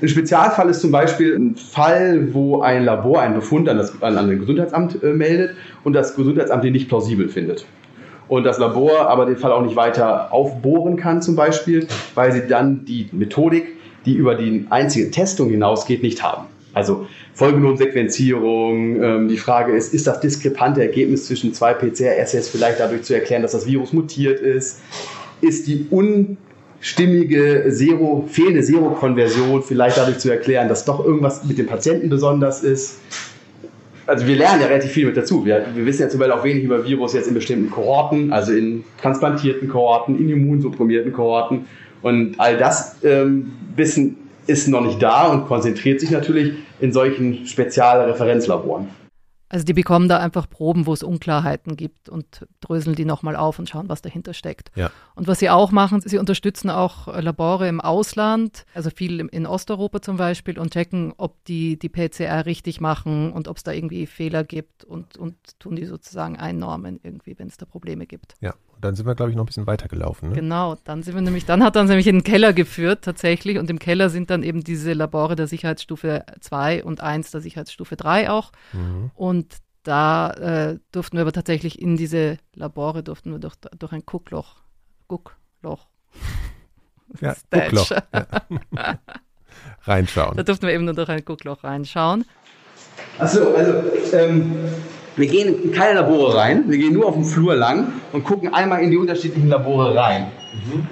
Ein 0.00 0.08
Spezialfall 0.08 0.70
ist 0.70 0.80
zum 0.80 0.90
Beispiel 0.90 1.34
ein 1.34 1.56
Fall, 1.56 2.32
wo 2.32 2.60
ein 2.60 2.84
Labor 2.84 3.20
einen 3.20 3.34
Befund 3.34 3.68
an 3.68 3.76
das, 3.76 4.00
an, 4.02 4.14
das 4.14 4.38
Gesundheitsamt 4.38 5.02
äh, 5.02 5.12
meldet 5.12 5.56
und 5.82 5.92
das 5.92 6.14
Gesundheitsamt 6.14 6.64
den 6.64 6.72
nicht 6.72 6.88
plausibel 6.88 7.28
findet. 7.28 7.66
Und 8.28 8.44
das 8.44 8.58
Labor 8.58 9.08
aber 9.08 9.26
den 9.26 9.36
Fall 9.36 9.52
auch 9.52 9.62
nicht 9.62 9.76
weiter 9.76 10.32
aufbohren 10.32 10.96
kann 10.96 11.20
zum 11.20 11.36
Beispiel, 11.36 11.86
weil 12.14 12.32
sie 12.32 12.46
dann 12.46 12.84
die 12.84 13.08
Methodik, 13.12 13.76
die 14.06 14.14
über 14.14 14.34
die 14.34 14.66
einzige 14.70 15.10
Testung 15.10 15.50
hinausgeht, 15.50 16.02
nicht 16.02 16.22
haben. 16.22 16.46
Also 16.72 17.06
Folgenomsequenzierung, 17.34 19.02
ähm, 19.02 19.28
die 19.28 19.36
Frage 19.36 19.72
ist, 19.72 19.94
ist 19.94 20.06
das 20.06 20.20
diskrepante 20.20 20.82
Ergebnis 20.82 21.26
zwischen 21.26 21.52
zwei 21.52 21.74
PCR-Assays 21.74 22.48
vielleicht 22.48 22.80
dadurch 22.80 23.02
zu 23.02 23.14
erklären, 23.14 23.42
dass 23.42 23.52
das 23.52 23.66
Virus 23.66 23.92
mutiert 23.92 24.40
ist? 24.40 24.80
Ist 25.40 25.66
die 25.66 25.86
un 25.90 26.36
stimmige 26.84 27.64
Zero, 27.70 28.28
fehlende 28.28 28.62
Zero-Konversion 28.62 29.62
vielleicht 29.62 29.96
dadurch 29.96 30.18
zu 30.18 30.30
erklären, 30.30 30.68
dass 30.68 30.84
doch 30.84 31.02
irgendwas 31.02 31.42
mit 31.42 31.56
dem 31.56 31.66
Patienten 31.66 32.10
besonders 32.10 32.62
ist. 32.62 32.98
Also 34.06 34.26
wir 34.26 34.36
lernen 34.36 34.60
ja 34.60 34.66
relativ 34.66 34.92
viel 34.92 35.06
mit 35.06 35.16
dazu. 35.16 35.46
Wir, 35.46 35.64
wir 35.74 35.86
wissen 35.86 36.02
ja 36.02 36.10
zum 36.10 36.20
Beispiel 36.20 36.38
auch 36.38 36.44
wenig 36.44 36.62
über 36.62 36.84
Virus 36.86 37.14
jetzt 37.14 37.26
in 37.26 37.32
bestimmten 37.32 37.70
Kohorten, 37.70 38.34
also 38.34 38.52
in 38.52 38.84
transplantierten 39.00 39.66
Kohorten, 39.66 40.18
in 40.18 40.28
immunsupprimierten 40.28 41.14
Kohorten. 41.14 41.64
Und 42.02 42.38
all 42.38 42.58
das 42.58 42.96
ähm, 43.02 43.52
Wissen 43.76 44.18
ist 44.46 44.68
noch 44.68 44.82
nicht 44.82 45.02
da 45.02 45.28
und 45.28 45.46
konzentriert 45.46 46.00
sich 46.00 46.10
natürlich 46.10 46.52
in 46.80 46.92
solchen 46.92 47.46
Spezialreferenzlaboren. 47.46 48.88
Also 49.54 49.66
die 49.66 49.72
bekommen 49.72 50.08
da 50.08 50.18
einfach 50.18 50.50
Proben, 50.50 50.84
wo 50.84 50.92
es 50.92 51.04
Unklarheiten 51.04 51.76
gibt 51.76 52.08
und 52.08 52.44
dröseln 52.60 52.96
die 52.96 53.04
nochmal 53.04 53.36
auf 53.36 53.60
und 53.60 53.68
schauen, 53.68 53.88
was 53.88 54.02
dahinter 54.02 54.34
steckt. 54.34 54.72
Ja. 54.74 54.90
Und 55.14 55.28
was 55.28 55.38
sie 55.38 55.48
auch 55.48 55.70
machen, 55.70 56.00
sie 56.00 56.18
unterstützen 56.18 56.70
auch 56.70 57.06
Labore 57.06 57.68
im 57.68 57.80
Ausland, 57.80 58.66
also 58.74 58.90
viel 58.90 59.20
in 59.20 59.46
Osteuropa 59.46 60.02
zum 60.02 60.16
Beispiel, 60.16 60.58
und 60.58 60.72
checken, 60.72 61.14
ob 61.18 61.44
die 61.44 61.78
die 61.78 61.88
PCR 61.88 62.46
richtig 62.46 62.80
machen 62.80 63.30
und 63.30 63.46
ob 63.46 63.58
es 63.58 63.62
da 63.62 63.70
irgendwie 63.70 64.06
Fehler 64.06 64.42
gibt 64.42 64.82
und, 64.82 65.16
und 65.16 65.36
tun 65.60 65.76
die 65.76 65.84
sozusagen 65.84 66.36
einnormen 66.36 66.98
irgendwie, 67.04 67.38
wenn 67.38 67.46
es 67.46 67.56
da 67.56 67.64
Probleme 67.64 68.06
gibt. 68.06 68.34
Ja, 68.40 68.54
dann 68.84 68.94
sind 68.94 69.06
wir, 69.06 69.14
glaube 69.14 69.30
ich, 69.30 69.36
noch 69.36 69.44
ein 69.44 69.46
bisschen 69.46 69.66
weitergelaufen. 69.66 70.28
Ne? 70.30 70.34
Genau, 70.34 70.76
dann 70.84 71.02
sind 71.02 71.14
wir 71.14 71.22
nämlich, 71.22 71.46
dann 71.46 71.64
hat 71.64 71.76
er 71.76 71.82
uns 71.82 71.88
nämlich 71.88 72.06
in 72.06 72.16
den 72.16 72.24
Keller 72.24 72.52
geführt 72.52 73.02
tatsächlich 73.02 73.58
und 73.58 73.70
im 73.70 73.78
Keller 73.78 74.10
sind 74.10 74.30
dann 74.30 74.42
eben 74.42 74.62
diese 74.62 74.92
Labore 74.92 75.36
der 75.36 75.46
Sicherheitsstufe 75.46 76.24
2 76.40 76.84
und 76.84 77.00
1 77.00 77.30
der 77.30 77.40
Sicherheitsstufe 77.40 77.96
3 77.96 78.30
auch. 78.30 78.52
Mhm. 78.72 79.10
Und 79.14 79.56
da 79.82 80.30
äh, 80.32 80.78
durften 80.92 81.16
wir 81.16 81.22
aber 81.22 81.32
tatsächlich 81.32 81.80
in 81.80 81.96
diese 81.96 82.38
Labore, 82.54 83.02
durften 83.02 83.32
wir 83.32 83.38
durch, 83.38 83.54
durch 83.78 83.92
ein 83.92 84.04
Guckloch, 84.06 84.56
Guckloch. 85.08 85.86
Ja. 87.20 87.36
Guckloch. 87.50 87.90
Ja. 87.90 88.26
Reinschauen. 89.82 90.36
Da 90.36 90.42
durften 90.42 90.66
wir 90.66 90.74
eben 90.74 90.86
nur 90.86 90.94
durch 90.94 91.10
ein 91.10 91.24
Guckloch 91.24 91.62
reinschauen. 91.62 92.24
Achso, 93.18 93.54
also 93.54 93.82
ähm, 94.14 94.56
wir 95.16 95.26
gehen 95.26 95.62
in 95.62 95.72
keine 95.72 96.00
Labore 96.00 96.36
rein, 96.36 96.64
wir 96.68 96.78
gehen 96.78 96.92
nur 96.92 97.06
auf 97.06 97.14
dem 97.14 97.24
Flur 97.24 97.54
lang 97.54 97.92
und 98.12 98.24
gucken 98.24 98.52
einmal 98.52 98.82
in 98.82 98.90
die 98.90 98.96
unterschiedlichen 98.96 99.48
Labore 99.48 99.94
rein. 99.94 100.26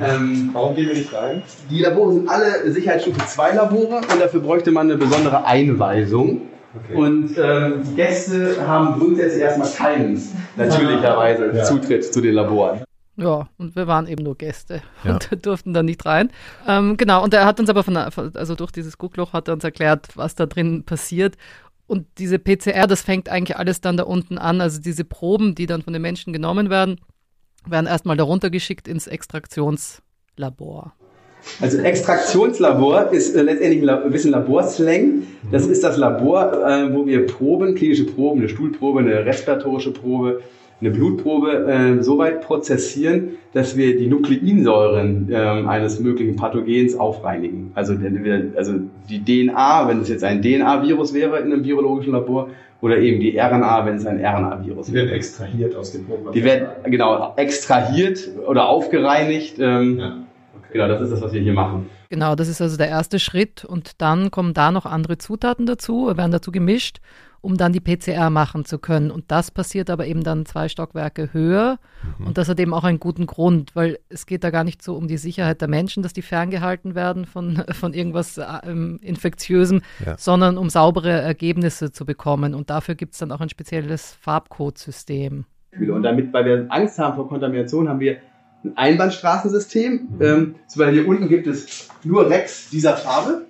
Ähm, 0.05 0.51
Warum 0.53 0.74
gehen 0.74 0.89
wir 0.89 0.94
nicht 0.94 1.12
rein? 1.15 1.43
die 1.70 1.81
Labore 1.81 2.15
sind 2.15 2.28
alle 2.28 2.70
Sicherheitsstufe 2.73 3.20
2 3.27 3.53
Labore 3.55 3.97
und 3.97 4.20
dafür 4.20 4.40
bräuchte 4.40 4.70
man 4.73 4.89
eine 4.90 4.99
besondere 4.99 5.44
Einweisung. 5.44 6.43
Und 6.94 7.36
ähm, 7.39 7.82
die 7.86 7.94
Gäste 7.97 8.57
haben 8.66 8.99
grundsätzlich 8.99 9.43
erstmal 9.43 9.69
keinen, 9.70 10.20
natürlicherweise, 10.57 11.53
Ja. 11.55 11.65
Zutritt 11.65 12.12
zu 12.12 12.20
den 12.20 12.35
Laboren. 12.35 12.82
Ja, 13.16 13.47
und 13.59 13.77
wir 13.77 13.86
waren 13.86 14.07
eben 14.07 14.24
nur 14.24 14.36
Gäste 14.39 14.81
Ja. 15.05 15.12
und 15.12 15.28
durften 15.47 15.74
da 15.74 15.82
nicht 15.82 16.07
rein. 16.07 16.31
Ähm, 16.66 16.97
genau, 16.97 17.23
und 17.23 17.35
er 17.35 17.44
hat 17.44 17.61
uns 17.61 17.69
aber 17.69 17.82
von, 17.82 17.94
also 17.97 18.55
durch 18.55 18.73
dieses 18.73 18.97
Guckloch 18.97 19.35
hat 19.35 19.49
er 19.49 19.55
uns 19.55 19.65
erklärt, 19.65 20.09
was 20.15 20.35
da 20.35 20.47
drin 20.47 20.82
passiert. 20.85 21.35
Und 21.93 22.06
diese 22.16 22.39
PCR, 22.39 22.86
das 22.86 23.02
fängt 23.02 23.28
eigentlich 23.28 23.59
alles 23.59 23.82
dann 23.82 23.98
da 23.98 24.05
unten 24.05 24.39
an. 24.39 24.62
Also 24.62 24.81
diese 24.81 25.05
Proben, 25.05 25.55
die 25.55 25.66
dann 25.66 25.82
von 25.82 25.93
den 25.93 26.01
Menschen 26.01 26.32
genommen 26.32 26.70
werden, 26.70 26.98
werden 27.66 27.86
erstmal 27.86 28.16
darunter 28.16 28.48
geschickt 28.48 28.89
ins 28.89 29.06
Extraktionslabor. 29.06 30.94
Also 31.60 31.77
Extraktionslabor 31.77 33.12
ist 33.12 33.36
äh, 33.36 33.43
letztendlich 33.43 33.86
ein, 33.86 34.10
bisschen 34.10 34.31
Laborslang. 34.31 35.24
Das 35.51 35.66
ist 35.66 35.85
das 35.85 35.98
Labor, 35.98 36.66
äh, 36.66 36.94
wo 36.94 37.05
wir 37.05 37.27
Proben, 37.27 37.74
klinische 37.74 38.06
Proben, 38.06 38.40
eine 38.40 38.48
Stuhlprobe, 38.48 39.01
eine 39.01 39.27
respiratorische 39.27 39.93
Probe, 39.93 40.40
eine 40.83 40.91
Blutprobe 40.91 41.67
äh, 41.67 42.03
so 42.03 42.19
weit 42.19 42.43
prozessieren, 42.43 43.31
dass 43.55 43.77
wir 43.77 43.97
die 43.97 44.09
Nukleinsäuren 44.09 45.29
ähm, 45.33 45.69
eines 45.69 46.01
möglichen 46.01 46.37
Pathogens 46.37 46.95
aufreinigen. 46.99 47.71
Also, 47.75 47.95
also 48.57 48.75
die 49.09 49.25
DNA, 49.25 49.89
wenn 49.89 50.01
es 50.01 50.09
jetzt 50.09 50.25
ein 50.25 50.43
DNA-Virus 50.43 51.15
wäre 51.15 51.39
in 51.39 51.53
einem 51.53 51.63
biologischen 51.63 52.13
Labor, 52.13 52.49
oder 52.81 52.99
eben 52.99 53.21
die 53.21 53.39
RNA, 53.39 53.87
wenn 53.87 53.95
es 53.95 54.07
ein 54.07 54.19
RNA-Virus 54.19 54.87
Die 54.87 54.93
wäre. 54.93 55.07
werden 55.07 55.17
extrahiert 55.17 55.77
aus 55.77 55.93
dem 55.93 56.05
Proben. 56.05 56.33
Die 56.33 56.43
werden 56.43 56.67
genau 56.91 57.33
extrahiert 57.37 58.29
oder 58.47 58.69
aufgereinigt. 58.69 59.57
Ähm, 59.61 59.99
Ja. 59.99 60.17
Genau, 60.73 60.89
das 60.89 61.03
ist 61.03 61.13
das, 61.13 61.21
was 61.21 61.33
wir 61.33 61.41
hier 61.43 61.53
machen. 61.53 61.91
Genau, 62.09 62.35
das 62.35 62.49
ist 62.49 62.61
also 62.61 62.77
der 62.77 62.89
erste 62.89 63.19
Schritt. 63.19 63.65
Und 63.65 64.01
dann 64.01 64.31
kommen 64.31 64.55
da 64.55 64.73
noch 64.73 64.87
andere 64.87 65.19
Zutaten 65.19 65.67
dazu, 65.67 66.11
werden 66.17 66.33
dazu 66.33 66.51
gemischt, 66.51 66.99
um 67.43 67.56
dann 67.56 67.73
die 67.73 67.81
PCR 67.81 68.31
machen 68.31 68.64
zu 68.64 68.78
können. 68.78 69.10
Und 69.10 69.24
das 69.32 69.51
passiert 69.51 69.90
aber 69.90 70.06
eben 70.06 70.23
dann 70.23 70.47
zwei 70.47 70.69
Stockwerke 70.69 71.32
höher. 71.32 71.78
Und 72.24 72.39
das 72.39 72.48
hat 72.48 72.59
eben 72.60 72.73
auch 72.73 72.85
einen 72.85 73.01
guten 73.01 73.27
Grund, 73.27 73.74
weil 73.77 73.98
es 74.09 74.27
geht 74.27 74.44
da 74.44 74.51
gar 74.51 74.64
nicht 74.64 74.81
so 74.82 74.94
um 74.97 75.09
die 75.09 75.16
Sicherheit 75.19 75.60
der 75.60 75.69
Menschen, 75.69 76.02
dass 76.05 76.12
die 76.12 76.23
ferngehalten 76.23 76.94
werden 76.94 77.27
von, 77.27 77.62
von 77.73 77.93
irgendwas 77.94 78.39
äh, 78.39 78.44
ähm, 78.64 78.98
Infektiösem, 79.02 79.82
Ja. 80.06 80.16
sondern 80.16 80.56
um 80.56 80.70
saubere 80.70 81.10
Ergebnisse 81.10 81.93
zu 81.93 82.06
bekommen. 82.06 82.55
Und 82.55 82.70
dafür 82.70 82.94
gibt 82.94 83.12
es 83.14 83.19
dann 83.19 83.32
auch 83.32 83.40
ein 83.40 83.48
spezielles 83.51 84.12
Farbcodesystem. 84.20 85.44
Und 85.78 86.02
damit, 86.02 86.32
weil 86.32 86.44
wir 86.44 86.66
Angst 86.69 86.98
haben 86.98 87.16
vor 87.16 87.28
Kontamination, 87.28 87.89
haben 87.89 88.01
wir 88.01 88.19
ein 88.64 88.77
Einbahnstraßensystem. 88.77 90.09
Ähm, 90.20 90.55
zum 90.69 90.81
Beispiel 90.81 91.01
hier 91.01 91.09
unten 91.09 91.28
gibt 91.28 91.47
es 91.48 91.89
nur 92.05 92.31
Rex 92.31 92.70
dieser 92.70 92.97
Farbe. 92.97 93.47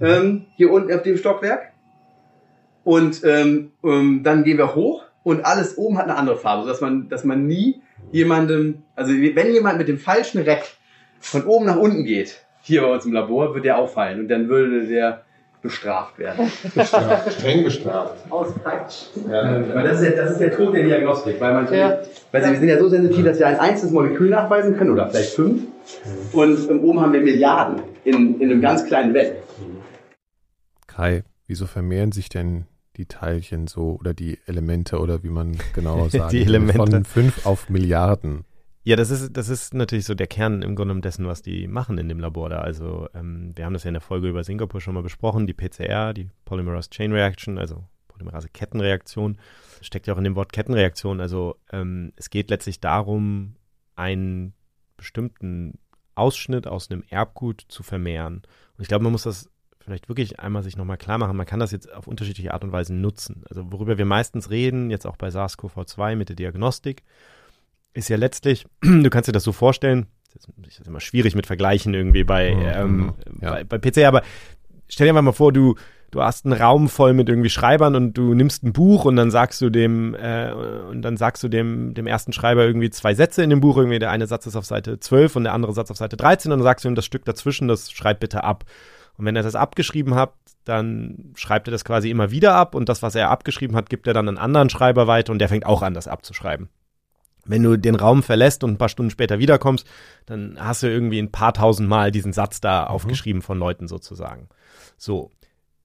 Ähm, 0.00 0.46
hier 0.56 0.70
unten 0.72 0.92
auf 0.92 1.02
dem 1.02 1.16
Stockwerk. 1.16 1.71
Und 2.84 3.22
ähm, 3.24 3.72
ähm, 3.84 4.22
dann 4.22 4.44
gehen 4.44 4.58
wir 4.58 4.74
hoch 4.74 5.04
und 5.22 5.44
alles 5.44 5.78
oben 5.78 5.98
hat 5.98 6.04
eine 6.04 6.16
andere 6.16 6.36
Farbe, 6.36 6.64
sodass 6.64 6.80
man, 6.80 7.08
dass 7.08 7.24
man 7.24 7.46
nie 7.46 7.80
jemandem, 8.10 8.82
also 8.96 9.12
wenn 9.12 9.52
jemand 9.52 9.78
mit 9.78 9.88
dem 9.88 9.98
falschen 9.98 10.42
Reck 10.42 10.64
von 11.20 11.44
oben 11.44 11.66
nach 11.66 11.76
unten 11.76 12.04
geht, 12.04 12.44
hier 12.62 12.82
bei 12.82 12.92
uns 12.92 13.04
im 13.06 13.12
Labor, 13.12 13.54
wird 13.54 13.64
der 13.64 13.78
auffallen 13.78 14.20
und 14.20 14.28
dann 14.28 14.48
würde 14.48 14.86
der 14.86 15.22
bestraft 15.62 16.18
werden. 16.18 16.50
Bestraft, 16.74 17.32
streng 17.34 17.62
bestraft. 17.62 18.16
Aus 18.30 18.48
Quatsch. 18.62 19.06
Ja. 19.30 19.56
Ähm, 19.56 19.64
weil 19.72 19.84
das 19.84 20.00
ist, 20.00 20.08
der, 20.10 20.16
das 20.24 20.32
ist 20.32 20.40
der 20.40 20.56
Tod 20.56 20.74
der 20.74 20.82
Diagnostik, 20.82 21.40
weil 21.40 21.54
man 21.54 21.72
Ja. 21.72 21.98
weil 22.32 22.42
sie, 22.42 22.50
wir 22.50 22.58
sind 22.58 22.68
ja 22.68 22.78
so 22.80 22.88
sensitiv, 22.88 23.24
dass 23.24 23.38
wir 23.38 23.46
ein 23.46 23.60
einzelnes 23.60 23.92
Molekül 23.92 24.28
nachweisen 24.30 24.76
können 24.76 24.90
oder 24.90 25.08
vielleicht 25.08 25.34
fünf. 25.34 25.62
Und 26.32 26.68
ähm, 26.68 26.82
oben 26.82 27.00
haben 27.00 27.12
wir 27.12 27.20
Milliarden 27.20 27.80
in, 28.04 28.40
in 28.40 28.50
einem 28.50 28.60
ganz 28.60 28.84
kleinen 28.84 29.14
Welt. 29.14 29.36
Kai, 30.88 31.22
wieso 31.46 31.66
vermehren 31.66 32.10
sich 32.10 32.28
denn 32.28 32.66
die 32.96 33.06
Teilchen 33.06 33.66
so 33.66 33.96
oder 33.98 34.14
die 34.14 34.38
Elemente 34.46 34.98
oder 35.00 35.22
wie 35.22 35.30
man 35.30 35.56
genauer 35.74 36.10
sagen 36.10 36.30
Die 36.30 36.42
Elemente. 36.42 36.74
von 36.74 37.04
fünf 37.04 37.46
auf 37.46 37.68
Milliarden? 37.68 38.44
Ja, 38.84 38.96
das 38.96 39.10
ist, 39.10 39.36
das 39.36 39.48
ist 39.48 39.74
natürlich 39.74 40.06
so 40.06 40.14
der 40.14 40.26
Kern 40.26 40.62
im 40.62 40.74
Grunde 40.74 41.00
dessen, 41.00 41.26
was 41.26 41.40
die 41.40 41.68
machen 41.68 41.98
in 41.98 42.08
dem 42.08 42.18
Labor 42.18 42.50
da. 42.50 42.58
Also 42.58 43.08
ähm, 43.14 43.52
wir 43.54 43.64
haben 43.64 43.74
das 43.74 43.84
ja 43.84 43.88
in 43.88 43.94
der 43.94 44.00
Folge 44.00 44.28
über 44.28 44.42
Singapur 44.42 44.80
schon 44.80 44.94
mal 44.94 45.04
besprochen, 45.04 45.46
die 45.46 45.54
PCR, 45.54 46.12
die 46.12 46.28
Polymerase 46.44 46.90
Chain 46.90 47.12
Reaction, 47.12 47.58
also 47.58 47.84
Polymerase 48.08 48.48
Kettenreaktion, 48.48 49.38
steckt 49.82 50.08
ja 50.08 50.14
auch 50.14 50.18
in 50.18 50.24
dem 50.24 50.34
Wort 50.34 50.52
Kettenreaktion. 50.52 51.20
Also 51.20 51.56
ähm, 51.70 52.12
es 52.16 52.28
geht 52.28 52.50
letztlich 52.50 52.80
darum, 52.80 53.54
einen 53.94 54.52
bestimmten 54.96 55.78
Ausschnitt 56.16 56.66
aus 56.66 56.90
einem 56.90 57.04
Erbgut 57.08 57.64
zu 57.68 57.84
vermehren. 57.84 58.42
Und 58.76 58.82
ich 58.82 58.88
glaube, 58.88 59.04
man 59.04 59.12
muss 59.12 59.22
das 59.22 59.48
vielleicht 59.84 60.08
wirklich 60.08 60.40
einmal 60.40 60.62
sich 60.62 60.76
nochmal 60.76 60.96
klar 60.96 61.18
machen. 61.18 61.36
Man 61.36 61.46
kann 61.46 61.60
das 61.60 61.72
jetzt 61.72 61.92
auf 61.92 62.06
unterschiedliche 62.06 62.54
Art 62.54 62.64
und 62.64 62.72
Weise 62.72 62.94
nutzen. 62.94 63.44
Also 63.48 63.70
worüber 63.72 63.98
wir 63.98 64.04
meistens 64.04 64.50
reden, 64.50 64.90
jetzt 64.90 65.06
auch 65.06 65.16
bei 65.16 65.28
SARS-CoV-2 65.28 66.16
mit 66.16 66.28
der 66.28 66.36
Diagnostik, 66.36 67.02
ist 67.94 68.08
ja 68.08 68.16
letztlich, 68.16 68.66
du 68.80 69.10
kannst 69.10 69.28
dir 69.28 69.32
das 69.32 69.44
so 69.44 69.52
vorstellen, 69.52 70.06
das 70.34 70.78
ist 70.78 70.86
immer 70.86 71.00
schwierig 71.00 71.34
mit 71.34 71.46
Vergleichen 71.46 71.92
irgendwie 71.92 72.24
bei, 72.24 72.48
ähm, 72.48 73.12
ja. 73.40 73.50
bei, 73.50 73.64
bei 73.64 73.78
PC, 73.78 74.06
aber 74.06 74.22
stell 74.88 75.06
dir 75.06 75.12
mal 75.12 75.32
vor, 75.32 75.52
du, 75.52 75.74
du 76.10 76.22
hast 76.22 76.46
einen 76.46 76.54
Raum 76.54 76.88
voll 76.88 77.12
mit 77.12 77.28
irgendwie 77.28 77.50
Schreibern 77.50 77.94
und 77.96 78.14
du 78.14 78.32
nimmst 78.32 78.62
ein 78.62 78.72
Buch 78.72 79.04
und 79.04 79.16
dann 79.16 79.30
sagst 79.30 79.60
du 79.60 79.68
dem, 79.68 80.14
äh, 80.14 80.52
und 80.52 81.02
dann 81.02 81.16
sagst 81.16 81.42
du 81.42 81.48
dem, 81.48 81.92
dem 81.92 82.06
ersten 82.06 82.32
Schreiber 82.32 82.64
irgendwie 82.64 82.90
zwei 82.90 83.14
Sätze 83.14 83.42
in 83.42 83.50
dem 83.50 83.60
Buch, 83.60 83.76
irgendwie 83.76 83.98
der 83.98 84.10
eine 84.10 84.26
Satz 84.26 84.46
ist 84.46 84.56
auf 84.56 84.64
Seite 84.64 85.00
12 85.00 85.36
und 85.36 85.44
der 85.44 85.52
andere 85.52 85.74
Satz 85.74 85.90
auf 85.90 85.98
Seite 85.98 86.16
13 86.16 86.50
und 86.52 86.60
dann 86.60 86.64
sagst 86.64 86.84
du 86.84 86.88
ihm 86.88 86.94
das 86.94 87.04
Stück 87.04 87.24
dazwischen, 87.24 87.68
das 87.68 87.90
schreib 87.90 88.20
bitte 88.20 88.44
ab. 88.44 88.64
Und 89.16 89.24
wenn 89.26 89.36
er 89.36 89.42
das 89.42 89.54
abgeschrieben 89.54 90.14
hat, 90.14 90.34
dann 90.64 91.32
schreibt 91.34 91.68
er 91.68 91.72
das 91.72 91.84
quasi 91.84 92.10
immer 92.10 92.30
wieder 92.30 92.54
ab 92.54 92.74
und 92.74 92.88
das, 92.88 93.02
was 93.02 93.14
er 93.14 93.30
abgeschrieben 93.30 93.76
hat, 93.76 93.90
gibt 93.90 94.06
er 94.06 94.14
dann 94.14 94.28
einen 94.28 94.38
anderen 94.38 94.70
Schreiber 94.70 95.06
weiter 95.06 95.32
und 95.32 95.38
der 95.38 95.48
fängt 95.48 95.66
auch 95.66 95.82
an, 95.82 95.94
das 95.94 96.08
abzuschreiben. 96.08 96.68
Wenn 97.44 97.62
du 97.64 97.76
den 97.76 97.96
Raum 97.96 98.22
verlässt 98.22 98.62
und 98.62 98.70
ein 98.70 98.78
paar 98.78 98.88
Stunden 98.88 99.10
später 99.10 99.40
wiederkommst, 99.40 99.86
dann 100.26 100.56
hast 100.60 100.84
du 100.84 100.86
irgendwie 100.86 101.18
ein 101.18 101.32
paar 101.32 101.52
tausend 101.52 101.88
Mal 101.88 102.12
diesen 102.12 102.32
Satz 102.32 102.60
da 102.60 102.82
mhm. 102.82 102.88
aufgeschrieben 102.88 103.42
von 103.42 103.58
Leuten 103.58 103.88
sozusagen. 103.88 104.48
So. 104.96 105.30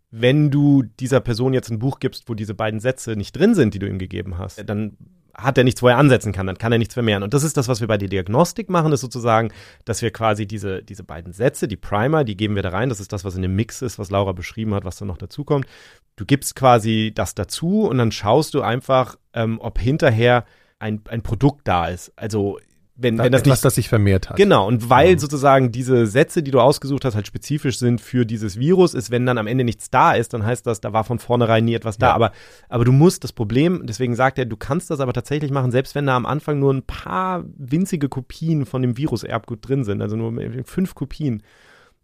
Wenn 0.10 0.52
du 0.52 0.84
dieser 0.84 1.20
Person 1.20 1.54
jetzt 1.54 1.70
ein 1.70 1.80
Buch 1.80 2.00
gibst, 2.00 2.30
wo 2.30 2.34
diese 2.34 2.54
beiden 2.54 2.80
Sätze 2.80 3.18
nicht 3.18 3.36
drin 3.36 3.56
sind, 3.56 3.74
die 3.74 3.80
du 3.80 3.88
ihm 3.88 4.00
gegeben 4.00 4.38
hast, 4.38 4.64
dann 4.70 4.96
hat 5.38 5.58
er 5.58 5.64
nichts, 5.64 5.84
wo 5.84 5.88
er 5.88 5.98
ansetzen 5.98 6.34
kann, 6.34 6.48
dann 6.48 6.58
kann 6.58 6.72
er 6.72 6.80
nichts 6.80 6.96
vermehren. 6.96 7.24
Und 7.24 7.34
das 7.34 7.44
ist 7.44 7.58
das, 7.58 7.68
was 7.68 7.80
wir 7.80 7.88
bei 7.88 7.98
der 7.98 8.10
Diagnostik 8.10 8.70
machen, 8.70 8.92
ist 8.92 9.02
sozusagen, 9.02 9.52
dass 9.86 10.02
wir 10.02 10.12
quasi 10.12 10.48
diese, 10.48 10.82
diese 10.82 11.04
beiden 11.04 11.32
Sätze, 11.32 11.68
die 11.68 11.76
Primer, 11.76 12.24
die 12.24 12.36
geben 12.36 12.56
wir 12.56 12.64
da 12.64 12.70
rein. 12.70 12.90
Das 12.90 13.00
ist 13.00 13.14
das, 13.14 13.24
was 13.24 13.36
in 13.36 13.44
dem 13.44 13.56
Mix 13.56 13.82
ist, 13.82 14.00
was 14.00 14.10
Laura 14.10 14.32
beschrieben 14.32 14.74
hat, 14.74 14.84
was 14.84 14.98
da 14.98 15.06
noch 15.06 15.18
dazukommt. 15.18 15.68
Du 16.16 16.26
gibst 16.26 16.56
quasi 16.56 17.12
das 17.14 17.36
dazu 17.36 17.84
und 17.84 18.00
dann 18.00 18.12
schaust 18.12 18.56
du 18.56 18.62
einfach, 18.62 19.18
ähm, 19.34 19.60
ob 19.62 19.80
hinterher 19.80 20.46
ein, 20.80 21.02
ein 21.08 21.22
Produkt 21.22 21.68
da 21.68 21.88
ist. 21.88 22.12
Also 22.16 22.60
wenn, 23.00 23.20
wenn 23.20 23.32
das 23.32 23.42
etwas, 23.42 23.58
nicht, 23.58 23.66
das 23.66 23.76
sich 23.76 23.90
vermehrt 23.90 24.30
hat. 24.30 24.38
Genau, 24.38 24.68
und 24.68 24.90
weil 24.90 25.14
mhm. 25.14 25.20
sozusagen 25.20 25.72
diese 25.72 26.08
Sätze, 26.08 26.42
die 26.42 26.50
du 26.50 26.60
ausgesucht 26.60 27.06
hast, 27.06 27.14
halt 27.14 27.28
spezifisch 27.28 27.78
sind 27.78 28.02
für 28.02 28.26
dieses 28.26 28.58
Virus, 28.58 28.96
ist, 28.96 29.12
wenn 29.12 29.26
dann 29.26 29.38
am 29.38 29.46
Ende 29.46 29.64
nichts 29.64 29.92
da 29.92 30.14
ist, 30.14 30.34
dann 30.34 30.44
heißt 30.44 30.66
das, 30.66 30.82
da 30.82 30.94
war 30.94 31.04
von 31.04 31.20
vornherein 31.20 31.64
nie 31.64 31.76
etwas 31.76 32.00
da. 32.00 32.08
Ja. 32.08 32.16
Aber, 32.16 32.32
aber 32.70 32.86
du 32.86 32.92
musst 32.92 33.24
das 33.24 33.34
Problem, 33.34 33.84
deswegen 33.86 34.16
sagt 34.16 34.40
er, 34.40 34.46
du 34.46 34.58
kannst 34.58 34.90
das 34.90 35.00
aber 35.00 35.14
tatsächlich 35.14 35.52
machen, 35.52 35.72
selbst 35.72 35.94
wenn 35.94 36.08
da 36.08 36.16
am 36.16 36.26
Anfang 36.26 36.60
nur 36.60 36.74
ein 36.74 36.84
paar 36.84 37.46
winzige 37.56 38.10
Kopien 38.10 38.66
von 38.66 38.82
dem 38.82 38.98
Virus-Erbgut 38.98 39.68
drin 39.68 39.84
sind, 39.84 40.02
also 40.02 40.16
nur 40.16 40.34
fünf 40.66 40.96
Kopien, 40.96 41.44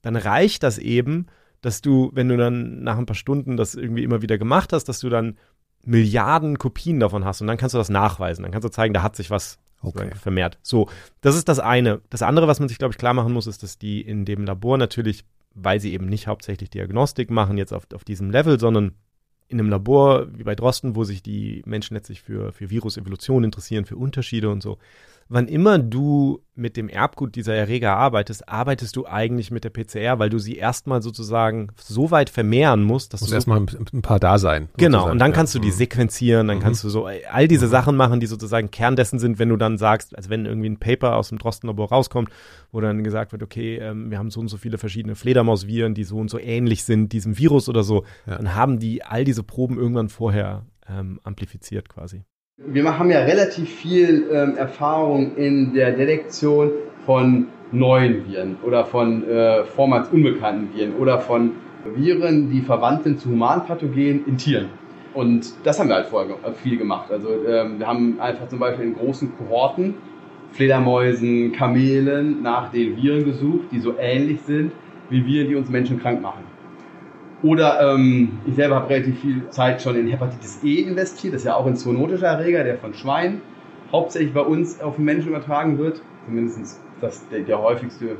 dann 0.03 0.15
reicht 0.15 0.61
das 0.61 0.77
eben, 0.77 1.25
dass 1.61 1.81
du, 1.81 2.11
wenn 2.13 2.29
du 2.29 2.37
dann 2.37 2.83
nach 2.83 2.99
ein 2.99 3.07
paar 3.07 3.15
Stunden 3.15 3.57
das 3.57 3.73
irgendwie 3.73 4.03
immer 4.03 4.21
wieder 4.21 4.37
gemacht 4.37 4.73
hast, 4.73 4.85
dass 4.85 4.99
du 4.99 5.09
dann 5.09 5.37
Milliarden 5.85 6.59
Kopien 6.59 6.99
davon 6.99 7.25
hast 7.25 7.41
und 7.41 7.47
dann 7.47 7.57
kannst 7.57 7.73
du 7.73 7.77
das 7.77 7.89
nachweisen. 7.89 8.43
Dann 8.43 8.51
kannst 8.51 8.65
du 8.65 8.71
zeigen, 8.71 8.93
da 8.93 9.01
hat 9.01 9.15
sich 9.15 9.31
was 9.31 9.59
okay. 9.83 10.11
vermehrt. 10.15 10.57
So, 10.61 10.89
das 11.21 11.35
ist 11.35 11.47
das 11.47 11.59
eine. 11.59 12.01
Das 12.09 12.21
andere, 12.21 12.47
was 12.47 12.59
man 12.59 12.69
sich, 12.69 12.77
glaube 12.77 12.93
ich, 12.93 12.97
klar 12.97 13.13
machen 13.13 13.33
muss, 13.33 13.47
ist, 13.47 13.63
dass 13.63 13.77
die 13.77 14.01
in 14.01 14.25
dem 14.25 14.45
Labor 14.45 14.77
natürlich, 14.77 15.25
weil 15.53 15.79
sie 15.79 15.93
eben 15.93 16.07
nicht 16.07 16.27
hauptsächlich 16.27 16.69
Diagnostik 16.69 17.29
machen, 17.29 17.57
jetzt 17.57 17.73
auf, 17.73 17.87
auf 17.93 18.03
diesem 18.03 18.31
Level, 18.31 18.59
sondern 18.59 18.93
in 19.47 19.59
einem 19.59 19.69
Labor 19.69 20.27
wie 20.35 20.43
bei 20.43 20.55
Drosten, 20.55 20.95
wo 20.95 21.03
sich 21.03 21.21
die 21.21 21.61
Menschen 21.65 21.95
letztlich 21.95 22.21
für, 22.21 22.53
für 22.53 22.69
Virusevolution 22.69 23.43
interessieren, 23.43 23.85
für 23.85 23.97
Unterschiede 23.97 24.49
und 24.49 24.63
so, 24.63 24.79
wann 25.29 25.47
immer 25.47 25.79
du 25.79 26.41
mit 26.55 26.77
dem 26.77 26.87
Erbgut 26.87 27.35
dieser 27.35 27.55
Erreger 27.55 27.95
arbeitest, 27.95 28.47
arbeitest 28.47 28.95
du 28.95 29.07
eigentlich 29.07 29.49
mit 29.49 29.63
der 29.63 29.71
PCR, 29.71 30.19
weil 30.19 30.29
du 30.29 30.37
sie 30.37 30.55
erstmal 30.55 31.01
sozusagen 31.01 31.69
so 31.77 32.11
weit 32.11 32.29
vermehren 32.29 32.83
musst, 32.83 33.13
dass 33.13 33.21
Muss 33.21 33.31
du. 33.31 33.35
erstmal 33.35 33.59
ein 33.59 34.01
paar 34.03 34.19
da 34.19 34.37
sein. 34.37 34.69
Genau, 34.77 34.99
sozusagen. 34.99 35.11
und 35.13 35.19
dann 35.19 35.33
kannst 35.33 35.55
du 35.55 35.59
die 35.59 35.69
mhm. 35.69 35.73
sequenzieren, 35.73 36.47
dann 36.47 36.57
mhm. 36.57 36.61
kannst 36.61 36.83
du 36.83 36.89
so 36.89 37.05
all 37.05 37.47
diese 37.47 37.65
mhm. 37.65 37.71
Sachen 37.71 37.95
machen, 37.95 38.19
die 38.19 38.27
sozusagen 38.27 38.69
Kern 38.69 38.95
dessen 38.95 39.17
sind, 39.17 39.39
wenn 39.39 39.49
du 39.49 39.57
dann 39.57 39.77
sagst, 39.77 40.15
als 40.15 40.29
wenn 40.29 40.45
irgendwie 40.45 40.69
ein 40.69 40.77
Paper 40.77 41.15
aus 41.15 41.29
dem 41.29 41.39
Drostenlabor 41.39 41.89
rauskommt, 41.89 42.29
wo 42.71 42.81
dann 42.81 43.03
gesagt 43.03 43.31
wird, 43.31 43.41
okay, 43.41 43.77
ähm, 43.77 44.11
wir 44.11 44.19
haben 44.19 44.29
so 44.29 44.39
und 44.39 44.49
so 44.49 44.57
viele 44.57 44.77
verschiedene 44.77 45.15
Fledermausviren, 45.15 45.95
die 45.95 46.03
so 46.03 46.17
und 46.17 46.29
so 46.29 46.37
ähnlich 46.37 46.83
sind 46.83 47.13
diesem 47.13 47.37
Virus 47.37 47.67
oder 47.67 47.83
so, 47.83 48.03
ja. 48.27 48.37
dann 48.37 48.53
haben 48.53 48.79
die 48.79 49.03
all 49.03 49.23
diese 49.23 49.43
Proben 49.43 49.77
irgendwann 49.77 50.09
vorher 50.09 50.65
ähm, 50.87 51.19
amplifiziert 51.23 51.89
quasi. 51.89 52.23
Wir 52.57 52.99
haben 52.99 53.09
ja 53.09 53.21
relativ 53.21 53.67
viel 53.67 54.27
ähm, 54.31 54.55
Erfahrung 54.57 55.35
in 55.37 55.73
der 55.73 55.93
Detektion 55.93 56.69
von 57.03 57.47
neuen 57.71 58.27
Viren 58.27 58.57
oder 58.61 58.85
von 58.85 59.27
äh, 59.27 59.63
vormals 59.63 60.09
unbekannten 60.09 60.71
Viren 60.71 60.93
oder 60.97 61.19
von 61.19 61.53
Viren, 61.95 62.51
die 62.51 62.61
verwandt 62.61 63.05
sind 63.05 63.19
zu 63.19 63.31
Humanpathogenen 63.31 64.27
in 64.27 64.37
Tieren. 64.37 64.69
Und 65.15 65.51
das 65.63 65.79
haben 65.79 65.89
wir 65.89 65.95
halt 65.95 66.05
vorher 66.05 66.35
äh, 66.43 66.51
viel 66.51 66.77
gemacht. 66.77 67.11
Also 67.11 67.29
ähm, 67.43 67.79
wir 67.79 67.87
haben 67.87 68.19
einfach 68.19 68.47
zum 68.47 68.59
Beispiel 68.59 68.85
in 68.85 68.95
großen 68.95 69.35
Kohorten 69.35 69.95
Fledermäusen, 70.51 71.53
Kamelen 71.53 72.43
nach 72.43 72.71
den 72.71 72.95
Viren 72.95 73.25
gesucht, 73.25 73.69
die 73.71 73.79
so 73.79 73.95
ähnlich 73.97 74.41
sind 74.41 74.73
wie 75.09 75.25
Viren, 75.25 75.49
die 75.49 75.55
uns 75.55 75.69
Menschen 75.69 75.99
krank 75.99 76.21
machen. 76.21 76.52
Oder 77.43 77.93
ähm, 77.93 78.39
ich 78.45 78.55
selber 78.55 78.75
habe 78.75 78.89
relativ 78.89 79.19
viel 79.19 79.49
Zeit 79.49 79.81
schon 79.81 79.97
in 79.97 80.07
Hepatitis 80.07 80.63
E 80.63 80.81
investiert. 80.81 81.33
Das 81.33 81.41
ist 81.41 81.45
ja 81.45 81.55
auch 81.55 81.65
ein 81.65 81.75
zoonotischer 81.75 82.27
Erreger, 82.27 82.63
der 82.63 82.77
von 82.77 82.93
Schweinen 82.93 83.41
hauptsächlich 83.91 84.33
bei 84.33 84.41
uns 84.41 84.81
auf 84.81 84.95
den 84.95 85.05
Menschen 85.05 85.29
übertragen 85.29 85.77
wird. 85.77 86.01
Zumindest 86.25 86.81
das 87.01 87.27
der, 87.27 87.41
der 87.41 87.61
häufigste 87.61 88.17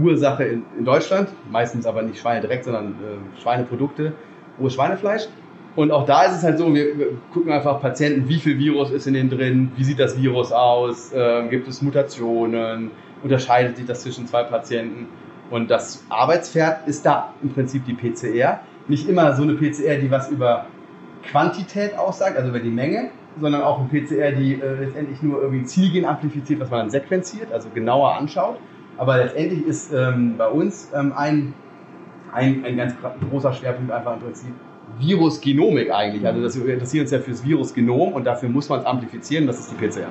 Ursache 0.00 0.44
in, 0.44 0.62
in, 0.78 0.84
Deutschland. 0.84 1.30
Meistens 1.50 1.86
aber 1.86 2.02
nicht 2.02 2.20
Schweine 2.20 2.42
direkt, 2.42 2.64
sondern 2.64 2.90
äh, 2.90 3.40
Schweineprodukte, 3.40 4.12
rohes 4.60 4.74
Schweinefleisch. 4.74 5.28
Und 5.74 5.90
auch 5.90 6.04
da 6.04 6.24
ist 6.24 6.36
es 6.36 6.42
halt 6.42 6.58
so, 6.58 6.74
wir, 6.74 6.98
wir, 6.98 7.06
gucken 7.32 7.52
einfach 7.52 7.80
Patienten, 7.80 8.28
wie 8.28 8.38
viel 8.38 8.58
Virus 8.58 8.90
ist 8.90 9.06
in 9.06 9.14
denen 9.14 9.30
drin, 9.30 9.72
wie 9.76 9.84
sieht 9.84 9.98
das 9.98 10.20
Virus 10.20 10.52
aus, 10.52 11.12
äh, 11.12 11.46
gibt 11.48 11.68
es 11.68 11.80
Mutationen, 11.82 12.90
unterscheidet 13.22 13.76
sich 13.76 13.86
das 13.86 14.02
zwischen 14.02 14.26
zwei 14.26 14.42
Patienten. 14.42 15.06
Und 15.50 15.70
das 15.70 16.04
Arbeitspferd 16.08 16.86
ist 16.86 17.06
da 17.06 17.32
im 17.42 17.50
Prinzip 17.50 17.84
die 17.86 17.94
PCR. 17.94 18.60
Nicht 18.86 19.08
immer 19.08 19.34
so 19.34 19.42
eine 19.42 19.54
PCR, 19.54 19.96
die 19.96 20.10
was 20.10 20.30
über 20.30 20.66
Quantität 21.30 21.96
aussagt, 21.96 22.36
also 22.36 22.50
über 22.50 22.60
die 22.60 22.70
Menge, 22.70 23.10
sondern 23.40 23.62
auch 23.62 23.78
eine 23.78 23.88
PCR, 23.88 24.32
die 24.32 24.54
äh, 24.54 24.84
letztendlich 24.84 25.22
nur 25.22 25.40
irgendwie 25.40 25.60
ein 25.60 25.66
Zielgen 25.66 26.04
amplifiziert, 26.04 26.60
was 26.60 26.70
man 26.70 26.80
dann 26.80 26.90
sequenziert, 26.90 27.52
also 27.52 27.68
genauer 27.72 28.14
anschaut. 28.16 28.58
Aber 28.96 29.18
letztendlich 29.18 29.66
ist 29.66 29.92
ähm, 29.92 30.34
bei 30.36 30.48
uns 30.48 30.90
ähm, 30.94 31.12
ein, 31.16 31.54
ein, 32.32 32.64
ein 32.64 32.76
ganz 32.76 32.94
großer 33.30 33.52
Schwerpunkt 33.52 33.92
einfach 33.92 34.14
im 34.14 34.20
Prinzip 34.20 34.52
Virusgenomik 34.98 35.92
eigentlich. 35.92 36.26
Also 36.26 36.42
das, 36.42 36.64
wir 36.64 36.74
interessieren 36.74 37.02
uns 37.02 37.10
ja 37.10 37.20
fürs 37.20 37.44
Virusgenom 37.44 38.12
und 38.12 38.24
dafür 38.24 38.48
muss 38.48 38.68
man 38.68 38.80
es 38.80 38.86
amplifizieren, 38.86 39.46
das 39.46 39.60
ist 39.60 39.70
die 39.70 39.76
PCR. 39.76 40.08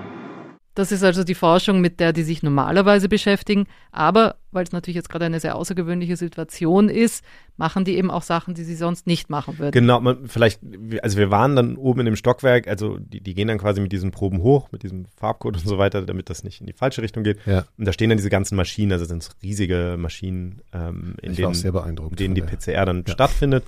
Das 0.77 0.91
ist 0.91 1.03
also 1.03 1.23
die 1.23 1.33
Forschung, 1.33 1.81
mit 1.81 1.99
der 1.99 2.13
die 2.13 2.21
sich 2.21 2.43
normalerweise 2.43 3.09
beschäftigen. 3.09 3.65
Aber 3.91 4.35
weil 4.51 4.63
es 4.63 4.71
natürlich 4.71 4.95
jetzt 4.95 5.09
gerade 5.09 5.25
eine 5.25 5.39
sehr 5.39 5.55
außergewöhnliche 5.55 6.15
Situation 6.15 6.87
ist, 6.87 7.25
machen 7.55 7.83
die 7.83 7.97
eben 7.97 8.11
auch 8.11 8.21
Sachen, 8.21 8.53
die 8.53 8.63
sie 8.63 8.75
sonst 8.75 9.07
nicht 9.07 9.27
machen 9.31 9.57
würden. 9.57 9.71
Genau, 9.71 9.99
man, 9.99 10.27
vielleicht, 10.27 10.61
also 11.01 11.17
wir 11.17 11.31
waren 11.31 11.55
dann 11.55 11.77
oben 11.77 12.01
in 12.01 12.05
dem 12.05 12.15
Stockwerk, 12.15 12.67
also 12.67 12.99
die, 12.99 13.21
die 13.21 13.33
gehen 13.33 13.47
dann 13.47 13.57
quasi 13.57 13.81
mit 13.81 13.91
diesen 13.91 14.11
Proben 14.11 14.43
hoch, 14.43 14.71
mit 14.71 14.83
diesem 14.83 15.05
Farbcode 15.05 15.55
und 15.55 15.67
so 15.67 15.79
weiter, 15.79 16.03
damit 16.03 16.29
das 16.29 16.43
nicht 16.43 16.61
in 16.61 16.67
die 16.67 16.73
falsche 16.73 17.01
Richtung 17.01 17.23
geht. 17.23 17.39
Ja. 17.47 17.65
Und 17.79 17.85
da 17.85 17.91
stehen 17.91 18.09
dann 18.09 18.19
diese 18.19 18.29
ganzen 18.29 18.55
Maschinen, 18.55 18.91
also 18.91 19.05
sind 19.05 19.27
riesige 19.41 19.95
Maschinen, 19.97 20.61
ähm, 20.73 21.15
in 21.23 21.33
denen, 21.33 21.55
in 21.55 22.15
denen 22.15 22.35
die 22.35 22.41
PCR 22.41 22.85
dann 22.85 23.03
ja. 23.07 23.13
stattfindet. 23.13 23.63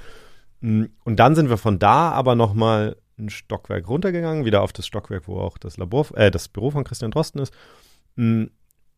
Mm, 0.61 0.83
und 1.03 1.19
dann 1.19 1.33
sind 1.33 1.49
wir 1.49 1.57
von 1.57 1.79
da 1.79 2.11
aber 2.11 2.35
nochmal 2.35 2.97
ein 3.19 3.29
Stockwerk 3.29 3.87
runtergegangen, 3.87 4.45
wieder 4.45 4.61
auf 4.61 4.73
das 4.73 4.87
Stockwerk, 4.87 5.27
wo 5.27 5.39
auch 5.39 5.57
das 5.57 5.77
Labor, 5.77 6.07
äh, 6.15 6.31
das 6.31 6.47
Büro 6.47 6.71
von 6.71 6.83
Christian 6.83 7.11
Drosten 7.11 7.41
ist, 7.41 7.53
mm, 8.15 8.45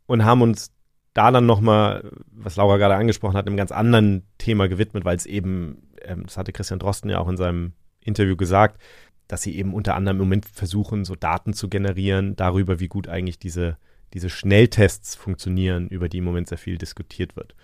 und 0.07 0.25
haben 0.25 0.41
uns 0.41 0.71
da 1.13 1.31
dann 1.31 1.45
nochmal, 1.45 2.09
was 2.31 2.55
Laura 2.55 2.77
gerade 2.77 2.95
angesprochen 2.95 3.35
hat, 3.35 3.47
einem 3.47 3.57
ganz 3.57 3.71
anderen 3.71 4.23
Thema 4.37 4.67
gewidmet, 4.67 5.03
weil 5.03 5.17
es 5.17 5.25
eben, 5.25 5.89
ähm, 6.03 6.23
das 6.23 6.37
hatte 6.37 6.53
Christian 6.53 6.79
Drosten 6.79 7.09
ja 7.09 7.19
auch 7.19 7.27
in 7.27 7.37
seinem 7.37 7.73
Interview 7.99 8.35
gesagt, 8.35 8.81
dass 9.27 9.41
sie 9.41 9.55
eben 9.55 9.73
unter 9.73 9.95
anderem 9.95 10.17
im 10.17 10.23
Moment 10.23 10.45
versuchen, 10.45 11.05
so 11.05 11.15
Daten 11.15 11.53
zu 11.53 11.69
generieren 11.69 12.35
darüber, 12.35 12.79
wie 12.79 12.87
gut 12.87 13.07
eigentlich 13.07 13.39
diese, 13.39 13.77
diese 14.13 14.29
Schnelltests 14.29 15.15
funktionieren, 15.15 15.87
über 15.87 16.09
die 16.09 16.17
im 16.17 16.25
Moment 16.25 16.49
sehr 16.49 16.57
viel 16.57 16.77
diskutiert 16.77 17.35
wird. 17.35 17.55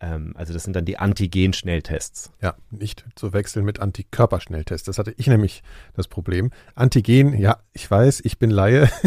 Ähm, 0.00 0.34
also 0.36 0.52
das 0.52 0.64
sind 0.64 0.74
dann 0.74 0.84
die 0.84 0.98
Antigen-Schnelltests. 0.98 2.32
Ja, 2.42 2.54
nicht 2.70 3.04
zu 3.14 3.32
wechseln 3.32 3.64
mit 3.64 3.80
Antikörperschnelltests. 3.80 4.86
Das 4.86 4.98
hatte 4.98 5.14
ich 5.16 5.26
nämlich 5.26 5.62
das 5.94 6.08
Problem. 6.08 6.50
Antigen, 6.74 7.38
ja, 7.38 7.58
ich 7.72 7.90
weiß, 7.90 8.20
ich 8.24 8.38
bin 8.38 8.50
Laie. 8.50 8.88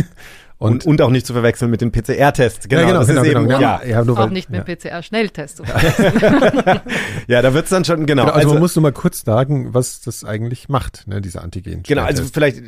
Und, 0.59 0.88
und, 0.88 0.88
und, 0.88 1.01
auch 1.03 1.11
nicht 1.11 1.27
zu 1.27 1.34
verwechseln 1.34 1.69
mit 1.69 1.81
den 1.81 1.91
PCR-Tests. 1.91 2.68
Genau, 2.68 2.81
ja, 2.81 2.88
genau, 2.88 3.05
genau, 3.05 3.22
genau, 3.22 3.39
eben, 3.41 3.47
genau. 3.47 3.61
Ja, 3.61 3.84
ja, 3.85 4.03
nur 4.03 4.18
auch 4.18 4.23
weil, 4.23 4.31
nicht 4.31 4.49
mit 4.49 4.68
ja. 4.68 4.76
PCR-Schnelltests. 4.76 5.61
ja, 7.27 7.43
da 7.43 7.53
wird's 7.53 7.69
dann 7.69 7.85
schon, 7.85 8.07
genau. 8.07 8.23
genau 8.23 8.34
also, 8.34 8.39
also 8.39 8.53
man 8.53 8.59
muss 8.61 8.76
nur 8.76 8.81
mal 8.81 8.91
kurz 8.91 9.23
sagen, 9.23 9.76
was 9.76 10.01
das 10.01 10.23
eigentlich 10.23 10.68
macht, 10.68 11.05
ne, 11.07 11.22
diese 11.22 11.43
antigen 11.43 11.84
Genau, 11.84 12.01
also 12.01 12.23
vielleicht 12.23 12.64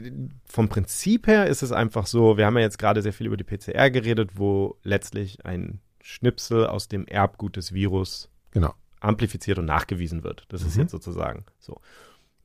vom 0.46 0.70
Prinzip 0.70 1.26
her 1.26 1.48
ist 1.48 1.64
es 1.64 1.72
einfach 1.72 2.06
so, 2.06 2.38
wir 2.38 2.46
haben 2.46 2.58
ja 2.58 2.62
jetzt 2.62 2.78
gerade 2.78 3.02
sehr 3.02 3.12
viel 3.12 3.26
über 3.26 3.38
die 3.38 3.44
PCR 3.44 3.90
geredet, 3.90 4.34
wo 4.36 4.78
letztlich 4.84 5.44
ein 5.48 5.80
Schnipsel 6.10 6.66
aus 6.66 6.88
dem 6.88 7.06
Erbgut 7.06 7.56
des 7.56 7.74
Virus 7.74 8.30
genau. 8.52 8.74
amplifiziert 9.00 9.60
und 9.60 9.66
nachgewiesen 9.66 10.24
wird. 10.24 10.46
Das 10.50 10.62
mhm. 10.62 10.68
ist 10.68 10.78
jetzt 10.78 10.92
sozusagen 10.92 11.46
so. 11.60 11.80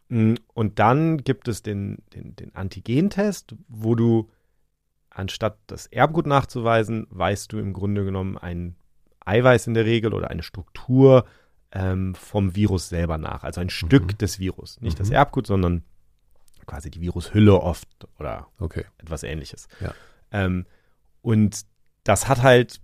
Mm, 0.09 0.35
und 0.53 0.79
dann 0.79 1.19
gibt 1.19 1.49
es 1.49 1.63
den, 1.63 2.03
den, 2.15 2.37
den 2.37 2.55
Antigentest, 2.55 3.55
wo 3.69 3.95
du 3.95 4.31
anstatt 5.09 5.59
das 5.67 5.87
Erbgut 5.87 6.27
nachzuweisen, 6.27 7.07
weißt 7.11 7.53
du 7.53 7.59
im 7.59 7.73
Grunde 7.73 8.05
genommen 8.05 8.37
ein 8.37 8.77
Eiweiß 9.25 9.67
in 9.69 9.75
der 9.75 9.87
Regel 9.87 10.13
oder 10.13 10.29
eine 10.29 10.43
Struktur 10.43 11.25
ähm, 11.73 12.15
vom 12.15 12.55
Virus 12.55 12.91
selber 12.91 13.17
nach. 13.17 13.45
Also 13.45 13.61
ein 13.61 13.69
mhm. 13.69 13.71
Stück 13.71 14.19
des 14.19 14.39
Virus. 14.39 14.79
Nicht 14.83 14.99
mhm. 14.99 15.05
das 15.05 15.11
Erbgut, 15.11 15.47
sondern 15.47 15.85
quasi 16.67 16.91
die 16.91 17.01
Virushülle 17.01 17.59
oft 17.61 17.89
oder 18.19 18.49
okay. 18.59 18.85
etwas 18.99 19.23
ähnliches. 19.23 19.69
Ja. 19.81 19.95
Ähm, 20.33 20.67
und 21.23 21.65
das 22.03 22.29
hat 22.29 22.43
halt 22.43 22.81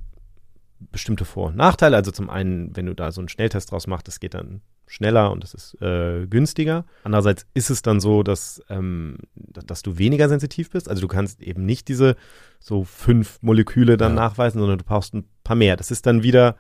bestimmte 0.93 1.25
Vor- 1.25 1.49
und 1.49 1.57
Nachteile. 1.57 1.97
Also 1.97 2.11
zum 2.11 2.31
einen, 2.31 2.75
wenn 2.77 2.87
du 2.87 2.95
da 2.95 3.13
so 3.13 3.21
einen 3.21 3.29
Schnelltest 3.29 3.71
draus 3.71 3.87
machst, 3.87 4.09
das 4.09 4.21
geht 4.21 4.35
dann 4.35 4.63
schneller 4.87 5.31
und 5.31 5.45
es 5.45 5.55
ist 5.55 5.81
äh, 5.81 6.27
günstiger. 6.27 6.85
Andererseits 7.05 7.47
ist 7.55 7.71
es 7.71 7.83
dann 7.83 8.01
so, 8.01 8.23
dass, 8.23 8.61
ähm, 8.69 9.19
dass 9.35 9.83
du 9.83 9.99
weniger 9.99 10.29
sensitiv 10.29 10.71
bist. 10.71 10.89
Also 10.89 11.01
du 11.01 11.09
kannst 11.09 11.43
eben 11.43 11.65
nicht 11.65 11.89
diese 11.89 12.17
so 12.59 12.85
fünf 12.85 13.39
Moleküle 13.41 13.97
dann 13.97 14.17
ja. 14.17 14.23
nachweisen, 14.23 14.59
sondern 14.59 14.79
du 14.79 14.85
brauchst 14.85 15.15
ein 15.15 15.29
paar 15.45 15.57
mehr. 15.57 15.77
Das 15.77 15.91
ist 15.91 16.07
dann 16.07 16.23
wieder, 16.23 16.57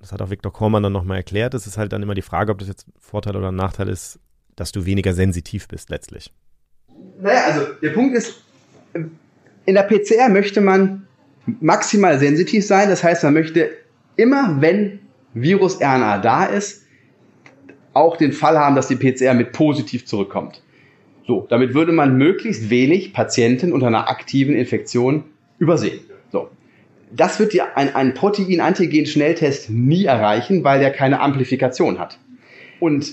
das 0.00 0.10
hat 0.10 0.20
auch 0.20 0.30
Viktor 0.30 0.52
Kormann 0.52 0.82
dann 0.82 0.92
nochmal 0.92 1.18
erklärt, 1.18 1.54
das 1.54 1.66
ist 1.66 1.78
halt 1.78 1.92
dann 1.92 2.02
immer 2.02 2.14
die 2.14 2.22
Frage, 2.22 2.50
ob 2.50 2.58
das 2.58 2.68
jetzt 2.68 2.88
ein 2.88 2.92
Vorteil 2.98 3.36
oder 3.36 3.48
ein 3.48 3.56
Nachteil 3.56 3.88
ist, 3.88 4.18
dass 4.56 4.72
du 4.72 4.84
weniger 4.84 5.14
sensitiv 5.14 5.68
bist 5.68 5.90
letztlich. 5.90 6.32
Naja, 7.20 7.44
also 7.46 7.66
der 7.80 7.90
Punkt 7.90 8.16
ist, 8.16 8.34
in 8.94 9.74
der 9.74 9.82
PCR 9.84 10.28
möchte 10.28 10.60
man 10.60 11.06
maximal 11.60 12.18
sensitiv 12.18 12.66
sein. 12.66 12.88
Das 12.88 13.04
heißt, 13.04 13.24
man 13.24 13.34
möchte 13.34 13.70
immer, 14.16 14.56
wenn 14.60 15.00
Virus-RNA 15.34 16.18
da 16.18 16.44
ist, 16.44 16.82
auch 17.92 18.16
den 18.16 18.32
Fall 18.32 18.58
haben, 18.58 18.74
dass 18.74 18.88
die 18.88 18.96
PCR 18.96 19.34
mit 19.34 19.52
positiv 19.52 20.06
zurückkommt. 20.06 20.62
So, 21.26 21.46
damit 21.48 21.74
würde 21.74 21.92
man 21.92 22.18
möglichst 22.18 22.70
wenig 22.70 23.12
Patienten 23.12 23.72
unter 23.72 23.86
einer 23.86 24.08
aktiven 24.08 24.54
Infektion 24.54 25.24
übersehen. 25.58 26.00
So. 26.30 26.48
Das 27.12 27.38
wird 27.38 27.52
die, 27.52 27.62
ein, 27.62 27.94
ein 27.94 28.14
Protein-Antigen-Schnelltest 28.14 29.70
nie 29.70 30.04
erreichen, 30.04 30.64
weil 30.64 30.80
der 30.80 30.90
keine 30.90 31.20
Amplifikation 31.20 31.98
hat. 31.98 32.18
Und 32.80 33.10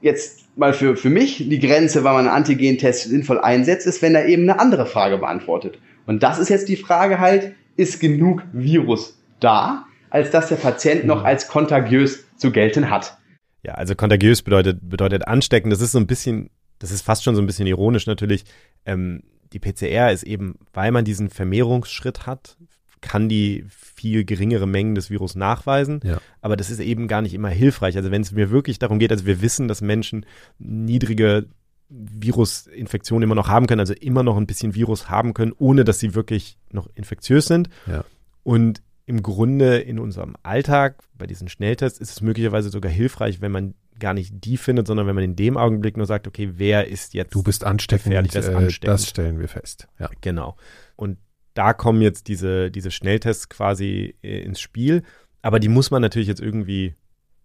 jetzt 0.00 0.46
mal 0.56 0.72
für, 0.72 0.96
für 0.96 1.10
mich 1.10 1.48
die 1.48 1.60
Grenze, 1.60 2.02
weil 2.02 2.14
man 2.14 2.26
einen 2.26 2.36
Antigentest 2.36 3.08
sinnvoll 3.08 3.38
einsetzt, 3.38 3.86
ist, 3.86 4.02
wenn 4.02 4.14
er 4.14 4.26
eben 4.26 4.42
eine 4.42 4.58
andere 4.58 4.86
Frage 4.86 5.18
beantwortet. 5.18 5.78
Und 6.06 6.22
das 6.22 6.38
ist 6.38 6.48
jetzt 6.48 6.68
die 6.68 6.76
Frage 6.76 7.20
halt, 7.20 7.54
ist 7.76 8.00
genug 8.00 8.42
Virus 8.52 9.18
da, 9.40 9.86
als 10.10 10.30
dass 10.30 10.48
der 10.48 10.56
Patient 10.56 11.06
noch 11.06 11.20
mhm. 11.20 11.26
als 11.26 11.48
kontagiös 11.48 12.24
zu 12.36 12.52
gelten 12.52 12.90
hat? 12.90 13.18
Ja, 13.62 13.74
also 13.74 13.94
kontagiös 13.94 14.42
bedeutet, 14.42 14.80
bedeutet 14.82 15.26
ansteckend. 15.26 15.72
Das 15.72 15.80
ist 15.80 15.92
so 15.92 15.98
ein 15.98 16.06
bisschen, 16.06 16.50
das 16.78 16.90
ist 16.90 17.02
fast 17.02 17.22
schon 17.22 17.34
so 17.34 17.42
ein 17.42 17.46
bisschen 17.46 17.66
ironisch 17.66 18.06
natürlich. 18.06 18.44
Ähm, 18.84 19.22
die 19.52 19.58
PCR 19.58 20.10
ist 20.12 20.24
eben, 20.24 20.58
weil 20.72 20.90
man 20.92 21.04
diesen 21.04 21.30
Vermehrungsschritt 21.30 22.26
hat, 22.26 22.56
kann 23.00 23.28
die 23.28 23.64
viel 23.68 24.24
geringere 24.24 24.66
Mengen 24.66 24.94
des 24.94 25.10
Virus 25.10 25.34
nachweisen. 25.34 26.00
Ja. 26.04 26.18
Aber 26.40 26.56
das 26.56 26.70
ist 26.70 26.80
eben 26.80 27.08
gar 27.08 27.20
nicht 27.20 27.34
immer 27.34 27.50
hilfreich. 27.50 27.96
Also 27.96 28.10
wenn 28.10 28.22
es 28.22 28.32
mir 28.32 28.50
wirklich 28.50 28.78
darum 28.78 28.98
geht, 28.98 29.10
also 29.10 29.26
wir 29.26 29.42
wissen, 29.42 29.68
dass 29.68 29.80
Menschen 29.80 30.24
niedrige 30.58 31.46
Virusinfektionen 31.92 33.22
immer 33.22 33.34
noch 33.34 33.48
haben 33.48 33.66
können, 33.66 33.80
also 33.80 33.94
immer 33.94 34.22
noch 34.22 34.36
ein 34.36 34.46
bisschen 34.46 34.74
Virus 34.74 35.10
haben 35.10 35.34
können, 35.34 35.52
ohne 35.56 35.84
dass 35.84 35.98
sie 35.98 36.14
wirklich 36.14 36.58
noch 36.70 36.88
infektiös 36.94 37.46
sind. 37.46 37.68
Ja. 37.86 38.04
Und 38.42 38.82
im 39.04 39.22
Grunde 39.22 39.78
in 39.78 39.98
unserem 39.98 40.36
Alltag 40.42 41.02
bei 41.14 41.26
diesen 41.26 41.48
Schnelltests 41.48 42.00
ist 42.00 42.10
es 42.10 42.20
möglicherweise 42.20 42.70
sogar 42.70 42.90
hilfreich, 42.90 43.40
wenn 43.40 43.52
man 43.52 43.74
gar 43.98 44.14
nicht 44.14 44.32
die 44.44 44.56
findet, 44.56 44.86
sondern 44.86 45.06
wenn 45.06 45.14
man 45.14 45.24
in 45.24 45.36
dem 45.36 45.56
Augenblick 45.56 45.96
nur 45.96 46.06
sagt, 46.06 46.26
okay, 46.26 46.52
wer 46.54 46.88
ist 46.88 47.14
jetzt 47.14 47.34
Du 47.34 47.42
bist 47.42 47.64
ansteckend, 47.64 48.34
das, 48.34 48.48
äh, 48.48 48.68
das 48.80 49.08
stellen 49.08 49.38
wir 49.38 49.48
fest. 49.48 49.86
Ja. 49.98 50.08
Genau. 50.20 50.56
Und 50.96 51.18
da 51.54 51.74
kommen 51.74 52.00
jetzt 52.00 52.28
diese, 52.28 52.70
diese 52.70 52.90
Schnelltests 52.90 53.48
quasi 53.48 54.16
äh, 54.22 54.40
ins 54.40 54.60
Spiel. 54.60 55.02
Aber 55.42 55.60
die 55.60 55.68
muss 55.68 55.90
man 55.90 56.00
natürlich 56.00 56.28
jetzt 56.28 56.40
irgendwie 56.40 56.94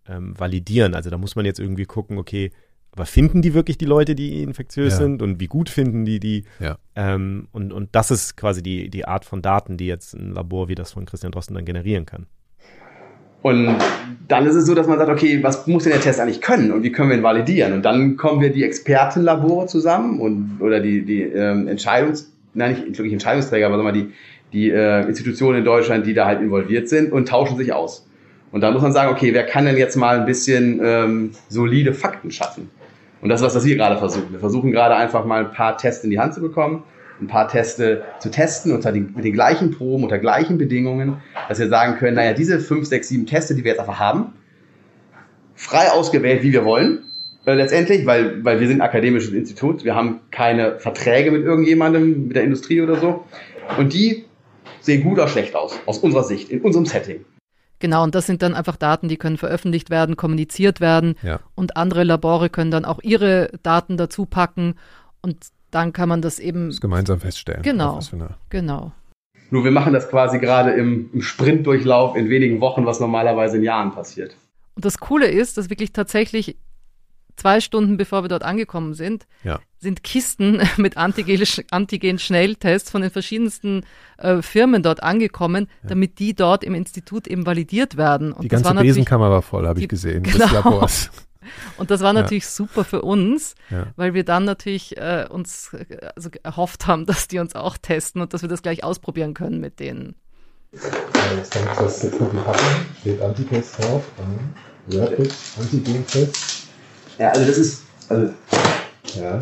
ähm, 0.08 0.40
validieren. 0.40 0.94
Also 0.94 1.10
da 1.10 1.18
muss 1.18 1.36
man 1.36 1.46
jetzt 1.46 1.60
irgendwie 1.60 1.86
gucken, 1.86 2.18
okay, 2.18 2.52
aber 2.98 3.06
finden 3.06 3.44
die 3.44 3.54
wirklich 3.54 3.78
die 3.78 3.86
Leute, 3.86 4.16
die 4.16 4.42
infektiös 4.42 4.94
ja. 4.94 5.00
sind 5.00 5.22
und 5.22 5.40
wie 5.40 5.46
gut 5.46 5.70
finden 5.70 6.04
die 6.04 6.20
die? 6.20 6.46
Ja. 6.60 6.78
Ähm, 6.96 7.48
und, 7.52 7.72
und 7.72 7.90
das 7.92 8.10
ist 8.10 8.36
quasi 8.36 8.64
die, 8.64 8.90
die 8.90 9.06
Art 9.06 9.24
von 9.24 9.42
Daten, 9.42 9.78
die 9.78 9.86
jetzt 9.86 10.16
ein 10.16 10.34
Labor 10.34 10.68
wie 10.68 10.76
das 10.76 10.94
von 10.94 11.06
Christian 11.06 11.32
Drosten 11.32 11.56
dann 11.56 11.66
generieren 11.66 12.06
kann. 12.08 12.26
Und 13.44 13.76
dann 14.28 14.48
ist 14.48 14.56
es 14.56 14.66
so, 14.66 14.74
dass 14.74 14.88
man 14.88 14.98
sagt, 14.98 15.12
okay, 15.12 15.44
was 15.44 15.68
muss 15.68 15.84
denn 15.84 15.94
der 15.94 16.02
Test 16.02 16.20
eigentlich 16.20 16.42
können 16.42 16.72
und 16.72 16.82
wie 16.82 16.92
können 16.92 17.10
wir 17.10 17.18
ihn 17.18 17.24
validieren? 17.24 17.74
Und 17.74 17.84
dann 17.84 18.18
kommen 18.18 18.42
wir 18.42 18.52
die 18.52 18.64
Expertenlabore 18.64 19.68
zusammen 19.68 20.20
und 20.20 20.58
oder 20.60 20.80
die, 20.80 21.06
die 21.06 21.22
ähm, 21.22 21.68
Entscheidungs 21.68 22.34
nein, 22.58 22.72
nicht 22.72 22.98
wirklich 22.98 23.14
Entscheidungsträger, 23.14 23.68
aber 23.68 23.78
sagen 23.78 23.88
wir 23.88 23.94
die, 23.94 24.14
die 24.54 24.72
äh, 24.72 25.08
Institutionen 25.08 25.60
in 25.60 25.66
Deutschland, 25.66 26.08
die 26.08 26.14
da 26.14 26.26
halt 26.26 26.42
involviert 26.42 26.90
sind 26.90 27.12
und 27.12 27.28
tauschen 27.28 27.58
sich 27.58 27.74
aus. 27.74 28.08
Und 28.52 28.62
dann 28.62 28.74
muss 28.74 28.82
man 28.82 28.94
sagen, 28.94 29.12
okay, 29.12 29.34
wer 29.34 29.46
kann 29.46 29.66
denn 29.66 29.78
jetzt 29.78 29.96
mal 29.96 30.20
ein 30.20 30.26
bisschen 30.26 30.80
ähm, 30.84 31.32
solide 31.50 31.94
Fakten 31.94 32.32
schaffen? 32.32 32.70
Und 33.22 33.30
das 33.30 33.42
ist 33.42 33.48
was, 33.48 33.56
was 33.56 33.66
wir 33.66 33.76
gerade 33.76 33.98
versuchen. 33.98 34.32
Wir 34.32 34.40
versuchen 34.40 34.72
gerade 34.72 34.96
einfach 34.96 35.26
mal 35.26 35.46
ein 35.46 35.52
paar 35.52 35.78
Tests 35.78 36.04
in 36.04 36.10
die 36.10 36.20
Hand 36.20 36.34
zu 36.34 36.42
bekommen, 36.42 36.84
ein 37.20 37.28
paar 37.28 37.48
Teste 37.48 38.04
zu 38.20 38.30
testen 38.30 38.72
unter 38.72 38.92
den, 38.92 39.14
mit 39.16 39.26
den 39.26 39.34
gleichen 39.34 39.72
Proben, 39.72 40.04
unter 40.04 40.20
gleichen 40.20 40.58
Bedingungen, 40.58 41.18
dass 41.50 41.60
wir 41.60 41.68
sagen 41.68 41.96
können, 41.98 42.16
naja, 42.16 42.34
diese 42.34 42.60
fünf, 42.60 42.88
sechs, 42.88 43.10
sieben 43.10 43.26
Teste, 43.26 43.56
die 43.56 43.64
wir 43.64 43.72
jetzt 43.72 43.80
einfach 43.80 44.00
haben, 44.00 44.34
frei 45.56 45.92
ausgewählt, 45.92 46.44
wie 46.44 46.54
wir 46.54 46.64
wollen, 46.64 47.06
äh, 47.46 47.54
letztendlich, 47.54 48.06
weil, 48.06 48.44
weil 48.46 48.60
wir 48.60 48.68
sind 48.68 48.82
ein 48.82 48.88
akademisches 48.88 49.32
Institut, 49.32 49.84
wir 49.84 49.96
haben 49.96 50.20
keine 50.30 50.80
Verträge 50.80 51.32
mit 51.32 51.44
irgendjemandem, 51.44 52.28
mit 52.28 52.36
der 52.36 52.44
Industrie 52.44 52.82
oder 52.82 52.98
so. 52.98 53.24
Und 53.78 53.94
die 53.94 54.26
sehen 54.82 55.04
gut 55.04 55.14
oder 55.14 55.28
schlecht 55.28 55.56
aus, 55.56 55.80
aus 55.86 56.00
unserer 56.00 56.24
Sicht, 56.24 56.50
in 56.50 56.62
unserem 56.62 56.86
Setting. 56.86 57.26
Genau, 57.80 58.04
und 58.04 58.16
das 58.16 58.26
sind 58.26 58.42
dann 58.42 58.56
einfach 58.56 58.76
Daten, 58.76 59.08
die 59.08 59.18
können 59.18 59.38
veröffentlicht 59.38 59.90
werden, 59.90 60.16
kommuniziert 60.18 60.82
werden 60.82 61.16
ja. 61.22 61.40
und 61.56 61.78
andere 61.78 62.04
Labore 62.04 62.50
können 62.50 62.72
dann 62.72 62.86
auch 62.86 63.00
ihre 63.04 63.52
Daten 63.62 63.98
dazu 63.98 64.26
packen 64.26 64.76
und 65.22 65.38
dann 65.72 65.94
kann 65.94 66.10
man 66.10 66.22
das 66.22 66.40
eben 66.40 66.70
das 66.70 66.82
gemeinsam 66.82 67.20
feststellen. 67.20 67.62
Genau, 67.62 68.00
genau. 68.50 68.92
Nur 69.50 69.64
wir 69.64 69.72
machen 69.72 69.94
das 69.94 70.10
quasi 70.10 70.40
gerade 70.40 70.72
im, 70.72 71.10
im 71.14 71.22
Sprintdurchlauf 71.22 72.16
in 72.16 72.30
wenigen 72.30 72.60
Wochen, 72.62 72.86
was 72.86 73.00
normalerweise 73.00 73.58
in 73.58 73.64
Jahren 73.64 73.92
passiert. 73.92 74.36
Und 74.76 74.86
das 74.86 75.00
Coole 75.00 75.28
ist, 75.28 75.58
dass 75.58 75.70
wirklich 75.70 75.94
tatsächlich 75.94 76.58
zwei 77.38 77.62
Stunden 77.62 77.98
bevor 77.98 78.24
wir 78.24 78.28
dort 78.28 78.44
angekommen 78.44 78.94
sind, 78.94 79.26
ja. 79.44 79.60
sind 79.80 80.04
Kisten 80.04 80.62
mit 80.78 80.98
Antigen-Schnelltests 80.98 82.92
von 82.92 83.02
den 83.02 83.12
verschiedensten 83.12 83.86
äh, 84.18 84.42
Firmen 84.42 84.84
dort 84.84 85.02
angekommen, 85.04 85.68
ja. 85.84 85.90
damit 85.90 86.20
die 86.20 86.36
dort 86.36 86.64
im 86.64 86.76
Institut 86.76 87.28
eben 87.28 87.46
validiit 87.46 87.96
werden. 87.96 88.34
Und 88.34 88.44
die 88.44 88.48
ganze 88.50 88.76
war 88.76 88.84
Besenkammer 88.84 89.30
war 89.30 89.42
voll, 89.42 89.68
habe 89.68 89.80
ich 89.80 89.88
gesehen, 89.88 90.24
genau. 90.24 90.38
des 90.38 90.52
Labors. 90.52 91.12
Und 91.78 91.92
das 91.92 92.02
war 92.02 92.12
natürlich 92.12 92.44
ja. 92.44 92.50
super 92.50 92.84
für 92.84 93.04
uns, 93.04 93.56
ja. 93.70 93.88
weil 93.96 94.14
wir 94.14 94.26
dann 94.26 94.44
natürlich 94.44 94.98
äh, 94.98 95.26
uns 95.30 95.72
also 96.16 96.30
erhofft 96.44 96.88
haben, 96.88 97.06
dass 97.06 97.30
die 97.30 97.40
uns 97.40 97.56
auch 97.56 97.78
testen 97.78 98.22
und 98.22 98.34
dass 98.34 98.42
wir 98.42 98.50
das 98.50 98.62
gleich 98.62 98.84
ausprobieren 98.84 99.34
können 99.34 99.62
mit 99.62 99.80
denen. 99.80 100.16
Jetzt 100.74 101.54
kommt 101.54 101.68
das 101.80 102.12
Packung, 102.12 102.86
steht 103.00 103.22
Antikest 103.22 103.80
drauf, 103.80 104.04
Rapid 104.92 105.34
Antigen-Test. 105.60 106.67
Ja, 107.18 107.30
also 107.30 107.46
das 107.46 107.58
ist, 107.58 107.82
also, 108.10 108.32
ja. 109.20 109.40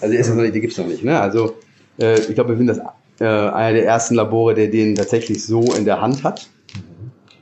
Also 0.00 0.34
noch 0.34 0.42
nicht, 0.42 0.54
die 0.54 0.60
gibt 0.60 0.72
es 0.72 0.78
noch 0.78 0.86
nicht. 0.86 1.02
Ne? 1.04 1.18
Also 1.20 1.56
äh, 2.00 2.20
ich 2.20 2.34
glaube, 2.34 2.50
wir 2.50 2.56
sind 2.56 2.66
das 2.66 2.78
äh, 3.20 3.24
einer 3.24 3.72
der 3.72 3.86
ersten 3.86 4.14
Labore, 4.14 4.54
der 4.54 4.68
den 4.68 4.94
tatsächlich 4.94 5.44
so 5.44 5.62
in 5.74 5.84
der 5.84 6.00
Hand 6.00 6.22
hat 6.22 6.48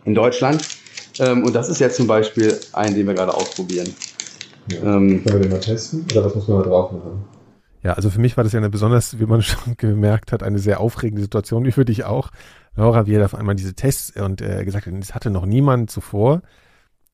in 0.05 0.15
Deutschland. 0.15 0.67
Ähm, 1.19 1.45
und 1.45 1.55
das 1.55 1.69
ist 1.69 1.81
jetzt 1.81 1.97
zum 1.97 2.07
Beispiel 2.07 2.59
ein, 2.73 2.95
den 2.95 3.07
wir 3.07 3.15
gerade 3.15 3.35
ausprobieren. 3.35 3.89
Ja. 4.71 4.79
Ähm, 4.79 5.23
Können 5.25 5.25
wir 5.25 5.41
den 5.41 5.51
mal 5.51 5.61
testen 5.61 6.05
oder 6.11 6.25
was 6.25 6.35
muss 6.35 6.49
man 6.49 6.63
da 6.63 6.69
drauf 6.69 6.93
machen? 6.93 7.25
Ja, 7.83 7.93
also 7.93 8.11
für 8.11 8.21
mich 8.21 8.37
war 8.37 8.43
das 8.45 8.53
ja 8.53 8.59
eine 8.59 8.71
besonders, 8.71 9.19
wie 9.21 9.27
man 9.27 9.43
schon 9.43 9.77
gemerkt 9.77 10.33
hat, 10.33 10.43
eine 10.43 10.59
sehr 10.59 10.81
aufregende 10.81 11.23
Situation, 11.23 11.65
wie 11.65 11.73
für 11.73 11.85
dich 11.85 12.05
auch. 12.05 12.31
Laura, 12.75 13.07
wie 13.07 13.15
er 13.15 13.25
auf 13.25 13.35
einmal 13.35 13.55
diese 13.55 13.75
Tests 13.75 14.21
und 14.21 14.43
äh, 14.43 14.65
gesagt 14.65 14.87
hat, 14.87 14.93
das 14.99 15.15
hatte 15.15 15.31
noch 15.31 15.47
niemand 15.47 15.91
zuvor. 15.91 16.43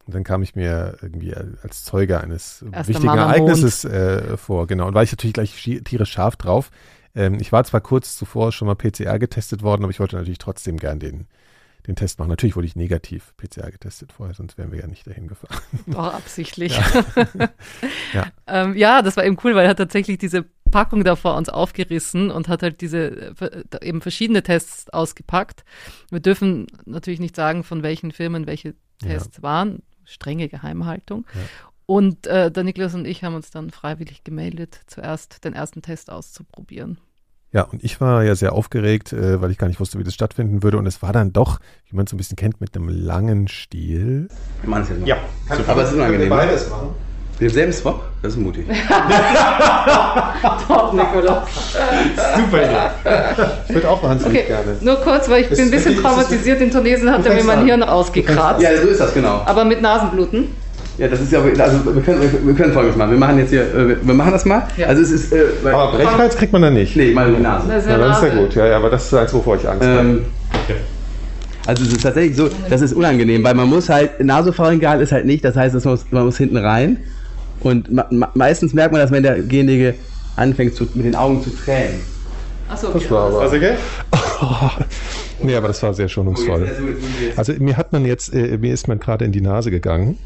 Und 0.06 0.14
dann 0.14 0.24
kam 0.24 0.42
ich 0.42 0.56
mir 0.56 0.96
irgendwie 1.00 1.34
als 1.34 1.84
Zeuge 1.84 2.20
eines 2.20 2.64
Erste 2.72 2.94
wichtigen 2.94 3.16
Ereignisses 3.16 3.84
äh, 3.84 4.36
vor, 4.36 4.66
genau. 4.66 4.88
Und 4.88 4.94
war 4.94 5.02
ich 5.02 5.12
natürlich 5.12 5.34
gleich 5.34 5.80
tierisch 5.84 6.10
scharf 6.10 6.36
drauf. 6.36 6.70
Ähm, 7.14 7.38
ich 7.40 7.52
war 7.52 7.62
zwar 7.64 7.80
kurz 7.80 8.16
zuvor 8.16 8.52
schon 8.52 8.66
mal 8.66 8.74
PCR 8.74 9.18
getestet 9.18 9.62
worden, 9.62 9.84
aber 9.84 9.90
ich 9.90 10.00
wollte 10.00 10.16
natürlich 10.16 10.38
trotzdem 10.38 10.76
gern 10.76 10.98
den, 10.98 11.28
den 11.86 11.94
Test 11.94 12.18
machen. 12.18 12.30
Natürlich 12.30 12.56
wurde 12.56 12.66
ich 12.66 12.74
negativ 12.74 13.32
PCR 13.36 13.70
getestet 13.70 14.12
vorher, 14.12 14.34
sonst 14.34 14.58
wären 14.58 14.72
wir 14.72 14.80
ja 14.80 14.88
nicht 14.88 15.06
dahin 15.06 15.28
gefahren. 15.28 15.56
Doch, 15.86 16.14
absichtlich. 16.14 16.76
Ja, 16.76 17.04
ja. 18.12 18.26
ähm, 18.48 18.76
ja 18.76 19.02
das 19.02 19.16
war 19.16 19.24
eben 19.24 19.38
cool, 19.44 19.54
weil 19.54 19.64
er 19.64 19.70
hat 19.70 19.78
tatsächlich 19.78 20.18
diese 20.18 20.44
Packung 20.72 21.04
da 21.04 21.14
vor 21.14 21.36
uns 21.36 21.48
aufgerissen 21.48 22.32
und 22.32 22.48
hat 22.48 22.62
halt 22.62 22.80
diese 22.80 23.34
äh, 23.40 23.86
eben 23.86 24.00
verschiedene 24.00 24.42
Tests 24.42 24.90
ausgepackt. 24.90 25.64
Wir 26.10 26.20
dürfen 26.20 26.66
natürlich 26.86 27.20
nicht 27.20 27.36
sagen, 27.36 27.62
von 27.62 27.84
welchen 27.84 28.10
Firmen 28.10 28.48
welche 28.48 28.74
Tests 28.98 29.36
ja. 29.36 29.42
waren 29.42 29.82
strenge 30.04 30.48
Geheimhaltung. 30.48 31.26
Ja. 31.34 31.40
Und 31.86 32.26
äh, 32.26 32.50
der 32.50 32.64
Niklas 32.64 32.94
und 32.94 33.06
ich 33.06 33.24
haben 33.24 33.34
uns 33.34 33.50
dann 33.50 33.70
freiwillig 33.70 34.24
gemeldet, 34.24 34.80
zuerst 34.86 35.44
den 35.44 35.52
ersten 35.52 35.82
Test 35.82 36.10
auszuprobieren. 36.10 36.98
Ja, 37.52 37.64
und 37.64 37.84
ich 37.84 38.00
war 38.00 38.24
ja 38.24 38.34
sehr 38.34 38.54
aufgeregt, 38.54 39.12
äh, 39.12 39.42
weil 39.42 39.50
ich 39.50 39.58
gar 39.58 39.66
nicht 39.66 39.78
wusste, 39.78 39.98
wie 39.98 40.04
das 40.04 40.14
stattfinden 40.14 40.62
würde. 40.62 40.78
Und 40.78 40.86
es 40.86 41.02
war 41.02 41.12
dann 41.12 41.34
doch, 41.34 41.60
wie 41.86 41.96
man 41.96 42.06
es 42.06 42.10
so 42.10 42.16
ein 42.16 42.18
bisschen 42.18 42.36
kennt, 42.36 42.62
mit 42.62 42.74
einem 42.74 42.88
langen 42.88 43.46
Stiel. 43.46 44.28
Ja, 45.04 45.18
aber 45.68 45.82
es 45.82 45.90
ist 45.90 45.96
unangenehm. 45.96 46.30
Beides 46.30 46.70
machen. 46.70 46.94
Demselben 47.42 47.72
Swap? 47.72 48.00
Das 48.22 48.34
ist 48.34 48.38
mutig. 48.38 48.64
Top, 50.68 50.94
Nikolaus. 50.94 51.48
Super 52.36 52.62
Idee. 52.62 52.76
Ich 53.68 53.74
würde 53.74 53.88
auch 53.88 54.02
wahnsinnig 54.02 54.38
okay, 54.38 54.46
gerne. 54.46 54.76
Nur 54.80 54.96
kurz, 54.96 55.28
weil 55.28 55.42
ich 55.42 55.48
das 55.48 55.58
bin 55.58 55.66
ein 55.66 55.70
bisschen 55.72 55.96
traumatisiert. 56.00 56.60
In 56.60 56.70
Tunesien 56.70 57.10
hat 57.10 57.26
er 57.26 57.34
mir 57.34 57.42
mein 57.42 57.64
Hirn 57.64 57.82
ausgekratzt. 57.82 58.62
Ja, 58.62 58.70
so 58.80 58.88
ist 58.88 59.00
das, 59.00 59.12
genau. 59.12 59.42
Aber 59.44 59.64
mit 59.64 59.82
Nasenbluten. 59.82 60.48
Ja, 60.98 61.08
das 61.08 61.20
ist 61.20 61.32
ja, 61.32 61.40
also 61.40 61.94
wir 61.94 62.02
können, 62.02 62.20
wir 62.44 62.54
können 62.54 62.72
folgendes 62.72 62.96
machen. 62.96 63.10
Wir 63.12 63.18
machen 63.18 63.38
jetzt 63.38 63.50
hier, 63.50 63.62
äh, 63.62 63.96
wir 64.00 64.14
machen 64.14 64.30
das 64.30 64.44
mal. 64.44 64.68
Ja. 64.76 64.86
Also 64.86 65.02
es 65.02 65.10
ist, 65.10 65.32
äh, 65.32 65.44
weil- 65.62 65.74
Aber 65.74 65.96
Brechreiz 65.96 66.36
kriegt 66.36 66.52
man 66.52 66.62
da 66.62 66.70
nicht. 66.70 66.94
nee, 66.94 67.12
mal 67.12 67.28
in 67.28 67.36
die 67.36 67.42
Nase. 67.42 67.66
Das 67.66 67.84
ist 67.84 67.90
Ja, 67.90 67.98
das 67.98 68.18
ist 68.18 68.24
ja 68.24 68.34
gut. 68.40 68.54
Ja, 68.54 68.66
ja, 68.66 68.76
aber 68.76 68.90
das 68.90 69.06
ist 69.06 69.14
eins, 69.14 69.32
wovor 69.32 69.56
ich 69.56 69.68
Angst 69.68 69.84
habe. 69.84 69.98
Ähm, 69.98 70.26
also 71.66 71.84
es 71.84 71.92
ist 71.92 72.02
tatsächlich 72.02 72.36
so, 72.36 72.50
das 72.68 72.82
ist 72.82 72.92
unangenehm, 72.92 73.42
weil 73.42 73.54
man 73.54 73.68
muss 73.68 73.88
halt, 73.88 74.22
Nasopharyngeal 74.22 75.00
ist 75.00 75.12
halt 75.12 75.24
nicht, 75.24 75.44
das 75.44 75.56
heißt, 75.56 75.74
man 75.74 75.82
muss, 75.84 76.06
man 76.10 76.24
muss 76.26 76.36
hinten 76.36 76.56
rein. 76.56 76.98
Und 77.62 77.88
meistens 78.34 78.74
merkt 78.74 78.92
man 78.92 79.00
das, 79.00 79.10
wenn 79.10 79.22
derjenige 79.22 79.94
anfängt 80.36 80.74
zu, 80.74 80.86
mit 80.94 81.04
den 81.04 81.14
Augen 81.14 81.42
zu 81.42 81.50
tränen. 81.50 82.00
Achso, 82.68 82.88
Das 82.88 83.10
war 83.10 83.26
aber. 83.28 83.40
Was, 83.40 83.52
okay? 83.52 83.74
nee, 85.42 85.54
aber 85.54 85.68
das 85.68 85.82
war 85.82 85.92
sehr 85.94 86.08
schonungsvoll. 86.08 86.68
Also 87.36 87.52
mir 87.58 87.76
hat 87.76 87.92
man 87.92 88.04
jetzt, 88.04 88.32
äh, 88.32 88.56
mir 88.58 88.72
ist 88.72 88.88
man 88.88 88.98
gerade 88.98 89.24
in 89.24 89.32
die 89.32 89.40
Nase 89.40 89.70
gegangen. 89.70 90.16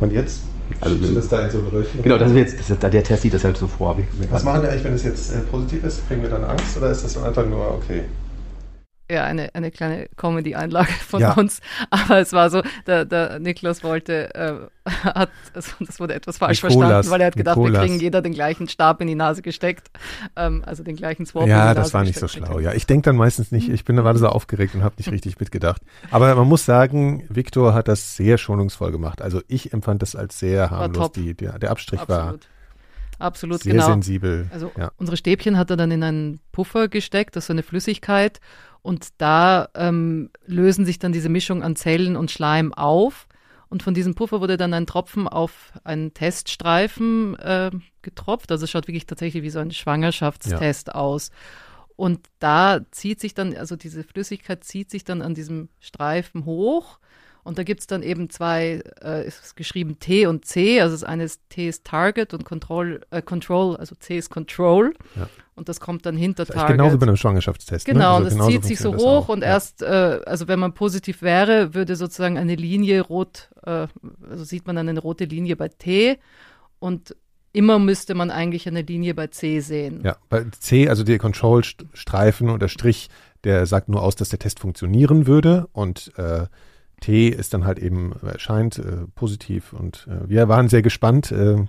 Und 0.00 0.12
jetzt 0.12 0.42
also 0.80 0.96
du 0.96 1.14
das 1.14 1.28
da 1.28 1.44
in 1.44 1.50
so 1.50 1.58
eine 1.58 1.72
Röhrchen. 1.72 2.02
Genau, 2.02 2.18
das 2.18 2.30
ist 2.30 2.36
jetzt, 2.36 2.58
das 2.58 2.70
ist, 2.70 2.82
der 2.82 3.04
Test 3.04 3.22
sieht 3.22 3.34
das 3.34 3.44
halt 3.44 3.56
so 3.56 3.66
vor. 3.66 3.96
Was 4.30 4.44
machen 4.44 4.62
wir 4.62 4.70
eigentlich, 4.70 4.84
wenn 4.84 4.94
es 4.94 5.04
jetzt 5.04 5.32
äh, 5.32 5.40
positiv 5.40 5.84
ist? 5.84 6.06
Kriegen 6.08 6.22
wir 6.22 6.30
dann 6.30 6.44
Angst 6.44 6.76
oder 6.76 6.90
ist 6.90 7.04
das 7.04 7.22
einfach 7.22 7.46
nur 7.46 7.70
okay? 7.74 8.02
Ja, 9.10 9.24
eine, 9.24 9.54
eine 9.54 9.70
kleine 9.70 10.08
Comedy-Einlage 10.16 10.92
von 10.92 11.20
Ja. 11.20 11.34
uns. 11.34 11.60
Aber 11.90 12.18
es 12.18 12.32
war 12.32 12.50
so, 12.50 12.62
der, 12.86 13.04
der 13.04 13.38
Niklas 13.38 13.84
wollte, 13.84 14.34
äh, 14.34 14.54
hat, 14.90 15.30
also 15.52 15.72
das 15.80 16.00
wurde 16.00 16.14
etwas 16.14 16.38
falsch 16.38 16.62
Nikolas, 16.62 16.78
verstanden, 16.78 17.10
weil 17.10 17.20
er 17.20 17.26
hat 17.28 17.36
gedacht, 17.36 17.56
wir 17.56 17.64
Nikolas. 17.64 17.82
kriegen 17.82 18.00
jeder 18.00 18.22
den 18.22 18.32
gleichen 18.32 18.68
Stab 18.68 19.00
in 19.00 19.06
die 19.06 19.14
Nase 19.14 19.42
gesteckt. 19.42 19.90
Ähm, 20.36 20.62
also 20.66 20.82
den 20.82 20.96
gleichen 20.96 21.26
Swap 21.26 21.46
Ja, 21.46 21.74
das 21.74 21.92
war 21.92 22.02
nicht 22.02 22.18
so 22.18 22.28
schlau. 22.28 22.58
Ja, 22.58 22.72
ich 22.72 22.86
denke 22.86 23.04
dann 23.06 23.16
meistens 23.16 23.52
nicht. 23.52 23.68
Ich 23.68 23.84
bin 23.84 23.96
da 23.96 24.02
gerade 24.02 24.18
so 24.18 24.28
aufgeregt 24.28 24.74
und 24.74 24.82
habe 24.82 24.94
nicht 24.98 25.10
richtig 25.12 25.38
mitgedacht. 25.38 25.82
Aber 26.10 26.34
man 26.34 26.48
muss 26.48 26.64
sagen, 26.64 27.24
Viktor 27.28 27.74
hat 27.74 27.88
das 27.88 28.16
sehr 28.16 28.38
schonungsvoll 28.38 28.90
gemacht. 28.92 29.20
Also 29.20 29.42
ich 29.48 29.72
empfand 29.72 30.02
das 30.02 30.16
als 30.16 30.38
sehr 30.38 30.70
harmlos. 30.70 31.12
Die, 31.12 31.34
der, 31.34 31.58
der 31.58 31.70
Abstrich 31.70 32.00
war 32.08 32.20
Absolut. 32.20 32.48
Absolut, 33.18 33.62
sehr 33.62 33.74
genau. 33.74 33.86
sensibel. 33.86 34.48
Also 34.52 34.72
ja. 34.76 34.90
unsere 34.96 35.16
Stäbchen 35.16 35.56
hat 35.56 35.70
er 35.70 35.76
dann 35.76 35.90
in 35.90 36.02
einen 36.02 36.40
Puffer 36.52 36.88
gesteckt, 36.88 37.36
das 37.36 37.44
ist 37.44 37.46
so 37.48 37.52
eine 37.52 37.62
Flüssigkeit. 37.62 38.40
Und 38.84 39.08
da 39.16 39.70
ähm, 39.74 40.28
lösen 40.44 40.84
sich 40.84 40.98
dann 40.98 41.12
diese 41.12 41.30
Mischung 41.30 41.62
an 41.62 41.74
Zellen 41.74 42.16
und 42.16 42.30
Schleim 42.30 42.74
auf. 42.74 43.28
Und 43.70 43.82
von 43.82 43.94
diesem 43.94 44.14
Puffer 44.14 44.42
wurde 44.42 44.58
dann 44.58 44.74
ein 44.74 44.86
Tropfen 44.86 45.26
auf 45.26 45.72
einen 45.84 46.12
Teststreifen 46.12 47.34
äh, 47.36 47.70
getropft. 48.02 48.52
Also 48.52 48.64
es 48.64 48.70
schaut 48.70 48.86
wirklich 48.86 49.06
tatsächlich 49.06 49.42
wie 49.42 49.48
so 49.48 49.58
ein 49.58 49.70
Schwangerschaftstest 49.70 50.94
aus. 50.94 51.30
Und 51.96 52.28
da 52.40 52.80
zieht 52.90 53.20
sich 53.20 53.32
dann, 53.32 53.56
also 53.56 53.74
diese 53.74 54.04
Flüssigkeit 54.04 54.64
zieht 54.64 54.90
sich 54.90 55.02
dann 55.02 55.22
an 55.22 55.32
diesem 55.32 55.70
Streifen 55.80 56.44
hoch. 56.44 56.98
Und 57.44 57.58
da 57.58 57.62
gibt 57.62 57.80
es 57.80 57.86
dann 57.86 58.02
eben 58.02 58.30
zwei, 58.30 58.82
äh, 59.02 59.26
ist 59.26 59.54
geschrieben 59.54 59.98
T 59.98 60.26
und 60.26 60.46
C. 60.46 60.80
Also 60.80 60.94
das 60.94 61.04
eine 61.04 61.24
ist 61.24 61.42
T 61.50 61.68
ist 61.68 61.84
Target 61.84 62.32
und 62.32 62.44
Control, 62.44 63.02
äh, 63.10 63.20
Control, 63.20 63.76
also 63.76 63.94
C 63.94 64.16
ist 64.16 64.30
Control. 64.30 64.94
Ja. 65.14 65.28
Und 65.54 65.68
das 65.68 65.78
kommt 65.78 66.06
dann 66.06 66.16
hinter 66.16 66.46
Vielleicht 66.46 66.60
Target. 66.60 66.78
genauso 66.78 66.94
wie 66.96 67.00
bei 67.00 67.06
einem 67.06 67.16
Schwangerschaftstest. 67.16 67.84
Genau, 67.84 67.98
ne? 67.98 68.06
Also 68.06 68.20
und 68.20 68.26
es 68.26 68.32
genauso 68.32 68.50
zieht 68.50 68.64
sich 68.64 68.78
so 68.80 68.92
das 68.92 69.02
hoch 69.02 69.28
und 69.28 69.42
Ja. 69.42 69.48
erst, 69.48 69.82
äh, 69.82 70.20
also 70.24 70.48
wenn 70.48 70.58
man 70.58 70.72
positiv 70.72 71.20
wäre, 71.20 71.74
würde 71.74 71.96
sozusagen 71.96 72.38
eine 72.38 72.54
Linie 72.54 73.02
rot, 73.02 73.50
äh, 73.64 73.88
also 74.28 74.44
sieht 74.44 74.66
man 74.66 74.78
eine 74.78 74.98
rote 74.98 75.26
Linie 75.26 75.56
bei 75.56 75.68
T 75.68 76.18
und 76.78 77.14
immer 77.52 77.78
müsste 77.78 78.14
man 78.14 78.30
eigentlich 78.30 78.66
eine 78.66 78.82
Linie 78.82 79.14
bei 79.14 79.26
C 79.28 79.60
sehen. 79.60 80.00
Ja, 80.02 80.16
bei 80.30 80.44
C, 80.58 80.88
also 80.88 81.04
der 81.04 81.18
Control-Streifen 81.18 82.48
oder 82.48 82.68
Strich, 82.68 83.10
der 83.44 83.66
sagt 83.66 83.88
nur 83.90 84.02
aus, 84.02 84.16
dass 84.16 84.30
der 84.30 84.38
Test 84.38 84.58
funktionieren 84.60 85.26
würde 85.26 85.68
und 85.72 86.10
äh, 86.16 86.46
T 87.00 87.28
ist 87.28 87.52
dann 87.52 87.64
halt 87.64 87.78
eben, 87.78 88.12
erscheint 88.22 88.78
äh, 88.78 89.06
positiv 89.14 89.72
und 89.72 90.06
äh, 90.08 90.28
wir 90.28 90.48
waren 90.48 90.68
sehr 90.68 90.82
gespannt. 90.82 91.30
Äh, 91.32 91.34
Und 91.34 91.68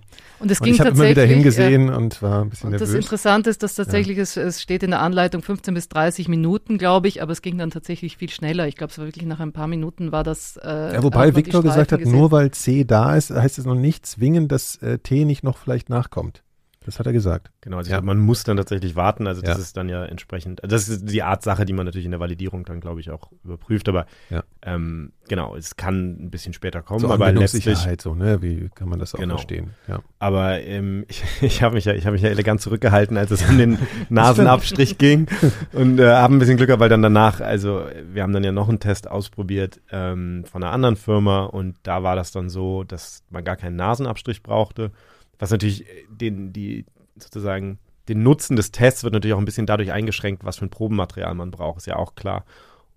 es 0.52 0.60
und 0.60 0.66
ging 0.66 0.74
ich 0.76 0.80
habe 0.80 0.92
immer 0.92 1.10
wieder 1.10 1.24
äh, 1.24 1.28
hingesehen 1.28 1.90
und 1.90 2.22
war 2.22 2.42
ein 2.42 2.50
bisschen 2.50 2.68
Und 2.68 2.74
das 2.74 2.90
nervös. 2.90 3.04
Interessante 3.06 3.50
ist, 3.50 3.62
dass 3.64 3.76
tatsächlich, 3.76 4.18
es, 4.18 4.38
es 4.38 4.62
steht 4.62 4.84
in 4.84 4.92
der 4.92 5.02
Anleitung 5.02 5.42
15 5.42 5.74
bis 5.74 5.90
30 5.90 6.30
Minuten, 6.30 6.78
glaube 6.78 7.08
ich, 7.08 7.22
aber 7.22 7.32
es 7.32 7.42
ging 7.42 7.58
dann 7.58 7.70
tatsächlich 7.70 8.18
viel 8.18 8.30
schneller. 8.30 8.68
Ich 8.68 8.76
glaube, 8.76 8.92
es 8.92 8.98
war 8.98 9.06
wirklich 9.06 9.26
nach 9.26 9.40
ein 9.40 9.52
paar 9.52 9.68
Minuten 9.68 10.12
war 10.12 10.24
das. 10.24 10.58
Äh, 10.58 10.94
Ja, 10.94 11.04
wobei 11.04 11.36
Victor 11.36 11.62
gesagt 11.62 11.92
hat, 11.92 12.02
nur 12.06 12.32
weil 12.32 12.52
C 12.52 12.86
da 12.86 13.16
ist, 13.16 13.32
heißt 13.32 13.58
es 13.60 13.66
noch 13.66 13.76
nicht 13.76 14.06
zwingend, 14.06 14.52
dass 14.52 14.78
äh, 14.78 15.00
T 15.00 15.26
nicht 15.26 15.44
noch 15.44 15.58
vielleicht 15.58 15.90
nachkommt. 15.90 16.44
Das 16.86 17.00
hat 17.00 17.08
er 17.08 17.14
gesagt. 17.14 17.50
Genau, 17.62 17.78
also 17.78 17.90
Ja. 17.90 17.98
glaube, 17.98 18.06
man 18.06 18.20
muss 18.20 18.44
dann 18.44 18.58
tatsächlich 18.58 18.96
warten. 18.96 19.26
Also 19.26 19.42
das 19.42 19.58
Ja. 19.58 19.64
ist 19.64 19.76
dann 19.76 19.90
ja 19.90 20.06
entsprechend, 20.06 20.64
also 20.64 20.76
das 20.76 20.88
ist 20.88 21.10
die 21.12 21.24
Art 21.24 21.42
Sache, 21.42 21.66
die 21.66 21.74
man 21.74 21.86
natürlich 21.86 22.06
in 22.06 22.12
der 22.12 22.20
Validierung 22.20 22.64
dann, 22.64 22.80
glaube 22.80 23.00
ich, 23.00 23.10
auch 23.10 23.32
überprüft. 23.44 23.90
Aber 23.90 24.06
Ja. 24.30 24.44
ähm, 24.62 25.12
genau, 25.28 25.56
es 25.56 25.76
kann 25.78 26.26
ein 26.26 26.30
bisschen 26.30 26.54
später 26.54 26.84
kommen, 26.84 27.00
So 27.00 27.12
aber 27.12 27.32
letztlich, 27.32 27.66
so, 28.00 28.14
ne? 28.14 28.42
Wie 28.44 28.70
kann 28.76 28.88
man 28.88 29.00
das 29.00 29.16
auch 29.16 29.20
Genau. 29.20 29.36
verstehen? 29.38 29.72
Ja. 29.88 30.02
aber 30.20 30.62
ähm, 30.62 31.06
ich, 31.10 31.24
ich 31.42 31.64
habe 31.64 31.74
mich 31.76 31.86
ja, 31.86 31.94
ich 31.94 32.06
habe 32.06 32.14
mich 32.14 32.22
ja 32.22 32.30
elegant 32.30 32.62
zurückgehalten, 32.62 33.18
als 33.18 33.32
es 33.32 33.42
um 33.50 33.58
den 33.58 33.80
Nasenabstrich 34.10 34.98
ging 35.00 35.28
und 35.74 36.00
äh, 36.00 36.08
habe 36.14 36.36
ein 36.36 36.40
bisschen 36.40 36.58
Glück 36.58 36.68
gehabt, 36.68 36.82
weil 36.82 36.90
dann 36.90 37.02
danach, 37.02 37.42
also 37.42 37.84
wir 38.14 38.22
haben 38.24 38.34
dann 38.34 38.44
ja 38.44 38.52
noch 38.52 38.70
einen 38.70 38.80
Test 38.80 39.10
ausprobiert 39.10 39.82
ähm, 39.92 40.44
von 40.46 40.62
einer 40.64 40.72
anderen 40.72 40.96
Firma 40.96 41.46
und 41.46 41.78
da 41.84 42.04
war 42.04 42.16
das 42.16 42.32
dann 42.32 42.50
so, 42.50 42.84
dass 42.84 43.24
man 43.32 43.44
gar 43.44 43.56
keinen 43.56 43.76
Nasenabstrich 43.76 44.44
brauchte, 44.44 44.92
was 45.40 45.52
natürlich 45.52 45.86
den, 46.10 46.54
die 46.54 46.86
sozusagen 47.18 47.80
den 48.08 48.22
Nutzen 48.24 48.56
des 48.56 48.72
Tests 48.72 49.04
wird 49.04 49.14
natürlich 49.14 49.34
auch 49.34 49.40
ein 49.40 49.46
bisschen 49.46 49.66
dadurch 49.66 49.92
eingeschränkt, 49.92 50.44
was 50.46 50.58
für 50.58 50.66
ein 50.66 50.70
Probenmaterial 50.70 51.34
man 51.34 51.52
braucht, 51.52 51.78
ist 51.78 51.88
ja 51.88 51.96
auch 51.96 52.16
klar. 52.16 52.46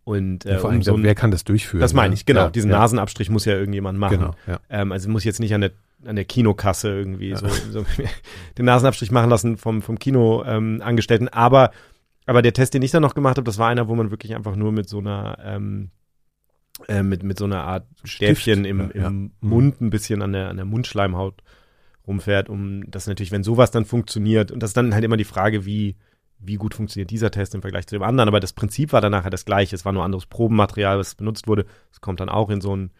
Und 0.04 0.46
äh, 0.46 0.58
Vor 0.58 0.70
allem, 0.70 0.78
um 0.78 0.82
so 0.82 0.94
ein- 0.94 1.02
wer 1.02 1.14
kann 1.14 1.30
das 1.30 1.44
durchführen? 1.44 1.80
das 1.80 1.92
meine 1.94 2.10
ne? 2.10 2.14
ich, 2.14 2.24
genau. 2.26 2.44
Ja, 2.44 2.50
Diesen 2.50 2.70
ja. 2.70 2.78
Nasenabstrich 2.78 3.28
muss 3.30 3.44
ja 3.44 3.54
irgendjemand 3.54 3.98
machen. 3.98 4.18
Genau, 4.18 4.34
ja. 4.46 4.58
Ähm, 4.70 4.92
also 4.92 5.08
muss 5.10 5.22
ich 5.22 5.26
jetzt 5.26 5.40
nicht 5.40 5.54
an 5.54 5.60
der, 5.62 5.72
an 6.04 6.16
der 6.16 6.24
Kinokasse 6.24 6.88
irgendwie 6.88 7.34
so, 7.36 7.46
so 7.70 7.84
den 8.58 8.64
Nasenabstrich 8.64 9.10
machen 9.10 9.28
lassen 9.30 9.56
vom, 9.58 9.82
vom 9.82 9.98
Kinoangestellten. 9.98 11.26
Ähm, 11.26 11.34
aber, 11.34 11.72
aber 12.26 12.40
der 12.42 12.52
Test, 12.54 12.72
den 12.74 12.82
ich 12.82 12.90
dann 12.90 13.02
noch 13.02 13.14
gemacht 13.14 13.36
habe, 13.36 13.44
das 13.44 13.58
war 13.58 13.68
einer, 13.68 13.88
wo 13.88 13.94
man 13.94 14.10
wirklich 14.10 14.34
einfach 14.34 14.56
nur 14.56 14.72
mit 14.72 14.88
so 14.88 14.98
einer 14.98 15.38
ähm, 15.42 15.90
äh, 16.86 17.02
mit, 17.02 17.22
mit 17.22 17.38
so 17.38 17.44
einer 17.44 17.64
Art 17.64 17.86
Stäbchen 18.04 18.64
im, 18.64 18.90
ja, 18.94 19.00
ja. 19.02 19.06
im 19.08 19.32
Mhm. 19.40 19.48
Mund 19.48 19.80
ein 19.80 19.90
bisschen 19.90 20.22
an 20.22 20.32
der, 20.32 20.48
an 20.48 20.56
der 20.56 20.64
Mundschleimhaut 20.66 21.42
rumfährt, 22.08 22.48
um 22.48 22.90
das 22.90 23.06
natürlich, 23.06 23.30
wenn 23.30 23.44
sowas 23.44 23.70
dann 23.70 23.84
funktioniert, 23.84 24.50
und 24.50 24.62
das 24.62 24.70
ist 24.70 24.76
dann 24.76 24.94
halt 24.94 25.04
immer 25.04 25.16
die 25.16 25.24
Frage, 25.24 25.64
wie, 25.64 25.96
wie 26.40 26.56
gut 26.56 26.74
funktioniert 26.74 27.10
dieser 27.10 27.30
Test 27.30 27.54
im 27.54 27.62
Vergleich 27.62 27.86
zu 27.86 27.94
dem 27.94 28.02
anderen, 28.02 28.28
aber 28.28 28.40
das 28.40 28.52
Prinzip 28.52 28.92
war 28.92 29.00
dann 29.00 29.12
nachher 29.12 29.30
das 29.30 29.44
gleiche, 29.44 29.76
es 29.76 29.84
war 29.84 29.92
nur 29.92 30.04
anderes 30.04 30.26
Probenmaterial, 30.26 30.98
was 30.98 31.14
benutzt 31.14 31.46
wurde, 31.46 31.66
es 31.92 32.00
kommt 32.00 32.20
dann 32.20 32.28
auch 32.28 32.50
in 32.50 32.60
so 32.60 32.74
ein 32.74 32.90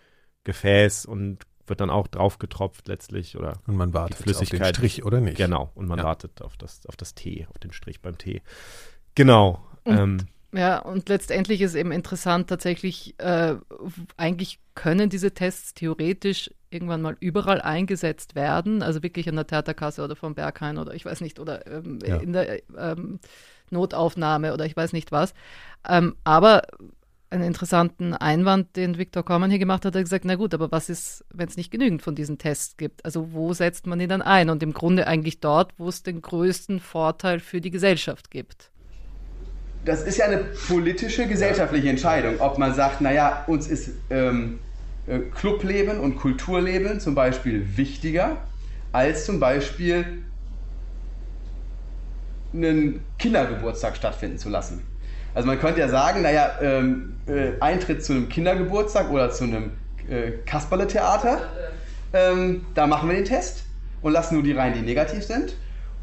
Gefäß 0.45 1.07
und 1.07 1.39
wird 1.67 1.81
dann 1.81 1.91
auch 1.91 2.07
drauf 2.07 2.39
getropft 2.39 2.89
letztlich 2.89 3.37
oder 3.37 3.61
Und 3.67 3.77
man 3.77 3.93
wartet 3.93 4.19
Die 4.19 4.23
Flüssigkeit. 4.23 4.61
auf 4.63 4.67
den 4.69 4.75
Strich 4.75 5.05
oder 5.05 5.21
nicht. 5.21 5.37
genau 5.37 5.71
und 5.75 5.87
man 5.87 5.99
Ja. 5.99 6.05
wartet 6.05 6.41
auf 6.41 6.57
das 6.57 6.87
auf 6.87 6.97
das 6.97 7.15
T, 7.15 7.47
auf 7.51 7.59
den 7.59 7.73
Strich 7.73 8.01
beim 8.01 8.17
T. 8.17 8.41
Genau. 9.15 9.63
Und 9.85 9.97
ähm, 9.99 10.17
Ja, 10.53 10.79
und 10.79 11.09
letztendlich 11.11 11.61
ist 11.61 11.75
eben 11.75 11.93
interessant 11.93 12.49
tatsächlich, 12.49 13.15
äh, 13.19 13.57
eigentlich 14.17 14.61
können 14.75 15.11
diese 15.11 15.33
Tests 15.35 15.75
theoretisch 15.75 16.51
irgendwann 16.71 17.03
mal 17.03 17.17
überall 17.21 17.61
eingesetzt 17.61 18.35
werden, 18.35 18.83
also 18.83 19.03
wirklich 19.03 19.29
an 19.29 19.37
der 19.37 19.47
Theaterkasse 19.47 20.03
oder 20.05 20.17
vom 20.17 20.35
Berghain 20.35 20.79
oder 20.79 20.95
ich 20.95 21.05
weiß 21.05 21.21
nicht, 21.23 21.39
oder 21.41 21.67
ähm, 21.67 21.99
Ja. 22.05 22.17
in 22.19 22.33
der 22.33 22.63
ähm, 22.77 23.21
Notaufnahme 23.71 24.53
oder 24.55 24.65
ich 24.67 24.77
weiß 24.77 24.93
nicht 24.93 25.13
was. 25.13 25.35
Ähm, 25.89 26.17
aber 26.25 26.63
einen 27.31 27.45
interessanten 27.45 28.15
Einwand, 28.15 28.75
den 28.77 28.97
Viktor 28.97 29.23
Kormann 29.25 29.51
hier 29.51 29.59
gemacht 29.59 29.85
hat, 29.85 29.93
hat 29.93 29.97
er 29.97 30.03
gesagt, 30.03 30.25
na 30.25 30.37
gut, 30.37 30.55
aber 30.55 30.73
was 30.73 30.89
ist, 30.89 31.25
wenn 31.31 31.47
es 31.49 31.57
nicht 31.59 31.71
genügend 31.71 32.01
von 32.03 32.15
diesen 32.15 32.39
Tests 32.39 32.77
gibt? 32.79 33.05
Also 33.05 33.33
wo 33.33 33.53
setzt 33.53 33.87
man 33.87 34.01
ihn 34.01 34.09
dann 34.09 34.23
ein? 34.23 34.49
Und 34.49 34.63
im 34.63 34.73
Grunde 34.73 35.07
eigentlich 35.07 35.41
dort, 35.41 35.75
wo 35.79 35.89
es 35.89 36.03
den 36.03 36.23
größten 36.23 36.81
Vorteil 36.81 37.41
für 37.41 37.61
die 37.61 37.71
Gesellschaft 37.71 38.31
gibt. 38.31 38.71
das 39.85 40.03
ist 40.03 40.19
ja 40.19 40.27
eine 40.27 40.39
politische, 40.69 41.27
gesellschaftliche 41.27 41.89
Entscheidung, 41.89 42.41
ob 42.41 42.59
man 42.59 42.75
sagt, 42.75 43.01
naja, 43.01 43.45
uns 43.47 43.69
ist 43.69 43.91
ähm, 44.11 44.59
äh, 44.61 44.68
Clubleben 45.35 46.01
und 46.01 46.17
Kulturleben 46.17 47.01
zum 47.01 47.15
Beispiel 47.15 47.77
wichtiger 47.77 48.39
als 48.93 49.27
zum 49.27 49.41
Beispiel 49.41 50.23
einen 52.53 53.05
Kindergeburtstag 53.19 53.97
stattfinden 53.97 54.39
zu 54.39 54.49
lassen. 54.49 54.83
Also 55.35 55.47
man 55.47 55.61
könnte 55.61 55.81
ja 55.81 55.89
sagen, 55.89 56.23
naja, 56.23 56.59
ähm, 56.61 57.15
äh, 57.27 57.53
Eintritt 57.61 58.05
zu 58.05 58.13
einem 58.13 58.29
Kindergeburtstag 58.29 59.11
oder 59.11 59.31
zu 59.31 59.45
einem 59.45 59.73
äh, 60.09 60.33
Kasperle-Theater, 60.47 61.41
ähm, 62.13 62.65
da 62.75 62.87
machen 62.87 63.09
wir 63.09 63.17
den 63.17 63.27
Test 63.27 63.65
und 64.01 64.13
lassen 64.13 64.35
nur 64.35 64.43
die 64.43 64.53
rein, 64.53 64.73
die 64.73 64.81
negativ 64.81 65.25
sind. 65.25 65.57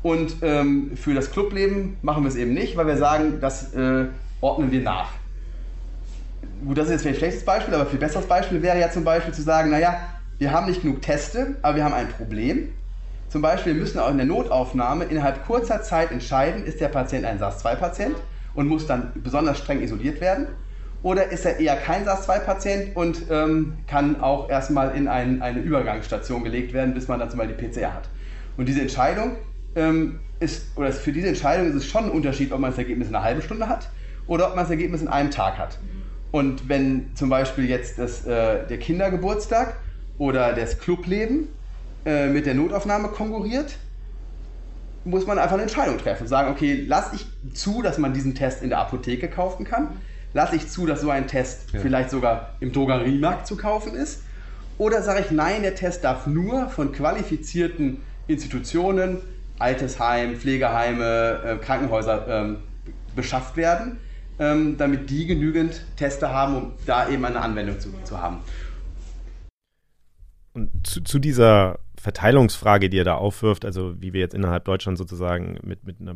Und 0.03 0.37
ähm, 0.43 0.91
für 0.95 1.15
das 1.15 1.31
Clubleben 1.31 1.97
machen 2.03 2.23
wir 2.23 2.29
es 2.29 2.35
eben 2.35 2.53
nicht, 2.53 2.77
weil 2.77 2.85
wir 2.85 2.97
sagen, 2.97 3.39
das 3.41 3.73
äh, 3.73 4.05
ordnen 4.39 4.71
wir 4.71 4.81
nach. 4.81 5.09
Gut, 6.63 6.77
das 6.77 6.85
ist 6.85 6.91
jetzt 6.91 7.01
vielleicht 7.01 7.17
ein 7.17 7.19
schlechtes 7.19 7.45
Beispiel, 7.45 7.73
aber 7.73 7.85
viel 7.85 7.99
besseres 7.99 8.27
Beispiel 8.27 8.61
wäre 8.61 8.79
ja 8.79 8.89
zum 8.89 9.03
Beispiel 9.03 9.33
zu 9.33 9.41
sagen, 9.41 9.71
naja, 9.71 9.97
wir 10.37 10.51
haben 10.51 10.67
nicht 10.67 10.81
genug 10.81 11.01
Teste, 11.01 11.55
aber 11.61 11.77
wir 11.77 11.83
haben 11.83 11.93
ein 11.93 12.09
Problem. 12.09 12.69
Zum 13.29 13.41
Beispiel, 13.41 13.73
wir 13.73 13.81
müssen 13.81 13.99
auch 13.99 14.09
in 14.09 14.17
der 14.17 14.25
Notaufnahme 14.25 15.05
innerhalb 15.05 15.45
kurzer 15.45 15.81
Zeit 15.81 16.11
entscheiden, 16.11 16.63
ist 16.63 16.79
der 16.79 16.87
Patient 16.87 17.25
ein 17.25 17.39
SARS-2-Patient 17.39 18.15
und 18.53 18.67
muss 18.67 18.87
dann 18.87 19.11
besonders 19.15 19.57
streng 19.57 19.81
isoliert 19.81 20.21
werden. 20.21 20.47
Oder 21.03 21.31
ist 21.31 21.45
er 21.45 21.59
eher 21.59 21.75
kein 21.75 22.05
SARS-2-Patient 22.05 22.95
und 22.95 23.23
ähm, 23.29 23.77
kann 23.87 24.21
auch 24.21 24.49
erstmal 24.49 24.95
in 24.95 25.07
ein, 25.07 25.41
eine 25.41 25.59
Übergangsstation 25.59 26.43
gelegt 26.43 26.73
werden, 26.73 26.93
bis 26.93 27.07
man 27.07 27.19
dann 27.19 27.29
zum 27.29 27.39
Beispiel 27.39 27.57
die 27.57 27.67
PCR 27.67 27.93
hat. 27.93 28.09
Und 28.57 28.67
diese 28.67 28.81
Entscheidung 28.81 29.35
ähm, 29.75 30.19
ist, 30.39 30.77
oder 30.77 30.91
für 30.91 31.11
diese 31.11 31.27
Entscheidung 31.27 31.67
ist 31.67 31.75
es 31.75 31.85
schon 31.85 32.05
ein 32.05 32.11
Unterschied, 32.11 32.51
ob 32.51 32.59
man 32.59 32.71
das 32.71 32.77
Ergebnis 32.77 33.09
in 33.09 33.15
einer 33.15 33.23
halben 33.23 33.41
Stunde 33.41 33.67
hat 33.67 33.89
oder 34.27 34.47
ob 34.47 34.55
man 34.55 34.63
das 34.63 34.71
Ergebnis 34.71 35.01
in 35.01 35.07
einem 35.07 35.31
Tag 35.31 35.57
hat. 35.57 35.77
Und 36.35 36.67
wenn 36.67 37.15
zum 37.15 37.29
Beispiel 37.29 37.63
jetzt 37.69 37.97
das, 37.97 38.25
äh, 38.25 38.67
der 38.67 38.77
Kindergeburtstag 38.77 39.77
oder 40.17 40.51
das 40.51 40.79
Clubleben 40.79 41.47
äh, 42.05 42.27
mit 42.27 42.45
der 42.45 42.55
Notaufnahme 42.55 43.07
konkurriert, 43.07 43.77
muss 45.05 45.25
man 45.25 45.39
einfach 45.39 45.53
eine 45.53 45.61
Entscheidung 45.61 45.97
treffen. 45.97 46.27
Sagen, 46.27 46.51
okay, 46.51 46.83
lasse 46.85 47.15
ich 47.15 47.53
zu, 47.53 47.81
dass 47.81 47.99
man 47.99 48.13
diesen 48.13 48.35
Test 48.35 48.63
in 48.63 48.67
der 48.67 48.79
Apotheke 48.79 49.29
kaufen 49.29 49.63
kann? 49.63 50.01
Lasse 50.33 50.57
ich 50.57 50.67
zu, 50.67 50.85
dass 50.85 50.99
so 50.99 51.09
ein 51.09 51.27
Test 51.27 51.71
ja. 51.71 51.79
vielleicht 51.79 52.09
sogar 52.09 52.55
im 52.59 52.73
Drogeriemarkt 52.73 53.47
zu 53.47 53.55
kaufen 53.55 53.95
ist? 53.95 54.23
Oder 54.77 55.03
sage 55.03 55.21
ich, 55.21 55.31
nein, 55.31 55.61
der 55.61 55.75
Test 55.75 56.03
darf 56.03 56.27
nur 56.27 56.67
von 56.67 56.91
qualifizierten 56.91 58.01
Institutionen, 58.27 59.21
Altesheim, 59.57 60.35
Pflegeheime, 60.35 61.39
äh, 61.45 61.63
Krankenhäuser 61.63 62.27
ähm, 62.27 62.57
beschafft 63.15 63.55
werden, 63.55 63.99
ähm, 64.39 64.77
damit 64.77 65.09
die 65.09 65.25
genügend 65.25 65.81
Teste 65.95 66.29
haben, 66.29 66.55
um 66.55 66.71
da 66.85 67.09
eben 67.09 67.23
eine 67.25 67.41
Anwendung 67.41 67.79
zu, 67.79 67.89
zu 68.03 68.21
haben. 68.21 68.39
Und 70.53 70.69
zu, 70.87 71.01
zu, 71.01 71.19
dieser 71.19 71.79
Verteilungsfrage, 71.97 72.89
die 72.89 72.99
er 72.99 73.03
da 73.03 73.15
aufwirft, 73.15 73.65
also 73.65 74.01
wie 74.01 74.13
wir 74.13 74.21
jetzt 74.21 74.33
innerhalb 74.33 74.65
Deutschlands 74.65 74.99
sozusagen 74.99 75.59
mit, 75.63 75.85
mit 75.85 75.99
einer 75.99 76.15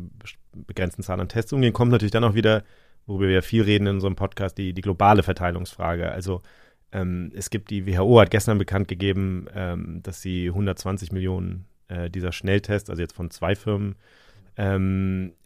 begrenzten 0.54 1.02
Zahl 1.02 1.20
an 1.20 1.28
Tests 1.28 1.52
umgehen, 1.52 1.72
kommt 1.72 1.92
natürlich 1.92 2.12
dann 2.12 2.24
auch 2.24 2.34
wieder, 2.34 2.64
worüber 3.06 3.28
wir 3.28 3.42
viel 3.42 3.62
reden 3.62 3.86
in 3.86 3.94
unserem 3.96 4.16
Podcast, 4.16 4.56
die, 4.56 4.72
die 4.72 4.82
globale 4.82 5.22
Verteilungsfrage. 5.22 6.10
Also 6.10 6.42
ähm, 6.92 7.32
es 7.34 7.50
gibt, 7.50 7.70
die 7.70 7.86
WHO 7.86 8.20
hat 8.20 8.30
gestern 8.30 8.58
bekannt 8.58 8.88
gegeben, 8.88 9.46
ähm, 9.54 10.00
dass 10.02 10.22
sie 10.22 10.48
120 10.48 11.12
Millionen 11.12 11.66
äh, 11.88 12.10
dieser 12.10 12.32
Schnelltests, 12.32 12.88
also 12.90 13.02
jetzt 13.02 13.14
von 13.14 13.30
zwei 13.30 13.54
Firmen, 13.54 13.96
ähm, 14.56 15.32
äh, 15.32 15.39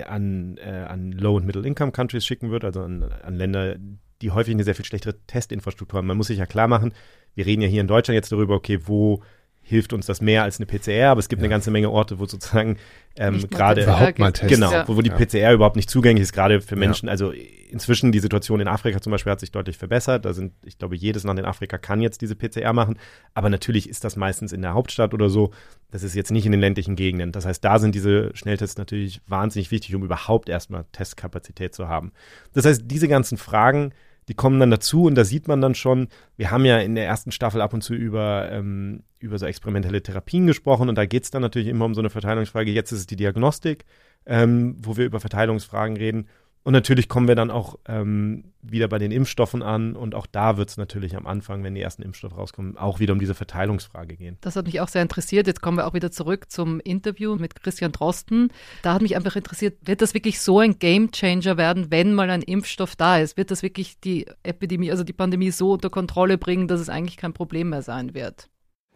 an, 0.00 0.56
äh, 0.58 0.86
an 0.88 1.12
Low- 1.12 1.36
und 1.36 1.44
Middle-Income-Countries 1.44 2.24
schicken 2.24 2.50
wird, 2.50 2.64
also 2.64 2.82
an, 2.82 3.02
an 3.02 3.34
Länder, 3.34 3.76
die 4.22 4.30
häufig 4.30 4.54
eine 4.54 4.64
sehr 4.64 4.74
viel 4.74 4.84
schlechtere 4.84 5.18
Testinfrastruktur 5.26 5.98
haben. 5.98 6.06
Man 6.06 6.16
muss 6.16 6.28
sich 6.28 6.38
ja 6.38 6.46
klar 6.46 6.68
machen, 6.68 6.94
wir 7.34 7.46
reden 7.46 7.62
ja 7.62 7.68
hier 7.68 7.80
in 7.80 7.88
Deutschland 7.88 8.14
jetzt 8.14 8.32
darüber, 8.32 8.54
okay, 8.54 8.80
wo 8.86 9.22
hilft 9.62 9.92
uns 9.92 10.06
das 10.06 10.20
mehr 10.20 10.42
als 10.42 10.58
eine 10.58 10.66
PCR, 10.66 11.10
aber 11.10 11.20
es 11.20 11.28
gibt 11.28 11.40
ja. 11.40 11.44
eine 11.44 11.50
ganze 11.50 11.70
Menge 11.70 11.88
Orte, 11.88 12.18
wo 12.18 12.26
sozusagen 12.26 12.78
ähm, 13.16 13.48
gerade 13.48 13.84
überhaupt 13.84 14.18
mal 14.18 14.32
testen. 14.32 14.48
Genau, 14.48 14.72
ja. 14.72 14.88
wo, 14.88 14.96
wo 14.96 15.02
die 15.02 15.10
ja. 15.10 15.16
PCR 15.16 15.52
überhaupt 15.52 15.76
nicht 15.76 15.88
zugänglich 15.88 16.24
ist, 16.24 16.32
gerade 16.32 16.60
für 16.60 16.76
Menschen. 16.76 17.08
Also 17.08 17.32
inzwischen 17.70 18.12
die 18.12 18.18
Situation 18.18 18.60
in 18.60 18.68
Afrika 18.68 19.00
zum 19.00 19.12
Beispiel 19.12 19.32
hat 19.32 19.40
sich 19.40 19.52
deutlich 19.52 19.78
verbessert. 19.78 20.24
Da 20.24 20.34
sind, 20.34 20.52
ich 20.64 20.78
glaube, 20.78 20.96
jedes 20.96 21.24
Land 21.24 21.38
in 21.38 21.46
Afrika 21.46 21.78
kann 21.78 22.00
jetzt 22.00 22.20
diese 22.20 22.34
PCR 22.34 22.72
machen, 22.72 22.98
aber 23.34 23.50
natürlich 23.50 23.88
ist 23.88 24.04
das 24.04 24.16
meistens 24.16 24.52
in 24.52 24.62
der 24.62 24.74
Hauptstadt 24.74 25.14
oder 25.14 25.30
so. 25.30 25.52
Das 25.90 26.02
ist 26.02 26.14
jetzt 26.14 26.30
nicht 26.30 26.44
in 26.44 26.52
den 26.52 26.60
ländlichen 26.60 26.96
Gegenden. 26.96 27.32
Das 27.32 27.46
heißt, 27.46 27.64
da 27.64 27.78
sind 27.78 27.94
diese 27.94 28.30
Schnelltests 28.34 28.78
natürlich 28.78 29.20
wahnsinnig 29.26 29.70
wichtig, 29.70 29.94
um 29.94 30.02
überhaupt 30.02 30.48
erstmal 30.48 30.84
Testkapazität 30.92 31.74
zu 31.74 31.88
haben. 31.88 32.12
Das 32.52 32.64
heißt, 32.64 32.82
diese 32.86 33.08
ganzen 33.08 33.38
Fragen 33.38 33.92
die 34.28 34.34
kommen 34.34 34.60
dann 34.60 34.70
dazu 34.70 35.04
und 35.04 35.14
da 35.14 35.24
sieht 35.24 35.48
man 35.48 35.60
dann 35.60 35.74
schon, 35.74 36.08
wir 36.36 36.50
haben 36.50 36.64
ja 36.64 36.78
in 36.78 36.94
der 36.94 37.06
ersten 37.06 37.32
Staffel 37.32 37.60
ab 37.60 37.74
und 37.74 37.82
zu 37.82 37.94
über, 37.94 38.48
ähm, 38.52 39.02
über 39.18 39.38
so 39.38 39.46
experimentelle 39.46 40.02
Therapien 40.02 40.46
gesprochen 40.46 40.88
und 40.88 40.96
da 40.96 41.06
geht 41.06 41.24
es 41.24 41.30
dann 41.30 41.42
natürlich 41.42 41.68
immer 41.68 41.84
um 41.84 41.94
so 41.94 42.00
eine 42.00 42.10
Verteilungsfrage. 42.10 42.70
Jetzt 42.70 42.92
ist 42.92 43.00
es 43.00 43.06
die 43.06 43.16
Diagnostik, 43.16 43.84
ähm, 44.26 44.76
wo 44.78 44.96
wir 44.96 45.06
über 45.06 45.20
Verteilungsfragen 45.20 45.96
reden. 45.96 46.28
Und 46.64 46.72
natürlich 46.72 47.08
kommen 47.08 47.26
wir 47.26 47.34
dann 47.34 47.50
auch 47.50 47.78
ähm, 47.86 48.44
wieder 48.62 48.86
bei 48.86 48.98
den 48.98 49.10
Impfstoffen 49.10 49.62
an 49.62 49.96
und 49.96 50.14
auch 50.14 50.26
da 50.26 50.56
wird 50.56 50.70
es 50.70 50.76
natürlich 50.76 51.16
am 51.16 51.26
Anfang, 51.26 51.64
wenn 51.64 51.74
die 51.74 51.80
ersten 51.80 52.02
Impfstoffe 52.02 52.36
rauskommen, 52.36 52.78
auch 52.78 53.00
wieder 53.00 53.12
um 53.12 53.18
diese 53.18 53.34
Verteilungsfrage 53.34 54.16
gehen. 54.16 54.38
Das 54.40 54.54
hat 54.54 54.66
mich 54.66 54.80
auch 54.80 54.88
sehr 54.88 55.02
interessiert. 55.02 55.48
Jetzt 55.48 55.60
kommen 55.60 55.76
wir 55.76 55.86
auch 55.86 55.94
wieder 55.94 56.12
zurück 56.12 56.50
zum 56.50 56.78
Interview 56.78 57.34
mit 57.34 57.60
Christian 57.60 57.90
Drosten. 57.90 58.52
Da 58.82 58.94
hat 58.94 59.02
mich 59.02 59.16
einfach 59.16 59.34
interessiert, 59.34 59.76
wird 59.82 60.02
das 60.02 60.14
wirklich 60.14 60.40
so 60.40 60.60
ein 60.60 60.78
Gamechanger 60.78 61.56
werden, 61.56 61.90
wenn 61.90 62.14
mal 62.14 62.30
ein 62.30 62.42
Impfstoff 62.42 62.94
da 62.94 63.18
ist? 63.18 63.36
Wird 63.36 63.50
das 63.50 63.64
wirklich 63.64 63.98
die 63.98 64.26
Epidemie, 64.44 64.92
also 64.92 65.02
die 65.02 65.12
Pandemie 65.12 65.50
so 65.50 65.72
unter 65.72 65.90
Kontrolle 65.90 66.38
bringen, 66.38 66.68
dass 66.68 66.80
es 66.80 66.88
eigentlich 66.88 67.16
kein 67.16 67.32
Problem 67.32 67.70
mehr 67.70 67.82
sein 67.82 68.14
wird? 68.14 68.51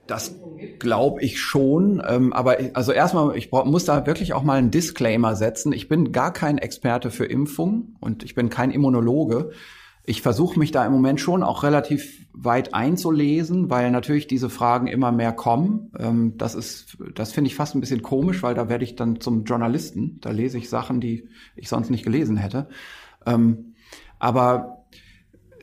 Das 0.06 0.36
glaube 0.78 1.22
ich 1.22 1.40
schon. 1.40 2.02
Ähm, 2.06 2.32
aber 2.32 2.58
also 2.74 2.92
erstmal, 2.92 3.36
ich 3.36 3.50
muss 3.50 3.84
da 3.84 4.06
wirklich 4.06 4.32
auch 4.32 4.42
mal 4.42 4.58
einen 4.58 4.70
Disclaimer 4.70 5.34
setzen. 5.36 5.72
Ich 5.72 5.88
bin 5.88 6.12
gar 6.12 6.32
kein 6.32 6.58
Experte 6.58 7.10
für 7.10 7.24
Impfungen 7.24 7.96
und 8.00 8.22
ich 8.22 8.34
bin 8.34 8.48
kein 8.48 8.70
Immunologe. 8.70 9.50
Ich 10.08 10.22
versuche 10.22 10.58
mich 10.58 10.70
da 10.70 10.86
im 10.86 10.92
Moment 10.92 11.20
schon 11.20 11.42
auch 11.42 11.64
relativ 11.64 12.26
weit 12.32 12.74
einzulesen, 12.74 13.70
weil 13.70 13.90
natürlich 13.90 14.28
diese 14.28 14.48
Fragen 14.48 14.86
immer 14.86 15.10
mehr 15.10 15.32
kommen. 15.32 15.90
Ähm, 15.98 16.34
das 16.38 16.54
ist, 16.54 16.98
das 17.14 17.32
finde 17.32 17.48
ich 17.48 17.56
fast 17.56 17.74
ein 17.74 17.80
bisschen 17.80 18.02
komisch, 18.02 18.42
weil 18.42 18.54
da 18.54 18.68
werde 18.68 18.84
ich 18.84 18.94
dann 18.94 19.20
zum 19.20 19.44
Journalisten. 19.44 20.18
Da 20.20 20.30
lese 20.30 20.58
ich 20.58 20.68
Sachen, 20.68 21.00
die 21.00 21.28
ich 21.56 21.68
sonst 21.68 21.90
nicht 21.90 22.04
gelesen 22.04 22.36
hätte. 22.36 22.68
Ähm, 23.26 23.74
aber 24.20 24.75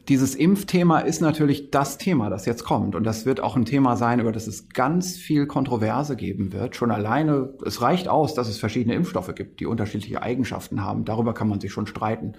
dieses 0.09 0.35
Impfthema 0.35 0.99
ist 0.99 1.21
natürlich 1.21 1.71
das 1.71 1.97
Thema, 1.97 2.29
das 2.29 2.45
jetzt 2.45 2.65
kommt. 2.65 2.95
Und 2.95 3.05
das 3.05 3.25
wird 3.25 3.39
auch 3.39 3.55
ein 3.55 3.65
Thema 3.65 3.95
sein, 3.95 4.19
über 4.19 4.33
das 4.33 4.47
es 4.47 4.69
ganz 4.69 5.15
viel 5.15 5.47
Kontroverse 5.47 6.17
geben 6.17 6.51
wird. 6.51 6.75
Schon 6.75 6.91
alleine, 6.91 7.53
es 7.65 7.81
reicht 7.81 8.09
aus, 8.09 8.33
dass 8.33 8.49
es 8.49 8.57
verschiedene 8.57 8.95
Impfstoffe 8.95 9.33
gibt, 9.33 9.61
die 9.61 9.65
unterschiedliche 9.65 10.21
Eigenschaften 10.21 10.83
haben. 10.83 11.05
Darüber 11.05 11.33
kann 11.33 11.47
man 11.47 11.61
sich 11.61 11.71
schon 11.71 11.87
streiten. 11.87 12.33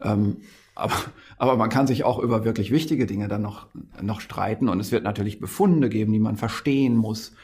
Ähm, 0.00 0.38
aber, 0.74 0.94
aber 1.36 1.56
man 1.56 1.68
kann 1.68 1.86
sich 1.86 2.04
auch 2.04 2.18
über 2.18 2.46
wirklich 2.46 2.70
wichtige 2.70 3.04
Dinge 3.04 3.28
dann 3.28 3.42
noch, 3.42 3.66
noch 4.00 4.22
streiten. 4.22 4.70
Und 4.70 4.80
es 4.80 4.90
wird 4.90 5.04
natürlich 5.04 5.38
Befunde 5.38 5.90
geben, 5.90 6.12
die 6.12 6.18
man 6.18 6.36
verstehen 6.36 6.96
muss 6.96 7.34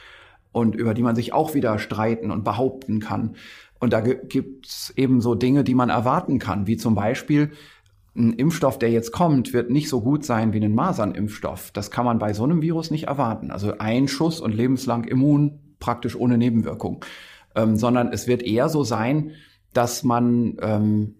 und 0.51 0.75
über 0.75 0.95
die 0.95 1.03
man 1.03 1.15
sich 1.15 1.31
auch 1.31 1.53
wieder 1.53 1.77
streiten 1.77 2.31
und 2.31 2.43
behaupten 2.43 2.99
kann. 2.99 3.35
Und 3.79 3.93
da 3.93 4.01
gibt 4.01 4.65
es 4.65 4.93
eben 4.97 5.21
so 5.21 5.35
Dinge, 5.35 5.63
die 5.63 5.75
man 5.75 5.89
erwarten 5.89 6.39
kann, 6.39 6.67
wie 6.67 6.75
zum 6.75 6.95
Beispiel, 6.95 7.51
ein 8.15 8.33
Impfstoff, 8.33 8.79
der 8.79 8.89
jetzt 8.91 9.11
kommt, 9.11 9.53
wird 9.53 9.69
nicht 9.69 9.89
so 9.89 10.01
gut 10.01 10.25
sein 10.25 10.53
wie 10.53 10.63
ein 10.63 10.73
Masernimpfstoff. 10.73 11.71
Das 11.71 11.91
kann 11.91 12.05
man 12.05 12.19
bei 12.19 12.33
so 12.33 12.43
einem 12.43 12.61
Virus 12.61 12.91
nicht 12.91 13.05
erwarten. 13.05 13.51
Also 13.51 13.77
ein 13.77 14.07
Schuss 14.07 14.41
und 14.41 14.53
lebenslang 14.53 15.03
immun, 15.05 15.59
praktisch 15.79 16.15
ohne 16.15 16.37
Nebenwirkung. 16.37 17.05
Ähm, 17.55 17.77
sondern 17.77 18.11
es 18.11 18.27
wird 18.27 18.43
eher 18.43 18.69
so 18.69 18.83
sein, 18.83 19.31
dass 19.73 20.03
man, 20.03 20.57
ähm, 20.61 21.15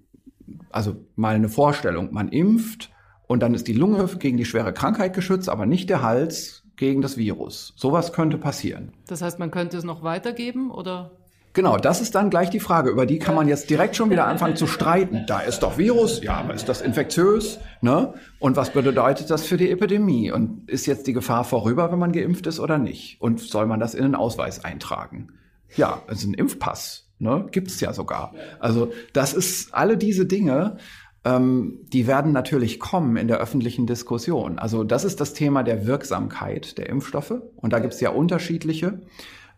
also 0.71 0.95
mal 1.15 1.35
eine 1.35 1.49
Vorstellung, 1.49 2.13
man 2.13 2.29
impft 2.29 2.91
und 3.27 3.41
dann 3.41 3.53
ist 3.53 3.67
die 3.67 3.73
Lunge 3.73 4.07
gegen 4.19 4.37
die 4.37 4.45
schwere 4.45 4.73
Krankheit 4.73 5.13
geschützt, 5.13 5.49
aber 5.49 5.65
nicht 5.65 5.89
der 5.89 6.01
Hals 6.01 6.63
gegen 6.75 7.01
das 7.01 7.17
Virus. 7.17 7.73
Sowas 7.75 8.13
könnte 8.13 8.37
passieren. 8.37 8.93
Das 9.07 9.21
heißt, 9.21 9.37
man 9.37 9.51
könnte 9.51 9.77
es 9.77 9.83
noch 9.83 10.01
weitergeben 10.01 10.71
oder? 10.71 11.11
Genau, 11.60 11.76
das 11.76 11.99
ist 11.99 12.15
dann 12.15 12.30
gleich 12.30 12.49
die 12.49 12.61
Frage. 12.61 12.90
Über 12.90 13.06
die 13.06 13.19
kann 13.19 13.36
man 13.36 13.49
jetzt 13.49 13.69
direkt 13.69 13.98
schon 13.98 14.10
wieder 14.10 14.26
anfangen 14.26 14.56
zu 14.56 14.65
streiten. 14.65 15.26
Da 15.27 15.41
ist 15.41 15.60
doch 15.60 15.77
Virus, 15.77 16.23
ja, 16.23 16.36
aber 16.36 16.53
ist 16.53 16.69
das 16.69 16.80
infektiös? 16.80 17.60
Ne? 17.81 18.14
Und 18.40 18.56
was 18.56 18.69
bedeutet 18.69 19.30
das 19.30 19.45
für 19.45 19.57
die 19.57 19.69
Epidemie? 19.69 20.31
Und 20.31 20.69
ist 20.69 20.86
jetzt 20.86 21.06
die 21.06 21.11
Gefahr 21.11 21.44
vorüber, 21.44 21.91
wenn 21.91 21.99
man 21.99 22.14
geimpft 22.14 22.48
ist 22.48 22.61
oder 22.61 22.77
nicht? 22.77 23.19
Und 23.19 23.41
soll 23.41 23.65
man 23.65 23.81
das 23.81 23.94
in 23.94 24.03
den 24.03 24.15
Ausweis 24.15 24.64
eintragen? 24.64 25.34
Ja, 25.76 26.02
also 26.07 26.30
ein 26.30 26.34
Impfpass, 26.34 27.10
ne? 27.19 27.45
gibt 27.52 27.68
es 27.68 27.81
ja 27.81 27.91
sogar. 27.91 28.34
Also 28.61 28.94
das 29.11 29.34
ist 29.34 29.73
alle 29.73 29.98
diese 29.98 30.26
Dinge, 30.26 30.77
ähm, 31.26 31.80
die 31.91 32.07
werden 32.07 32.31
natürlich 32.31 32.80
kommen 32.80 33.18
in 33.18 33.27
der 33.27 33.40
öffentlichen 33.40 33.86
Diskussion. 33.86 34.60
Also 34.60 34.86
das 34.86 35.03
ist 35.03 35.19
das 35.19 35.34
Thema 35.34 35.64
der 35.64 35.86
Wirksamkeit 35.86 36.77
der 36.77 36.88
Impfstoffe. 36.88 37.34
Und 37.57 37.73
da 37.73 37.80
gibt 37.80 37.95
es 37.95 37.99
ja 37.99 38.11
unterschiedliche. 38.11 39.02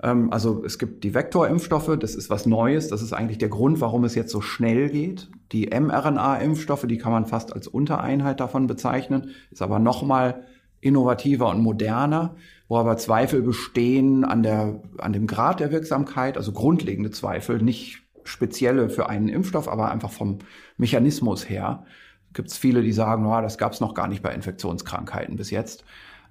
Ähm, 0.01 0.31
also 0.31 0.63
es 0.65 0.79
gibt 0.79 1.03
die 1.03 1.13
Vektorimpfstoffe, 1.13 1.97
das 1.99 2.15
ist 2.15 2.29
was 2.29 2.45
Neues, 2.45 2.87
das 2.87 3.01
ist 3.01 3.13
eigentlich 3.13 3.37
der 3.37 3.49
Grund, 3.49 3.81
warum 3.81 4.03
es 4.03 4.15
jetzt 4.15 4.31
so 4.31 4.41
schnell 4.41 4.89
geht. 4.89 5.29
Die 5.51 5.67
mRNA-Impfstoffe, 5.67 6.85
die 6.87 6.97
kann 6.97 7.11
man 7.11 7.25
fast 7.25 7.53
als 7.53 7.67
Untereinheit 7.67 8.39
davon 8.39 8.67
bezeichnen, 8.67 9.31
ist 9.51 9.61
aber 9.61 9.79
nochmal 9.79 10.45
innovativer 10.79 11.49
und 11.49 11.61
moderner, 11.61 12.35
wo 12.67 12.77
aber 12.77 12.97
Zweifel 12.97 13.41
bestehen 13.41 14.23
an, 14.23 14.43
der, 14.43 14.81
an 14.97 15.13
dem 15.13 15.27
Grad 15.27 15.59
der 15.59 15.71
Wirksamkeit, 15.71 16.37
also 16.37 16.51
grundlegende 16.51 17.11
Zweifel, 17.11 17.61
nicht 17.61 18.01
spezielle 18.23 18.89
für 18.89 19.09
einen 19.09 19.29
Impfstoff, 19.29 19.67
aber 19.67 19.91
einfach 19.91 20.11
vom 20.11 20.39
Mechanismus 20.77 21.49
her. 21.49 21.85
Gibt 22.33 22.49
es 22.49 22.57
viele, 22.57 22.81
die 22.81 22.93
sagen, 22.93 23.25
oh, 23.25 23.41
das 23.41 23.57
gab 23.57 23.73
es 23.73 23.81
noch 23.81 23.93
gar 23.93 24.07
nicht 24.07 24.23
bei 24.23 24.33
Infektionskrankheiten 24.33 25.35
bis 25.35 25.51
jetzt. 25.51 25.83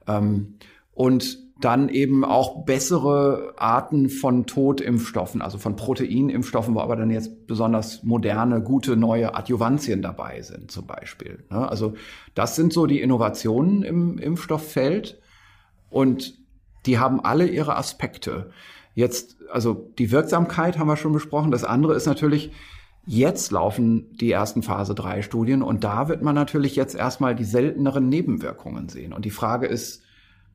Ähm, 0.06 0.54
und 0.94 1.38
dann 1.60 1.88
eben 1.88 2.24
auch 2.24 2.64
bessere 2.64 3.54
Arten 3.56 4.08
von 4.08 4.46
Totimpfstoffen, 4.46 5.42
also 5.42 5.58
von 5.58 5.76
Proteinimpfstoffen, 5.76 6.74
wo 6.74 6.80
aber 6.80 6.96
dann 6.96 7.10
jetzt 7.10 7.46
besonders 7.46 8.02
moderne, 8.02 8.62
gute 8.62 8.96
neue 8.96 9.34
Adjuvantien 9.34 10.02
dabei 10.02 10.42
sind 10.42 10.70
zum 10.70 10.86
Beispiel. 10.86 11.44
Ne? 11.50 11.68
Also 11.68 11.94
das 12.34 12.56
sind 12.56 12.72
so 12.72 12.86
die 12.86 13.00
Innovationen 13.00 13.82
im 13.82 14.18
Impfstofffeld 14.18 15.20
und 15.90 16.38
die 16.86 16.98
haben 16.98 17.20
alle 17.20 17.46
ihre 17.46 17.76
Aspekte. 17.76 18.50
Jetzt, 18.94 19.36
also 19.52 19.92
die 19.98 20.10
Wirksamkeit 20.10 20.78
haben 20.78 20.88
wir 20.88 20.96
schon 20.96 21.12
besprochen. 21.12 21.50
Das 21.50 21.64
andere 21.64 21.94
ist 21.94 22.06
natürlich, 22.06 22.52
Jetzt 23.06 23.50
laufen 23.50 24.14
die 24.18 24.30
ersten 24.30 24.62
Phase 24.62 24.94
3 24.94 25.22
Studien 25.22 25.62
und 25.62 25.84
da 25.84 26.08
wird 26.08 26.22
man 26.22 26.34
natürlich 26.34 26.76
jetzt 26.76 26.94
erstmal 26.94 27.34
die 27.34 27.44
selteneren 27.44 28.08
Nebenwirkungen 28.08 28.88
sehen. 28.88 29.14
Und 29.14 29.24
die 29.24 29.30
Frage 29.30 29.66
ist, 29.66 30.02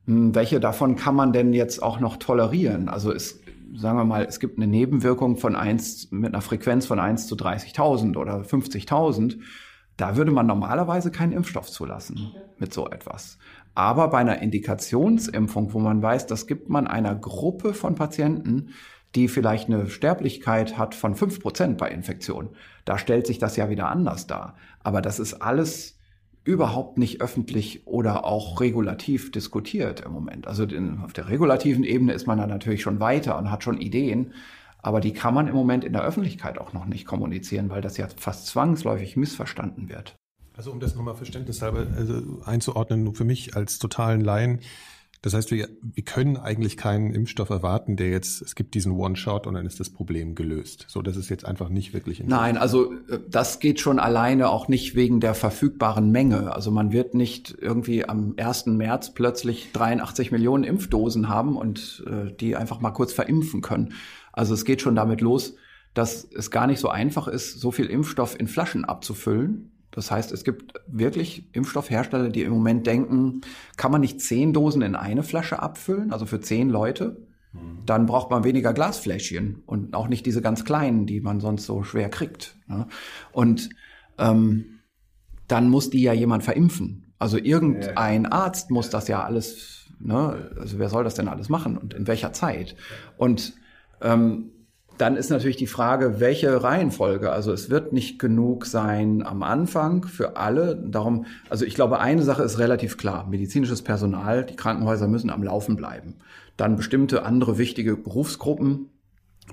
welche 0.06 0.60
davon 0.60 0.96
kann 0.96 1.14
man 1.14 1.32
denn 1.32 1.52
jetzt 1.52 1.82
auch 1.82 2.00
noch 2.00 2.16
tolerieren? 2.16 2.88
Also 2.88 3.12
es, 3.12 3.40
sagen 3.74 3.98
wir 3.98 4.04
mal, 4.04 4.24
es 4.24 4.40
gibt 4.40 4.56
eine 4.56 4.66
Nebenwirkung 4.66 5.36
von 5.36 5.56
eins 5.56 6.10
mit 6.12 6.32
einer 6.32 6.42
Frequenz 6.42 6.86
von 6.86 7.00
eins 7.00 7.26
zu 7.26 7.34
30.000 7.34 8.16
oder 8.16 8.40
50.000. 8.40 9.38
Da 9.96 10.16
würde 10.16 10.30
man 10.30 10.46
normalerweise 10.46 11.10
keinen 11.10 11.32
Impfstoff 11.32 11.70
zulassen 11.70 12.32
mit 12.58 12.72
so 12.72 12.88
etwas. 12.88 13.38
Aber 13.74 14.08
bei 14.08 14.18
einer 14.18 14.40
Indikationsimpfung, 14.40 15.72
wo 15.74 15.80
man 15.80 16.00
weiß, 16.00 16.26
das 16.26 16.46
gibt 16.46 16.68
man 16.68 16.86
einer 16.86 17.14
Gruppe 17.14 17.74
von 17.74 17.94
Patienten, 17.94 18.70
die 19.14 19.28
vielleicht 19.28 19.68
eine 19.68 19.88
Sterblichkeit 19.88 20.78
hat 20.78 20.94
von 20.94 21.14
fünf 21.14 21.40
Prozent 21.40 21.78
bei 21.78 21.90
Infektion, 21.90 22.50
da 22.84 22.98
stellt 22.98 23.26
sich 23.26 23.38
das 23.38 23.56
ja 23.56 23.70
wieder 23.70 23.88
anders 23.88 24.26
dar. 24.26 24.56
Aber 24.82 25.02
das 25.02 25.18
ist 25.18 25.34
alles 25.34 25.95
überhaupt 26.46 26.96
nicht 26.96 27.20
öffentlich 27.20 27.86
oder 27.86 28.24
auch 28.24 28.60
regulativ 28.60 29.32
diskutiert 29.32 30.00
im 30.00 30.12
Moment. 30.12 30.46
Also 30.46 30.64
auf 31.02 31.12
der 31.12 31.28
regulativen 31.28 31.82
Ebene 31.82 32.12
ist 32.12 32.26
man 32.26 32.38
da 32.38 32.46
natürlich 32.46 32.82
schon 32.82 33.00
weiter 33.00 33.36
und 33.36 33.50
hat 33.50 33.64
schon 33.64 33.78
Ideen, 33.78 34.32
aber 34.78 35.00
die 35.00 35.12
kann 35.12 35.34
man 35.34 35.48
im 35.48 35.54
Moment 35.54 35.82
in 35.82 35.92
der 35.92 36.02
Öffentlichkeit 36.02 36.58
auch 36.58 36.72
noch 36.72 36.86
nicht 36.86 37.04
kommunizieren, 37.04 37.68
weil 37.68 37.82
das 37.82 37.96
ja 37.96 38.06
fast 38.16 38.46
zwangsläufig 38.46 39.16
missverstanden 39.16 39.88
wird. 39.88 40.14
Also 40.56 40.70
um 40.70 40.78
das 40.78 40.94
nochmal 40.94 41.16
verständnishalber 41.16 41.86
also 41.96 42.40
einzuordnen, 42.44 43.12
für 43.14 43.24
mich 43.24 43.56
als 43.56 43.80
totalen 43.80 44.20
Laien, 44.20 44.60
das 45.26 45.34
heißt, 45.34 45.50
wir, 45.50 45.68
wir 45.82 46.04
können 46.04 46.36
eigentlich 46.36 46.76
keinen 46.76 47.12
Impfstoff 47.12 47.50
erwarten, 47.50 47.96
der 47.96 48.10
jetzt, 48.10 48.42
es 48.42 48.54
gibt 48.54 48.74
diesen 48.74 48.92
One-Shot 48.92 49.48
und 49.48 49.54
dann 49.54 49.66
ist 49.66 49.80
das 49.80 49.90
Problem 49.90 50.36
gelöst. 50.36 50.84
So, 50.86 51.02
das 51.02 51.16
ist 51.16 51.30
jetzt 51.30 51.44
einfach 51.44 51.68
nicht 51.68 51.92
wirklich. 51.92 52.22
Nein, 52.22 52.56
also 52.56 52.92
äh, 52.92 53.18
das 53.28 53.58
geht 53.58 53.80
schon 53.80 53.98
alleine 53.98 54.48
auch 54.50 54.68
nicht 54.68 54.94
wegen 54.94 55.18
der 55.18 55.34
verfügbaren 55.34 56.12
Menge. 56.12 56.54
Also 56.54 56.70
man 56.70 56.92
wird 56.92 57.14
nicht 57.14 57.56
irgendwie 57.60 58.08
am 58.08 58.34
1. 58.36 58.66
März 58.66 59.14
plötzlich 59.14 59.72
83 59.72 60.30
Millionen 60.30 60.62
Impfdosen 60.62 61.28
haben 61.28 61.56
und 61.56 62.04
äh, 62.06 62.30
die 62.32 62.54
einfach 62.54 62.78
mal 62.78 62.92
kurz 62.92 63.12
verimpfen 63.12 63.62
können. 63.62 63.94
Also 64.32 64.54
es 64.54 64.64
geht 64.64 64.80
schon 64.80 64.94
damit 64.94 65.22
los, 65.22 65.56
dass 65.92 66.22
es 66.22 66.52
gar 66.52 66.68
nicht 66.68 66.78
so 66.78 66.88
einfach 66.88 67.26
ist, 67.26 67.58
so 67.58 67.72
viel 67.72 67.86
Impfstoff 67.86 68.38
in 68.38 68.46
Flaschen 68.46 68.84
abzufüllen 68.84 69.72
das 69.96 70.10
heißt, 70.10 70.30
es 70.30 70.44
gibt 70.44 70.74
wirklich 70.86 71.48
Impfstoffhersteller, 71.54 72.28
die 72.28 72.42
im 72.42 72.52
Moment 72.52 72.86
denken, 72.86 73.40
kann 73.78 73.90
man 73.90 74.02
nicht 74.02 74.20
zehn 74.20 74.52
Dosen 74.52 74.82
in 74.82 74.94
eine 74.94 75.22
Flasche 75.22 75.62
abfüllen, 75.62 76.12
also 76.12 76.26
für 76.26 76.38
zehn 76.38 76.68
Leute? 76.68 77.26
Mhm. 77.54 77.78
Dann 77.86 78.04
braucht 78.04 78.30
man 78.30 78.44
weniger 78.44 78.74
Glasfläschchen 78.74 79.62
und 79.64 79.94
auch 79.94 80.08
nicht 80.08 80.26
diese 80.26 80.42
ganz 80.42 80.66
kleinen, 80.66 81.06
die 81.06 81.22
man 81.22 81.40
sonst 81.40 81.64
so 81.64 81.82
schwer 81.82 82.10
kriegt. 82.10 82.58
Ne? 82.66 82.86
Und 83.32 83.70
ähm, 84.18 84.80
dann 85.48 85.70
muss 85.70 85.88
die 85.88 86.02
ja 86.02 86.12
jemand 86.12 86.44
verimpfen. 86.44 87.14
Also 87.18 87.38
irgendein 87.38 88.26
Arzt 88.26 88.70
muss 88.70 88.90
das 88.90 89.08
ja 89.08 89.24
alles, 89.24 89.86
ne? 89.98 90.50
also 90.60 90.78
wer 90.78 90.90
soll 90.90 91.04
das 91.04 91.14
denn 91.14 91.28
alles 91.28 91.48
machen 91.48 91.78
und 91.78 91.94
in 91.94 92.06
welcher 92.06 92.34
Zeit? 92.34 92.76
Und 93.16 93.54
ähm, 94.02 94.50
dann 94.98 95.16
ist 95.16 95.30
natürlich 95.30 95.56
die 95.56 95.66
Frage, 95.66 96.20
welche 96.20 96.62
Reihenfolge. 96.62 97.30
Also 97.30 97.52
es 97.52 97.70
wird 97.70 97.92
nicht 97.92 98.18
genug 98.18 98.66
sein 98.66 99.24
am 99.24 99.42
Anfang 99.42 100.06
für 100.06 100.36
alle. 100.36 100.76
Darum, 100.76 101.26
also 101.50 101.64
ich 101.64 101.74
glaube, 101.74 102.00
eine 102.00 102.22
Sache 102.22 102.42
ist 102.42 102.58
relativ 102.58 102.96
klar. 102.96 103.26
Medizinisches 103.28 103.82
Personal, 103.82 104.44
die 104.44 104.56
Krankenhäuser 104.56 105.08
müssen 105.08 105.30
am 105.30 105.42
Laufen 105.42 105.76
bleiben. 105.76 106.16
Dann 106.56 106.76
bestimmte 106.76 107.24
andere 107.24 107.58
wichtige 107.58 107.96
Berufsgruppen, 107.96 108.90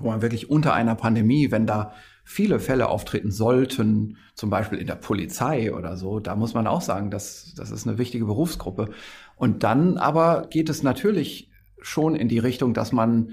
wo 0.00 0.10
man 0.10 0.22
wirklich 0.22 0.50
unter 0.50 0.74
einer 0.74 0.94
Pandemie, 0.94 1.50
wenn 1.50 1.66
da 1.66 1.92
viele 2.24 2.58
Fälle 2.58 2.88
auftreten 2.88 3.30
sollten, 3.30 4.16
zum 4.34 4.48
Beispiel 4.48 4.78
in 4.78 4.86
der 4.86 4.94
Polizei 4.94 5.74
oder 5.74 5.96
so, 5.96 6.20
da 6.20 6.34
muss 6.34 6.54
man 6.54 6.66
auch 6.66 6.80
sagen, 6.80 7.10
das, 7.10 7.54
das 7.54 7.70
ist 7.70 7.86
eine 7.86 7.98
wichtige 7.98 8.24
Berufsgruppe. 8.24 8.90
Und 9.36 9.62
dann 9.62 9.98
aber 9.98 10.46
geht 10.48 10.70
es 10.70 10.82
natürlich 10.82 11.50
schon 11.80 12.16
in 12.16 12.28
die 12.28 12.38
Richtung, 12.38 12.72
dass 12.72 12.92
man 12.92 13.32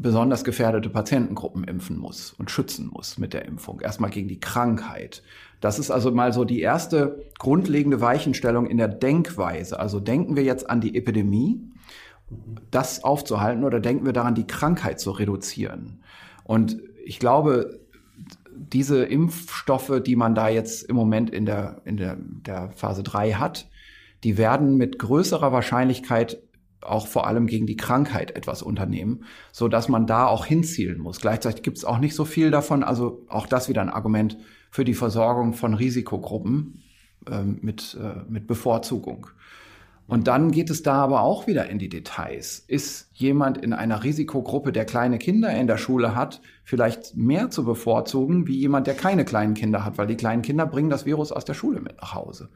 besonders 0.00 0.44
gefährdete 0.44 0.88
Patientengruppen 0.88 1.64
impfen 1.64 1.98
muss 1.98 2.32
und 2.32 2.50
schützen 2.50 2.88
muss 2.92 3.18
mit 3.18 3.34
der 3.34 3.44
Impfung. 3.44 3.80
Erstmal 3.80 4.10
gegen 4.10 4.28
die 4.28 4.40
Krankheit. 4.40 5.22
Das 5.60 5.78
ist 5.78 5.90
also 5.90 6.10
mal 6.10 6.32
so 6.32 6.44
die 6.44 6.60
erste 6.60 7.22
grundlegende 7.38 8.00
Weichenstellung 8.00 8.66
in 8.66 8.78
der 8.78 8.88
Denkweise. 8.88 9.78
Also 9.78 10.00
denken 10.00 10.36
wir 10.36 10.42
jetzt 10.42 10.70
an 10.70 10.80
die 10.80 10.96
Epidemie, 10.96 11.60
das 12.70 13.04
aufzuhalten 13.04 13.64
oder 13.64 13.80
denken 13.80 14.06
wir 14.06 14.12
daran, 14.12 14.34
die 14.34 14.46
Krankheit 14.46 15.00
zu 15.00 15.10
reduzieren? 15.10 16.00
Und 16.44 16.80
ich 17.04 17.18
glaube, 17.18 17.80
diese 18.54 19.04
Impfstoffe, 19.04 20.00
die 20.04 20.16
man 20.16 20.34
da 20.34 20.48
jetzt 20.48 20.82
im 20.82 20.96
Moment 20.96 21.30
in 21.30 21.44
der, 21.44 21.82
in 21.84 21.96
der, 21.96 22.16
der 22.18 22.70
Phase 22.70 23.02
3 23.02 23.32
hat, 23.32 23.68
die 24.24 24.38
werden 24.38 24.76
mit 24.76 24.98
größerer 24.98 25.52
Wahrscheinlichkeit 25.52 26.38
auch 26.82 27.06
vor 27.06 27.26
allem 27.26 27.46
gegen 27.46 27.66
die 27.66 27.76
Krankheit 27.76 28.30
etwas 28.32 28.62
unternehmen, 28.62 29.24
so 29.52 29.68
dass 29.68 29.88
man 29.88 30.06
da 30.06 30.26
auch 30.26 30.46
hinzielen 30.46 30.98
muss. 30.98 31.20
Gleichzeitig 31.20 31.62
gibt 31.62 31.78
es 31.78 31.84
auch 31.84 31.98
nicht 31.98 32.14
so 32.14 32.24
viel 32.24 32.50
davon, 32.50 32.82
also 32.82 33.24
auch 33.28 33.46
das 33.46 33.68
wieder 33.68 33.82
ein 33.82 33.90
Argument 33.90 34.38
für 34.70 34.84
die 34.84 34.94
Versorgung 34.94 35.52
von 35.52 35.74
Risikogruppen 35.74 36.82
äh, 37.26 37.42
mit, 37.42 37.98
äh, 38.00 38.22
mit 38.28 38.46
Bevorzugung. 38.46 39.26
Und 40.10 40.26
dann 40.26 40.50
geht 40.50 40.70
es 40.70 40.82
da 40.82 40.94
aber 40.94 41.22
auch 41.22 41.46
wieder 41.46 41.70
in 41.70 41.78
die 41.78 41.88
Details. 41.88 42.64
Ist 42.66 43.10
jemand 43.12 43.58
in 43.58 43.72
einer 43.72 44.02
Risikogruppe, 44.02 44.72
der 44.72 44.84
kleine 44.84 45.18
Kinder 45.18 45.54
in 45.54 45.68
der 45.68 45.76
Schule 45.76 46.16
hat, 46.16 46.40
vielleicht 46.64 47.16
mehr 47.16 47.50
zu 47.50 47.64
bevorzugen, 47.64 48.48
wie 48.48 48.58
jemand, 48.58 48.88
der 48.88 48.94
keine 48.94 49.24
kleinen 49.24 49.54
Kinder 49.54 49.84
hat, 49.84 49.98
weil 49.98 50.08
die 50.08 50.16
kleinen 50.16 50.42
Kinder 50.42 50.66
bringen 50.66 50.90
das 50.90 51.06
Virus 51.06 51.30
aus 51.30 51.44
der 51.44 51.54
Schule 51.54 51.80
mit 51.80 51.96
nach 52.00 52.12
Hause. 52.16 52.48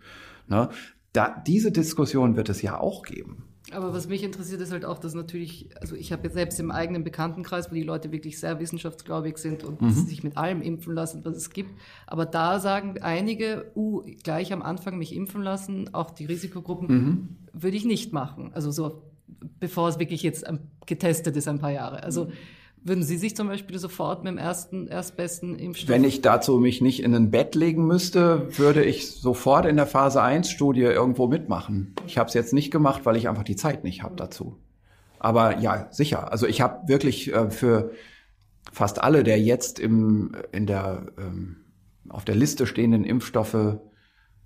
Ne? 0.49 0.69
Da, 1.13 1.43
diese 1.47 1.71
Diskussion 1.71 2.35
wird 2.35 2.49
es 2.49 2.61
ja 2.61 2.81
auch 2.81 3.05
geben. 3.05 3.45
Aber 3.75 3.93
was 3.93 4.09
mich 4.09 4.23
interessiert, 4.23 4.61
ist 4.61 4.73
halt 4.73 4.85
auch, 4.85 4.99
dass 4.99 5.15
natürlich, 5.15 5.69
also 5.81 5.97
ich 5.97 6.13
habe 6.13 6.25
jetzt 6.25 6.35
selbst 6.35 6.61
im 6.61 6.71
eigenen 6.71 7.05
Bekanntenkreis, 7.05 7.71
wo 7.71 7.75
die 7.75 7.83
Leute 7.83 8.13
wirklich 8.13 8.39
sehr 8.39 8.61
wissenschaftsgläubig 8.61 9.39
sind 9.39 9.65
und 9.65 9.83
mhm. 9.83 9.91
sich 9.91 10.23
mit 10.23 10.37
allem 10.37 10.63
impfen 10.63 10.95
lassen, 10.95 11.25
was 11.25 11.37
es 11.37 11.51
gibt. 11.51 11.71
Aber 12.07 12.27
da 12.27 12.61
sagen 12.61 12.99
einige, 13.03 13.71
uh, 13.75 14.03
gleich 14.23 14.53
am 14.53 14.63
Anfang 14.63 14.99
mich 14.99 15.15
impfen 15.15 15.43
lassen, 15.43 15.93
auch 15.93 16.11
die 16.11 16.27
Risikogruppen, 16.27 16.89
mhm. 16.89 17.29
würde 17.53 17.77
ich 17.77 17.85
nicht 17.85 18.13
machen. 18.13 18.53
Also 18.55 18.71
so, 18.71 19.03
bevor 19.61 19.89
es 19.89 19.99
wirklich 19.99 20.23
jetzt 20.23 20.45
getestet 20.87 21.37
ist, 21.37 21.49
ein 21.49 21.59
paar 21.59 21.73
Jahre. 21.73 22.03
Also, 22.03 22.27
mhm 22.27 22.33
würden 22.85 23.03
Sie 23.03 23.17
sich 23.17 23.35
zum 23.35 23.49
Beispiel 23.49 23.79
sofort 23.79 24.25
mit 24.25 24.33
dem 24.33 24.39
ersten, 24.39 24.87
erstbesten 24.87 25.59
Impfstoff? 25.59 25.89
Wenn 25.89 26.05
ich 26.05 26.21
dazu 26.21 26.59
mich 26.59 26.83
nicht 26.83 27.03
in 27.03 27.15
ein 27.15 27.31
Bett 27.31 27.55
legen 27.55 27.87
müsste, 27.87 28.47
würde 28.59 28.85
ich 28.85 29.11
sofort 29.11 29.65
in 29.65 29.77
der 29.77 29.87
Phase 29.87 30.23
1 30.23 30.51
Studie 30.51 30.83
irgendwo 30.83 31.27
mitmachen. 31.27 31.95
Ich 32.07 32.19
habe 32.19 32.29
es 32.29 32.35
jetzt 32.35 32.53
nicht 32.53 32.71
gemacht, 32.71 33.07
weil 33.07 33.17
ich 33.17 33.29
einfach 33.29 33.43
die 33.43 33.57
Zeit 33.57 33.85
nicht 33.85 34.03
habe 34.03 34.17
dazu. 34.17 34.59
Aber 35.19 35.59
ja, 35.61 35.89
sicher. 35.91 36.31
Also 36.31 36.47
ich 36.47 36.61
habe 36.61 36.87
wirklich 36.87 37.33
äh, 37.33 37.51
für 37.51 37.93
fast 38.71 39.03
alle 39.03 39.25
der 39.25 39.41
jetzt 39.41 39.79
im, 39.79 40.33
in 40.53 40.67
der, 40.67 41.07
ähm, 41.19 41.65
auf 42.11 42.27
der 42.27 42.35
Liste 42.35 42.67
stehenden 42.67 43.05
Impfstoffe 43.05 43.79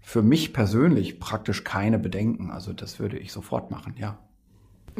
für 0.00 0.22
mich 0.22 0.52
persönlich 0.52 1.18
praktisch 1.18 1.64
keine 1.64 1.98
Bedenken. 1.98 2.52
Also 2.52 2.72
das 2.72 3.00
würde 3.00 3.18
ich 3.18 3.32
sofort 3.32 3.72
machen, 3.72 3.94
ja. 3.98 4.18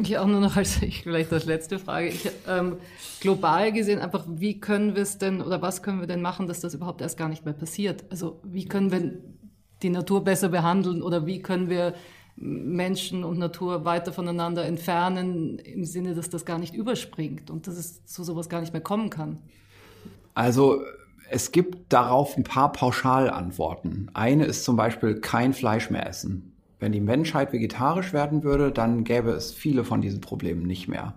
Ich 0.01 0.17
auch 0.17 0.27
nur 0.27 0.39
noch 0.39 0.55
als 0.55 0.81
ich 0.81 1.03
vielleicht 1.03 1.31
als 1.33 1.45
letzte 1.45 1.79
Frage. 1.79 2.07
Ich, 2.07 2.29
ähm, 2.47 2.77
global 3.19 3.71
gesehen 3.71 3.99
einfach, 3.99 4.25
wie 4.27 4.59
können 4.59 4.95
wir 4.95 5.03
es 5.03 5.17
denn 5.17 5.41
oder 5.41 5.61
was 5.61 5.83
können 5.83 5.99
wir 5.99 6.07
denn 6.07 6.21
machen, 6.21 6.47
dass 6.47 6.59
das 6.59 6.73
überhaupt 6.73 7.01
erst 7.01 7.17
gar 7.17 7.29
nicht 7.29 7.45
mehr 7.45 7.53
passiert? 7.53 8.05
Also 8.09 8.39
wie 8.43 8.65
können 8.65 8.91
wir 8.91 9.13
die 9.81 9.89
Natur 9.89 10.23
besser 10.23 10.49
behandeln 10.49 11.01
oder 11.01 11.25
wie 11.25 11.41
können 11.41 11.69
wir 11.69 11.93
Menschen 12.35 13.23
und 13.23 13.37
Natur 13.37 13.83
weiter 13.83 14.13
voneinander 14.13 14.65
entfernen 14.65 15.59
im 15.59 15.83
Sinne, 15.83 16.15
dass 16.15 16.29
das 16.29 16.45
gar 16.45 16.57
nicht 16.57 16.73
überspringt 16.73 17.49
und 17.49 17.67
dass 17.67 17.75
es 17.75 18.05
zu 18.05 18.23
sowas 18.23 18.47
gar 18.47 18.61
nicht 18.61 18.71
mehr 18.71 18.81
kommen 18.81 19.09
kann? 19.09 19.39
Also 20.33 20.81
es 21.29 21.51
gibt 21.51 21.91
darauf 21.91 22.37
ein 22.37 22.43
paar 22.43 22.71
Pauschalantworten. 22.71 24.09
Eine 24.13 24.45
ist 24.45 24.63
zum 24.63 24.77
Beispiel 24.77 25.19
kein 25.19 25.53
Fleisch 25.53 25.89
mehr 25.89 26.07
essen. 26.07 26.48
Wenn 26.79 26.91
die 26.91 27.01
Menschheit 27.01 27.51
vegetarisch 27.51 28.13
werden 28.13 28.43
würde, 28.43 28.71
dann 28.71 29.03
gäbe 29.03 29.31
es 29.31 29.51
viele 29.51 29.83
von 29.83 30.01
diesen 30.01 30.21
Problemen 30.21 30.63
nicht 30.63 30.87
mehr. 30.87 31.15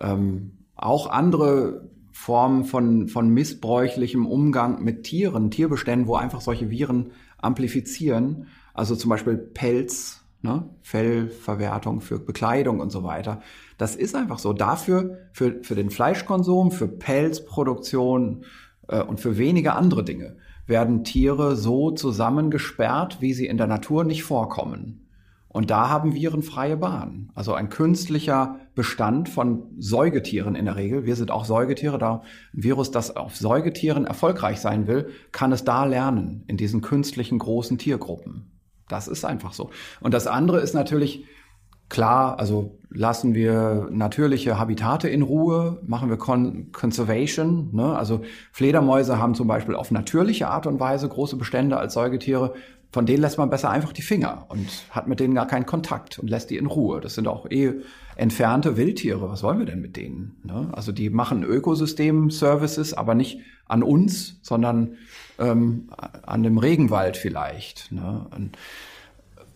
Ähm, 0.00 0.52
auch 0.74 1.08
andere 1.10 1.88
Formen 2.12 2.64
von, 2.64 3.08
von 3.08 3.28
missbräuchlichem 3.28 4.26
Umgang 4.26 4.82
mit 4.82 5.04
Tieren, 5.04 5.50
Tierbeständen, 5.50 6.08
wo 6.08 6.16
einfach 6.16 6.40
solche 6.40 6.70
Viren 6.70 7.12
amplifizieren, 7.38 8.46
also 8.72 8.96
zum 8.96 9.10
Beispiel 9.10 9.36
Pelz, 9.36 10.24
ne, 10.40 10.68
Fellverwertung 10.82 12.00
für 12.00 12.18
Bekleidung 12.18 12.80
und 12.80 12.90
so 12.90 13.04
weiter. 13.04 13.42
Das 13.76 13.96
ist 13.96 14.14
einfach 14.14 14.38
so. 14.38 14.54
Dafür, 14.54 15.18
für, 15.32 15.62
für 15.62 15.74
den 15.74 15.90
Fleischkonsum, 15.90 16.72
für 16.72 16.88
Pelzproduktion 16.88 18.44
äh, 18.88 19.02
und 19.02 19.20
für 19.20 19.36
wenige 19.36 19.74
andere 19.74 20.02
Dinge 20.02 20.36
werden 20.66 21.04
Tiere 21.04 21.56
so 21.56 21.90
zusammengesperrt, 21.90 23.18
wie 23.20 23.32
sie 23.32 23.46
in 23.46 23.56
der 23.56 23.66
Natur 23.66 24.04
nicht 24.04 24.24
vorkommen. 24.24 25.06
Und 25.48 25.70
da 25.70 25.88
haben 25.88 26.14
Viren 26.14 26.42
freie 26.42 26.76
Bahn. 26.76 27.30
Also 27.34 27.54
ein 27.54 27.70
künstlicher 27.70 28.60
Bestand 28.74 29.30
von 29.30 29.62
Säugetieren 29.78 30.54
in 30.54 30.66
der 30.66 30.76
Regel. 30.76 31.06
Wir 31.06 31.16
sind 31.16 31.30
auch 31.30 31.46
Säugetiere. 31.46 31.96
Da 31.96 32.22
ein 32.52 32.62
Virus, 32.62 32.90
das 32.90 33.16
auf 33.16 33.36
Säugetieren 33.36 34.04
erfolgreich 34.04 34.60
sein 34.60 34.86
will, 34.86 35.08
kann 35.32 35.52
es 35.52 35.64
da 35.64 35.86
lernen, 35.86 36.44
in 36.46 36.58
diesen 36.58 36.82
künstlichen 36.82 37.38
großen 37.38 37.78
Tiergruppen. 37.78 38.50
Das 38.88 39.08
ist 39.08 39.24
einfach 39.24 39.54
so. 39.54 39.70
Und 40.00 40.12
das 40.12 40.26
andere 40.26 40.60
ist 40.60 40.74
natürlich, 40.74 41.24
Klar, 41.88 42.38
also 42.38 42.78
lassen 42.90 43.34
wir 43.34 43.88
natürliche 43.90 44.58
Habitate 44.58 45.08
in 45.08 45.22
Ruhe, 45.22 45.80
machen 45.86 46.08
wir 46.08 46.16
Con 46.16 46.72
Conservation. 46.72 47.70
Ne? 47.72 47.96
Also 47.96 48.22
Fledermäuse 48.52 49.18
haben 49.18 49.34
zum 49.34 49.46
Beispiel 49.46 49.74
auf 49.74 49.90
natürliche 49.90 50.48
Art 50.48 50.66
und 50.66 50.80
Weise 50.80 51.08
große 51.08 51.36
Bestände 51.36 51.76
als 51.76 51.94
Säugetiere. 51.94 52.54
Von 52.92 53.04
denen 53.04 53.20
lässt 53.20 53.36
man 53.36 53.50
besser 53.50 53.70
einfach 53.70 53.92
die 53.92 54.02
Finger 54.02 54.46
und 54.48 54.68
hat 54.90 55.06
mit 55.06 55.20
denen 55.20 55.34
gar 55.34 55.46
keinen 55.46 55.66
Kontakt 55.66 56.18
und 56.18 56.30
lässt 56.30 56.50
die 56.50 56.56
in 56.56 56.66
Ruhe. 56.66 57.00
Das 57.00 57.14
sind 57.14 57.28
auch 57.28 57.50
eh 57.50 57.74
entfernte 58.16 58.76
Wildtiere. 58.76 59.28
Was 59.28 59.42
wollen 59.42 59.58
wir 59.58 59.66
denn 59.66 59.82
mit 59.82 59.96
denen? 59.96 60.40
Ne? 60.44 60.70
Also 60.72 60.92
die 60.92 61.10
machen 61.10 61.44
Ökosystem-Services, 61.44 62.94
aber 62.94 63.14
nicht 63.14 63.40
an 63.66 63.82
uns, 63.82 64.38
sondern 64.42 64.96
ähm, 65.38 65.90
an 66.22 66.42
dem 66.42 66.58
Regenwald 66.58 67.16
vielleicht. 67.16 67.92
Ne? 67.92 68.26
Und, 68.34 68.56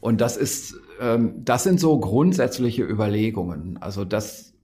und 0.01 0.21
das 0.21 0.37
ist, 0.37 0.75
ähm, 1.01 1.45
das 1.45 1.65
sind 1.65 1.81
so 1.81 1.99
grundsätzliche 1.99 2.85
Überlegungen. 2.85 3.79
Also 3.81 4.05
das, 4.05 4.55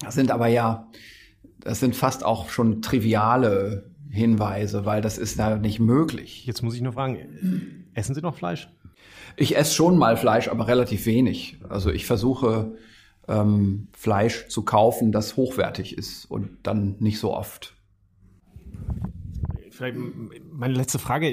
das 0.00 0.14
sind 0.14 0.30
aber 0.30 0.48
ja, 0.48 0.88
das 1.60 1.80
sind 1.80 1.94
fast 1.96 2.24
auch 2.24 2.50
schon 2.50 2.82
triviale 2.82 3.90
Hinweise, 4.10 4.84
weil 4.84 5.00
das 5.00 5.18
ist 5.18 5.38
da 5.38 5.56
nicht 5.56 5.78
möglich. 5.78 6.44
Jetzt 6.44 6.62
muss 6.62 6.74
ich 6.74 6.82
nur 6.82 6.92
fragen, 6.92 7.86
essen 7.94 8.14
Sie 8.14 8.20
noch 8.20 8.34
Fleisch? 8.34 8.68
Ich 9.36 9.56
esse 9.56 9.74
schon 9.74 9.96
mal 9.96 10.16
Fleisch, 10.16 10.48
aber 10.48 10.66
relativ 10.66 11.06
wenig. 11.06 11.58
Also 11.68 11.90
ich 11.90 12.06
versuche 12.06 12.76
ähm, 13.28 13.86
Fleisch 13.92 14.48
zu 14.48 14.64
kaufen, 14.64 15.12
das 15.12 15.36
hochwertig 15.36 15.96
ist 15.96 16.24
und 16.24 16.50
dann 16.64 16.96
nicht 16.98 17.20
so 17.20 17.32
oft. 17.32 17.76
Vielleicht 19.70 19.96
meine 20.50 20.74
letzte 20.74 20.98
Frage 20.98 21.28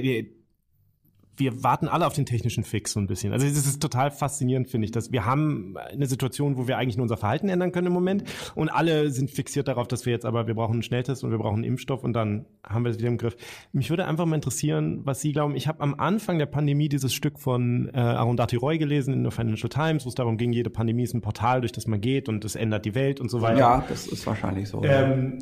wir 1.37 1.63
warten 1.63 1.87
alle 1.87 2.05
auf 2.05 2.13
den 2.13 2.25
technischen 2.25 2.63
Fix 2.63 2.93
so 2.93 2.99
ein 2.99 3.07
bisschen. 3.07 3.31
Also 3.33 3.45
es 3.45 3.65
ist 3.65 3.81
total 3.81 4.11
faszinierend, 4.11 4.67
finde 4.67 4.85
ich, 4.85 4.91
dass 4.91 5.11
wir 5.11 5.25
haben 5.25 5.75
eine 5.77 6.07
Situation, 6.07 6.57
wo 6.57 6.67
wir 6.67 6.77
eigentlich 6.77 6.97
nur 6.97 7.03
unser 7.03 7.17
Verhalten 7.17 7.49
ändern 7.49 7.71
können 7.71 7.87
im 7.87 7.93
Moment 7.93 8.23
und 8.55 8.69
alle 8.69 9.11
sind 9.11 9.31
fixiert 9.31 9.67
darauf, 9.67 9.87
dass 9.87 10.05
wir 10.05 10.13
jetzt 10.13 10.25
aber, 10.25 10.47
wir 10.47 10.55
brauchen 10.55 10.73
einen 10.73 10.83
Schnelltest 10.83 11.23
und 11.23 11.31
wir 11.31 11.37
brauchen 11.37 11.57
einen 11.57 11.63
Impfstoff 11.63 12.03
und 12.03 12.13
dann 12.13 12.45
haben 12.63 12.83
wir 12.83 12.91
es 12.91 12.97
wieder 12.97 13.07
im 13.07 13.17
Griff. 13.17 13.37
Mich 13.71 13.89
würde 13.89 14.05
einfach 14.05 14.25
mal 14.25 14.35
interessieren, 14.35 15.01
was 15.03 15.21
Sie 15.21 15.31
glauben. 15.31 15.55
Ich 15.55 15.67
habe 15.67 15.81
am 15.81 15.95
Anfang 15.95 16.39
der 16.39 16.45
Pandemie 16.47 16.89
dieses 16.89 17.13
Stück 17.13 17.39
von 17.39 17.89
äh, 17.93 17.97
Arundhati 17.99 18.55
Roy 18.55 18.77
gelesen 18.77 19.13
in 19.13 19.23
der 19.23 19.31
Financial 19.31 19.69
Times, 19.69 20.05
wo 20.05 20.09
es 20.09 20.15
darum 20.15 20.37
ging, 20.37 20.53
jede 20.53 20.69
Pandemie 20.69 21.03
ist 21.03 21.13
ein 21.13 21.21
Portal, 21.21 21.61
durch 21.61 21.71
das 21.71 21.87
man 21.87 22.01
geht 22.01 22.29
und 22.29 22.43
es 22.45 22.55
ändert 22.55 22.85
die 22.85 22.95
Welt 22.95 23.19
und 23.19 23.29
so 23.29 23.41
weiter. 23.41 23.59
Ja, 23.59 23.85
das 23.87 24.07
ist 24.07 24.25
wahrscheinlich 24.25 24.69
so. 24.69 24.83
Ähm, 24.83 25.39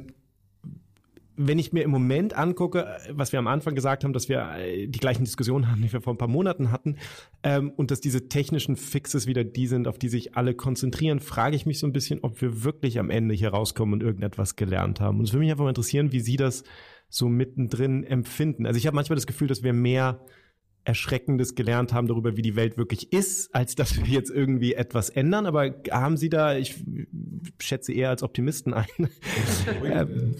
wenn 1.38 1.60
ich 1.60 1.74
mir 1.74 1.84
im 1.84 1.92
Moment 1.92 2.36
angucke, 2.36 2.98
was 3.12 3.32
wir 3.32 3.40
am 3.40 3.48
Anfang 3.48 3.76
gesagt 3.76 4.04
haben, 4.04 4.14
dass 4.14 4.30
wir 4.30 4.52
äh, 4.58 4.88
die 4.88 5.00
gleichen 5.00 5.26
Diskussionen 5.26 5.68
haben, 5.72 5.82
die 5.82 5.92
wir 5.92 6.02
vor 6.02 6.14
ein 6.14 6.18
paar 6.18 6.28
Monaten 6.28 6.72
hatten, 6.72 6.98
ähm, 7.44 7.72
und 7.76 7.92
dass 7.92 8.02
diese 8.02 8.28
technischen 8.30 8.76
Fixes 8.76 9.28
wieder 9.28 9.44
die 9.44 9.68
sind, 9.68 9.88
auf 9.88 9.98
die 9.98 10.10
sich 10.10 10.36
alle 10.36 10.54
konzentrieren, 10.54 11.20
frage 11.20 11.56
ich 11.56 11.66
mich 11.66 11.80
so 11.80 11.88
ein 11.88 11.94
bisschen, 11.94 12.20
ob 12.22 12.42
wir 12.42 12.64
wirklich 12.64 13.00
am 13.00 13.10
Ende 13.10 13.36
hier 13.36 13.50
rauskommen 13.50 13.94
und 13.94 14.04
irgendetwas 14.04 14.56
gelernt 14.56 15.00
haben. 15.00 15.20
Und 15.20 15.26
es 15.26 15.34
würde 15.34 15.42
mich 15.42 15.52
einfach 15.52 15.64
mal 15.64 15.70
interessieren, 15.70 16.12
wie 16.12 16.20
Sie 16.20 16.38
das 16.38 16.64
so 17.10 17.30
mittendrin 17.30 18.04
empfinden. 18.04 18.66
Also 18.66 18.78
ich 18.78 18.88
habe 18.88 18.96
manchmal 18.96 19.16
das 19.16 19.28
Gefühl, 19.28 19.48
dass 19.48 19.64
wir 19.64 19.74
mehr 19.74 20.22
Erschreckendes 20.86 21.56
gelernt 21.56 21.94
haben 21.94 22.08
darüber, 22.08 22.38
wie 22.38 22.42
die 22.42 22.56
Welt 22.56 22.78
wirklich 22.78 23.12
ist, 23.12 23.54
als 23.54 23.76
dass 23.76 23.98
wir 23.98 24.06
jetzt 24.06 24.30
irgendwie 24.30 24.76
etwas 24.76 25.10
ändern. 25.10 25.46
Aber 25.46 25.74
haben 25.92 26.16
Sie 26.18 26.30
da, 26.30 26.56
ich 26.56 26.76
schätze 27.60 27.92
eher 27.92 28.10
als 28.10 28.24
Optimisten 28.24 28.74
ein. 28.74 28.86
Ähm, 29.84 30.36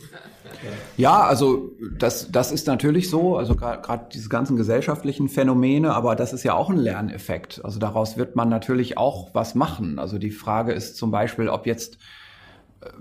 ja, 0.98 1.22
also 1.22 1.72
das, 1.98 2.32
das 2.32 2.52
ist 2.52 2.68
natürlich 2.68 3.10
so, 3.10 3.36
also 3.36 3.56
gerade 3.56 4.06
diese 4.14 4.30
ganzen 4.30 4.56
gesellschaftlichen 4.56 5.28
Phänomene, 5.28 5.94
aber 5.94 6.16
das 6.16 6.34
ist 6.34 6.44
ja 6.44 6.54
auch 6.54 6.70
ein 6.70 6.78
Lerneffekt. 6.78 7.62
Also 7.64 7.80
daraus 7.80 8.18
wird 8.18 8.36
man 8.36 8.50
natürlich 8.50 8.98
auch 8.98 9.34
was 9.34 9.56
machen. 9.56 10.00
Also 10.00 10.18
die 10.18 10.32
Frage 10.32 10.72
ist 10.72 10.96
zum 10.98 11.12
Beispiel, 11.12 11.50
ob 11.50 11.66
jetzt 11.66 11.98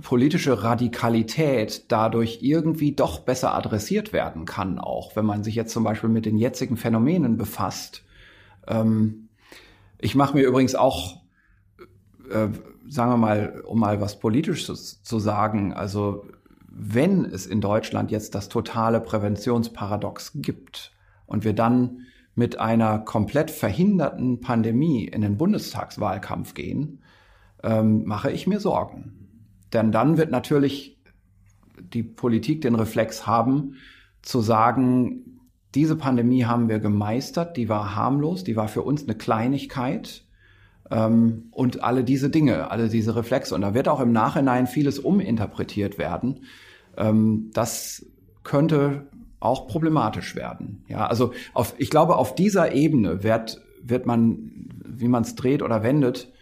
politische 0.03 0.63
Radikalität 0.63 1.91
dadurch 1.91 2.39
irgendwie 2.43 2.93
doch 2.93 3.21
besser 3.21 3.55
adressiert 3.55 4.13
werden 4.13 4.45
kann, 4.45 4.79
auch 4.79 5.17
wenn 5.17 5.27
man 5.27 5.45
sich 5.45 5.55
jetzt 5.55 5.73
zum 5.73 5.85
Beispiel 5.85 6.11
mit 6.11 6.27
den 6.27 6.37
jetzigen 6.37 6.77
Phänomenen 6.77 7.37
befasst. 7.37 8.05
Ähm, 8.67 9.29
ich 9.99 10.15
mache 10.15 10.37
mir 10.37 10.45
übrigens 10.45 10.75
auch, 10.75 11.23
äh, 12.31 12.49
sagen 12.89 13.13
wir 13.13 13.17
mal, 13.17 13.63
um 13.67 13.81
mal 13.81 14.01
was 14.01 14.19
Politisches 14.19 15.03
zu 15.03 15.19
sagen, 15.19 15.73
also 15.73 16.25
wenn 16.69 17.25
es 17.25 17.47
in 17.47 17.61
Deutschland 17.61 18.11
jetzt 18.11 18.35
das 18.35 18.49
totale 18.49 19.01
Präventionsparadox 19.01 20.33
gibt 20.35 20.93
und 21.27 21.45
wir 21.45 21.53
dann 21.53 22.07
mit 22.35 22.59
einer 22.59 22.99
komplett 22.99 23.51
verhinderten 23.51 24.41
Pandemie 24.41 25.05
in 25.05 25.21
den 25.21 25.37
Bundestagswahlkampf 25.37 26.55
gehen, 26.55 27.01
ähm, 27.63 28.05
mache 28.05 28.31
ich 28.31 28.47
mir 28.47 28.61
Sorgen. 28.61 29.24
Denn 29.75 29.93
dann 29.93 30.17
wird 30.17 30.31
natürlich 30.31 30.97
die 31.79 32.03
Politik 32.03 32.63
den 32.63 32.75
Reflex 32.75 33.27
haben, 33.27 33.75
zu 34.23 34.41
sagen, 34.41 35.41
diese 35.75 35.97
Pandemie 35.97 36.45
haben 36.45 36.69
wir 36.69 36.79
gemeistert, 36.79 37.57
die 37.57 37.69
war 37.69 37.95
harmlos, 37.95 38.45
die 38.45 38.57
war 38.57 38.69
für 38.69 38.83
uns 38.83 39.03
eine 39.05 39.17
Kleinigkeit 39.17 40.25
ähm, 40.91 41.49
und 41.51 41.83
alle 41.83 42.05
diese 42.05 42.31
Dinge, 42.31 42.71
alle 42.71 42.89
diese 42.89 43.17
Reflexe. 43.17 43.55
Und 43.55 43.63
da 43.63 43.75
wird 43.75 43.89
auch 43.89 44.01
im 44.01 44.13
Nachhinein 44.13 44.67
vieles 44.67 44.99
uminterpretiert 44.99 45.99
werden. 45.99 46.45
Ähm, 46.97 47.51
das 47.53 48.07
könnte 48.45 49.09
auch 49.41 49.67
problematisch 49.67 50.37
werden. 50.37 50.85
Ja, 50.89 51.07
also 51.07 51.33
auf, 51.53 51.75
ich 51.79 51.91
glaube, 51.91 52.17
auf 52.17 52.35
dieser 52.35 52.73
Ebene 52.73 53.23
wird, 53.23 53.61
wird 53.83 54.07
man, 54.07 54.69
wie 54.87 55.09
man 55.09 55.23
es 55.23 55.35
dreht 55.35 55.63
oder 55.63 55.83
wendet, 55.83 56.33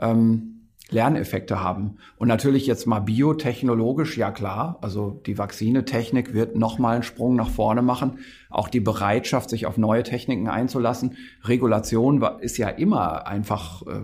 ähm, 0.00 0.57
Lerneffekte 0.90 1.62
haben. 1.62 1.98
Und 2.16 2.28
natürlich 2.28 2.66
jetzt 2.66 2.86
mal 2.86 3.00
biotechnologisch, 3.00 4.16
ja 4.16 4.30
klar, 4.30 4.78
also 4.80 5.20
die 5.26 5.36
Vakzinetechnik 5.36 6.32
wird 6.32 6.56
nochmal 6.56 6.94
einen 6.94 7.02
Sprung 7.02 7.36
nach 7.36 7.50
vorne 7.50 7.82
machen. 7.82 8.20
Auch 8.48 8.68
die 8.68 8.80
Bereitschaft, 8.80 9.50
sich 9.50 9.66
auf 9.66 9.76
neue 9.76 10.02
Techniken 10.02 10.48
einzulassen. 10.48 11.16
Regulation 11.44 12.24
ist 12.40 12.56
ja 12.56 12.68
immer 12.68 13.26
einfach 13.26 13.82
äh, 13.82 14.00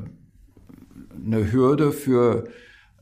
eine 1.24 1.52
Hürde 1.52 1.90
für, 1.90 2.48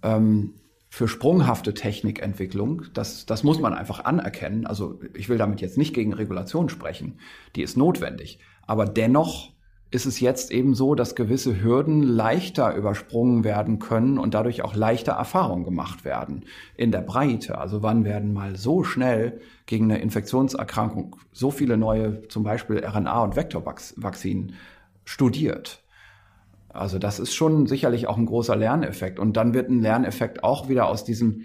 ähm, 0.02 0.54
für 0.88 1.08
sprunghafte 1.08 1.74
Technikentwicklung. 1.74 2.84
Das, 2.94 3.26
das 3.26 3.42
muss 3.42 3.58
man 3.58 3.74
einfach 3.74 4.04
anerkennen. 4.04 4.64
Also 4.64 5.00
ich 5.14 5.28
will 5.28 5.38
damit 5.38 5.60
jetzt 5.60 5.76
nicht 5.76 5.92
gegen 5.92 6.12
Regulation 6.12 6.68
sprechen. 6.68 7.18
Die 7.56 7.62
ist 7.62 7.76
notwendig. 7.76 8.38
Aber 8.64 8.86
dennoch 8.86 9.50
ist 9.92 10.06
es 10.06 10.20
jetzt 10.20 10.50
eben 10.50 10.74
so, 10.74 10.94
dass 10.94 11.14
gewisse 11.14 11.62
Hürden 11.62 12.02
leichter 12.02 12.74
übersprungen 12.74 13.44
werden 13.44 13.78
können 13.78 14.18
und 14.18 14.32
dadurch 14.32 14.62
auch 14.62 14.74
leichter 14.74 15.12
Erfahrungen 15.12 15.64
gemacht 15.64 16.06
werden 16.06 16.46
in 16.76 16.90
der 16.92 17.02
Breite. 17.02 17.58
Also 17.58 17.82
wann 17.82 18.04
werden 18.04 18.32
mal 18.32 18.56
so 18.56 18.84
schnell 18.84 19.40
gegen 19.66 19.84
eine 19.84 20.00
Infektionserkrankung 20.00 21.16
so 21.32 21.50
viele 21.50 21.76
neue, 21.76 22.26
zum 22.28 22.42
Beispiel 22.42 22.78
RNA- 22.78 23.22
und 23.22 23.36
Vektorvakzinen 23.36 24.54
studiert? 25.04 25.82
Also 26.70 26.98
das 26.98 27.20
ist 27.20 27.34
schon 27.34 27.66
sicherlich 27.66 28.06
auch 28.06 28.16
ein 28.16 28.24
großer 28.24 28.56
Lerneffekt. 28.56 29.18
Und 29.18 29.36
dann 29.36 29.52
wird 29.52 29.68
ein 29.68 29.82
Lerneffekt 29.82 30.42
auch 30.42 30.70
wieder 30.70 30.88
aus 30.88 31.04
diesem 31.04 31.44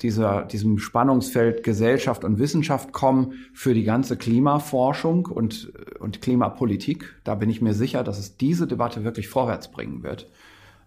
dieser, 0.00 0.44
diesem 0.44 0.78
Spannungsfeld 0.78 1.62
Gesellschaft 1.62 2.24
und 2.24 2.38
Wissenschaft 2.38 2.92
kommen 2.92 3.34
für 3.52 3.74
die 3.74 3.84
ganze 3.84 4.16
Klimaforschung 4.16 5.26
und, 5.26 5.72
und 5.98 6.22
Klimapolitik. 6.22 7.14
Da 7.24 7.34
bin 7.34 7.50
ich 7.50 7.60
mir 7.60 7.74
sicher, 7.74 8.04
dass 8.04 8.18
es 8.18 8.36
diese 8.36 8.66
Debatte 8.66 9.04
wirklich 9.04 9.28
vorwärts 9.28 9.70
bringen 9.70 10.02
wird. 10.02 10.30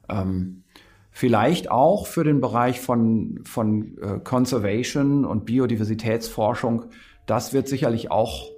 Ähm, 0.10 0.64
vielleicht 1.12 1.72
auch 1.72 2.08
für 2.08 2.24
den 2.24 2.42
Bereich 2.42 2.80
von, 2.80 3.40
von 3.44 3.98
äh, 4.00 4.20
Conservation 4.24 5.26
und 5.26 5.46
Biodiversitätsforschung. 5.46 6.86
Das 7.26 7.54
wird 7.54 7.68
sicherlich 7.68 8.12
auch 8.12 8.50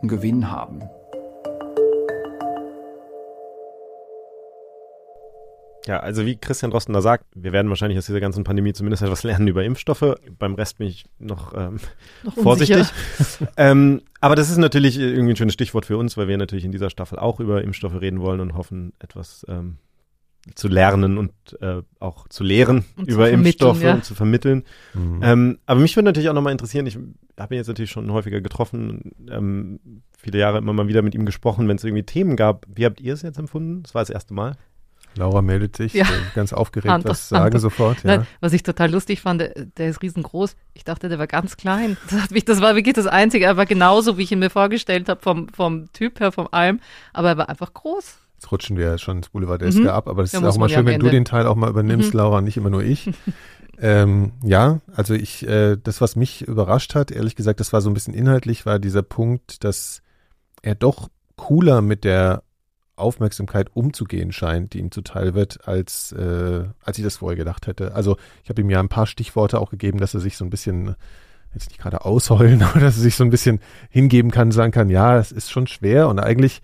einen 0.00 0.08
Gewinn 0.08 0.50
haben. 0.50 0.82
Ja, 5.88 6.00
also 6.00 6.26
wie 6.26 6.36
Christian 6.36 6.70
Drosten 6.70 6.92
da 6.92 7.00
sagt, 7.00 7.24
wir 7.34 7.50
werden 7.52 7.70
wahrscheinlich 7.70 7.96
aus 7.96 8.04
dieser 8.04 8.20
ganzen 8.20 8.44
Pandemie 8.44 8.74
zumindest 8.74 9.02
etwas 9.02 9.22
lernen 9.22 9.48
über 9.48 9.64
Impfstoffe. 9.64 10.16
Beim 10.38 10.54
Rest 10.54 10.76
bin 10.76 10.86
ich 10.86 11.06
noch, 11.18 11.54
ähm, 11.56 11.80
noch 12.24 12.34
vorsichtig. 12.34 12.86
ähm, 13.56 14.02
aber 14.20 14.36
das 14.36 14.50
ist 14.50 14.58
natürlich 14.58 14.98
irgendwie 14.98 15.32
ein 15.32 15.36
schönes 15.36 15.54
Stichwort 15.54 15.86
für 15.86 15.96
uns, 15.96 16.18
weil 16.18 16.28
wir 16.28 16.36
natürlich 16.36 16.66
in 16.66 16.72
dieser 16.72 16.90
Staffel 16.90 17.18
auch 17.18 17.40
über 17.40 17.64
Impfstoffe 17.64 17.98
reden 18.02 18.20
wollen 18.20 18.40
und 18.40 18.52
hoffen, 18.52 18.92
etwas 18.98 19.46
ähm, 19.48 19.78
zu 20.54 20.68
lernen 20.68 21.16
und 21.16 21.32
äh, 21.62 21.80
auch 22.00 22.28
zu 22.28 22.44
lehren 22.44 22.84
Und 22.96 23.06
zu 23.06 23.14
über 23.14 23.28
vermitteln, 23.28 23.46
Impfstoffe 23.46 23.82
ja. 23.82 23.94
und 23.94 24.04
zu 24.04 24.14
vermitteln. 24.14 24.64
Mhm. 24.92 25.20
Ähm, 25.22 25.58
aber 25.64 25.80
mich 25.80 25.96
würde 25.96 26.04
natürlich 26.04 26.28
auch 26.28 26.34
nochmal 26.34 26.52
interessieren, 26.52 26.84
ich 26.84 26.98
habe 27.38 27.54
ihn 27.54 27.58
jetzt 27.58 27.68
natürlich 27.68 27.90
schon 27.90 28.12
häufiger 28.12 28.42
getroffen, 28.42 29.12
ähm, 29.30 29.80
viele 30.18 30.38
Jahre 30.38 30.58
immer 30.58 30.74
mal 30.74 30.88
wieder 30.88 31.00
mit 31.00 31.14
ihm 31.14 31.24
gesprochen, 31.24 31.66
wenn 31.66 31.76
es 31.76 31.84
irgendwie 31.84 32.02
Themen 32.02 32.36
gab. 32.36 32.66
Wie 32.68 32.84
habt 32.84 33.00
ihr 33.00 33.14
es 33.14 33.22
jetzt 33.22 33.38
empfunden? 33.38 33.82
Das 33.84 33.94
war 33.94 34.02
das 34.02 34.10
erste 34.10 34.34
Mal. 34.34 34.54
Laura 35.16 35.42
meldet 35.42 35.76
sich, 35.76 35.94
Ja. 35.94 36.06
ganz 36.34 36.52
aufgeregt, 36.52 36.92
Hand- 36.92 37.04
was 37.04 37.28
sagen 37.28 37.52
Hand- 37.54 37.60
sofort. 37.60 38.04
Ja. 38.04 38.18
Nein, 38.18 38.26
was 38.40 38.52
ich 38.52 38.62
total 38.62 38.90
lustig 38.90 39.20
fand, 39.20 39.40
der, 39.40 39.52
der 39.76 39.88
ist 39.88 40.00
riesengroß. 40.02 40.54
Ich 40.74 40.84
dachte, 40.84 41.08
der 41.08 41.18
war 41.18 41.26
ganz 41.26 41.56
klein. 41.56 41.96
Das, 42.10 42.30
mich, 42.30 42.44
das 42.44 42.60
war 42.60 42.76
wirklich 42.76 42.94
das 42.94 43.06
Einzige. 43.06 43.44
Er 43.46 43.56
war 43.56 43.66
genauso, 43.66 44.16
wie 44.18 44.22
ich 44.22 44.32
ihn 44.32 44.38
mir 44.38 44.50
vorgestellt 44.50 45.08
habe, 45.08 45.20
vom, 45.20 45.48
vom 45.48 45.92
Typ 45.92 46.20
her, 46.20 46.30
vom 46.32 46.48
Alm. 46.52 46.80
Aber 47.12 47.28
er 47.30 47.36
war 47.38 47.48
einfach 47.48 47.72
groß. 47.74 48.18
Jetzt 48.34 48.52
rutschen 48.52 48.76
wir 48.76 48.84
ja 48.86 48.98
schon 48.98 49.16
ins 49.16 49.30
Boulevardeske 49.30 49.80
Mhm. 49.82 49.88
ab, 49.88 50.06
aber 50.06 50.22
das 50.22 50.30
Da 50.30 50.38
ist 50.38 50.44
auch 50.44 50.58
mal 50.58 50.68
schön, 50.68 50.86
wenn 50.86 51.00
du 51.00 51.10
den 51.10 51.24
Teil 51.24 51.46
auch 51.46 51.56
mal 51.56 51.68
übernimmst, 51.70 52.14
Mhm. 52.14 52.18
Laura, 52.20 52.40
nicht 52.40 52.56
immer 52.56 52.70
nur 52.70 52.84
ich. 52.84 53.10
ähm, 53.80 54.32
ja, 54.44 54.80
also 54.94 55.14
ich, 55.14 55.46
äh, 55.48 55.76
das, 55.82 56.00
was 56.00 56.14
mich 56.16 56.42
überrascht 56.46 56.94
hat, 56.94 57.10
ehrlich 57.10 57.34
gesagt, 57.34 57.58
das 57.60 57.72
war 57.72 57.80
so 57.80 57.90
ein 57.90 57.94
bisschen 57.94 58.14
inhaltlich, 58.14 58.64
war 58.66 58.78
dieser 58.78 59.02
Punkt, 59.02 59.64
dass 59.64 60.02
er 60.62 60.74
doch 60.76 61.08
cooler 61.36 61.82
mit 61.82 62.04
der 62.04 62.42
Aufmerksamkeit 62.98 63.70
umzugehen 63.74 64.32
scheint, 64.32 64.72
die 64.72 64.78
ihm 64.78 64.90
zuteil 64.90 65.34
wird, 65.34 65.66
als, 65.66 66.12
äh, 66.12 66.64
als 66.82 66.98
ich 66.98 67.04
das 67.04 67.18
vorher 67.18 67.36
gedacht 67.36 67.66
hätte. 67.66 67.94
Also 67.94 68.16
ich 68.44 68.50
habe 68.50 68.60
ihm 68.60 68.70
ja 68.70 68.80
ein 68.80 68.88
paar 68.88 69.06
Stichworte 69.06 69.60
auch 69.60 69.70
gegeben, 69.70 69.98
dass 69.98 70.14
er 70.14 70.20
sich 70.20 70.36
so 70.36 70.44
ein 70.44 70.50
bisschen 70.50 70.96
jetzt 71.54 71.70
nicht 71.70 71.80
gerade 71.80 72.04
ausheulen, 72.04 72.62
aber 72.64 72.80
dass 72.80 72.96
er 72.96 73.02
sich 73.02 73.16
so 73.16 73.24
ein 73.24 73.30
bisschen 73.30 73.60
hingeben 73.90 74.30
kann, 74.30 74.52
sagen 74.52 74.72
kann, 74.72 74.90
ja, 74.90 75.18
es 75.18 75.32
ist 75.32 75.50
schon 75.50 75.66
schwer 75.66 76.08
und 76.08 76.18
eigentlich, 76.18 76.62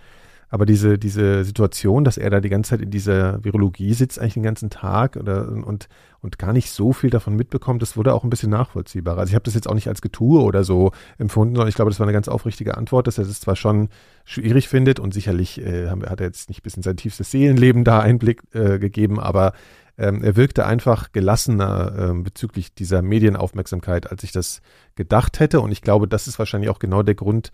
aber 0.54 0.66
diese, 0.66 0.98
diese 0.98 1.42
Situation, 1.42 2.04
dass 2.04 2.16
er 2.16 2.30
da 2.30 2.38
die 2.38 2.48
ganze 2.48 2.70
Zeit 2.70 2.80
in 2.80 2.92
dieser 2.92 3.42
Virologie 3.42 3.92
sitzt, 3.92 4.20
eigentlich 4.20 4.34
den 4.34 4.44
ganzen 4.44 4.70
Tag 4.70 5.16
oder, 5.16 5.48
und, 5.48 5.88
und 6.20 6.38
gar 6.38 6.52
nicht 6.52 6.70
so 6.70 6.92
viel 6.92 7.10
davon 7.10 7.34
mitbekommt, 7.34 7.82
das 7.82 7.96
wurde 7.96 8.14
auch 8.14 8.22
ein 8.22 8.30
bisschen 8.30 8.50
nachvollziehbarer. 8.50 9.18
Also 9.18 9.30
ich 9.30 9.34
habe 9.34 9.42
das 9.42 9.54
jetzt 9.54 9.68
auch 9.68 9.74
nicht 9.74 9.88
als 9.88 10.00
Getue 10.00 10.40
oder 10.40 10.62
so 10.62 10.92
empfunden, 11.18 11.56
sondern 11.56 11.68
ich 11.68 11.74
glaube, 11.74 11.90
das 11.90 11.98
war 11.98 12.06
eine 12.06 12.12
ganz 12.12 12.28
aufrichtige 12.28 12.76
Antwort, 12.76 13.08
dass 13.08 13.18
er 13.18 13.24
das 13.24 13.40
zwar 13.40 13.56
schon 13.56 13.88
schwierig 14.24 14.68
findet 14.68 15.00
und 15.00 15.12
sicherlich 15.12 15.60
äh, 15.60 15.88
hat 15.88 16.20
er 16.20 16.26
jetzt 16.26 16.48
nicht 16.48 16.62
bis 16.62 16.76
in 16.76 16.84
sein 16.84 16.96
tiefstes 16.96 17.32
Seelenleben 17.32 17.82
da 17.82 17.98
Einblick 17.98 18.44
äh, 18.52 18.78
gegeben, 18.78 19.18
aber 19.18 19.54
ähm, 19.98 20.22
er 20.22 20.36
wirkte 20.36 20.66
einfach 20.66 21.10
gelassener 21.10 21.94
ähm, 21.98 22.22
bezüglich 22.22 22.72
dieser 22.72 23.02
Medienaufmerksamkeit, 23.02 24.08
als 24.08 24.22
ich 24.22 24.30
das 24.30 24.62
gedacht 24.94 25.40
hätte. 25.40 25.60
Und 25.60 25.72
ich 25.72 25.82
glaube, 25.82 26.06
das 26.06 26.28
ist 26.28 26.38
wahrscheinlich 26.38 26.70
auch 26.70 26.78
genau 26.78 27.02
der 27.02 27.16
Grund, 27.16 27.50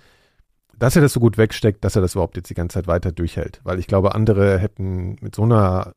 dass 0.81 0.97
er 0.97 1.03
das 1.03 1.13
so 1.13 1.21
gut 1.21 1.39
wegsteckt, 1.39 1.85
dass 1.85 1.95
er 1.95 2.03
das 2.03 2.15
überhaupt 2.15 2.37
jetzt 2.37 2.49
die 2.49 2.55
ganze 2.55 2.75
Zeit 2.75 2.87
weiter 2.87 3.13
durchhält. 3.13 3.61
Weil 3.63 3.79
ich 3.79 3.87
glaube, 3.87 4.15
andere 4.15 4.59
hätten 4.59 5.17
mit 5.21 5.35
so 5.35 5.43
einer 5.43 5.93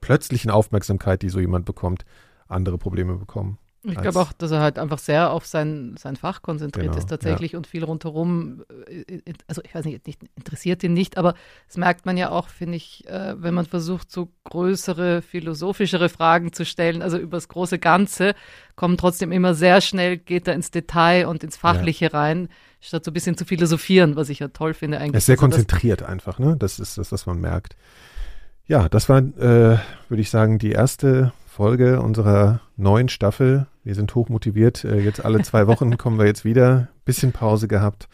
plötzlichen 0.00 0.50
Aufmerksamkeit, 0.50 1.22
die 1.22 1.28
so 1.28 1.40
jemand 1.40 1.66
bekommt, 1.66 2.04
andere 2.46 2.78
Probleme 2.78 3.16
bekommen. 3.16 3.58
Ich 3.82 4.00
glaube 4.00 4.18
auch, 4.18 4.32
dass 4.32 4.50
er 4.50 4.60
halt 4.60 4.78
einfach 4.78 4.98
sehr 4.98 5.30
auf 5.30 5.46
sein, 5.46 5.94
sein 5.96 6.16
Fach 6.16 6.42
konzentriert 6.42 6.86
Genau, 6.86 6.98
ist 6.98 7.08
tatsächlich 7.08 7.54
und 7.54 7.68
viel 7.68 7.84
rundherum, 7.84 8.64
äh, 8.88 9.20
also 9.46 9.62
ich 9.64 9.74
weiß 9.74 9.84
nicht, 9.84 10.06
nicht, 10.06 10.20
interessiert 10.34 10.82
ihn 10.82 10.92
nicht, 10.92 11.18
aber 11.18 11.34
das 11.68 11.76
merkt 11.76 12.04
man 12.04 12.16
ja 12.16 12.30
auch, 12.30 12.48
finde 12.48 12.76
ich, 12.76 13.06
äh, 13.06 13.40
wenn 13.40 13.54
man 13.54 13.66
versucht, 13.66 14.10
so 14.10 14.28
größere, 14.44 15.22
philosophischere 15.22 16.08
Fragen 16.08 16.52
zu 16.52 16.64
stellen, 16.64 17.00
also 17.00 17.16
über 17.16 17.36
das 17.36 17.48
große 17.48 17.78
Ganze, 17.78 18.34
kommen 18.74 18.96
trotzdem 18.96 19.30
immer 19.30 19.54
sehr 19.54 19.80
schnell, 19.80 20.16
geht 20.16 20.48
er 20.48 20.54
ins 20.54 20.72
Detail 20.72 21.26
und 21.26 21.44
ins 21.44 21.56
Fachliche 21.56 22.12
rein, 22.12 22.48
statt 22.86 23.04
so 23.04 23.10
ein 23.10 23.14
bisschen 23.14 23.36
zu 23.36 23.44
philosophieren, 23.44 24.16
was 24.16 24.28
ich 24.28 24.38
ja 24.38 24.48
toll 24.48 24.74
finde 24.74 24.98
eigentlich. 24.98 25.14
Er 25.14 25.18
ist 25.18 25.26
sehr 25.26 25.34
Also 25.34 25.46
konzentriert 25.46 26.02
einfach, 26.02 26.38
ne? 26.38 26.56
Das 26.58 26.78
ist 26.78 26.98
das, 26.98 27.12
was 27.12 27.26
man 27.26 27.40
merkt. 27.40 27.76
Ja, 28.66 28.88
das 28.88 29.08
war, 29.08 29.18
äh, 29.18 29.78
würde 30.08 30.20
ich 30.20 30.30
sagen, 30.30 30.58
die 30.58 30.72
erste 30.72 31.32
Folge 31.46 32.00
unserer 32.00 32.60
neuen 32.76 33.08
Staffel. 33.08 33.66
Wir 33.84 33.94
sind 33.94 34.14
hoch 34.14 34.28
motiviert. 34.28 34.84
Äh, 34.84 35.00
jetzt 35.00 35.24
alle 35.24 35.42
zwei 35.42 35.66
Wochen 35.66 35.96
kommen 35.98 36.18
wir 36.18 36.26
jetzt 36.26 36.44
wieder. 36.44 36.88
Bisschen 37.04 37.32
Pause 37.32 37.68
gehabt. 37.68 38.08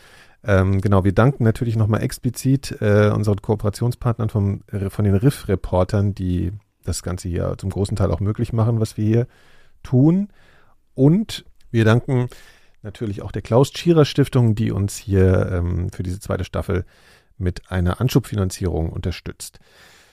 Ähm, 0.44 0.80
genau, 0.80 1.04
wir 1.04 1.12
danken 1.12 1.44
natürlich 1.44 1.76
nochmal 1.76 2.02
explizit 2.02 2.76
äh, 2.80 3.10
unseren 3.14 3.40
Kooperationspartnern 3.40 4.28
vom, 4.28 4.62
von 4.88 5.04
den 5.04 5.14
Riff-Reportern, 5.14 6.14
die 6.14 6.52
das 6.84 7.02
Ganze 7.02 7.28
hier 7.28 7.54
zum 7.58 7.70
großen 7.70 7.96
Teil 7.96 8.10
auch 8.10 8.20
möglich 8.20 8.52
machen, 8.52 8.80
was 8.80 8.96
wir 8.96 9.04
hier 9.04 9.26
tun. 9.82 10.28
Und 10.94 11.44
wir 11.70 11.84
danken 11.84 12.28
natürlich 12.82 13.22
auch 13.22 13.32
der 13.32 13.42
Klaus 13.42 13.72
Tschira 13.72 14.04
Stiftung, 14.04 14.54
die 14.54 14.72
uns 14.72 14.96
hier 14.96 15.50
ähm, 15.52 15.90
für 15.90 16.02
diese 16.02 16.20
zweite 16.20 16.44
Staffel 16.44 16.84
mit 17.38 17.70
einer 17.70 18.00
Anschubfinanzierung 18.00 18.90
unterstützt. 18.90 19.58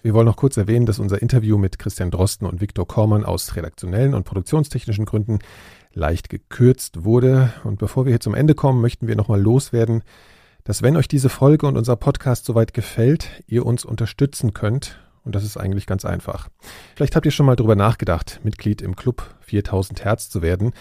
Wir 0.01 0.13
wollen 0.13 0.25
noch 0.25 0.37
kurz 0.37 0.55
erwähnen, 0.55 0.85
dass 0.85 0.99
unser 0.99 1.21
Interview 1.21 1.57
mit 1.57 1.77
Christian 1.77 2.09
Drosten 2.09 2.47
und 2.47 2.61
Viktor 2.61 2.87
Kormann 2.87 3.25
aus 3.25 3.55
redaktionellen 3.57 4.13
und 4.13 4.23
produktionstechnischen 4.23 5.05
Gründen 5.05 5.39
leicht 5.93 6.29
gekürzt 6.29 7.03
wurde. 7.03 7.51
Und 7.65 7.79
bevor 7.79 8.05
wir 8.05 8.11
hier 8.11 8.21
zum 8.21 8.33
Ende 8.33 8.55
kommen, 8.55 8.81
möchten 8.81 9.07
wir 9.07 9.17
nochmal 9.17 9.41
loswerden, 9.41 10.03
dass 10.63 10.81
wenn 10.81 10.95
euch 10.95 11.09
diese 11.09 11.29
Folge 11.29 11.67
und 11.67 11.77
unser 11.77 11.97
Podcast 11.97 12.45
soweit 12.45 12.73
gefällt, 12.73 13.43
ihr 13.47 13.65
uns 13.65 13.83
unterstützen 13.83 14.53
könnt. 14.53 14.99
Und 15.25 15.35
das 15.35 15.43
ist 15.43 15.57
eigentlich 15.57 15.85
ganz 15.85 16.05
einfach. 16.05 16.47
Vielleicht 16.95 17.15
habt 17.15 17.25
ihr 17.25 17.31
schon 17.31 17.45
mal 17.45 17.57
drüber 17.57 17.75
nachgedacht, 17.75 18.39
Mitglied 18.43 18.81
im 18.81 18.95
Club 18.95 19.35
4000 19.41 20.05
Hertz 20.05 20.29
zu 20.29 20.41
werden. 20.41 20.71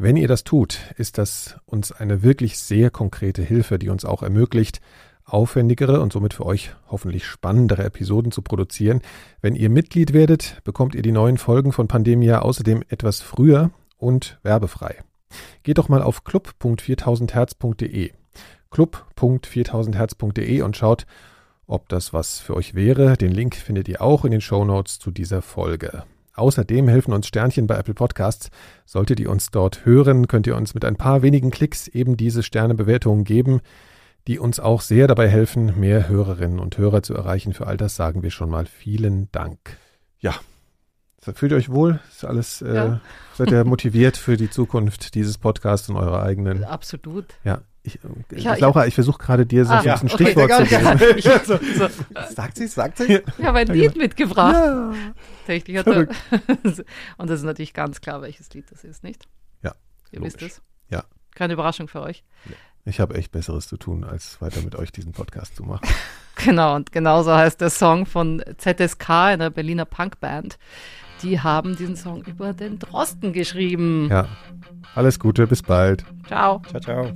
Wenn 0.00 0.16
ihr 0.16 0.28
das 0.28 0.44
tut, 0.44 0.78
ist 0.96 1.18
das 1.18 1.56
uns 1.66 1.90
eine 1.90 2.22
wirklich 2.22 2.56
sehr 2.60 2.88
konkrete 2.88 3.42
Hilfe, 3.42 3.80
die 3.80 3.88
uns 3.88 4.04
auch 4.04 4.22
ermöglicht, 4.22 4.80
aufwendigere 5.24 6.00
und 6.00 6.12
somit 6.12 6.34
für 6.34 6.46
euch 6.46 6.70
hoffentlich 6.86 7.26
spannendere 7.26 7.82
Episoden 7.82 8.30
zu 8.30 8.42
produzieren. 8.42 9.02
Wenn 9.40 9.56
ihr 9.56 9.70
Mitglied 9.70 10.12
werdet, 10.12 10.62
bekommt 10.62 10.94
ihr 10.94 11.02
die 11.02 11.10
neuen 11.10 11.36
Folgen 11.36 11.72
von 11.72 11.88
Pandemia 11.88 12.38
außerdem 12.42 12.84
etwas 12.88 13.20
früher 13.22 13.72
und 13.96 14.38
werbefrei. 14.44 15.02
Geht 15.64 15.78
doch 15.78 15.88
mal 15.88 16.02
auf 16.02 16.22
club.4000herz.de 16.22 18.12
club.4000herz.de 18.70 20.62
und 20.62 20.76
schaut, 20.76 21.06
ob 21.66 21.88
das 21.88 22.12
was 22.12 22.38
für 22.38 22.54
euch 22.54 22.76
wäre. 22.76 23.16
Den 23.16 23.32
Link 23.32 23.56
findet 23.56 23.88
ihr 23.88 24.00
auch 24.00 24.24
in 24.24 24.30
den 24.30 24.42
Show 24.42 24.64
Notes 24.64 25.00
zu 25.00 25.10
dieser 25.10 25.42
Folge. 25.42 26.04
Außerdem 26.38 26.88
helfen 26.88 27.12
uns 27.12 27.26
Sternchen 27.26 27.66
bei 27.66 27.76
Apple 27.76 27.94
Podcasts. 27.94 28.50
Solltet 28.86 29.20
ihr 29.20 29.30
uns 29.30 29.50
dort 29.50 29.84
hören, 29.84 30.28
könnt 30.28 30.46
ihr 30.46 30.56
uns 30.56 30.72
mit 30.74 30.84
ein 30.84 30.96
paar 30.96 31.22
wenigen 31.22 31.50
Klicks 31.50 31.88
eben 31.88 32.16
diese 32.16 32.42
Sternebewertungen 32.42 33.24
geben, 33.24 33.60
die 34.26 34.38
uns 34.38 34.60
auch 34.60 34.80
sehr 34.80 35.06
dabei 35.08 35.28
helfen, 35.28 35.78
mehr 35.80 36.08
Hörerinnen 36.08 36.58
und 36.58 36.78
Hörer 36.78 37.02
zu 37.02 37.14
erreichen. 37.14 37.52
Für 37.54 37.66
all 37.66 37.76
das 37.76 37.96
sagen 37.96 38.22
wir 38.22 38.30
schon 38.30 38.50
mal 38.50 38.66
vielen 38.66 39.30
Dank. 39.32 39.76
Ja, 40.20 40.34
fühlt 41.20 41.52
ihr 41.52 41.58
euch 41.58 41.70
wohl? 41.70 42.00
Ist 42.10 42.24
alles, 42.24 42.62
äh, 42.62 42.74
Ja. 42.74 43.00
seid 43.34 43.50
ihr 43.50 43.64
motiviert 43.64 44.16
für 44.16 44.36
die 44.36 44.50
Zukunft 44.50 45.14
dieses 45.14 45.38
Podcasts 45.38 45.88
und 45.88 45.96
eurer 45.96 46.22
eigenen? 46.22 46.64
Absolut. 46.64 47.26
Ja, 47.44 47.62
ich, 47.96 48.04
äh, 48.04 48.36
Ich 48.36 48.46
ha- 48.46 48.56
Laura, 48.58 48.86
ich 48.86 48.94
versuche 48.94 49.18
gerade 49.18 49.44
dir 49.46 49.64
so 49.64 49.72
Ah, 49.72 49.80
ein 49.80 49.90
okay. 49.90 50.08
Stichwort 50.08 50.52
zu 50.52 50.64
geben. 50.64 51.18
Ich, 51.18 51.24
so, 51.44 51.58
Sagt 52.34 52.56
sie, 52.56 52.66
sagt 52.68 52.98
sie? 52.98 53.22
ich 53.38 53.44
habe 53.44 53.58
ein 53.58 53.66
Lied 53.68 53.96
mitgebracht. 53.96 54.54
Ja. 54.54 54.92
Tatsächlich 55.40 55.78
hat 55.78 55.86
er, 55.86 56.06
und 57.18 57.30
das 57.30 57.40
ist 57.40 57.44
natürlich 57.44 57.74
ganz 57.74 58.00
klar, 58.00 58.22
welches 58.22 58.48
Lied 58.54 58.70
das 58.70 58.84
ist, 58.84 59.02
nicht? 59.02 59.26
Ja, 59.62 59.74
Ihr 60.12 60.20
logisch. 60.20 60.34
wisst 60.40 60.42
es. 60.58 60.62
Ja. 60.90 61.04
Keine 61.34 61.54
Überraschung 61.54 61.88
für 61.88 62.02
euch. 62.02 62.22
Ich 62.84 63.00
habe 63.00 63.14
echt 63.16 63.32
Besseres 63.32 63.66
zu 63.68 63.76
tun, 63.76 64.04
als 64.04 64.40
weiter 64.40 64.62
mit 64.62 64.74
euch 64.76 64.92
diesen 64.92 65.12
Podcast 65.12 65.56
zu 65.56 65.62
machen. 65.64 65.86
Genau, 66.44 66.76
und 66.76 66.92
genauso 66.92 67.34
heißt 67.34 67.60
der 67.60 67.68
Song 67.68 68.06
von 68.06 68.40
ZSK, 68.58 69.10
einer 69.10 69.50
Berliner 69.50 69.84
Punkband. 69.84 70.56
Die 71.22 71.40
haben 71.40 71.76
diesen 71.76 71.96
Song 71.96 72.22
über 72.22 72.52
den 72.52 72.78
Drosten 72.78 73.32
geschrieben. 73.32 74.08
Ja, 74.10 74.28
alles 74.94 75.18
Gute, 75.18 75.46
bis 75.46 75.62
bald. 75.62 76.04
Ciao. 76.26 76.62
Ciao, 76.70 76.80
ciao. 76.80 77.12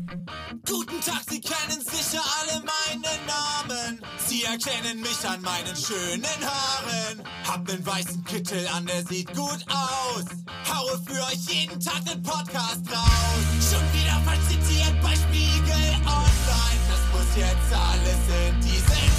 Guten 0.66 1.00
Tag, 1.04 1.22
Sie 1.28 1.40
kennen 1.40 1.80
sicher 1.80 2.22
alle 2.40 2.62
meinen 2.62 3.20
Namen. 3.26 4.00
Sie 4.18 4.44
erkennen 4.44 5.00
mich 5.00 5.18
an 5.28 5.40
meinen 5.42 5.76
schönen 5.76 6.24
Haaren. 6.42 7.22
Hab 7.48 7.66
nen 7.68 7.84
weißen 7.84 8.24
Kittel 8.24 8.66
an, 8.74 8.86
der 8.86 9.04
sieht 9.06 9.28
gut 9.34 9.64
aus. 9.68 10.24
Haue 10.72 11.00
für 11.06 11.22
euch 11.24 11.46
jeden 11.48 11.80
Tag 11.80 12.04
den 12.04 12.22
Podcast 12.22 12.82
raus. 12.90 13.70
Schon 13.70 13.82
wieder 13.92 14.20
falsch 14.24 14.46
zitiert 14.48 15.00
bei 15.02 15.14
Spiegel 15.14 15.90
Online. 16.06 16.80
Das 16.88 17.02
muss 17.12 17.36
jetzt 17.36 17.72
alles 17.72 18.22
in 18.48 18.60
diesen 18.60 18.86
Song 18.86 19.11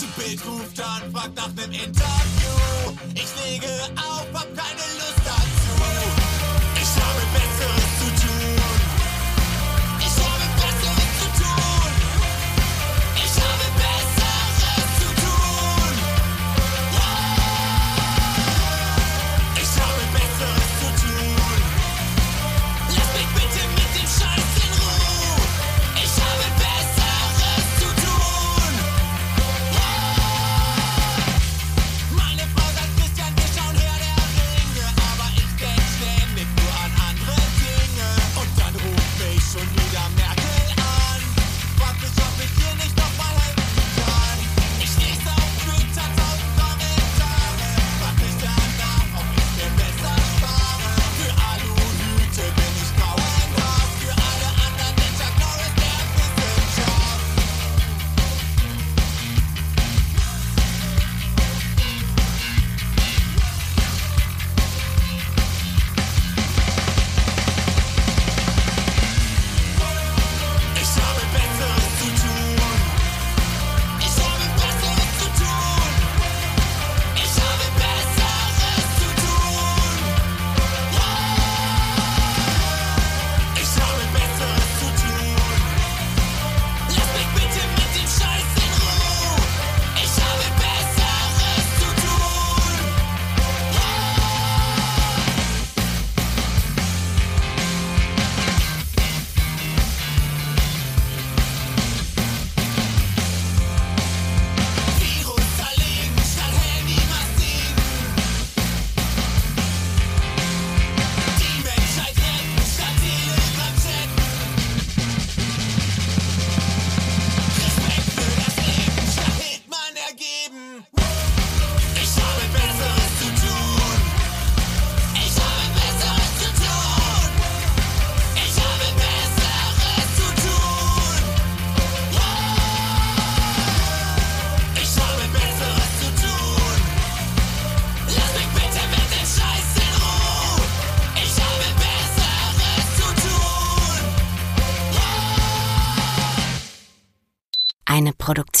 Die 0.00 0.20
Bild 0.20 0.46
ruft 0.46 0.80
an, 0.80 1.12
fragt 1.12 1.36
nach 1.36 1.52
nem 1.54 1.70
Interview. 1.70 2.96
Ich 3.14 3.28
lege 3.44 3.68
auf, 3.96 4.26
hab 4.32 4.48
keine 4.56 4.91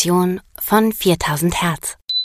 Produktion 0.02 0.40
von 0.58 0.92
4000 0.92 1.62
Hertz. 1.62 1.96